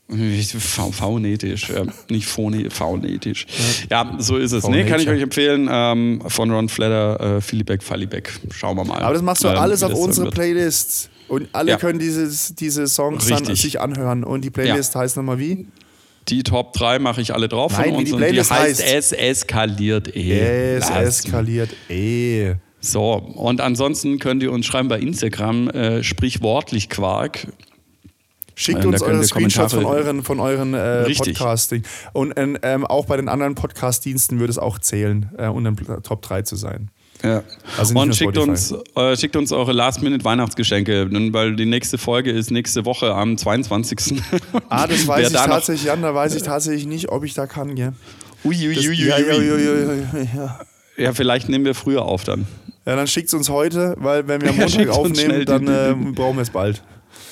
Faunetisch, 0.08 1.70
ja. 1.70 1.84
nicht 2.10 2.26
phonetisch. 2.26 3.46
Ja. 3.88 4.04
ja, 4.04 4.16
so 4.18 4.36
ist 4.36 4.52
es. 4.52 4.66
Nee, 4.68 4.84
kann 4.84 5.00
ich 5.00 5.08
euch 5.08 5.22
empfehlen. 5.22 5.68
Ähm, 5.70 6.22
von 6.26 6.50
Ron 6.50 6.68
Flatter, 6.68 7.36
äh, 7.36 7.40
Philibek, 7.40 7.82
Fallibek. 7.82 8.30
Schauen 8.50 8.76
wir 8.76 8.84
mal. 8.84 9.02
Aber 9.02 9.14
das 9.14 9.22
machst 9.22 9.42
du 9.42 9.48
ähm, 9.48 9.56
alles 9.56 9.82
auf 9.82 9.94
unsere 9.94 10.30
Playlist. 10.30 11.08
Und 11.28 11.48
alle 11.52 11.70
ja. 11.70 11.76
können 11.78 11.98
dieses, 11.98 12.54
diese 12.54 12.86
Songs 12.88 13.26
Richtig. 13.26 13.46
dann 13.46 13.56
sich 13.56 13.80
anhören. 13.80 14.22
Und 14.22 14.42
die 14.42 14.50
Playlist 14.50 14.94
ja. 14.94 15.00
heißt 15.00 15.16
nochmal 15.16 15.38
wie? 15.38 15.66
Die 16.28 16.42
Top 16.42 16.74
3 16.74 16.98
mache 16.98 17.22
ich 17.22 17.34
alle 17.34 17.48
drauf 17.48 17.72
Nein, 17.72 17.90
von 17.90 17.94
uns. 18.00 18.10
Die 18.10 18.16
Playlist 18.16 18.50
und 18.50 18.58
die 18.58 18.62
heißt, 18.62 18.82
heißt 18.82 18.94
Es 18.94 19.12
eskaliert 19.12 20.14
eh. 20.14 20.76
Es 20.76 20.90
eskaliert 20.90 21.70
eh. 21.88 22.56
So, 22.84 23.12
und 23.12 23.60
ansonsten 23.60 24.18
könnt 24.18 24.42
ihr 24.42 24.50
uns 24.52 24.66
schreiben 24.66 24.88
bei 24.88 24.98
Instagram, 24.98 25.68
äh, 25.70 26.02
sprichwortlich 26.02 26.88
Quark. 26.88 27.46
Schickt 28.56 28.84
äh, 28.84 28.88
uns 28.88 29.00
eure 29.00 29.22
Screenshots 29.22 29.72
von 29.72 29.84
euren, 29.84 30.24
von 30.24 30.40
euren 30.40 30.74
äh, 30.74 31.04
Podcasting. 31.14 31.84
Und 32.12 32.34
ähm, 32.36 32.84
auch 32.84 33.06
bei 33.06 33.16
den 33.16 33.28
anderen 33.28 33.54
Podcast-Diensten 33.54 34.40
würde 34.40 34.50
es 34.50 34.58
auch 34.58 34.80
zählen, 34.80 35.30
äh, 35.38 35.46
unter 35.46 35.70
den 35.70 36.02
Top 36.02 36.22
3 36.22 36.42
zu 36.42 36.56
sein. 36.56 36.90
Ja. 37.22 37.44
Also 37.78 37.96
und 37.96 38.16
schickt 38.16 38.36
uns, 38.36 38.74
äh, 38.96 39.16
schickt 39.16 39.36
uns 39.36 39.52
eure 39.52 39.72
Last-Minute-Weihnachtsgeschenke, 39.72 41.08
weil 41.32 41.54
die 41.54 41.66
nächste 41.66 41.98
Folge 41.98 42.32
ist 42.32 42.50
nächste 42.50 42.84
Woche 42.84 43.14
am 43.14 43.38
22. 43.38 44.20
ah, 44.68 44.88
das 44.88 45.06
weiß 45.06 45.28
ich 45.28 45.36
tatsächlich, 45.36 45.84
Jan, 45.86 46.02
da 46.02 46.12
weiß 46.12 46.34
ich 46.34 46.42
tatsächlich 46.42 46.86
nicht, 46.86 47.10
ob 47.10 47.22
ich 47.22 47.34
da 47.34 47.46
kann, 47.46 47.76
gell? 47.76 47.92
Uiuiuiui. 48.44 48.76
Ui, 48.76 48.88
ui, 48.88 48.88
ui, 48.88 49.06
ja, 49.06 49.18
ja, 49.18 49.40
ja, 49.40 50.22
ja, 50.34 50.60
ja, 50.96 51.12
vielleicht 51.12 51.48
nehmen 51.48 51.64
wir 51.64 51.74
früher 51.74 52.02
auf 52.02 52.24
dann. 52.24 52.46
Ja, 52.84 52.96
dann 52.96 53.06
schickt 53.06 53.28
es 53.28 53.34
uns 53.34 53.48
heute, 53.48 53.94
weil 53.98 54.26
wenn 54.26 54.40
wir 54.40 54.50
am 54.50 54.56
Montag 54.58 54.88
aufnehmen, 54.88 55.44
dann 55.44 55.68
äh, 55.68 55.94
brauchen 56.12 56.36
wir 56.36 56.42
es 56.42 56.50
bald. 56.50 56.82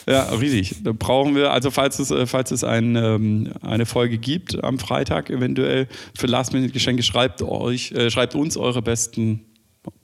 Ja, 0.08 0.24
richtig. 0.24 0.82
Da 0.82 0.92
brauchen 0.92 1.34
wir, 1.34 1.52
also 1.52 1.70
falls 1.70 1.98
es, 1.98 2.10
äh, 2.10 2.26
falls 2.26 2.50
es 2.50 2.64
ein, 2.64 2.96
ähm, 2.96 3.52
eine 3.62 3.86
Folge 3.86 4.18
gibt 4.18 4.62
am 4.62 4.78
Freitag 4.78 5.30
eventuell 5.30 5.88
für 6.16 6.26
Last-Minute-Geschenke, 6.26 7.02
schreibt 7.02 7.42
euch, 7.42 7.92
äh, 7.92 8.10
schreibt 8.10 8.34
uns 8.34 8.56
eure 8.56 8.82
besten 8.82 9.44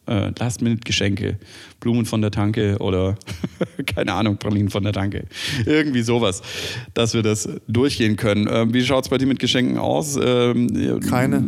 äh, 0.07 0.31
Last-Minute-Geschenke, 0.39 1.39
Blumen 1.81 2.07
von 2.07 2.23
der 2.23 2.31
Tanke 2.31 2.77
oder 2.79 3.17
keine 3.87 4.13
Ahnung, 4.13 4.37
Pralinen 4.39 4.71
von 4.71 4.83
der 4.83 4.93
Tanke. 4.93 5.25
Irgendwie 5.65 6.03
sowas, 6.03 6.43
dass 6.95 7.15
wir 7.15 7.23
das 7.23 7.49
durchgehen 7.67 8.17
können. 8.17 8.49
Ähm, 8.51 8.73
wie 8.73 8.85
schaut 8.85 9.05
es 9.05 9.11
bei 9.11 9.19
dir 9.19 9.27
mit 9.27 9.39
Geschenken 9.39 9.79
aus? 9.79 10.19
Ähm, 10.23 11.01
keine. 11.09 11.39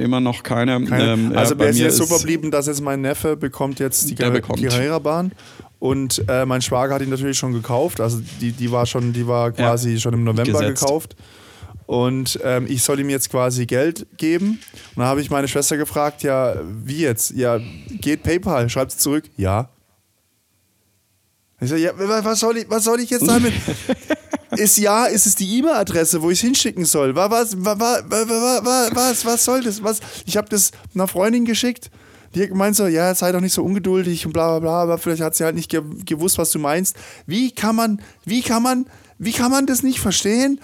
Immer 0.00 0.20
noch 0.20 0.42
keine. 0.42 0.84
keine. 0.84 1.12
Ähm, 1.12 1.32
also 1.34 1.54
ja, 1.54 1.64
mir 1.64 1.70
ist 1.70 1.78
jetzt 1.78 1.96
so 1.96 2.06
verblieben, 2.06 2.50
dass 2.50 2.66
jetzt 2.66 2.80
mein 2.80 3.00
Neffe 3.00 3.36
bekommt 3.36 3.80
jetzt 3.80 4.08
die 4.10 4.14
Carrera-Bahn. 4.14 5.32
Und 5.80 6.24
äh, 6.28 6.44
mein 6.44 6.60
Schwager 6.60 6.94
hat 6.94 7.02
ihn 7.02 7.10
natürlich 7.10 7.38
schon 7.38 7.52
gekauft. 7.52 8.00
Also 8.00 8.20
die, 8.40 8.50
die 8.50 8.70
war 8.72 8.84
schon, 8.84 9.12
die 9.12 9.26
war 9.26 9.52
quasi 9.52 9.92
ja, 9.92 9.98
schon 9.98 10.14
im 10.14 10.24
November 10.24 10.60
gesetzt. 10.60 10.82
gekauft. 10.82 11.14
Und 11.88 12.38
ähm, 12.44 12.66
ich 12.68 12.82
soll 12.82 13.00
ihm 13.00 13.08
jetzt 13.08 13.30
quasi 13.30 13.64
Geld 13.64 14.06
geben. 14.18 14.60
Und 14.94 14.98
dann 14.98 15.06
habe 15.06 15.22
ich 15.22 15.30
meine 15.30 15.48
Schwester 15.48 15.78
gefragt, 15.78 16.22
ja, 16.22 16.54
wie 16.84 16.98
jetzt? 16.98 17.30
Ja, 17.30 17.58
geht 17.88 18.22
PayPal? 18.22 18.68
Schreibt 18.68 18.92
sie 18.92 18.98
zurück, 18.98 19.24
ja. 19.38 19.70
Ich 21.58 21.70
sage, 21.70 21.80
ja, 21.80 21.92
was 21.96 22.40
soll 22.40 22.58
ich, 22.58 22.68
was 22.68 22.84
soll 22.84 23.00
ich 23.00 23.08
jetzt 23.08 23.26
damit? 23.26 23.54
ist 24.50 24.76
ja, 24.76 25.06
ist 25.06 25.24
es 25.24 25.34
die 25.34 25.58
E-Mail-Adresse, 25.58 26.20
wo 26.20 26.28
ich 26.28 26.36
es 26.40 26.42
hinschicken 26.42 26.84
soll? 26.84 27.16
Was, 27.16 27.56
was, 27.56 27.78
was, 27.80 28.94
was, 28.94 29.24
was 29.24 29.44
soll 29.46 29.62
das? 29.62 29.82
Was? 29.82 30.00
Ich 30.26 30.36
habe 30.36 30.46
das 30.50 30.72
einer 30.94 31.08
Freundin 31.08 31.46
geschickt. 31.46 31.90
Die 32.34 32.46
meint 32.48 32.76
so, 32.76 32.86
ja, 32.86 33.14
sei 33.14 33.32
doch 33.32 33.40
nicht 33.40 33.54
so 33.54 33.64
ungeduldig 33.64 34.26
und 34.26 34.34
bla 34.34 34.50
bla 34.50 34.58
bla, 34.58 34.82
aber 34.82 34.98
vielleicht 34.98 35.22
hat 35.22 35.34
sie 35.34 35.44
halt 35.44 35.56
nicht 35.56 35.70
gewusst, 36.04 36.36
was 36.36 36.50
du 36.50 36.58
meinst. 36.58 36.96
Wie 37.24 37.50
kann 37.50 37.76
man, 37.76 38.02
wie 38.26 38.42
kann 38.42 38.62
man, 38.62 38.84
wie 39.18 39.32
kann 39.32 39.50
man 39.50 39.64
das 39.64 39.82
nicht 39.82 40.00
verstehen? 40.00 40.60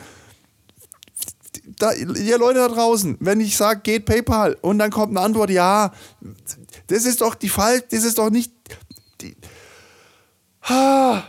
Da, 1.79 1.93
ihr 1.93 2.39
Leute 2.39 2.59
da 2.59 2.69
draußen, 2.69 3.17
wenn 3.21 3.41
ich 3.41 3.57
sage, 3.57 3.81
geht 3.83 4.07
PayPal 4.07 4.57
und 4.61 4.79
dann 4.79 4.91
kommt 4.91 5.17
eine 5.17 5.25
Antwort, 5.25 5.51
ja, 5.51 5.93
das 6.87 7.05
ist 7.05 7.21
doch 7.21 7.35
die 7.35 7.49
Fall, 7.49 7.83
das 7.91 8.05
ist 8.05 8.19
doch 8.19 8.31
nicht. 8.31 8.53
Die, 9.21 9.37
ha, 10.63 11.25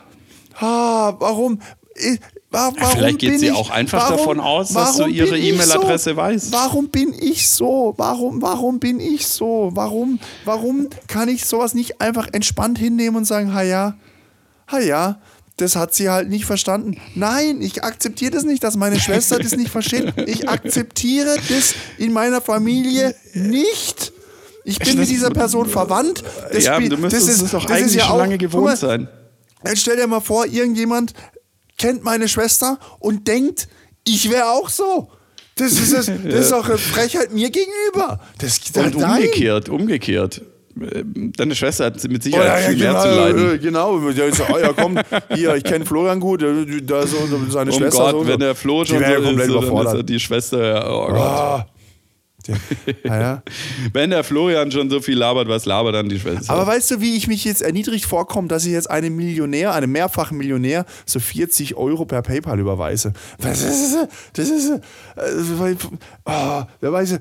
ha, 0.60 1.16
warum? 1.20 1.60
Ich, 1.96 2.20
warum 2.50 2.76
Vielleicht 2.76 3.20
geht 3.20 3.40
sie 3.40 3.48
ich, 3.48 3.54
auch 3.54 3.70
einfach 3.70 4.10
warum, 4.10 4.18
davon 4.18 4.40
aus, 4.40 4.70
dass 4.74 4.98
du 4.98 5.08
ihre 5.08 5.38
E-Mail-Adresse 5.38 6.12
so, 6.12 6.16
weißt. 6.18 6.52
Warum 6.52 6.90
bin 6.90 7.14
ich 7.14 7.50
so? 7.50 7.94
Warum, 7.98 8.42
warum 8.42 8.80
bin 8.80 9.00
ich 9.00 9.28
so? 9.28 9.72
Warum, 9.74 10.20
warum 10.44 10.90
kann 11.08 11.30
ich 11.30 11.46
sowas 11.46 11.74
nicht 11.74 12.02
einfach 12.02 12.28
entspannt 12.32 12.78
hinnehmen 12.78 13.18
und 13.18 13.26
sagen, 13.26 13.54
ha 13.54 13.62
ja, 13.62 13.96
ha 14.68 14.80
ja, 14.80 15.20
das 15.58 15.76
hat 15.76 15.94
sie 15.94 16.10
halt 16.10 16.30
nicht 16.30 16.46
verstanden. 16.46 17.00
Nein, 17.16 17.62
ich 17.62 17.84
akzeptiere 17.84 18.32
das 18.32 18.44
nicht, 18.44 18.64
dass 18.64 18.76
meine 18.76 19.00
Schwester 19.00 19.40
das 19.40 19.56
nicht 19.56 19.70
versteht. 19.70 20.14
Ich 20.28 20.50
akzeptiere 20.50 21.38
das 21.50 21.76
in 21.98 22.12
meiner 22.12 22.42
Familie 22.42 23.16
nicht. 23.34 24.12
Ich 24.66 24.80
bin 24.80 24.98
mit 24.98 25.10
dieser 25.10 25.30
Person 25.30 25.70
verwandt. 25.70 26.24
Das, 26.52 26.66
ja, 26.66 26.80
du 26.80 26.98
müsstest 26.98 27.28
das 27.28 27.36
ist, 27.36 27.42
es 27.44 27.52
doch 27.52 27.66
eigentlich 27.70 27.86
ist 27.86 27.96
ja 27.96 28.06
schon 28.06 28.14
auch, 28.14 28.18
lange 28.18 28.38
gewohnt 28.38 28.66
mal, 28.66 28.76
sein. 28.76 29.08
Jetzt 29.66 29.82
stell 29.82 29.96
dir 29.96 30.08
mal 30.08 30.20
vor, 30.20 30.46
irgendjemand 30.46 31.14
kennt 31.78 32.04
meine 32.04 32.28
Schwester 32.28 32.80
und 33.00 33.28
denkt, 33.28 33.68
ich 34.04 34.30
wäre 34.30 34.50
auch 34.50 34.70
so. 34.70 35.10
Das 35.56 35.72
ist, 35.72 35.94
das, 35.94 36.08
das 36.08 36.46
ist 36.48 36.52
auch 36.54 36.68
eine 36.68 36.78
Frechheit 36.78 37.32
mir 37.32 37.50
gegenüber. 37.50 38.20
Das, 38.40 38.60
Und 38.76 38.98
nein. 38.98 39.22
umgekehrt, 39.22 39.70
umgekehrt. 39.70 40.42
Deine 41.38 41.56
Schwester 41.56 41.86
hat 41.86 42.04
mit 42.04 42.22
Oh, 42.22 42.24
Sicherheit 42.24 42.48
ja, 42.48 42.60
ja, 42.60 42.68
viel 42.70 42.78
mehr 42.78 42.88
genau, 42.90 43.02
zu 43.02 43.10
leiden. 43.16 43.52
äh, 43.54 43.58
genau. 43.60 44.00
Der 44.12 44.26
ist, 44.26 44.42
oh, 44.42 44.58
ja, 44.58 44.74
komm, 44.74 45.00
hier, 45.34 45.56
ich 45.56 45.64
kenne 45.64 45.86
Florian 45.86 46.20
gut, 46.20 46.42
da 46.42 47.00
ist 47.02 47.12
so, 47.12 47.26
so 47.28 47.40
seine 47.50 47.72
Oh 47.72 47.78
Schwester. 47.78 48.00
Gott, 48.04 48.12
so, 48.12 48.24
so. 48.24 48.28
wenn 48.28 48.40
der 48.40 48.56
Flo 48.56 48.84
schon 48.84 48.98
so 48.98 49.02
wäre 49.02 49.14
ist, 49.22 49.26
komplett 49.26 49.50
dann 49.50 49.56
ist 49.58 49.64
überfordert. 49.64 50.10
die 50.10 50.20
Schwester, 50.20 50.86
oh 50.94 51.08
Gott. 51.08 51.18
Ah. 51.20 51.66
Der, 52.48 52.58
ja, 53.06 53.20
ja. 53.22 53.44
Wenn 53.94 54.12
der 54.12 54.24
Florian 54.24 54.72
schon 54.72 54.88
so 54.90 55.00
viel 55.00 55.18
labert, 55.18 55.48
was 55.48 55.66
labert 55.66 55.96
dann 55.96 56.10
die 56.10 56.20
Schwester? 56.20 56.54
Aber 56.54 56.68
weißt 56.68 56.92
du, 56.92 57.02
wie 57.02 57.16
ich 57.16 57.28
mich 57.28 57.44
jetzt 57.44 57.64
erniedrigt 57.64 58.06
vorkomme, 58.06 58.48
dass 58.50 58.66
ich 58.66 58.72
jetzt 58.74 58.88
einem 58.92 59.16
Millionär, 59.16 59.74
einem 59.74 59.92
mehrfachen 59.92 60.38
Millionär, 60.38 60.86
so 61.08 61.20
40 61.20 61.76
Euro 61.76 62.06
per 62.06 62.22
PayPal 62.22 62.60
überweise? 62.60 63.14
Das 63.40 63.64
ist, 63.64 63.98
das 64.34 64.50
ist, 64.50 64.72
oh, 66.26 66.64
da 66.82 66.92
weiß 66.92 67.14
ich, 67.14 67.20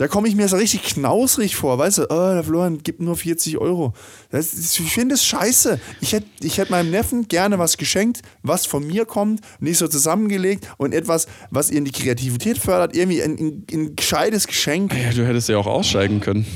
da 0.00 0.08
komme 0.08 0.28
ich 0.28 0.34
mir 0.34 0.48
so 0.48 0.56
richtig 0.56 0.82
knausrig 0.82 1.56
vor, 1.56 1.76
weißt 1.76 1.98
du, 1.98 2.02
oh, 2.04 2.32
der 2.32 2.42
Florian 2.42 2.82
gibt 2.82 3.02
nur 3.02 3.16
40 3.16 3.58
Euro. 3.58 3.92
Das, 4.30 4.54
ich 4.54 4.90
finde 4.90 5.14
es 5.14 5.26
scheiße. 5.26 5.78
Ich 6.00 6.14
hätte 6.14 6.26
ich 6.40 6.56
hätt 6.56 6.70
meinem 6.70 6.90
Neffen 6.90 7.28
gerne 7.28 7.58
was 7.58 7.76
geschenkt, 7.76 8.22
was 8.42 8.64
von 8.64 8.86
mir 8.86 9.04
kommt, 9.04 9.42
nicht 9.60 9.76
so 9.76 9.88
zusammengelegt 9.88 10.66
und 10.78 10.94
etwas, 10.94 11.26
was 11.50 11.70
ihn 11.70 11.84
die 11.84 11.92
Kreativität 11.92 12.56
fördert, 12.56 12.96
irgendwie 12.96 13.22
ein, 13.22 13.36
ein, 13.38 13.66
ein 13.70 13.94
gescheites 13.94 14.46
Geschenk. 14.46 14.94
ja, 14.94 15.12
du 15.12 15.26
hättest 15.26 15.50
ja 15.50 15.58
auch 15.58 15.66
aussteigen 15.66 16.20
können. 16.20 16.46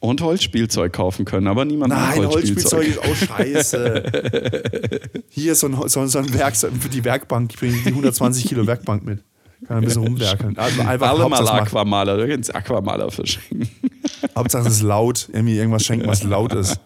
Und 0.00 0.20
Holzspielzeug 0.20 0.92
kaufen 0.92 1.24
können, 1.24 1.46
aber 1.46 1.64
niemand 1.64 1.94
Nein, 1.94 2.26
Holzspielzeug 2.26 2.86
ist 2.86 2.98
auch 2.98 3.16
scheiße. 3.16 5.00
Hier 5.30 5.54
so 5.54 5.68
ein, 5.68 5.88
so, 5.88 6.06
so 6.06 6.18
ein 6.18 6.34
Werk, 6.34 6.54
so 6.56 6.68
für 6.68 6.90
die 6.90 7.02
Werkbank. 7.02 7.52
Ich 7.54 7.58
bringe 7.58 7.78
die 7.82 7.88
120 7.88 8.44
Kilo 8.44 8.66
Werkbank 8.66 9.06
mit. 9.06 9.20
Kann 9.66 9.78
ein 9.78 9.84
bisschen 9.84 10.02
rumwerkeln. 10.02 10.58
Also 10.58 10.82
einfach 10.82 11.10
Alle 11.10 11.28
mal 11.28 11.48
Aquamaler, 11.48 12.16
du 12.16 12.28
kannst 12.28 12.54
Aquamaler 12.54 13.10
verschenken. 13.10 13.68
Hauptsache 14.36 14.66
es 14.66 14.76
ist 14.76 14.82
laut. 14.82 15.28
Irgendwie 15.32 15.56
irgendwas 15.56 15.84
schenken, 15.84 16.06
was 16.08 16.22
laut 16.22 16.52
ist. 16.54 16.80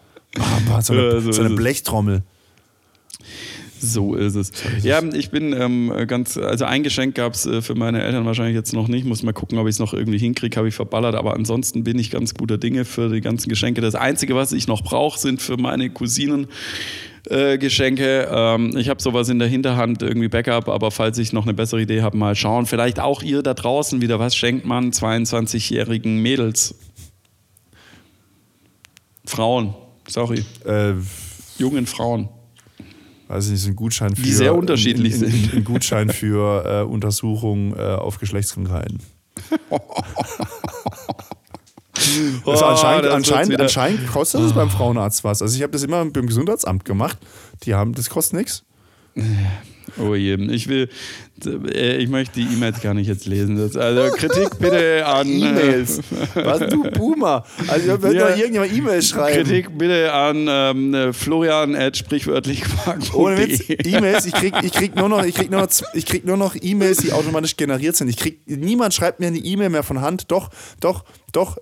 Boah, 0.67 0.81
so, 0.81 0.93
eine, 0.93 1.21
so 1.21 1.31
so 1.31 1.41
eine. 1.41 1.55
Blechtrommel. 1.55 2.23
So 3.79 4.15
ist 4.15 4.35
es. 4.35 4.51
Ja, 4.81 5.01
ich 5.03 5.29
bin 5.29 5.53
ähm, 5.53 5.93
ganz, 6.07 6.37
also 6.37 6.65
ein 6.65 6.83
Geschenk 6.83 7.15
gab 7.15 7.33
es 7.33 7.45
äh, 7.45 7.61
für 7.61 7.75
meine 7.75 8.01
Eltern 8.01 8.25
wahrscheinlich 8.25 8.55
jetzt 8.55 8.73
noch 8.73 8.87
nicht. 8.87 9.05
Muss 9.05 9.21
mal 9.21 9.33
gucken, 9.33 9.59
ob 9.59 9.67
ich 9.67 9.75
es 9.75 9.79
noch 9.79 9.93
irgendwie 9.93 10.17
hinkriege, 10.17 10.57
habe 10.57 10.67
ich 10.67 10.75
verballert. 10.75 11.15
Aber 11.15 11.35
ansonsten 11.35 11.83
bin 11.83 11.99
ich 11.99 12.09
ganz 12.09 12.33
guter 12.33 12.57
Dinge 12.57 12.85
für 12.85 13.09
die 13.09 13.21
ganzen 13.21 13.49
Geschenke. 13.49 13.81
Das 13.81 13.95
Einzige, 13.95 14.35
was 14.35 14.51
ich 14.51 14.67
noch 14.67 14.83
brauche, 14.83 15.19
sind 15.19 15.41
für 15.41 15.57
meine 15.57 15.89
Cousinen 15.89 16.47
äh, 17.29 17.57
Geschenke. 17.57 18.27
Ähm, 18.31 18.75
ich 18.77 18.89
habe 18.89 19.01
sowas 19.01 19.29
in 19.29 19.39
der 19.39 19.47
Hinterhand, 19.47 20.01
irgendwie 20.01 20.27
Backup, 20.27 20.69
aber 20.69 20.91
falls 20.91 21.17
ich 21.17 21.33
noch 21.33 21.43
eine 21.43 21.53
bessere 21.53 21.81
Idee 21.81 22.01
habe, 22.01 22.17
mal 22.17 22.35
schauen. 22.35 22.65
Vielleicht 22.65 22.99
auch 22.99 23.21
ihr 23.21 23.41
da 23.43 23.53
draußen 23.53 24.01
wieder, 24.01 24.19
was 24.19 24.35
schenkt 24.35 24.65
man 24.65 24.91
22-jährigen 24.91 26.21
Mädels? 26.21 26.75
Frauen, 29.25 29.73
sorry, 30.07 30.43
Äh, 30.65 30.93
jungen 31.57 31.85
Frauen. 31.85 32.29
weiß 33.27 33.45
ich 33.45 33.51
nicht, 33.51 33.61
so 33.61 33.69
ein 33.69 33.75
Gutschein 33.75 34.15
für. 34.15 34.21
Die 34.21 34.31
sehr 34.31 34.55
unterschiedlich 34.55 35.15
ein, 35.15 35.23
ein, 35.25 35.31
sind. 35.31 35.53
Ein 35.53 35.63
Gutschein 35.63 36.09
für 36.09 36.81
äh, 36.81 36.83
Untersuchung 36.83 37.75
äh, 37.75 37.81
auf 37.81 38.19
Geschlechtskrankheiten. 38.19 38.99
Also 42.45 42.63
Oh, 42.65 42.67
anscheinend, 42.69 43.07
anscheinend, 43.07 43.59
anscheinend 43.61 44.07
kostet 44.07 44.41
es 44.41 44.53
beim 44.53 44.69
Frauenarzt 44.69 45.23
was. 45.23 45.41
Also 45.41 45.55
ich 45.55 45.61
habe 45.63 45.71
das 45.73 45.83
immer 45.83 46.03
beim 46.05 46.27
Gesundheitsamt 46.27 46.85
gemacht. 46.85 47.17
Die 47.63 47.73
haben, 47.73 47.93
das 47.93 48.09
kostet 48.09 48.39
nichts. 48.39 48.63
Oh 49.99 50.13
je, 50.13 50.35
ich 50.51 50.67
will, 50.67 50.89
äh, 51.43 51.97
ich 51.97 52.07
möchte 52.09 52.39
die 52.39 52.45
E-Mails 52.53 52.81
gar 52.81 52.93
nicht 52.93 53.07
jetzt 53.07 53.25
lesen. 53.25 53.57
Also 53.57 54.15
Kritik 54.15 54.59
bitte 54.59 55.03
an 55.05 55.27
E-Mails. 55.27 56.01
Was 56.35 56.59
du 56.69 56.83
Boomer? 56.83 57.43
Also 57.67 58.01
wenn 58.03 58.13
Ja. 58.15 58.27
da 58.27 58.35
irgendjemand 58.35 58.73
E-Mails 58.73 59.07
schreiben. 59.09 59.43
Kritik 59.43 59.75
bitte 59.75 60.13
an 60.13 60.45
ähm, 60.47 61.13
Florian 61.13 61.73
at 61.75 61.97
sprichwörtlich 61.97 62.63
Ohne 63.13 63.37
Witz, 63.39 63.63
E-Mails, 63.69 64.25
ich 64.27 64.33
krieg, 64.33 64.53
ich 64.61 64.73
krieg 64.73 64.95
nur 64.95 65.09
noch, 65.09 65.23
ich 65.23 65.33
krieg 65.33 65.49
nur 65.49 65.61
noch, 65.61 65.69
ich 65.93 66.05
krieg 66.05 66.25
nur 66.25 66.37
noch 66.37 66.55
E-Mails, 66.61 66.97
die 66.97 67.11
automatisch 67.11 67.57
generiert 67.57 67.95
sind. 67.95 68.09
Ich 68.09 68.17
krieg, 68.17 68.41
niemand 68.45 68.93
schreibt 68.93 69.19
mir 69.19 69.27
eine 69.27 69.39
E-Mail 69.39 69.69
mehr 69.69 69.83
von 69.83 70.01
Hand. 70.01 70.31
Doch, 70.31 70.49
doch, 70.79 71.05
doch. 71.31 71.57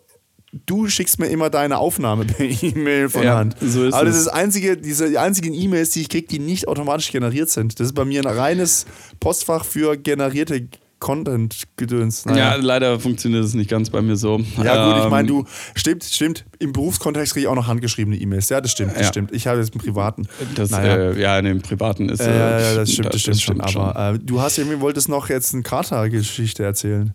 Du 0.65 0.87
schickst 0.87 1.19
mir 1.19 1.27
immer 1.27 1.49
deine 1.49 1.77
Aufnahme 1.77 2.25
per 2.25 2.45
E-Mail 2.63 3.09
von 3.09 3.23
Ja, 3.23 3.37
Hand. 3.37 3.55
so 3.61 3.83
ist 3.83 3.93
Aber 3.93 4.05
das 4.05 4.13
es. 4.15 4.21
ist 4.21 4.27
das 4.27 4.33
einzige, 4.33 4.77
diese 4.77 5.09
die 5.09 5.17
einzigen 5.17 5.53
E-Mails, 5.53 5.89
die 5.89 6.01
ich 6.01 6.09
krieg, 6.09 6.27
die 6.29 6.39
nicht 6.39 6.67
automatisch 6.67 7.11
generiert 7.11 7.49
sind. 7.49 7.79
Das 7.79 7.87
ist 7.87 7.93
bei 7.93 8.05
mir 8.05 8.21
ein 8.21 8.27
reines 8.37 8.85
Postfach 9.19 9.65
für 9.65 9.97
generierte 9.97 10.67
Content-Gedöns. 10.99 12.23
Ja, 12.25 12.31
Naja. 12.31 12.55
leider 12.55 12.99
funktioniert 12.99 13.43
es 13.43 13.53
nicht 13.53 13.69
ganz 13.69 13.89
bei 13.89 14.01
mir 14.01 14.15
so. 14.15 14.39
Ja, 14.63 14.93
gut, 14.93 15.03
ich 15.03 15.09
meine, 15.09 15.27
Ähm, 15.29 15.43
du, 15.43 15.45
stimmt, 15.75 16.03
stimmt, 16.03 16.45
im 16.59 16.71
Berufskontext 16.71 17.33
kriege 17.33 17.43
ich 17.43 17.47
auch 17.47 17.55
noch 17.55 17.67
handgeschriebene 17.67 18.17
E-Mails. 18.17 18.49
Ja, 18.49 18.61
das 18.61 18.71
stimmt, 18.71 18.93
das 18.93 19.01
Ja. 19.01 19.07
stimmt. 19.09 19.31
Ich 19.33 19.47
habe 19.47 19.59
jetzt 19.59 19.73
im 19.75 19.81
Privaten. 19.81 20.27
Das, 20.55 20.71
Naja. 20.71 21.11
äh, 21.11 21.21
ja, 21.21 21.37
in 21.37 21.45
dem 21.45 21.61
Privaten 21.61 22.09
ist. 22.09 22.21
Ja, 22.21 22.27
äh, 22.27 22.37
ja, 22.37 22.59
ja, 22.59 22.75
das 22.75 22.91
stimmt, 22.91 23.13
das 23.13 23.21
stimmt, 23.21 23.41
schon. 23.41 23.67
schon. 23.67 23.81
Aber 23.81 24.13
äh, 24.15 24.19
du 24.19 24.41
hast 24.41 24.57
irgendwie 24.57 24.79
wolltest 24.79 25.09
noch 25.09 25.29
jetzt 25.29 25.53
eine 25.53 25.63
Kater-Geschichte 25.63 26.63
erzählen. 26.63 27.13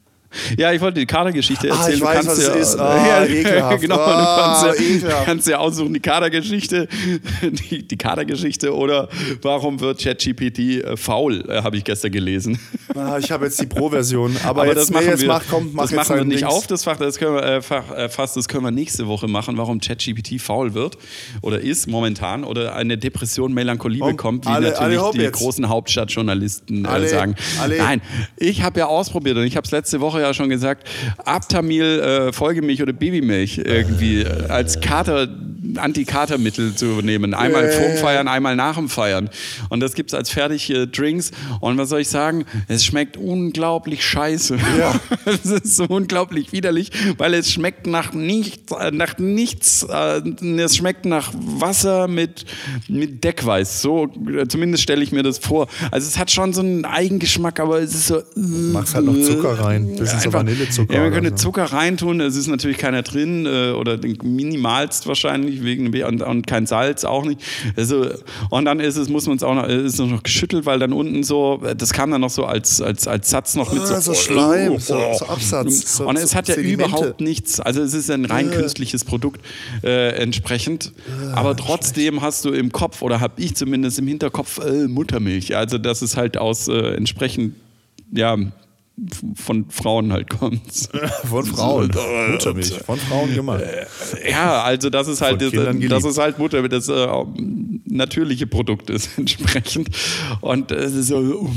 Ja, 0.56 0.72
ich 0.72 0.80
wollte 0.80 1.00
die 1.00 1.06
Kadergeschichte 1.06 1.70
Ah, 1.72 1.76
erzählen. 1.76 1.94
ich 1.94 2.00
du 2.00 2.06
weiß, 2.06 2.14
kannst 2.14 2.28
was 2.30 2.38
es 2.38 2.46
ja, 2.48 2.54
ist. 2.54 2.78
Ah, 2.78 3.24
ekelhaft. 3.26 3.80
genau, 3.80 3.96
Ah, 3.98 4.62
du 4.62 4.64
kannst 4.70 4.80
ja, 4.80 4.86
ekelhaft. 4.96 5.24
kannst 5.26 5.46
ja 5.48 5.58
aussuchen, 5.58 5.94
die 5.94 6.00
Kadergeschichte, 6.00 6.88
die, 7.42 7.86
die 7.86 7.96
Kadergeschichte 7.96 8.74
oder 8.74 9.08
warum 9.42 9.80
wird 9.80 10.00
ChatGPT 10.00 10.58
äh, 10.84 10.96
faul, 10.96 11.44
äh, 11.48 11.62
habe 11.62 11.76
ich 11.76 11.84
gestern 11.84 12.12
gelesen. 12.12 12.58
Ah, 12.92 13.18
ich 13.18 13.30
habe 13.30 13.44
jetzt 13.44 13.60
die 13.60 13.66
Pro-Version. 13.66 14.36
Aber, 14.42 14.62
Aber 14.62 14.66
jetzt, 14.66 14.76
das 14.78 14.90
machen 14.90 15.06
jetzt 15.06 15.20
wir, 15.20 15.28
mach, 15.28 15.44
komm, 15.48 15.70
mach 15.72 15.84
das 15.84 15.92
jetzt 15.92 16.08
machen 16.08 16.16
wir 16.18 16.24
nicht 16.24 16.44
auf, 16.44 16.66
das 16.66 16.82
Fach, 16.82 16.96
das 16.96 17.18
können 17.18 17.34
wir, 17.36 17.42
äh, 17.44 17.62
Fach, 17.62 17.88
äh, 17.96 18.08
fast, 18.08 18.36
das 18.36 18.48
können 18.48 18.64
wir 18.64 18.72
nächste 18.72 19.06
Woche 19.06 19.28
machen, 19.28 19.56
warum 19.58 19.78
ChatGPT 19.80 20.40
faul 20.40 20.74
wird 20.74 20.98
oder 21.40 21.60
ist 21.60 21.86
momentan 21.86 22.42
oder 22.42 22.74
eine 22.74 22.98
Depression, 22.98 23.52
Melancholie 23.54 24.00
Komm, 24.00 24.10
bekommt, 24.10 24.44
wie 24.44 24.48
alle- 24.50 24.70
natürlich 24.70 24.98
alle 25.00 25.12
die 25.12 25.20
jetzt. 25.20 25.38
großen 25.38 25.68
Hauptstadtjournalisten 25.68 26.84
äh, 26.84 26.88
Alle- 26.88 27.08
sagen. 27.08 27.36
Nein, 27.78 28.02
ich 28.36 28.62
habe 28.62 28.80
ja 28.80 28.86
ausprobiert 28.86 29.36
und 29.36 29.44
ich 29.44 29.56
habe 29.56 29.64
es 29.64 29.70
letzte 29.70 30.00
Woche 30.00 30.19
ja 30.20 30.34
schon 30.34 30.48
gesagt, 30.48 30.86
Aptamil, 31.24 32.00
äh, 32.00 32.32
Folgemilch 32.32 32.82
oder 32.82 32.92
Babymilch 32.92 33.58
irgendwie 33.58 34.22
äh, 34.22 34.46
als 34.48 34.80
Kater, 34.80 35.28
Anti-Katermittel 35.76 36.74
zu 36.74 37.00
nehmen. 37.02 37.34
Einmal 37.34 37.64
Äh. 37.66 37.70
vorm 37.72 37.96
Feiern, 37.96 38.28
einmal 38.28 38.56
nach 38.56 38.76
dem 38.76 38.88
Feiern. 38.88 39.30
Und 39.68 39.80
das 39.80 39.94
gibt 39.94 40.10
es 40.10 40.14
als 40.14 40.30
fertige 40.30 40.86
Drinks. 40.88 41.30
Und 41.60 41.78
was 41.78 41.88
soll 41.90 42.00
ich 42.00 42.08
sagen? 42.08 42.44
Es 42.68 42.84
schmeckt 42.84 43.16
unglaublich 43.16 44.04
scheiße. 44.04 44.56
Ja. 44.78 44.98
es 45.26 45.44
ist 45.44 45.76
so 45.76 45.84
unglaublich 45.84 46.52
widerlich, 46.52 46.90
weil 47.18 47.34
es 47.34 47.52
schmeckt 47.52 47.86
nach 47.86 48.12
nichts, 48.12 48.72
äh, 48.72 48.90
nach 48.90 49.18
nichts, 49.18 49.82
äh, 49.88 50.22
es 50.58 50.76
schmeckt 50.76 51.04
nach 51.04 51.32
Wasser 51.34 52.08
mit, 52.08 52.46
mit 52.88 53.22
Deckweiß. 53.22 53.82
So, 53.82 54.08
zumindest 54.48 54.82
stelle 54.82 55.02
ich 55.02 55.12
mir 55.12 55.22
das 55.22 55.38
vor. 55.38 55.68
Also 55.90 56.08
es 56.08 56.18
hat 56.18 56.30
schon 56.30 56.52
so 56.52 56.62
einen 56.62 56.84
Eigengeschmack, 56.84 57.60
aber 57.60 57.80
es 57.80 57.94
ist 57.94 58.06
so. 58.08 58.22
Machst 58.34 58.94
halt 58.94 59.04
noch 59.04 59.14
Zucker 59.20 59.58
rein. 59.60 59.96
Das 59.96 60.09
ist 60.14 60.22
so 60.22 60.28
Einfach- 60.28 60.40
Vanillezucker 60.40 60.94
Ja, 60.94 61.00
man 61.00 61.12
könnte 61.12 61.30
so. 61.30 61.36
Zucker 61.36 61.64
reintun, 61.64 62.20
es 62.20 62.36
ist 62.36 62.46
natürlich 62.46 62.78
keiner 62.78 63.02
drin 63.02 63.46
äh, 63.46 63.70
oder 63.72 63.98
minimalst 64.22 65.06
wahrscheinlich 65.06 65.62
wegen 65.64 65.94
und, 66.04 66.22
und 66.22 66.46
kein 66.46 66.66
Salz 66.66 67.04
auch 67.04 67.24
nicht. 67.24 67.40
Also, 67.76 68.06
und 68.50 68.64
dann 68.64 68.80
ist 68.80 68.96
es, 68.96 69.08
muss 69.08 69.26
man 69.26 69.36
es 69.36 69.42
auch 69.42 69.54
noch, 69.54 69.66
ist 69.68 69.94
es 69.94 69.98
noch 69.98 70.22
geschüttelt, 70.22 70.66
weil 70.66 70.78
dann 70.78 70.92
unten 70.92 71.22
so, 71.22 71.62
das 71.76 71.92
kam 71.92 72.10
dann 72.10 72.20
noch 72.20 72.30
so 72.30 72.44
als, 72.44 72.80
als, 72.80 73.06
als 73.08 73.30
Satz 73.30 73.54
noch 73.54 73.72
mit 73.72 73.82
Ah, 73.82 74.00
so, 74.00 74.12
so 74.12 74.14
Schleim, 74.14 74.78
so- 74.78 74.98
so 75.18 75.26
Absatz, 75.26 75.96
so- 75.96 76.06
und 76.08 76.16
es 76.16 76.30
so 76.30 76.36
hat 76.36 76.48
ja 76.48 76.54
Sedimente. 76.54 76.84
überhaupt 76.96 77.20
nichts. 77.20 77.60
Also 77.60 77.82
es 77.82 77.94
ist 77.94 78.10
ein 78.10 78.24
rein 78.24 78.50
künstliches 78.50 79.04
Produkt 79.04 79.40
äh, 79.82 80.10
entsprechend. 80.16 80.92
Aber 81.34 81.56
trotzdem 81.56 82.22
hast 82.22 82.44
du 82.44 82.50
im 82.50 82.72
Kopf 82.72 83.02
oder 83.02 83.20
habe 83.20 83.34
ich 83.42 83.54
zumindest 83.56 83.98
im 83.98 84.06
Hinterkopf 84.06 84.58
äh, 84.64 84.86
Muttermilch. 84.88 85.56
Also 85.56 85.78
das 85.78 86.02
ist 86.02 86.16
halt 86.16 86.36
aus 86.36 86.68
äh, 86.68 86.94
entsprechend 86.94 87.54
ja, 88.12 88.36
von 89.34 89.70
Frauen 89.70 90.12
halt 90.12 90.28
kommt. 90.28 90.60
Von 91.28 91.44
Frauen. 91.46 91.90
Muttermilch. 92.30 92.72
Von 92.84 92.98
Frauen 92.98 93.34
gemacht. 93.34 93.62
Ja, 94.28 94.62
also 94.62 94.90
das 94.90 95.08
ist 95.08 95.22
halt, 95.22 95.40
das, 95.40 95.52
das 95.52 96.04
ist 96.04 96.18
halt 96.18 96.38
Mutter, 96.38 96.66
das 96.68 96.88
äh, 96.88 97.06
natürliche 97.86 98.46
Produkt 98.46 98.90
ist 98.90 99.10
entsprechend. 99.16 99.88
Und 100.40 100.70
es 100.70 100.94
ist 100.94 101.08
so, 101.08 101.50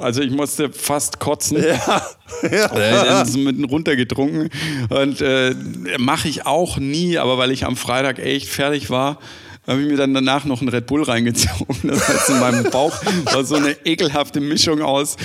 also 0.00 0.20
ich 0.22 0.30
musste 0.32 0.70
fast 0.70 1.18
kotzen. 1.18 1.62
Ja. 1.62 2.02
Äh, 2.42 3.24
so 3.26 3.38
mitten 3.38 3.64
runtergetrunken. 3.64 4.48
Und 4.88 5.20
äh, 5.20 5.54
mache 5.98 6.28
ich 6.28 6.46
auch 6.46 6.78
nie, 6.78 7.18
aber 7.18 7.36
weil 7.36 7.50
ich 7.50 7.66
am 7.66 7.76
Freitag 7.76 8.18
echt 8.18 8.48
fertig 8.48 8.88
war, 8.90 9.18
habe 9.66 9.80
ich 9.82 9.88
mir 9.88 9.96
dann 9.96 10.12
danach 10.12 10.44
noch 10.44 10.60
einen 10.60 10.68
Red 10.68 10.86
Bull 10.86 11.02
reingezogen. 11.02 11.76
Das 11.84 12.08
heißt, 12.08 12.30
in 12.30 12.40
meinem 12.40 12.70
Bauch 12.70 12.94
war 13.26 13.44
so 13.44 13.54
eine 13.54 13.76
ekelhafte 13.84 14.40
Mischung 14.40 14.82
aus 14.82 15.16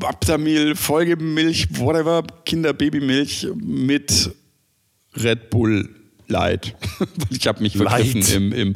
Abtamil, 0.00 0.74
Folgemilch, 0.74 1.68
whatever, 1.78 2.22
Kinderbabymilch 2.44 3.48
mit 3.54 4.30
Red 5.14 5.50
Bull 5.50 5.95
Weil 6.98 7.36
ich 7.36 7.46
habe 7.46 7.62
mich 7.62 7.76
vergriffen 7.76 8.22
im, 8.34 8.52
im, 8.52 8.74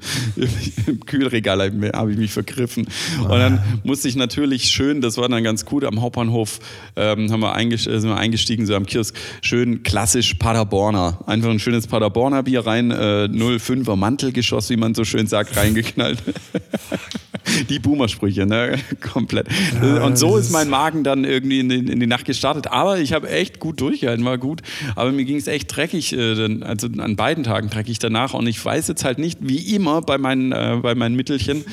im, 0.87 1.01
Kühlregal, 1.01 1.73
habe 1.93 2.13
ich 2.13 2.19
mich 2.19 2.31
vergriffen. 2.31 2.87
Und 3.23 3.31
dann 3.31 3.63
musste 3.85 4.09
ich 4.09 4.17
natürlich 4.17 4.67
schön, 4.67 5.01
das 5.01 5.17
war 5.17 5.29
dann 5.29 5.43
ganz 5.43 5.65
gut, 5.65 5.85
am 5.85 6.01
Hauptbahnhof 6.01 6.61
ähm, 6.97 7.31
haben 7.31 7.41
wir 7.41 7.57
äh, 7.57 7.77
sind 7.77 8.09
wir 8.09 8.17
eingestiegen, 8.17 8.67
so 8.67 8.75
am 8.75 8.87
Kiosk, 8.87 9.17
schön 9.43 9.83
klassisch 9.83 10.35
Paderborner. 10.35 11.19
Einfach 11.27 11.51
ein 11.51 11.59
schönes 11.59 11.87
Paderborner 11.87 12.43
Bier 12.43 12.67
rein, 12.67 12.91
äh, 12.91 13.29
05er 13.31 13.97
Mantelgeschoss, 13.97 14.71
wie 14.71 14.77
man 14.77 14.95
so 14.95 15.05
schön 15.05 15.27
sagt, 15.27 15.57
reingeknallt. 15.57 16.23
Die 17.69 17.79
Boomer-Sprüche, 17.79 18.47
ne? 18.47 18.79
Komplett. 19.01 19.49
und 19.81 20.19
so 20.19 20.37
ist 20.37 20.51
mein 20.51 20.69
Magen 20.69 21.05
dann 21.05 21.25
irgendwie 21.25 21.61
in 21.61 21.69
die, 21.69 21.79
in 21.79 21.99
die 21.99 22.07
Nacht 22.07 22.25
gestartet. 22.25 22.69
Aber 22.69 22.99
ich 22.99 23.13
habe 23.13 23.29
echt 23.29 23.59
gut 23.59 23.81
durchgehalten, 23.81 24.25
war 24.25 24.39
gut. 24.39 24.61
Aber 24.95 25.11
mir 25.11 25.25
ging 25.25 25.37
es 25.37 25.47
echt 25.47 25.75
dreckig, 25.75 26.13
äh, 26.13 26.61
also 26.63 26.89
an 26.99 27.17
beiden 27.17 27.40
Tagen 27.45 27.71
dreckig 27.71 27.99
danach. 27.99 28.35
Und 28.35 28.47
ich 28.47 28.65
weiß 28.65 28.89
jetzt 28.89 29.05
halt 29.05 29.19
nicht, 29.19 29.39
wie 29.41 29.75
immer 29.75 30.01
bei 30.03 30.19
meinen, 30.19 30.53
äh, 30.53 30.79
bei 30.81 30.95
meinen 30.95 31.17
Mittelchen, 31.17 31.65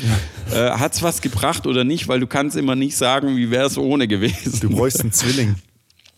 äh, 0.51 0.71
hat 0.71 0.93
es 0.93 1.03
was 1.03 1.21
gebracht 1.21 1.67
oder 1.67 1.83
nicht, 1.83 2.07
weil 2.07 2.19
du 2.19 2.27
kannst 2.27 2.57
immer 2.57 2.75
nicht 2.75 2.95
sagen, 2.95 3.37
wie 3.37 3.51
wäre 3.51 3.67
es 3.67 3.77
ohne 3.77 4.07
gewesen. 4.07 4.59
Du 4.61 4.69
bräuchst 4.69 5.01
einen 5.01 5.11
Zwilling. 5.11 5.55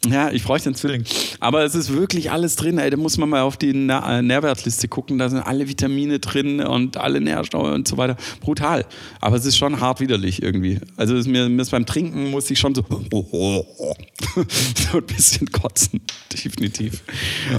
Ja, 0.07 0.31
ich 0.31 0.43
bräuchte 0.43 0.69
einen 0.69 0.75
Zwilling. 0.75 1.03
Aber 1.41 1.63
es 1.65 1.75
ist 1.75 1.93
wirklich 1.93 2.31
alles 2.31 2.55
drin. 2.55 2.77
Ey, 2.77 2.89
da 2.89 2.95
muss 2.95 3.17
man 3.17 3.27
mal 3.27 3.41
auf 3.41 3.57
die 3.57 3.73
Na 3.73 4.19
äh, 4.19 4.21
Nährwertliste 4.21 4.87
gucken. 4.87 5.17
Da 5.17 5.29
sind 5.29 5.39
alle 5.39 5.67
Vitamine 5.67 6.19
drin 6.19 6.61
und 6.61 6.95
alle 6.95 7.19
Nährstoffe 7.19 7.73
und 7.73 7.87
so 7.87 7.97
weiter. 7.97 8.15
Brutal. 8.39 8.85
Aber 9.19 9.35
es 9.35 9.45
ist 9.45 9.57
schon 9.57 9.81
hart 9.81 9.99
widerlich 9.99 10.41
irgendwie. 10.41 10.79
Also 10.95 11.15
es 11.15 11.21
ist 11.21 11.27
mir, 11.27 11.49
mir 11.49 11.65
beim 11.65 11.85
Trinken 11.85 12.31
muss 12.31 12.49
ich 12.49 12.59
schon 12.59 12.73
so, 12.73 12.85
so 13.11 14.97
ein 14.97 15.05
bisschen 15.05 15.51
kotzen. 15.51 16.01
Definitiv. 16.31 17.03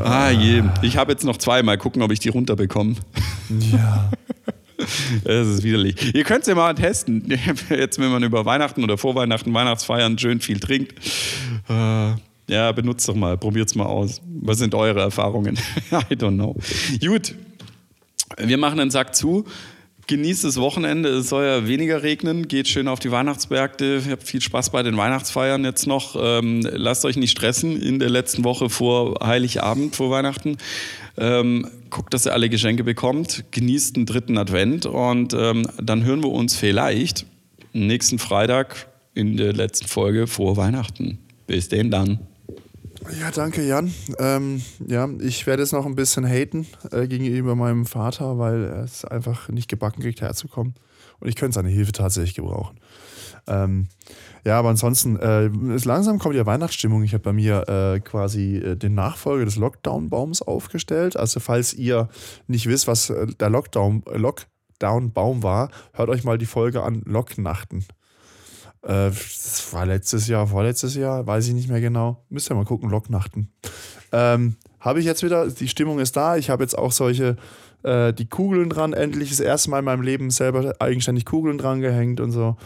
Ah 0.02 0.30
je. 0.30 0.62
Ich 0.80 0.96
habe 0.96 1.12
jetzt 1.12 1.24
noch 1.24 1.36
zwei. 1.36 1.62
Mal 1.62 1.76
gucken, 1.76 2.00
ob 2.00 2.10
ich 2.10 2.20
die 2.20 2.30
runterbekomme. 2.30 2.94
Ja. 3.70 4.10
Das 5.24 5.46
ist 5.46 5.62
widerlich. 5.62 6.14
Ihr 6.14 6.24
könnt 6.24 6.40
es 6.40 6.46
ja 6.46 6.54
mal 6.54 6.74
testen. 6.74 7.30
Jetzt, 7.68 7.98
wenn 7.98 8.10
man 8.10 8.22
über 8.22 8.46
Weihnachten 8.46 8.82
oder 8.82 8.96
vor 8.96 9.14
Weihnachten, 9.14 9.52
Weihnachtsfeiern 9.52 10.18
schön 10.18 10.40
viel 10.40 10.58
trinkt. 10.58 10.94
Äh, 11.68 12.12
ja, 12.50 12.72
benutzt 12.72 13.08
doch 13.08 13.14
mal, 13.14 13.38
probiert's 13.38 13.74
mal 13.74 13.86
aus. 13.86 14.20
Was 14.42 14.58
sind 14.58 14.74
eure 14.74 15.00
Erfahrungen? 15.00 15.56
I 16.10 16.14
don't 16.14 16.34
know. 16.34 16.56
Gut, 17.00 17.34
wir 18.36 18.58
machen 18.58 18.78
den 18.78 18.90
Sack 18.90 19.14
zu. 19.14 19.44
Genießt 20.08 20.42
das 20.42 20.56
Wochenende, 20.56 21.10
es 21.10 21.28
soll 21.28 21.44
ja 21.44 21.68
weniger 21.68 22.02
regnen, 22.02 22.48
geht 22.48 22.66
schön 22.66 22.88
auf 22.88 22.98
die 22.98 23.12
Weihnachtsmärkte, 23.12 24.02
habt 24.10 24.24
viel 24.24 24.40
Spaß 24.40 24.70
bei 24.70 24.82
den 24.82 24.96
Weihnachtsfeiern 24.96 25.64
jetzt 25.64 25.86
noch. 25.86 26.16
Ähm, 26.20 26.66
lasst 26.72 27.04
euch 27.04 27.16
nicht 27.16 27.30
stressen 27.30 27.80
in 27.80 28.00
der 28.00 28.10
letzten 28.10 28.42
Woche 28.42 28.70
vor 28.70 29.24
Heiligabend, 29.24 29.94
vor 29.94 30.10
Weihnachten. 30.10 30.56
Ähm, 31.16 31.68
guckt, 31.90 32.12
dass 32.12 32.26
ihr 32.26 32.32
alle 32.32 32.48
Geschenke 32.48 32.82
bekommt, 32.82 33.44
genießt 33.52 33.94
den 33.94 34.06
dritten 34.06 34.36
Advent 34.36 34.84
und 34.86 35.32
ähm, 35.34 35.68
dann 35.80 36.02
hören 36.02 36.24
wir 36.24 36.32
uns 36.32 36.56
vielleicht 36.56 37.26
nächsten 37.72 38.18
Freitag 38.18 38.88
in 39.14 39.36
der 39.36 39.52
letzten 39.52 39.86
Folge 39.86 40.26
vor 40.26 40.56
Weihnachten. 40.56 41.18
Bis 41.46 41.68
denn 41.68 41.92
dann. 41.92 42.18
Ja, 43.18 43.30
danke, 43.30 43.66
Jan. 43.66 43.92
Ähm, 44.18 44.62
ja, 44.86 45.08
ich 45.20 45.46
werde 45.46 45.62
jetzt 45.62 45.72
noch 45.72 45.86
ein 45.86 45.94
bisschen 45.94 46.26
haten 46.26 46.66
äh, 46.92 47.06
gegenüber 47.08 47.54
meinem 47.54 47.86
Vater, 47.86 48.38
weil 48.38 48.64
er 48.64 48.84
es 48.84 49.04
einfach 49.04 49.48
nicht 49.48 49.68
gebacken 49.68 50.02
kriegt, 50.02 50.20
herzukommen. 50.20 50.74
Und 51.18 51.28
ich 51.28 51.36
könnte 51.36 51.54
seine 51.54 51.70
Hilfe 51.70 51.92
tatsächlich 51.92 52.34
gebrauchen. 52.34 52.78
Ähm, 53.46 53.88
ja, 54.44 54.58
aber 54.58 54.68
ansonsten, 54.68 55.16
äh, 55.18 55.48
langsam 55.84 56.18
kommt 56.18 56.34
ja 56.34 56.46
Weihnachtsstimmung. 56.46 57.02
Ich 57.02 57.12
habe 57.14 57.24
bei 57.24 57.32
mir 57.32 57.68
äh, 57.68 58.00
quasi 58.00 58.56
äh, 58.56 58.76
den 58.76 58.94
Nachfolger 58.94 59.44
des 59.44 59.56
Lockdown-Baums 59.56 60.42
aufgestellt. 60.42 61.16
Also, 61.16 61.40
falls 61.40 61.74
ihr 61.74 62.08
nicht 62.46 62.66
wisst, 62.66 62.86
was 62.86 63.10
äh, 63.10 63.26
der 63.26 63.50
Lockdown- 63.50 64.02
Lockdown-Baum 64.16 65.42
war, 65.42 65.70
hört 65.92 66.10
euch 66.10 66.24
mal 66.24 66.38
die 66.38 66.46
Folge 66.46 66.82
an 66.82 67.02
Locknachten. 67.04 67.84
Äh, 68.82 69.10
das 69.10 69.72
war 69.72 69.86
letztes 69.86 70.26
Jahr, 70.26 70.46
vorletztes 70.46 70.94
Jahr, 70.94 71.26
weiß 71.26 71.48
ich 71.48 71.54
nicht 71.54 71.68
mehr 71.68 71.80
genau. 71.80 72.24
Müsst 72.28 72.50
ihr 72.50 72.54
mal 72.54 72.64
gucken, 72.64 72.90
Locknachten. 72.90 73.52
Ähm, 74.12 74.56
habe 74.80 75.00
ich 75.00 75.06
jetzt 75.06 75.22
wieder, 75.22 75.48
die 75.48 75.68
Stimmung 75.68 75.98
ist 75.98 76.16
da. 76.16 76.36
Ich 76.36 76.50
habe 76.50 76.62
jetzt 76.62 76.76
auch 76.76 76.92
solche, 76.92 77.36
äh, 77.82 78.12
die 78.12 78.28
Kugeln 78.28 78.70
dran, 78.70 78.92
endlich 78.92 79.30
das 79.30 79.40
erste 79.40 79.70
Mal 79.70 79.80
in 79.80 79.84
meinem 79.84 80.02
Leben 80.02 80.30
selber 80.30 80.74
eigenständig 80.78 81.26
Kugeln 81.26 81.58
dran 81.58 81.80
gehängt 81.80 82.20
und 82.20 82.32
so. 82.32 82.56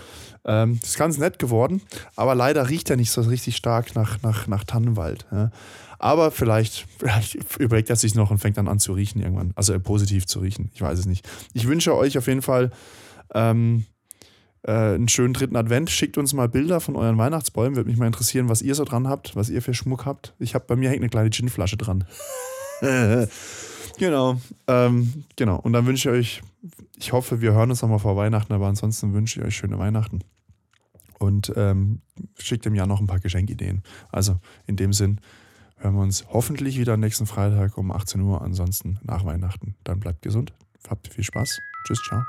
Ähm, 0.47 0.79
ist 0.83 0.99
ganz 0.99 1.17
nett 1.19 1.39
geworden, 1.39 1.81
aber 2.17 2.35
leider 2.35 2.69
riecht 2.69 2.91
er 2.91 2.97
nicht 2.97 3.11
so 3.11 3.23
richtig 3.23 3.57
stark 3.57 3.95
nach, 3.95 4.23
nach, 4.23 4.47
nach 4.47 4.65
Tannenwald. 4.65 5.27
Ja. 5.33 5.51
Aber 5.99 6.31
vielleicht, 6.31 6.87
vielleicht 6.99 7.59
überlegt 7.59 7.89
er 7.89 7.97
sich 7.97 8.15
noch 8.15 8.31
und 8.31 8.39
fängt 8.39 8.59
dann 8.59 8.69
an 8.69 8.79
zu 8.79 8.93
riechen 8.93 9.23
irgendwann. 9.23 9.53
Also 9.57 9.73
äh, 9.73 9.81
positiv 9.81 10.27
zu 10.27 10.41
riechen. 10.41 10.71
Ich 10.75 10.83
weiß 10.83 10.99
es 10.99 11.07
nicht. 11.07 11.27
Ich 11.55 11.67
wünsche 11.67 11.97
euch 11.97 12.19
auf 12.19 12.27
jeden 12.27 12.43
Fall 12.43 12.71
ähm, 13.35 13.87
äh, 14.65 14.95
einen 14.95 15.09
schönen 15.09 15.35
dritten 15.35 15.57
Advent. 15.57 15.91
Schickt 15.91 16.19
uns 16.19 16.33
mal 16.33 16.49
Bilder 16.49 16.81
von 16.81 16.97
euren 16.97 17.19
Weihnachtsbäumen. 17.19 17.77
Würde 17.77 17.91
mich 17.91 17.99
mal 17.99 18.07
interessieren, 18.07 18.49
was 18.49 18.63
ihr 18.63 18.75
so 18.75 18.85
dran 18.85 19.09
habt, 19.09 19.37
was 19.37 19.51
ihr 19.51 19.63
für 19.63 19.75
Schmuck 19.75 20.07
habt. 20.07 20.35
Ich 20.39 20.55
habe 20.55 20.65
bei 20.67 20.77
mir 20.77 20.89
hängt 20.91 21.03
eine 21.03 21.11
kleine 21.11 21.31
Ginflasche 21.31 21.77
dran. 21.77 22.05
genau. 23.99 24.41
Ähm, 24.67 25.25
genau. 25.37 25.57
Und 25.59 25.75
dann 25.75 25.87
wünsche 25.87 26.11
ich 26.11 26.17
euch, 26.17 26.43
ich 26.97 27.13
hoffe, 27.13 27.41
wir 27.41 27.53
hören 27.53 27.71
uns 27.71 27.83
nochmal 27.83 27.99
vor 27.99 28.17
Weihnachten, 28.17 28.53
aber 28.53 28.67
ansonsten 28.67 29.13
wünsche 29.13 29.41
ich 29.41 29.47
euch 29.47 29.57
schöne 29.57 29.79
Weihnachten. 29.79 30.21
Und 31.19 31.53
ähm, 31.57 32.01
schickt 32.39 32.65
dem 32.65 32.75
Jahr 32.75 32.87
noch 32.87 33.01
ein 33.01 33.07
paar 33.07 33.21
Geschenkideen. 33.21 33.83
Also 34.11 34.39
in 34.67 34.77
dem 34.77 34.93
Sinn 34.93 35.21
hören 35.77 35.95
wir 35.95 36.03
uns 36.03 36.25
hoffentlich 36.31 36.79
wieder 36.79 36.97
nächsten 36.97 37.27
Freitag 37.27 37.77
um 37.77 37.93
18 37.93 38.21
Uhr. 38.23 38.41
Ansonsten 38.41 38.99
nach 39.03 39.25
Weihnachten. 39.25 39.77
Dann 39.85 40.01
bleibt 40.01 40.23
gesund. 40.23 40.55
Habt 40.89 41.09
viel 41.09 41.25
Spaß. 41.25 41.59
Tschüss, 41.87 42.01
ciao. 42.09 42.23